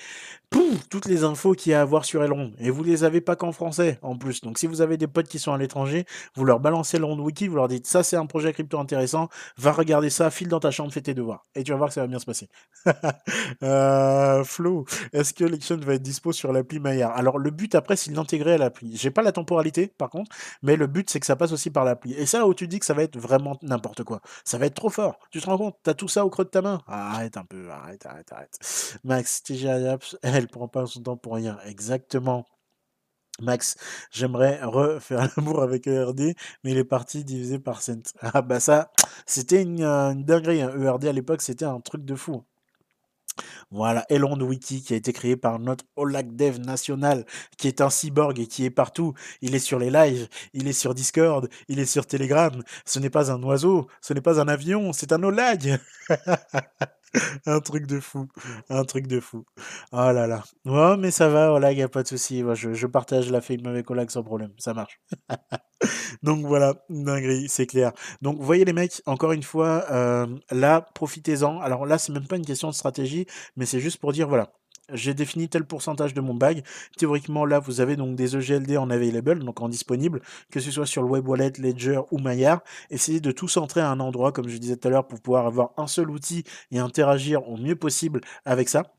toutes 0.88 1.06
les 1.06 1.24
infos 1.24 1.54
qu'il 1.54 1.72
y 1.72 1.74
a 1.74 1.80
à 1.80 1.84
voir 1.84 2.04
sur 2.04 2.22
Elrond. 2.22 2.52
Et 2.58 2.70
vous 2.70 2.82
les 2.82 3.04
avez 3.04 3.20
pas 3.20 3.36
qu'en 3.36 3.52
français, 3.52 3.98
en 4.02 4.16
plus. 4.16 4.40
Donc 4.42 4.58
si 4.58 4.66
vous 4.66 4.80
avez 4.80 4.96
des 4.96 5.06
potes 5.06 5.28
qui 5.28 5.38
sont 5.38 5.52
à 5.52 5.58
l'étranger, 5.58 6.04
vous 6.36 6.44
leur 6.44 6.60
balancez 6.60 6.96
Elrond 6.98 7.18
Wiki, 7.18 7.48
vous 7.48 7.56
leur 7.56 7.68
dites 7.68 7.86
ça 7.86 8.02
c'est 8.02 8.16
un 8.16 8.26
projet 8.26 8.52
crypto 8.52 8.78
intéressant, 8.78 9.28
va 9.56 9.72
regarder 9.72 10.10
ça, 10.10 10.30
file 10.30 10.48
dans 10.48 10.60
ta 10.60 10.70
chambre, 10.70 10.92
fais 10.92 11.00
tes 11.00 11.14
devoirs. 11.14 11.46
Et 11.54 11.64
tu 11.64 11.72
vas 11.72 11.78
voir 11.78 11.88
que 11.88 11.94
ça 11.94 12.00
va 12.02 12.06
bien 12.06 12.18
se 12.18 12.26
passer. 12.26 12.48
euh, 13.62 14.44
Flo, 14.44 14.84
est-ce 15.12 15.34
que 15.34 15.44
Lection 15.44 15.76
va 15.78 15.94
être 15.94 16.02
dispo 16.02 16.32
sur 16.32 16.52
l'appli 16.52 16.80
Maillard? 16.80 17.16
Alors 17.16 17.38
le 17.38 17.50
but 17.50 17.74
après 17.74 17.96
c'est 17.96 18.10
de 18.10 18.16
l'intégrer 18.16 18.54
à 18.54 18.58
l'appli. 18.58 18.96
J'ai 18.96 19.10
pas 19.10 19.22
la 19.22 19.32
temporalité 19.32 19.88
par 19.98 20.10
contre, 20.10 20.30
mais 20.62 20.76
le 20.76 20.86
but 20.86 21.10
c'est 21.10 21.20
que 21.20 21.26
ça 21.26 21.36
passe 21.36 21.52
aussi 21.52 21.70
par 21.70 21.84
l'appli. 21.84 22.14
Et 22.14 22.26
ça 22.26 22.46
où 22.46 22.54
tu 22.54 22.68
dis 22.68 22.78
que 22.78 22.86
ça 22.86 22.94
va 22.94 23.02
être 23.02 23.18
vraiment 23.18 23.58
n'importe 23.62 24.04
quoi. 24.04 24.20
Ça 24.44 24.58
va 24.58 24.66
être 24.66 24.74
trop 24.74 24.90
fort. 24.90 25.18
Tu 25.30 25.40
te 25.40 25.46
rends 25.46 25.58
compte? 25.58 25.76
T'as 25.82 25.94
tout 25.94 26.08
ça 26.08 26.24
au 26.24 26.30
creux 26.30 26.44
de 26.44 26.50
ta 26.50 26.62
main 26.62 26.80
Arrête 26.86 27.36
un 27.36 27.44
peu, 27.44 27.68
arrête, 27.70 28.06
arrête, 28.06 28.32
arrête. 28.32 28.58
Max, 29.02 29.42
TGI 29.42 29.66
elle 30.44 30.50
prend 30.50 30.68
pas 30.68 30.86
son 30.86 31.02
temps 31.02 31.16
pour 31.16 31.34
rien. 31.34 31.58
Exactement. 31.66 32.46
Max, 33.40 33.76
j'aimerais 34.12 34.62
refaire 34.62 35.28
l'amour 35.36 35.62
avec 35.62 35.86
ERD, 35.88 36.34
mais 36.62 36.70
il 36.70 36.78
est 36.78 36.84
parti 36.84 37.24
divisé 37.24 37.58
par 37.58 37.82
Cent. 37.82 38.14
Ah 38.20 38.42
bah 38.42 38.60
ça, 38.60 38.92
c'était 39.26 39.62
une, 39.62 39.82
euh, 39.82 40.14
dinguerie. 40.14 40.60
ERD 40.60 40.86
hein. 40.86 40.98
e 41.02 41.08
à 41.08 41.12
l'époque, 41.12 41.42
c'était 41.42 41.64
un 41.64 41.80
truc 41.80 42.04
de 42.04 42.14
fou. 42.14 42.44
Voilà, 43.70 44.04
Elon 44.08 44.38
Wiki 44.40 44.82
qui 44.82 44.94
a 44.94 44.96
été 44.96 45.12
créé 45.12 45.36
par 45.36 45.58
notre 45.58 45.84
Olag 45.96 46.36
Dev 46.36 46.60
national, 46.60 47.24
qui 47.58 47.66
est 47.66 47.80
un 47.80 47.90
cyborg 47.90 48.38
et 48.38 48.46
qui 48.46 48.64
est 48.64 48.70
partout. 48.70 49.14
Il 49.40 49.54
est 49.56 49.58
sur 49.58 49.80
les 49.80 49.90
lives, 49.90 50.28
il 50.52 50.68
est 50.68 50.72
sur 50.72 50.94
Discord, 50.94 51.48
il 51.68 51.80
est 51.80 51.86
sur 51.86 52.06
Telegram. 52.06 52.52
Ce 52.84 53.00
n'est 53.00 53.10
pas 53.10 53.32
un 53.32 53.42
oiseau, 53.42 53.88
ce 54.00 54.14
n'est 54.14 54.20
pas 54.20 54.40
un 54.40 54.46
avion, 54.46 54.92
c'est 54.92 55.12
un 55.12 55.22
Olag. 55.24 55.80
un 57.46 57.60
truc 57.60 57.86
de 57.86 58.00
fou, 58.00 58.28
un 58.68 58.84
truc 58.84 59.06
de 59.06 59.20
fou. 59.20 59.44
Oh 59.92 60.10
là 60.12 60.26
là. 60.26 60.42
Ouais, 60.64 60.96
mais 60.96 61.10
ça 61.10 61.28
va, 61.28 61.52
Olag, 61.52 61.76
y 61.76 61.82
a 61.82 61.88
pas 61.88 62.02
de 62.02 62.08
souci. 62.08 62.42
je, 62.54 62.74
je, 62.74 62.86
partage 62.86 63.30
la 63.30 63.40
fame 63.40 63.66
avec 63.66 63.90
Olag 63.90 64.10
sans 64.10 64.22
problème, 64.22 64.52
ça 64.58 64.74
marche. 64.74 65.00
Donc 66.22 66.44
voilà, 66.46 66.74
dinguerie, 66.88 67.48
c'est 67.48 67.66
clair. 67.66 67.92
Donc 68.22 68.40
voyez 68.40 68.64
les 68.64 68.72
mecs, 68.72 69.02
encore 69.06 69.32
une 69.32 69.42
fois, 69.42 69.84
euh, 69.90 70.26
là, 70.50 70.80
profitez-en. 70.94 71.60
Alors 71.60 71.86
là, 71.86 71.98
c'est 71.98 72.12
même 72.12 72.26
pas 72.26 72.36
une 72.36 72.46
question 72.46 72.68
de 72.68 72.74
stratégie, 72.74 73.26
mais 73.56 73.66
c'est 73.66 73.80
juste 73.80 73.98
pour 73.98 74.12
dire, 74.12 74.28
voilà, 74.28 74.52
j'ai 74.92 75.14
défini 75.14 75.48
tel 75.48 75.64
pourcentage 75.64 76.14
de 76.14 76.20
mon 76.20 76.34
bag. 76.34 76.62
Théoriquement, 76.96 77.44
là, 77.44 77.58
vous 77.58 77.80
avez 77.80 77.96
donc 77.96 78.16
des 78.16 78.36
EGLD 78.36 78.76
en 78.76 78.90
available, 78.90 79.44
donc 79.44 79.60
en 79.60 79.68
disponible, 79.68 80.20
que 80.50 80.60
ce 80.60 80.70
soit 80.70 80.86
sur 80.86 81.02
le 81.02 81.08
web 81.08 81.26
wallet, 81.28 81.52
Ledger 81.58 82.00
ou 82.10 82.18
Maillard. 82.18 82.62
Essayez 82.90 83.20
de 83.20 83.32
tout 83.32 83.48
centrer 83.48 83.80
à 83.80 83.90
un 83.90 84.00
endroit, 84.00 84.32
comme 84.32 84.48
je 84.48 84.58
disais 84.58 84.76
tout 84.76 84.88
à 84.88 84.90
l'heure, 84.90 85.06
pour 85.06 85.20
pouvoir 85.20 85.46
avoir 85.46 85.72
un 85.76 85.86
seul 85.86 86.10
outil 86.10 86.44
et 86.70 86.78
interagir 86.78 87.48
au 87.48 87.56
mieux 87.56 87.76
possible 87.76 88.20
avec 88.44 88.68
ça 88.68 88.94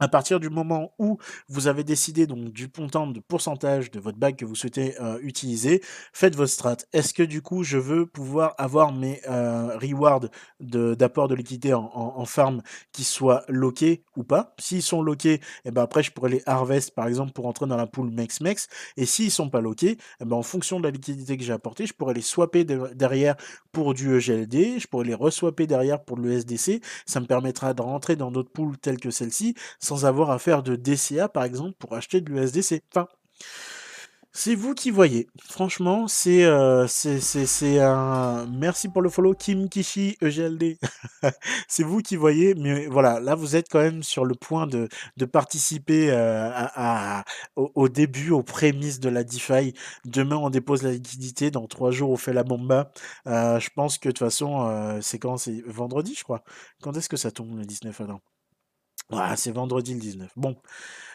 à 0.00 0.08
partir 0.08 0.40
du 0.40 0.50
moment 0.50 0.92
où 0.98 1.18
vous 1.48 1.68
avez 1.68 1.84
décidé 1.84 2.26
donc 2.26 2.50
du 2.52 2.68
montant 2.78 3.06
de 3.06 3.20
pourcentage 3.20 3.90
de 3.90 4.00
votre 4.00 4.18
bague 4.18 4.36
que 4.36 4.44
vous 4.44 4.54
souhaitez 4.54 5.00
euh, 5.00 5.18
utiliser, 5.22 5.82
faites 6.12 6.36
votre 6.36 6.50
strat. 6.50 6.76
Est-ce 6.92 7.14
que 7.14 7.22
du 7.22 7.42
coup 7.42 7.62
je 7.62 7.78
veux 7.78 8.06
pouvoir 8.06 8.54
avoir 8.58 8.92
mes 8.92 9.20
euh, 9.28 9.76
rewards 9.78 10.28
d'apport 10.60 11.28
de, 11.28 11.34
liquidité 11.34 11.74
en, 11.74 11.90
en, 11.94 12.24
farm 12.24 12.62
qui 12.92 13.04
soient 13.04 13.44
loqués 13.48 14.02
ou 14.16 14.24
pas? 14.24 14.54
S'ils 14.58 14.82
sont 14.82 15.02
loqués, 15.02 15.34
et 15.34 15.40
eh 15.66 15.70
ben 15.70 15.82
après 15.82 16.02
je 16.02 16.12
pourrais 16.12 16.30
les 16.30 16.42
harvest 16.46 16.94
par 16.94 17.06
exemple 17.06 17.32
pour 17.32 17.46
entrer 17.46 17.66
dans 17.66 17.76
la 17.76 17.86
pool 17.86 18.10
Mex 18.10 18.40
Mex. 18.40 18.68
Et 18.96 19.06
s'ils 19.06 19.30
sont 19.30 19.50
pas 19.50 19.60
loqués, 19.60 19.98
eh 20.20 20.24
ben 20.24 20.36
en 20.36 20.42
fonction 20.42 20.78
de 20.78 20.84
la 20.84 20.90
liquidité 20.90 21.36
que 21.36 21.44
j'ai 21.44 21.52
apportée, 21.52 21.86
je 21.86 21.94
pourrais 21.94 22.14
les 22.14 22.22
swapper 22.22 22.64
derrière 22.64 23.36
pour 23.72 23.94
du 23.94 24.16
EGLD, 24.16 24.78
je 24.78 24.86
pourrais 24.86 25.04
les 25.04 25.14
reswapper 25.14 25.66
derrière 25.66 26.02
pour 26.02 26.16
le 26.16 26.32
SDC. 26.32 26.80
Ça 27.06 27.20
me 27.20 27.26
permettra 27.26 27.74
de 27.74 27.82
rentrer 27.82 28.16
dans 28.16 28.30
d'autres 28.30 28.50
pools 28.50 28.76
telles 28.78 29.00
que 29.00 29.10
celle-ci 29.10 29.54
sans 29.86 30.04
avoir 30.04 30.30
à 30.30 30.38
faire 30.38 30.62
de 30.62 30.76
DCA 30.76 31.28
par 31.28 31.44
exemple 31.44 31.74
pour 31.78 31.94
acheter 31.94 32.20
de 32.20 32.30
l'USDC. 32.30 32.82
C'est 34.38 34.54
vous 34.54 34.74
qui 34.74 34.90
voyez. 34.90 35.28
Franchement, 35.40 36.08
c'est 36.08 36.44
euh, 36.44 36.86
c'est 36.88 37.80
un. 37.80 38.46
Merci 38.46 38.88
pour 38.90 39.00
le 39.00 39.08
follow, 39.08 39.32
Kim 39.32 39.66
Kishi 39.70 40.18
EGLD. 40.20 40.78
c'est 41.68 41.84
vous 41.84 42.00
qui 42.02 42.16
voyez, 42.16 42.54
mais 42.54 42.86
voilà, 42.86 43.18
là 43.18 43.34
vous 43.34 43.56
êtes 43.56 43.70
quand 43.70 43.80
même 43.80 44.02
sur 44.02 44.26
le 44.26 44.34
point 44.34 44.66
de, 44.66 44.88
participer 45.24 46.10
euh, 46.10 46.50
au, 47.56 47.88
début, 47.88 48.30
aux 48.30 48.42
prémices 48.42 49.00
de 49.00 49.08
la 49.08 49.24
DeFi. 49.24 49.72
Demain, 50.04 50.36
on 50.36 50.50
dépose 50.50 50.82
la 50.82 50.92
liquidité. 50.92 51.50
Dans 51.50 51.66
trois 51.66 51.90
jours, 51.90 52.10
on 52.10 52.18
fait 52.18 52.34
la 52.34 52.44
bomba. 52.44 52.92
Euh, 53.26 53.58
je 53.58 53.70
pense 53.74 53.96
que 53.96 54.08
de 54.08 54.12
toute 54.12 54.18
façon, 54.18 54.98
c'est 55.00 55.18
quand? 55.18 55.38
C'est 55.38 55.62
vendredi, 55.66 56.14
je 56.14 56.24
crois. 56.24 56.42
Quand 56.82 56.94
est-ce 56.96 57.08
que 57.08 57.16
ça 57.16 57.30
tombe 57.30 57.56
le 57.56 57.64
19 57.64 57.98
Adam? 58.02 58.20
Voilà, 59.10 59.36
c'est 59.36 59.52
vendredi 59.52 59.94
le 59.94 60.00
19. 60.00 60.32
Bon, 60.36 60.56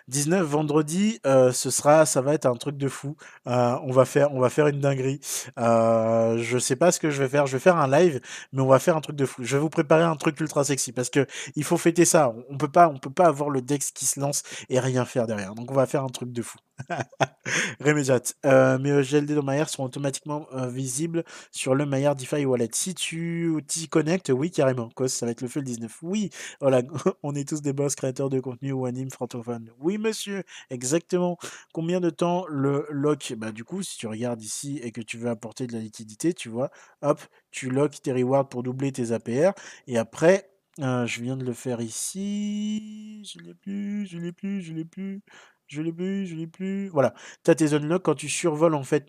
19 0.07 0.45
vendredi, 0.45 1.19
euh, 1.25 1.51
ce 1.51 1.69
sera, 1.69 2.05
ça 2.05 2.21
va 2.21 2.33
être 2.33 2.45
un 2.45 2.55
truc 2.55 2.77
de 2.77 2.87
fou. 2.87 3.15
Euh, 3.47 3.77
on 3.83 3.91
va 3.91 4.05
faire, 4.05 4.33
on 4.33 4.39
va 4.39 4.49
faire 4.49 4.67
une 4.67 4.79
dinguerie. 4.79 5.19
Euh, 5.59 6.37
je 6.37 6.57
sais 6.57 6.75
pas 6.75 6.91
ce 6.91 6.99
que 6.99 7.09
je 7.09 7.21
vais 7.21 7.29
faire. 7.29 7.47
Je 7.47 7.53
vais 7.53 7.59
faire 7.59 7.77
un 7.77 7.87
live, 7.87 8.21
mais 8.53 8.61
on 8.61 8.67
va 8.67 8.79
faire 8.79 8.97
un 8.97 9.01
truc 9.01 9.15
de 9.15 9.25
fou. 9.25 9.43
Je 9.43 9.55
vais 9.57 9.61
vous 9.61 9.69
préparer 9.69 10.03
un 10.03 10.15
truc 10.15 10.39
ultra 10.39 10.63
sexy 10.63 10.91
parce 10.91 11.09
que 11.09 11.25
il 11.55 11.63
faut 11.63 11.77
fêter 11.77 12.05
ça. 12.05 12.33
On 12.49 12.57
peut 12.57 12.71
pas, 12.71 12.87
on 12.89 12.97
peut 12.97 13.09
pas 13.09 13.27
avoir 13.27 13.49
le 13.49 13.61
Dex 13.61 13.91
qui 13.91 14.05
se 14.05 14.19
lance 14.19 14.43
et 14.69 14.79
rien 14.79 15.05
faire 15.05 15.27
derrière. 15.27 15.55
Donc 15.55 15.71
on 15.71 15.75
va 15.75 15.85
faire 15.85 16.03
un 16.03 16.09
truc 16.09 16.31
de 16.31 16.41
fou. 16.41 16.57
Remédiat. 17.79 18.21
Euh, 18.45 18.79
mes 18.79 19.01
GLD 19.03 19.33
dans 19.33 19.43
Maillard 19.43 19.69
sont 19.69 19.83
automatiquement 19.83 20.47
visibles 20.67 21.23
sur 21.51 21.75
le 21.75 21.85
Maillard 21.85 22.15
DeFi 22.15 22.45
Wallet. 22.45 22.69
Si 22.73 22.95
tu 22.95 23.53
t'y 23.67 23.87
connectes, 23.87 24.29
oui, 24.29 24.51
carrément. 24.51 24.89
Cos, 24.89 25.07
ça 25.07 25.25
va 25.25 25.31
être 25.31 25.41
le 25.41 25.47
feu 25.47 25.59
le 25.59 25.65
19. 25.65 25.99
Oui, 26.01 26.29
voilà, 26.59 26.81
on 27.23 27.35
est 27.35 27.47
tous 27.47 27.61
des 27.61 27.73
boss 27.73 27.95
créateurs 27.95 28.29
de 28.29 28.39
contenu 28.39 28.71
ou 28.71 28.85
animes 28.85 29.11
francophones. 29.11 29.69
Oui, 29.79 29.90
monsieur, 29.97 30.43
exactement. 30.69 31.37
Combien 31.73 31.99
de 31.99 32.09
temps 32.09 32.45
le 32.47 32.85
lock? 32.89 33.33
Bah, 33.37 33.51
du 33.51 33.63
coup, 33.63 33.83
si 33.83 33.97
tu 33.97 34.07
regardes 34.07 34.41
ici 34.43 34.79
et 34.83 34.91
que 34.91 35.01
tu 35.01 35.17
veux 35.17 35.29
apporter 35.29 35.67
de 35.67 35.73
la 35.73 35.79
liquidité, 35.79 36.33
tu 36.33 36.49
vois, 36.49 36.71
hop, 37.01 37.21
tu 37.51 37.69
lock 37.69 38.01
tes 38.01 38.11
rewards 38.13 38.47
pour 38.49 38.63
doubler 38.63 38.91
tes 38.91 39.11
APR. 39.11 39.53
Et 39.87 39.97
après, 39.97 40.49
euh, 40.79 41.05
je 41.05 41.21
viens 41.21 41.37
de 41.37 41.45
le 41.45 41.53
faire 41.53 41.81
ici. 41.81 43.23
Je 43.25 43.39
l'ai 43.39 43.53
plus, 43.53 44.05
je 44.07 44.17
l'ai 44.17 44.31
plus, 44.31 44.61
je 44.61 44.73
l'ai 44.73 44.85
plus. 44.85 45.21
Je 45.67 45.81
l'ai 45.81 45.93
plus, 45.93 46.25
je 46.27 46.35
l'ai 46.35 46.47
plus. 46.47 46.89
Voilà. 46.89 47.13
Tu 47.43 47.51
as 47.51 47.55
tes 47.55 47.73
unlocks 47.73 48.03
quand 48.03 48.15
tu 48.15 48.29
survoles 48.29 48.75
en 48.75 48.83
fait 48.83 49.07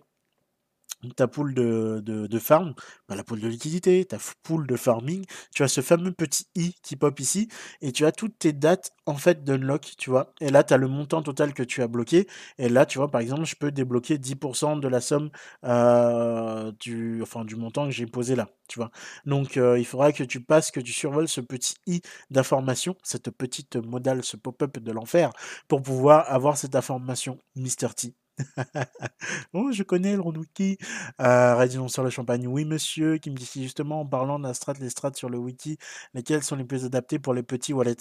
ta 1.11 1.27
pool 1.27 1.53
de, 1.53 2.01
de, 2.03 2.39
farm, 2.39 2.73
bah, 3.07 3.15
la 3.15 3.23
pool 3.23 3.39
de 3.39 3.47
liquidité, 3.47 4.05
ta 4.05 4.17
pool 4.43 4.67
de 4.67 4.75
farming, 4.75 5.25
tu 5.53 5.63
as 5.63 5.67
ce 5.67 5.81
fameux 5.81 6.11
petit 6.11 6.45
i 6.55 6.73
qui 6.81 6.95
pop 6.95 7.19
ici, 7.19 7.47
et 7.81 7.91
tu 7.91 8.05
as 8.05 8.11
toutes 8.11 8.37
tes 8.39 8.53
dates 8.53 8.91
en 9.05 9.15
fait 9.15 9.43
d'unlock, 9.43 9.93
tu 9.97 10.09
vois. 10.09 10.33
Et 10.41 10.49
là, 10.49 10.63
tu 10.63 10.73
as 10.73 10.77
le 10.77 10.87
montant 10.87 11.21
total 11.21 11.53
que 11.53 11.63
tu 11.63 11.81
as 11.81 11.87
bloqué, 11.87 12.27
et 12.57 12.69
là, 12.69 12.85
tu 12.85 12.97
vois, 12.97 13.09
par 13.11 13.21
exemple, 13.21 13.45
je 13.45 13.55
peux 13.55 13.71
débloquer 13.71 14.17
10% 14.17 14.77
de 14.77 14.87
la 14.87 15.01
somme 15.01 15.29
euh, 15.65 16.71
du, 16.79 17.21
enfin, 17.21 17.45
du 17.45 17.55
montant 17.55 17.85
que 17.85 17.91
j'ai 17.91 18.05
posé 18.05 18.35
là, 18.35 18.49
tu 18.67 18.79
vois? 18.79 18.91
Donc, 19.25 19.57
euh, 19.57 19.77
il 19.79 19.85
faudra 19.85 20.11
que 20.11 20.23
tu 20.23 20.41
passes, 20.41 20.71
que 20.71 20.79
tu 20.79 20.91
survoles 20.93 21.27
ce 21.27 21.41
petit 21.41 21.75
i 21.87 22.01
d'information, 22.29 22.95
cette 23.03 23.29
petite 23.31 23.75
modale, 23.77 24.23
ce 24.23 24.37
pop-up 24.37 24.79
de 24.79 24.91
l'enfer, 24.91 25.31
pour 25.67 25.81
pouvoir 25.81 26.31
avoir 26.31 26.57
cette 26.57 26.75
information 26.75 27.37
Mr. 27.55 27.93
T. 27.95 28.13
oh, 29.53 29.71
je 29.71 29.83
connais 29.83 30.15
le 30.15 30.21
Rondouki. 30.21 30.77
Euh, 31.21 31.87
sur 31.87 32.03
le 32.03 32.09
champagne. 32.09 32.47
Oui, 32.47 32.65
monsieur, 32.65 33.17
qui 33.17 33.29
me 33.29 33.35
dit 33.35 33.49
justement 33.63 34.01
en 34.01 34.05
parlant 34.05 34.39
de 34.39 34.43
la 34.47 34.53
strat, 34.53 34.73
les 34.79 34.89
strats 34.89 35.13
sur 35.13 35.29
le 35.29 35.37
wiki, 35.37 35.77
lesquels 36.13 36.43
sont 36.43 36.55
les 36.55 36.63
plus 36.65 36.85
adaptés 36.85 37.19
pour 37.19 37.33
les 37.33 37.43
petits 37.43 37.73
wallets? 37.73 37.95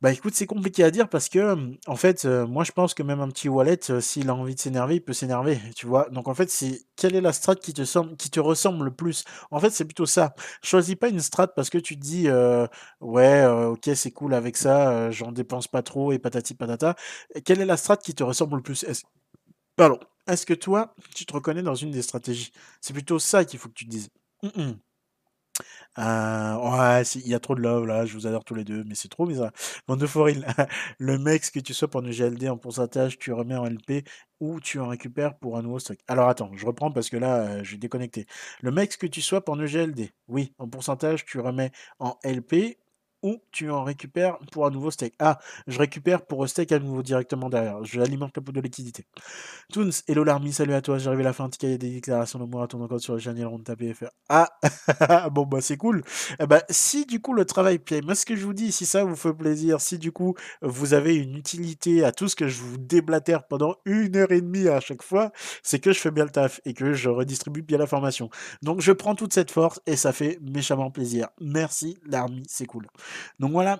Bah 0.00 0.12
écoute, 0.12 0.34
c'est 0.34 0.46
compliqué 0.46 0.84
à 0.84 0.92
dire 0.92 1.08
parce 1.08 1.28
que, 1.28 1.76
en 1.88 1.96
fait, 1.96 2.24
moi 2.24 2.62
je 2.62 2.70
pense 2.70 2.94
que 2.94 3.02
même 3.02 3.18
un 3.20 3.26
petit 3.28 3.48
wallet, 3.48 3.80
s'il 4.00 4.28
a 4.30 4.34
envie 4.34 4.54
de 4.54 4.60
s'énerver, 4.60 4.96
il 4.96 5.00
peut 5.00 5.12
s'énerver, 5.12 5.58
tu 5.74 5.86
vois? 5.86 6.08
Donc 6.10 6.28
en 6.28 6.34
fait, 6.34 6.48
c'est 6.50 6.82
quelle 6.94 7.16
est 7.16 7.20
la 7.20 7.32
strat 7.32 7.56
qui 7.56 7.72
te, 7.74 8.38
ressemble 8.40 8.84
le 8.84 8.92
plus? 8.94 9.24
En 9.50 9.58
fait, 9.58 9.70
c'est 9.70 9.84
plutôt 9.84 10.06
ça. 10.06 10.36
Choisis 10.62 10.94
pas 10.94 11.08
une 11.08 11.18
strat 11.18 11.48
parce 11.48 11.68
que 11.68 11.78
tu 11.78 11.96
te 11.96 12.00
dis, 12.00 12.28
ouais, 13.00 13.44
ok, 13.46 13.90
c'est 13.96 14.12
cool 14.12 14.34
avec 14.34 14.56
ça, 14.56 15.10
j'en 15.10 15.32
dépense 15.32 15.66
pas 15.66 15.82
trop 15.82 16.12
et 16.12 16.20
patati 16.20 16.54
patata. 16.54 16.94
Quelle 17.44 17.60
est 17.60 17.66
la 17.66 17.76
strat 17.76 17.96
qui 17.96 18.14
te 18.14 18.22
ressemble 18.22 18.56
le 18.58 18.62
plus? 18.62 18.84
Pardon. 19.76 19.98
Est-ce 20.28 20.46
que 20.46 20.54
toi, 20.54 20.94
tu 21.14 21.26
te 21.26 21.32
reconnais 21.34 21.62
dans 21.62 21.74
une 21.74 21.90
des 21.90 22.02
stratégies? 22.02 22.52
C'est 22.80 22.92
plutôt 22.92 23.18
ça 23.18 23.44
qu'il 23.44 23.58
faut 23.58 23.68
que 23.68 23.74
tu 23.74 23.86
te 23.86 23.90
dises. 23.90 24.10
Euh, 25.98 26.54
ouais, 26.56 27.02
il 27.16 27.26
y 27.28 27.34
a 27.34 27.40
trop 27.40 27.56
de 27.56 27.60
love 27.60 27.84
là, 27.86 28.06
je 28.06 28.14
vous 28.14 28.26
adore 28.28 28.44
tous 28.44 28.54
les 28.54 28.62
deux, 28.64 28.84
mais 28.84 28.94
c'est 28.94 29.08
trop 29.08 29.26
bizarre. 29.26 29.50
Bande 29.88 29.98
de 30.00 30.06
le 30.98 31.18
mec 31.18 31.50
que 31.50 31.58
tu 31.58 31.74
sois 31.74 31.88
pour 31.90 32.02
une 32.02 32.10
GLD 32.12 32.48
en 32.48 32.56
pourcentage, 32.56 33.18
tu 33.18 33.32
remets 33.32 33.56
en 33.56 33.66
LP 33.66 34.04
ou 34.40 34.60
tu 34.60 34.78
en 34.78 34.88
récupères 34.88 35.36
pour 35.38 35.56
un 35.56 35.62
nouveau 35.62 35.80
stock. 35.80 35.98
Alors 36.06 36.28
attends, 36.28 36.52
je 36.54 36.64
reprends 36.66 36.92
parce 36.92 37.10
que 37.10 37.16
là, 37.16 37.38
euh, 37.38 37.64
je 37.64 37.72
vais 37.72 37.78
déconnecter. 37.78 38.26
Le 38.62 38.70
mec 38.70 38.96
que 38.96 39.06
tu 39.08 39.20
sois 39.20 39.44
pour 39.44 39.56
une 39.56 39.66
GLD, 39.66 40.12
oui, 40.28 40.54
en 40.58 40.68
pourcentage, 40.68 41.26
tu 41.26 41.40
remets 41.40 41.72
en 41.98 42.16
LP 42.22 42.78
ou 43.22 43.38
tu 43.52 43.70
en 43.70 43.84
récupères 43.84 44.38
pour 44.52 44.66
un 44.66 44.70
nouveau 44.70 44.90
stake 44.90 45.14
Ah, 45.18 45.38
je 45.66 45.78
récupère 45.78 46.24
pour 46.24 46.48
steak 46.48 46.72
à 46.72 46.78
nouveau 46.78 47.02
directement 47.02 47.48
derrière. 47.48 47.84
Je 47.84 48.00
alimente 48.00 48.36
le 48.36 48.42
pot 48.42 48.52
de 48.52 48.60
liquidité. 48.60 49.04
Toons, 49.72 49.90
hello 50.06 50.24
l'armée, 50.24 50.52
salut 50.52 50.74
à 50.74 50.82
toi, 50.82 50.98
j'arrive 50.98 51.20
à 51.20 51.24
la 51.24 51.32
fin, 51.32 51.50
il 51.62 51.70
y 51.70 51.74
a 51.74 51.78
des 51.78 51.90
déclarations 51.90 52.38
de 52.38 52.44
moi 52.44 52.64
à 52.64 52.66
ton 52.66 52.86
compte 52.86 53.00
sur 53.00 53.14
le 53.14 53.20
channel 53.20 53.46
on 53.46 53.58
ta 53.58 53.76
PFR. 53.76 54.10
Ah, 54.28 54.48
bon 55.32 55.46
bah 55.46 55.60
c'est 55.60 55.76
cool. 55.76 56.02
Eh 56.40 56.46
bah, 56.46 56.62
si 56.70 57.06
du 57.06 57.20
coup 57.20 57.34
le 57.34 57.44
travail 57.44 57.78
paye, 57.78 58.02
moi 58.02 58.14
ce 58.14 58.24
que 58.24 58.36
je 58.36 58.44
vous 58.44 58.54
dis, 58.54 58.72
si 58.72 58.86
ça 58.86 59.04
vous 59.04 59.16
fait 59.16 59.32
plaisir, 59.34 59.80
si 59.80 59.98
du 59.98 60.12
coup 60.12 60.34
vous 60.62 60.94
avez 60.94 61.16
une 61.16 61.36
utilité 61.36 62.04
à 62.04 62.12
tout 62.12 62.28
ce 62.28 62.36
que 62.36 62.48
je 62.48 62.60
vous 62.62 62.78
déblatère 62.78 63.46
pendant 63.46 63.76
une 63.84 64.16
heure 64.16 64.32
et 64.32 64.40
demie 64.40 64.68
à 64.68 64.80
chaque 64.80 65.02
fois, 65.02 65.32
c'est 65.62 65.78
que 65.80 65.92
je 65.92 65.98
fais 65.98 66.10
bien 66.10 66.24
le 66.24 66.30
taf 66.30 66.60
et 66.64 66.74
que 66.74 66.92
je 66.92 67.08
redistribue 67.08 67.62
bien 67.62 67.78
la 67.78 67.86
formation. 67.86 68.30
Donc 68.62 68.80
je 68.80 68.92
prends 68.92 69.14
toute 69.14 69.32
cette 69.32 69.50
force 69.50 69.80
et 69.86 69.96
ça 69.96 70.12
fait 70.12 70.38
méchamment 70.42 70.90
plaisir. 70.90 71.28
Merci 71.40 71.98
l'armée, 72.06 72.42
c'est 72.46 72.66
cool. 72.66 72.86
Donc 73.38 73.52
voilà, 73.52 73.78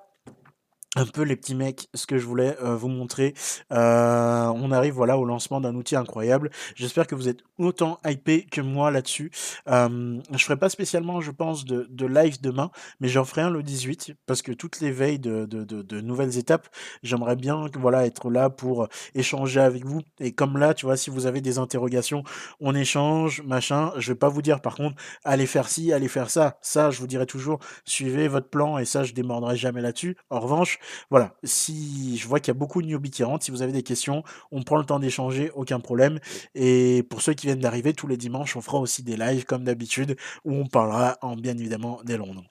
un 0.99 1.07
peu 1.07 1.23
les 1.23 1.37
petits 1.37 1.55
mecs, 1.55 1.89
ce 1.95 2.07
que 2.07 2.19
je 2.19 2.27
voulais 2.27 2.57
euh, 2.63 2.75
vous 2.75 2.89
montrer. 2.89 3.35
Euh, 3.73 4.47
on 4.47 4.73
arrive 4.73 4.95
voilà 4.95 5.17
au 5.17 5.25
lancement 5.25 5.61
d'un 5.61 5.75
outil 5.75 5.97
incroyable. 5.97 6.51
J'espère 6.75 7.07
que 7.07 7.15
vous 7.15 7.29
êtes 7.29 7.41
autant 7.57 8.01
hypé 8.05 8.45
que 8.45 8.61
moi 8.61 8.91
là-dessus. 8.91 9.31
Euh, 9.69 10.21
je 10.33 10.45
ferai 10.45 10.57
pas 10.57 10.69
spécialement, 10.69 11.21
je 11.21 11.31
pense, 11.31 11.65
de, 11.65 12.07
live 12.07 12.41
demain, 12.41 12.71
mais 13.01 13.09
j'en 13.09 13.25
ferai 13.25 13.43
un 13.43 13.51
le 13.51 13.63
18 13.63 14.15
parce 14.27 14.41
que 14.41 14.51
toutes 14.51 14.81
les 14.81 14.91
veilles 14.91 15.19
de 15.19 16.01
nouvelles 16.01 16.39
étapes, 16.39 16.69
j'aimerais 17.03 17.37
bien 17.37 17.67
voilà 17.79 18.07
être 18.07 18.31
là 18.31 18.49
pour 18.49 18.89
échanger 19.15 19.61
avec 19.61 19.85
vous. 19.85 20.01
Et 20.21 20.33
comme 20.33 20.57
là, 20.57 20.73
tu 20.73 20.87
vois, 20.87 20.97
si 20.97 21.11
vous 21.11 21.27
avez 21.27 21.41
des 21.43 21.59
interrogations, 21.59 22.25
on 22.61 22.75
échange, 22.75 23.43
machin. 23.43 23.93
Je 23.99 24.13
vais 24.13 24.19
pas 24.19 24.31
vous 24.31 24.43
dire 24.43 24.61
par 24.61 24.75
contre, 24.75 24.97
allez 25.25 25.47
faire 25.47 25.69
ci, 25.69 25.93
allez 25.93 26.09
faire 26.09 26.31
ça. 26.31 26.59
Ça, 26.63 26.91
je 26.91 26.99
vous 26.99 27.07
dirai 27.07 27.27
toujours, 27.27 27.59
suivez 27.85 28.27
votre 28.27 28.49
plan 28.49 28.79
et 28.79 28.85
ça, 28.85 29.05
je 29.05 29.13
démordrai 29.13 29.57
jamais 29.57 29.83
là-dessus. 29.83 30.17
En 30.31 30.41
revanche 30.41 30.79
voilà, 31.11 31.35
si 31.45 32.17
je 32.19 32.27
vois 32.29 32.41
qu'il 32.41 32.49
y 32.53 32.57
a 32.57 32.59
beaucoup 32.59 32.83
de 32.83 32.87
newbies 32.87 33.11
qui 33.11 33.25
rentrent, 33.25 33.45
si 33.45 33.51
vous 33.51 33.63
avez 33.63 33.73
des 33.73 33.83
questions, 33.83 34.23
on 34.51 34.63
prend 34.63 34.77
le 34.79 34.85
temps 34.85 34.99
d'échanger, 34.99 35.51
aucun 35.55 35.81
problème. 35.81 36.19
Et 36.55 37.03
pour 37.11 37.23
ceux 37.23 37.35
qui 37.35 37.47
viennent 37.47 37.61
d'arriver, 37.61 37.93
tous 37.95 38.07
les 38.07 38.17
dimanches, 38.17 38.57
on 38.57 38.61
fera 38.61 38.79
aussi 38.79 39.03
des 39.03 39.17
lives 39.17 39.45
comme 39.45 39.65
d'habitude 39.65 40.17
où 40.45 40.55
on 40.55 40.67
parlera 40.67 41.19
en 41.23 41.37
bien 41.37 41.57
évidemment 41.57 42.01
des 42.05 42.17
Londres. 42.17 42.45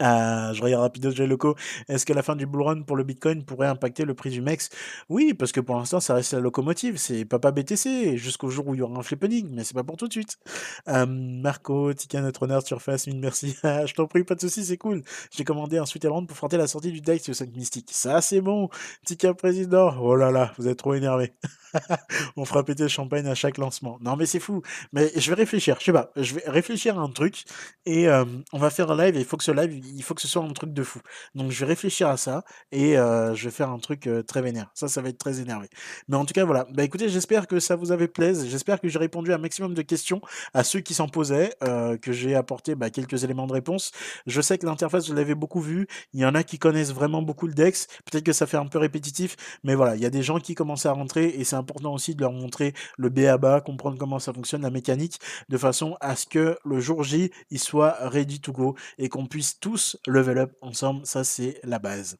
Euh, 0.00 0.52
je 0.52 0.62
regarde 0.62 0.82
rapido 0.82 1.10
j'ai 1.10 1.26
loco. 1.26 1.56
Est-ce 1.88 2.06
que 2.06 2.12
la 2.12 2.22
fin 2.22 2.36
du 2.36 2.46
bull 2.46 2.62
run 2.62 2.82
pour 2.82 2.96
le 2.96 3.04
Bitcoin 3.04 3.44
pourrait 3.44 3.66
impacter 3.66 4.04
le 4.04 4.14
prix 4.14 4.30
du 4.30 4.40
MEX? 4.40 4.70
Oui, 5.08 5.34
parce 5.34 5.52
que 5.52 5.60
pour 5.60 5.76
l'instant, 5.76 6.00
ça 6.00 6.14
reste 6.14 6.32
la 6.32 6.40
locomotive. 6.40 6.96
C'est 6.96 7.24
papa 7.24 7.50
BTC 7.50 8.16
jusqu'au 8.16 8.48
jour 8.50 8.66
où 8.68 8.74
il 8.74 8.78
y 8.78 8.82
aura 8.82 8.98
un 8.98 9.02
flippening, 9.02 9.48
mais 9.52 9.64
c'est 9.64 9.74
pas 9.74 9.84
pour 9.84 9.96
tout 9.96 10.08
de 10.08 10.12
suite. 10.12 10.38
Marco, 10.86 11.92
Tika, 11.92 12.20
notre 12.20 12.42
honneur, 12.42 12.62
surface, 12.62 13.06
mille 13.06 13.20
merci. 13.20 13.56
je 13.62 13.94
t'en 13.94 14.06
prie, 14.06 14.24
pas 14.24 14.34
de 14.34 14.40
soucis, 14.40 14.64
c'est 14.64 14.78
cool. 14.78 15.02
J'ai 15.30 15.44
commandé 15.44 15.78
un 15.78 15.86
Sweeterland 15.86 16.26
pour 16.26 16.36
frotter 16.36 16.56
la 16.56 16.66
sortie 16.66 16.92
du 16.92 17.00
DEX 17.00 17.24
sur 17.24 17.34
5 17.34 17.54
Mystique. 17.54 17.88
Ça, 17.92 18.20
c'est 18.20 18.40
bon. 18.40 18.68
Tika 19.04 19.34
président. 19.34 19.94
Oh 20.00 20.16
là 20.16 20.30
là, 20.30 20.52
vous 20.58 20.68
êtes 20.68 20.78
trop 20.78 20.94
énervé. 20.94 21.32
on 22.36 22.44
fera 22.44 22.64
péter 22.64 22.82
le 22.84 22.88
champagne 22.88 23.26
à 23.26 23.34
chaque 23.34 23.58
lancement. 23.58 23.98
Non, 24.00 24.16
mais 24.16 24.26
c'est 24.26 24.40
fou. 24.40 24.62
Mais 24.92 25.10
je 25.16 25.30
vais 25.30 25.36
réfléchir. 25.36 25.76
Je 25.78 25.84
sais 25.86 25.92
pas. 25.92 26.10
Je 26.16 26.34
vais 26.34 26.42
réfléchir 26.46 26.98
à 26.98 27.02
un 27.02 27.10
truc 27.10 27.44
et 27.86 28.08
on 28.52 28.58
va 28.58 28.70
faire 28.70 28.90
un 28.90 28.96
live. 28.96 29.16
Et 29.16 29.20
il 29.20 29.24
faut 29.24 29.36
que 29.36 29.44
ce 29.44 29.52
live, 29.52 29.72
il 29.94 30.02
faut 30.02 30.14
que 30.14 30.22
ce 30.22 30.28
soit 30.28 30.42
un 30.42 30.52
truc 30.52 30.72
de 30.72 30.82
fou. 30.82 31.00
Donc, 31.34 31.50
je 31.50 31.60
vais 31.60 31.66
réfléchir 31.66 32.08
à 32.08 32.16
ça 32.16 32.44
et 32.72 32.98
euh, 32.98 33.34
je 33.34 33.44
vais 33.44 33.50
faire 33.50 33.70
un 33.70 33.78
truc 33.78 34.06
euh, 34.06 34.22
très 34.22 34.42
vénère. 34.42 34.70
Ça, 34.74 34.88
ça 34.88 35.02
va 35.02 35.08
être 35.08 35.18
très 35.18 35.40
énervé. 35.40 35.68
Mais 36.08 36.16
en 36.16 36.24
tout 36.24 36.34
cas, 36.34 36.44
voilà. 36.44 36.66
Bah 36.72 36.84
écoutez, 36.84 37.08
j'espère 37.08 37.46
que 37.46 37.60
ça 37.60 37.76
vous 37.76 37.92
avait 37.92 38.08
plaisé. 38.08 38.48
J'espère 38.48 38.80
que 38.80 38.88
j'ai 38.88 38.98
répondu 38.98 39.32
à 39.32 39.36
un 39.36 39.38
maximum 39.38 39.74
de 39.74 39.82
questions 39.82 40.20
à 40.54 40.64
ceux 40.64 40.80
qui 40.80 40.94
s'en 40.94 41.08
posaient, 41.08 41.54
que 42.02 42.12
j'ai 42.12 42.34
apporté 42.34 42.74
bah, 42.74 42.90
quelques 42.90 43.24
éléments 43.24 43.46
de 43.46 43.52
réponse. 43.52 43.92
Je 44.26 44.40
sais 44.40 44.58
que 44.58 44.66
l'interface, 44.66 45.08
vous 45.08 45.14
l'avez 45.14 45.34
beaucoup 45.34 45.60
vu. 45.60 45.86
Il 46.12 46.20
y 46.20 46.24
en 46.24 46.34
a 46.34 46.42
qui 46.42 46.58
connaissent 46.58 46.92
vraiment 46.92 47.22
beaucoup 47.22 47.46
le 47.46 47.54
DEX. 47.54 47.86
Peut-être 48.04 48.24
que 48.24 48.32
ça 48.32 48.46
fait 48.46 48.56
un 48.56 48.66
peu 48.66 48.78
répétitif, 48.78 49.36
mais 49.64 49.74
voilà, 49.74 49.96
il 49.96 50.02
y 50.02 50.06
a 50.06 50.10
des 50.10 50.22
gens 50.22 50.38
qui 50.40 50.54
commencent 50.54 50.86
à 50.86 50.92
rentrer 50.92 51.28
et 51.28 51.44
c'est 51.44 51.56
important 51.56 51.92
aussi 51.92 52.14
de 52.14 52.20
leur 52.20 52.32
montrer 52.32 52.74
le 52.96 53.08
B 53.08 53.20
à 53.20 53.38
bas, 53.38 53.60
comprendre 53.60 53.98
comment 53.98 54.18
ça 54.18 54.32
fonctionne, 54.32 54.62
la 54.62 54.70
mécanique, 54.70 55.20
de 55.48 55.58
façon 55.58 55.96
à 56.00 56.16
ce 56.16 56.26
que 56.26 56.58
le 56.64 56.80
jour 56.80 57.02
J, 57.02 57.30
il 57.50 57.58
soit 57.58 57.96
ready 58.00 58.40
to 58.40 58.52
go 58.52 58.76
et 58.98 59.08
qu'on 59.08 59.26
puisse 59.26 59.58
tous 59.58 59.79
level 60.06 60.38
up 60.38 60.52
ensemble. 60.60 61.06
Ça, 61.06 61.24
c'est 61.24 61.60
la 61.64 61.78
base. 61.78 62.16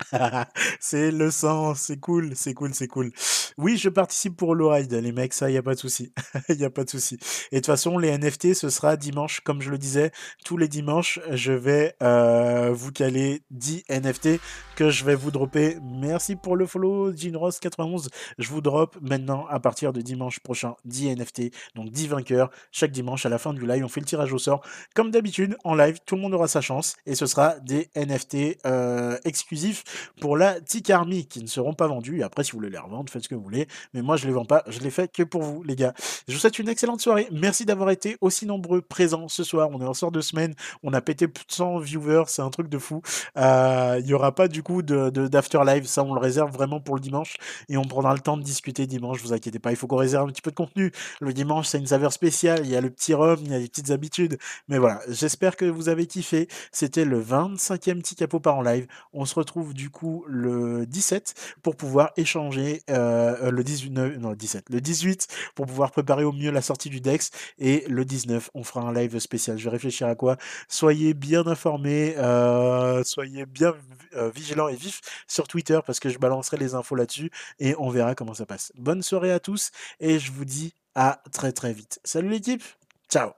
c'est 0.80 1.10
le 1.10 1.30
sang, 1.30 1.74
c'est 1.74 1.98
cool, 1.98 2.32
c'est 2.34 2.54
cool, 2.54 2.74
c'est 2.74 2.88
cool. 2.88 3.12
Oui, 3.58 3.76
je 3.76 3.88
participe 3.88 4.36
pour 4.36 4.54
le 4.54 4.66
ride, 4.66 4.92
les 4.92 5.12
mecs, 5.12 5.34
ça, 5.34 5.48
il 5.48 5.52
n'y 5.52 5.58
a 5.58 5.62
pas 5.62 5.74
de 5.74 5.78
souci. 5.78 6.12
Il 6.48 6.56
n'y 6.56 6.64
a 6.64 6.70
pas 6.70 6.84
de 6.84 6.90
souci. 6.90 7.18
Et 7.52 7.56
de 7.56 7.60
toute 7.60 7.66
façon, 7.66 7.98
les 7.98 8.16
NFT, 8.16 8.54
ce 8.54 8.70
sera 8.70 8.96
dimanche, 8.96 9.40
comme 9.40 9.60
je 9.60 9.70
le 9.70 9.78
disais, 9.78 10.10
tous 10.44 10.56
les 10.56 10.68
dimanches, 10.68 11.20
je 11.30 11.52
vais 11.52 11.94
euh, 12.02 12.70
vous 12.72 12.92
caler 12.92 13.42
10 13.50 13.84
NFT 13.90 14.40
que 14.80 14.88
je 14.88 15.04
vais 15.04 15.14
vous 15.14 15.30
dropper. 15.30 15.76
Merci 15.82 16.36
pour 16.36 16.56
le 16.56 16.64
follow, 16.64 17.12
Ginros91. 17.12 18.08
Je 18.38 18.48
vous 18.48 18.62
drop 18.62 18.96
maintenant, 19.02 19.44
à 19.50 19.60
partir 19.60 19.92
de 19.92 20.00
dimanche 20.00 20.40
prochain, 20.40 20.74
10 20.86 21.16
NFT, 21.16 21.52
donc 21.74 21.90
10 21.90 22.08
vainqueurs. 22.08 22.50
Chaque 22.72 22.90
dimanche, 22.90 23.26
à 23.26 23.28
la 23.28 23.36
fin 23.36 23.52
du 23.52 23.66
live, 23.66 23.84
on 23.84 23.88
fait 23.88 24.00
le 24.00 24.06
tirage 24.06 24.32
au 24.32 24.38
sort. 24.38 24.62
Comme 24.94 25.10
d'habitude, 25.10 25.54
en 25.64 25.74
live, 25.74 25.98
tout 26.06 26.16
le 26.16 26.22
monde 26.22 26.32
aura 26.32 26.48
sa 26.48 26.62
chance. 26.62 26.96
Et 27.04 27.14
ce 27.14 27.26
sera 27.26 27.60
des 27.60 27.90
NFT 27.94 28.56
euh, 28.64 29.18
exclusifs 29.26 30.12
pour 30.18 30.38
la 30.38 30.62
Tic 30.62 30.88
Army 30.88 31.26
qui 31.26 31.42
ne 31.42 31.46
seront 31.46 31.74
pas 31.74 31.86
vendus. 31.86 32.20
Et 32.20 32.22
après, 32.22 32.42
si 32.42 32.52
vous 32.52 32.58
voulez 32.60 32.70
les 32.70 32.78
revendre, 32.78 33.12
faites 33.12 33.24
ce 33.24 33.28
que 33.28 33.34
vous 33.34 33.42
voulez. 33.42 33.68
Mais 33.92 34.00
moi, 34.00 34.16
je 34.16 34.26
les 34.26 34.32
vends 34.32 34.46
pas. 34.46 34.64
Je 34.66 34.80
les 34.80 34.90
fais 34.90 35.08
que 35.08 35.24
pour 35.24 35.42
vous, 35.42 35.62
les 35.62 35.76
gars. 35.76 35.92
Je 36.26 36.32
vous 36.32 36.38
souhaite 36.38 36.58
une 36.58 36.70
excellente 36.70 37.02
soirée. 37.02 37.28
Merci 37.32 37.66
d'avoir 37.66 37.90
été 37.90 38.16
aussi 38.22 38.46
nombreux 38.46 38.80
présents 38.80 39.28
ce 39.28 39.44
soir. 39.44 39.68
On 39.70 39.82
est 39.82 39.86
en 39.86 39.92
sort 39.92 40.10
de 40.10 40.22
semaine. 40.22 40.54
On 40.82 40.94
a 40.94 41.02
pété 41.02 41.28
plus 41.28 41.44
de 41.44 41.52
100 41.52 41.80
viewers. 41.80 42.24
C'est 42.28 42.40
un 42.40 42.48
truc 42.48 42.70
de 42.70 42.78
fou. 42.78 43.02
Euh, 43.36 43.96
il 43.98 44.06
y 44.06 44.08
n'y 44.08 44.14
aura 44.14 44.34
pas 44.34 44.48
du 44.48 44.62
coup 44.62 44.69
de, 44.82 45.10
d'after 45.10 45.60
live. 45.66 45.86
Ça, 45.86 46.02
on 46.02 46.14
le 46.14 46.20
réserve 46.20 46.52
vraiment 46.52 46.80
pour 46.80 46.94
le 46.94 47.00
dimanche. 47.00 47.36
Et 47.68 47.76
on 47.76 47.84
prendra 47.84 48.14
le 48.14 48.20
temps 48.20 48.36
de 48.36 48.42
discuter 48.42 48.86
dimanche. 48.86 49.20
Vous 49.22 49.32
inquiétez 49.32 49.58
pas. 49.58 49.70
Il 49.70 49.76
faut 49.76 49.86
qu'on 49.86 49.96
réserve 49.96 50.28
un 50.28 50.32
petit 50.32 50.42
peu 50.42 50.50
de 50.50 50.56
contenu. 50.56 50.92
Le 51.20 51.32
dimanche, 51.32 51.66
c'est 51.66 51.78
une 51.78 51.86
saveur 51.86 52.12
spéciale. 52.12 52.60
Il 52.64 52.70
y 52.70 52.76
a 52.76 52.80
le 52.80 52.90
petit 52.90 53.14
rhum, 53.14 53.38
il 53.42 53.50
y 53.50 53.54
a 53.54 53.58
les 53.58 53.68
petites 53.68 53.90
habitudes. 53.90 54.38
Mais 54.68 54.78
voilà. 54.78 55.00
J'espère 55.08 55.56
que 55.56 55.64
vous 55.64 55.88
avez 55.88 56.06
kiffé. 56.06 56.48
C'était 56.72 57.04
le 57.04 57.22
25e 57.22 58.00
petit 58.00 58.14
capot 58.14 58.40
par 58.40 58.56
en 58.56 58.62
live. 58.62 58.86
On 59.12 59.24
se 59.24 59.34
retrouve 59.34 59.74
du 59.74 59.90
coup 59.90 60.24
le 60.28 60.86
17 60.86 61.34
pour 61.62 61.76
pouvoir 61.76 62.12
échanger 62.16 62.82
euh, 62.90 63.50
le 63.50 63.64
18 63.64 63.90
non 63.90 64.32
17 64.32 64.66
le 64.70 64.80
18 64.80 65.28
pour 65.54 65.66
pouvoir 65.66 65.90
préparer 65.90 66.24
au 66.24 66.32
mieux 66.32 66.50
la 66.50 66.62
sortie 66.62 66.90
du 66.90 67.00
Dex 67.00 67.30
et 67.58 67.84
le 67.88 68.04
19 68.04 68.50
on 68.54 68.64
fera 68.64 68.82
un 68.82 68.92
live 68.92 69.18
spécial 69.18 69.58
je 69.58 69.64
vais 69.64 69.70
réfléchir 69.70 70.06
à 70.06 70.14
quoi 70.14 70.36
soyez 70.68 71.14
bien 71.14 71.46
informés 71.46 72.14
euh, 72.18 73.02
soyez 73.04 73.46
bien 73.46 73.74
euh, 74.16 74.30
vigilants 74.34 74.59
et 74.68 74.76
vifs 74.76 75.00
sur 75.26 75.48
Twitter 75.48 75.80
parce 75.84 76.00
que 76.00 76.08
je 76.08 76.18
balancerai 76.18 76.56
les 76.56 76.74
infos 76.74 76.94
là-dessus 76.94 77.30
et 77.58 77.74
on 77.78 77.90
verra 77.90 78.14
comment 78.14 78.34
ça 78.34 78.46
passe. 78.46 78.72
Bonne 78.76 79.02
soirée 79.02 79.32
à 79.32 79.40
tous 79.40 79.70
et 80.00 80.18
je 80.18 80.32
vous 80.32 80.44
dis 80.44 80.74
à 80.94 81.22
très 81.32 81.52
très 81.52 81.72
vite. 81.72 82.00
Salut 82.04 82.28
l'équipe 82.28 82.62
ciao 83.08 83.30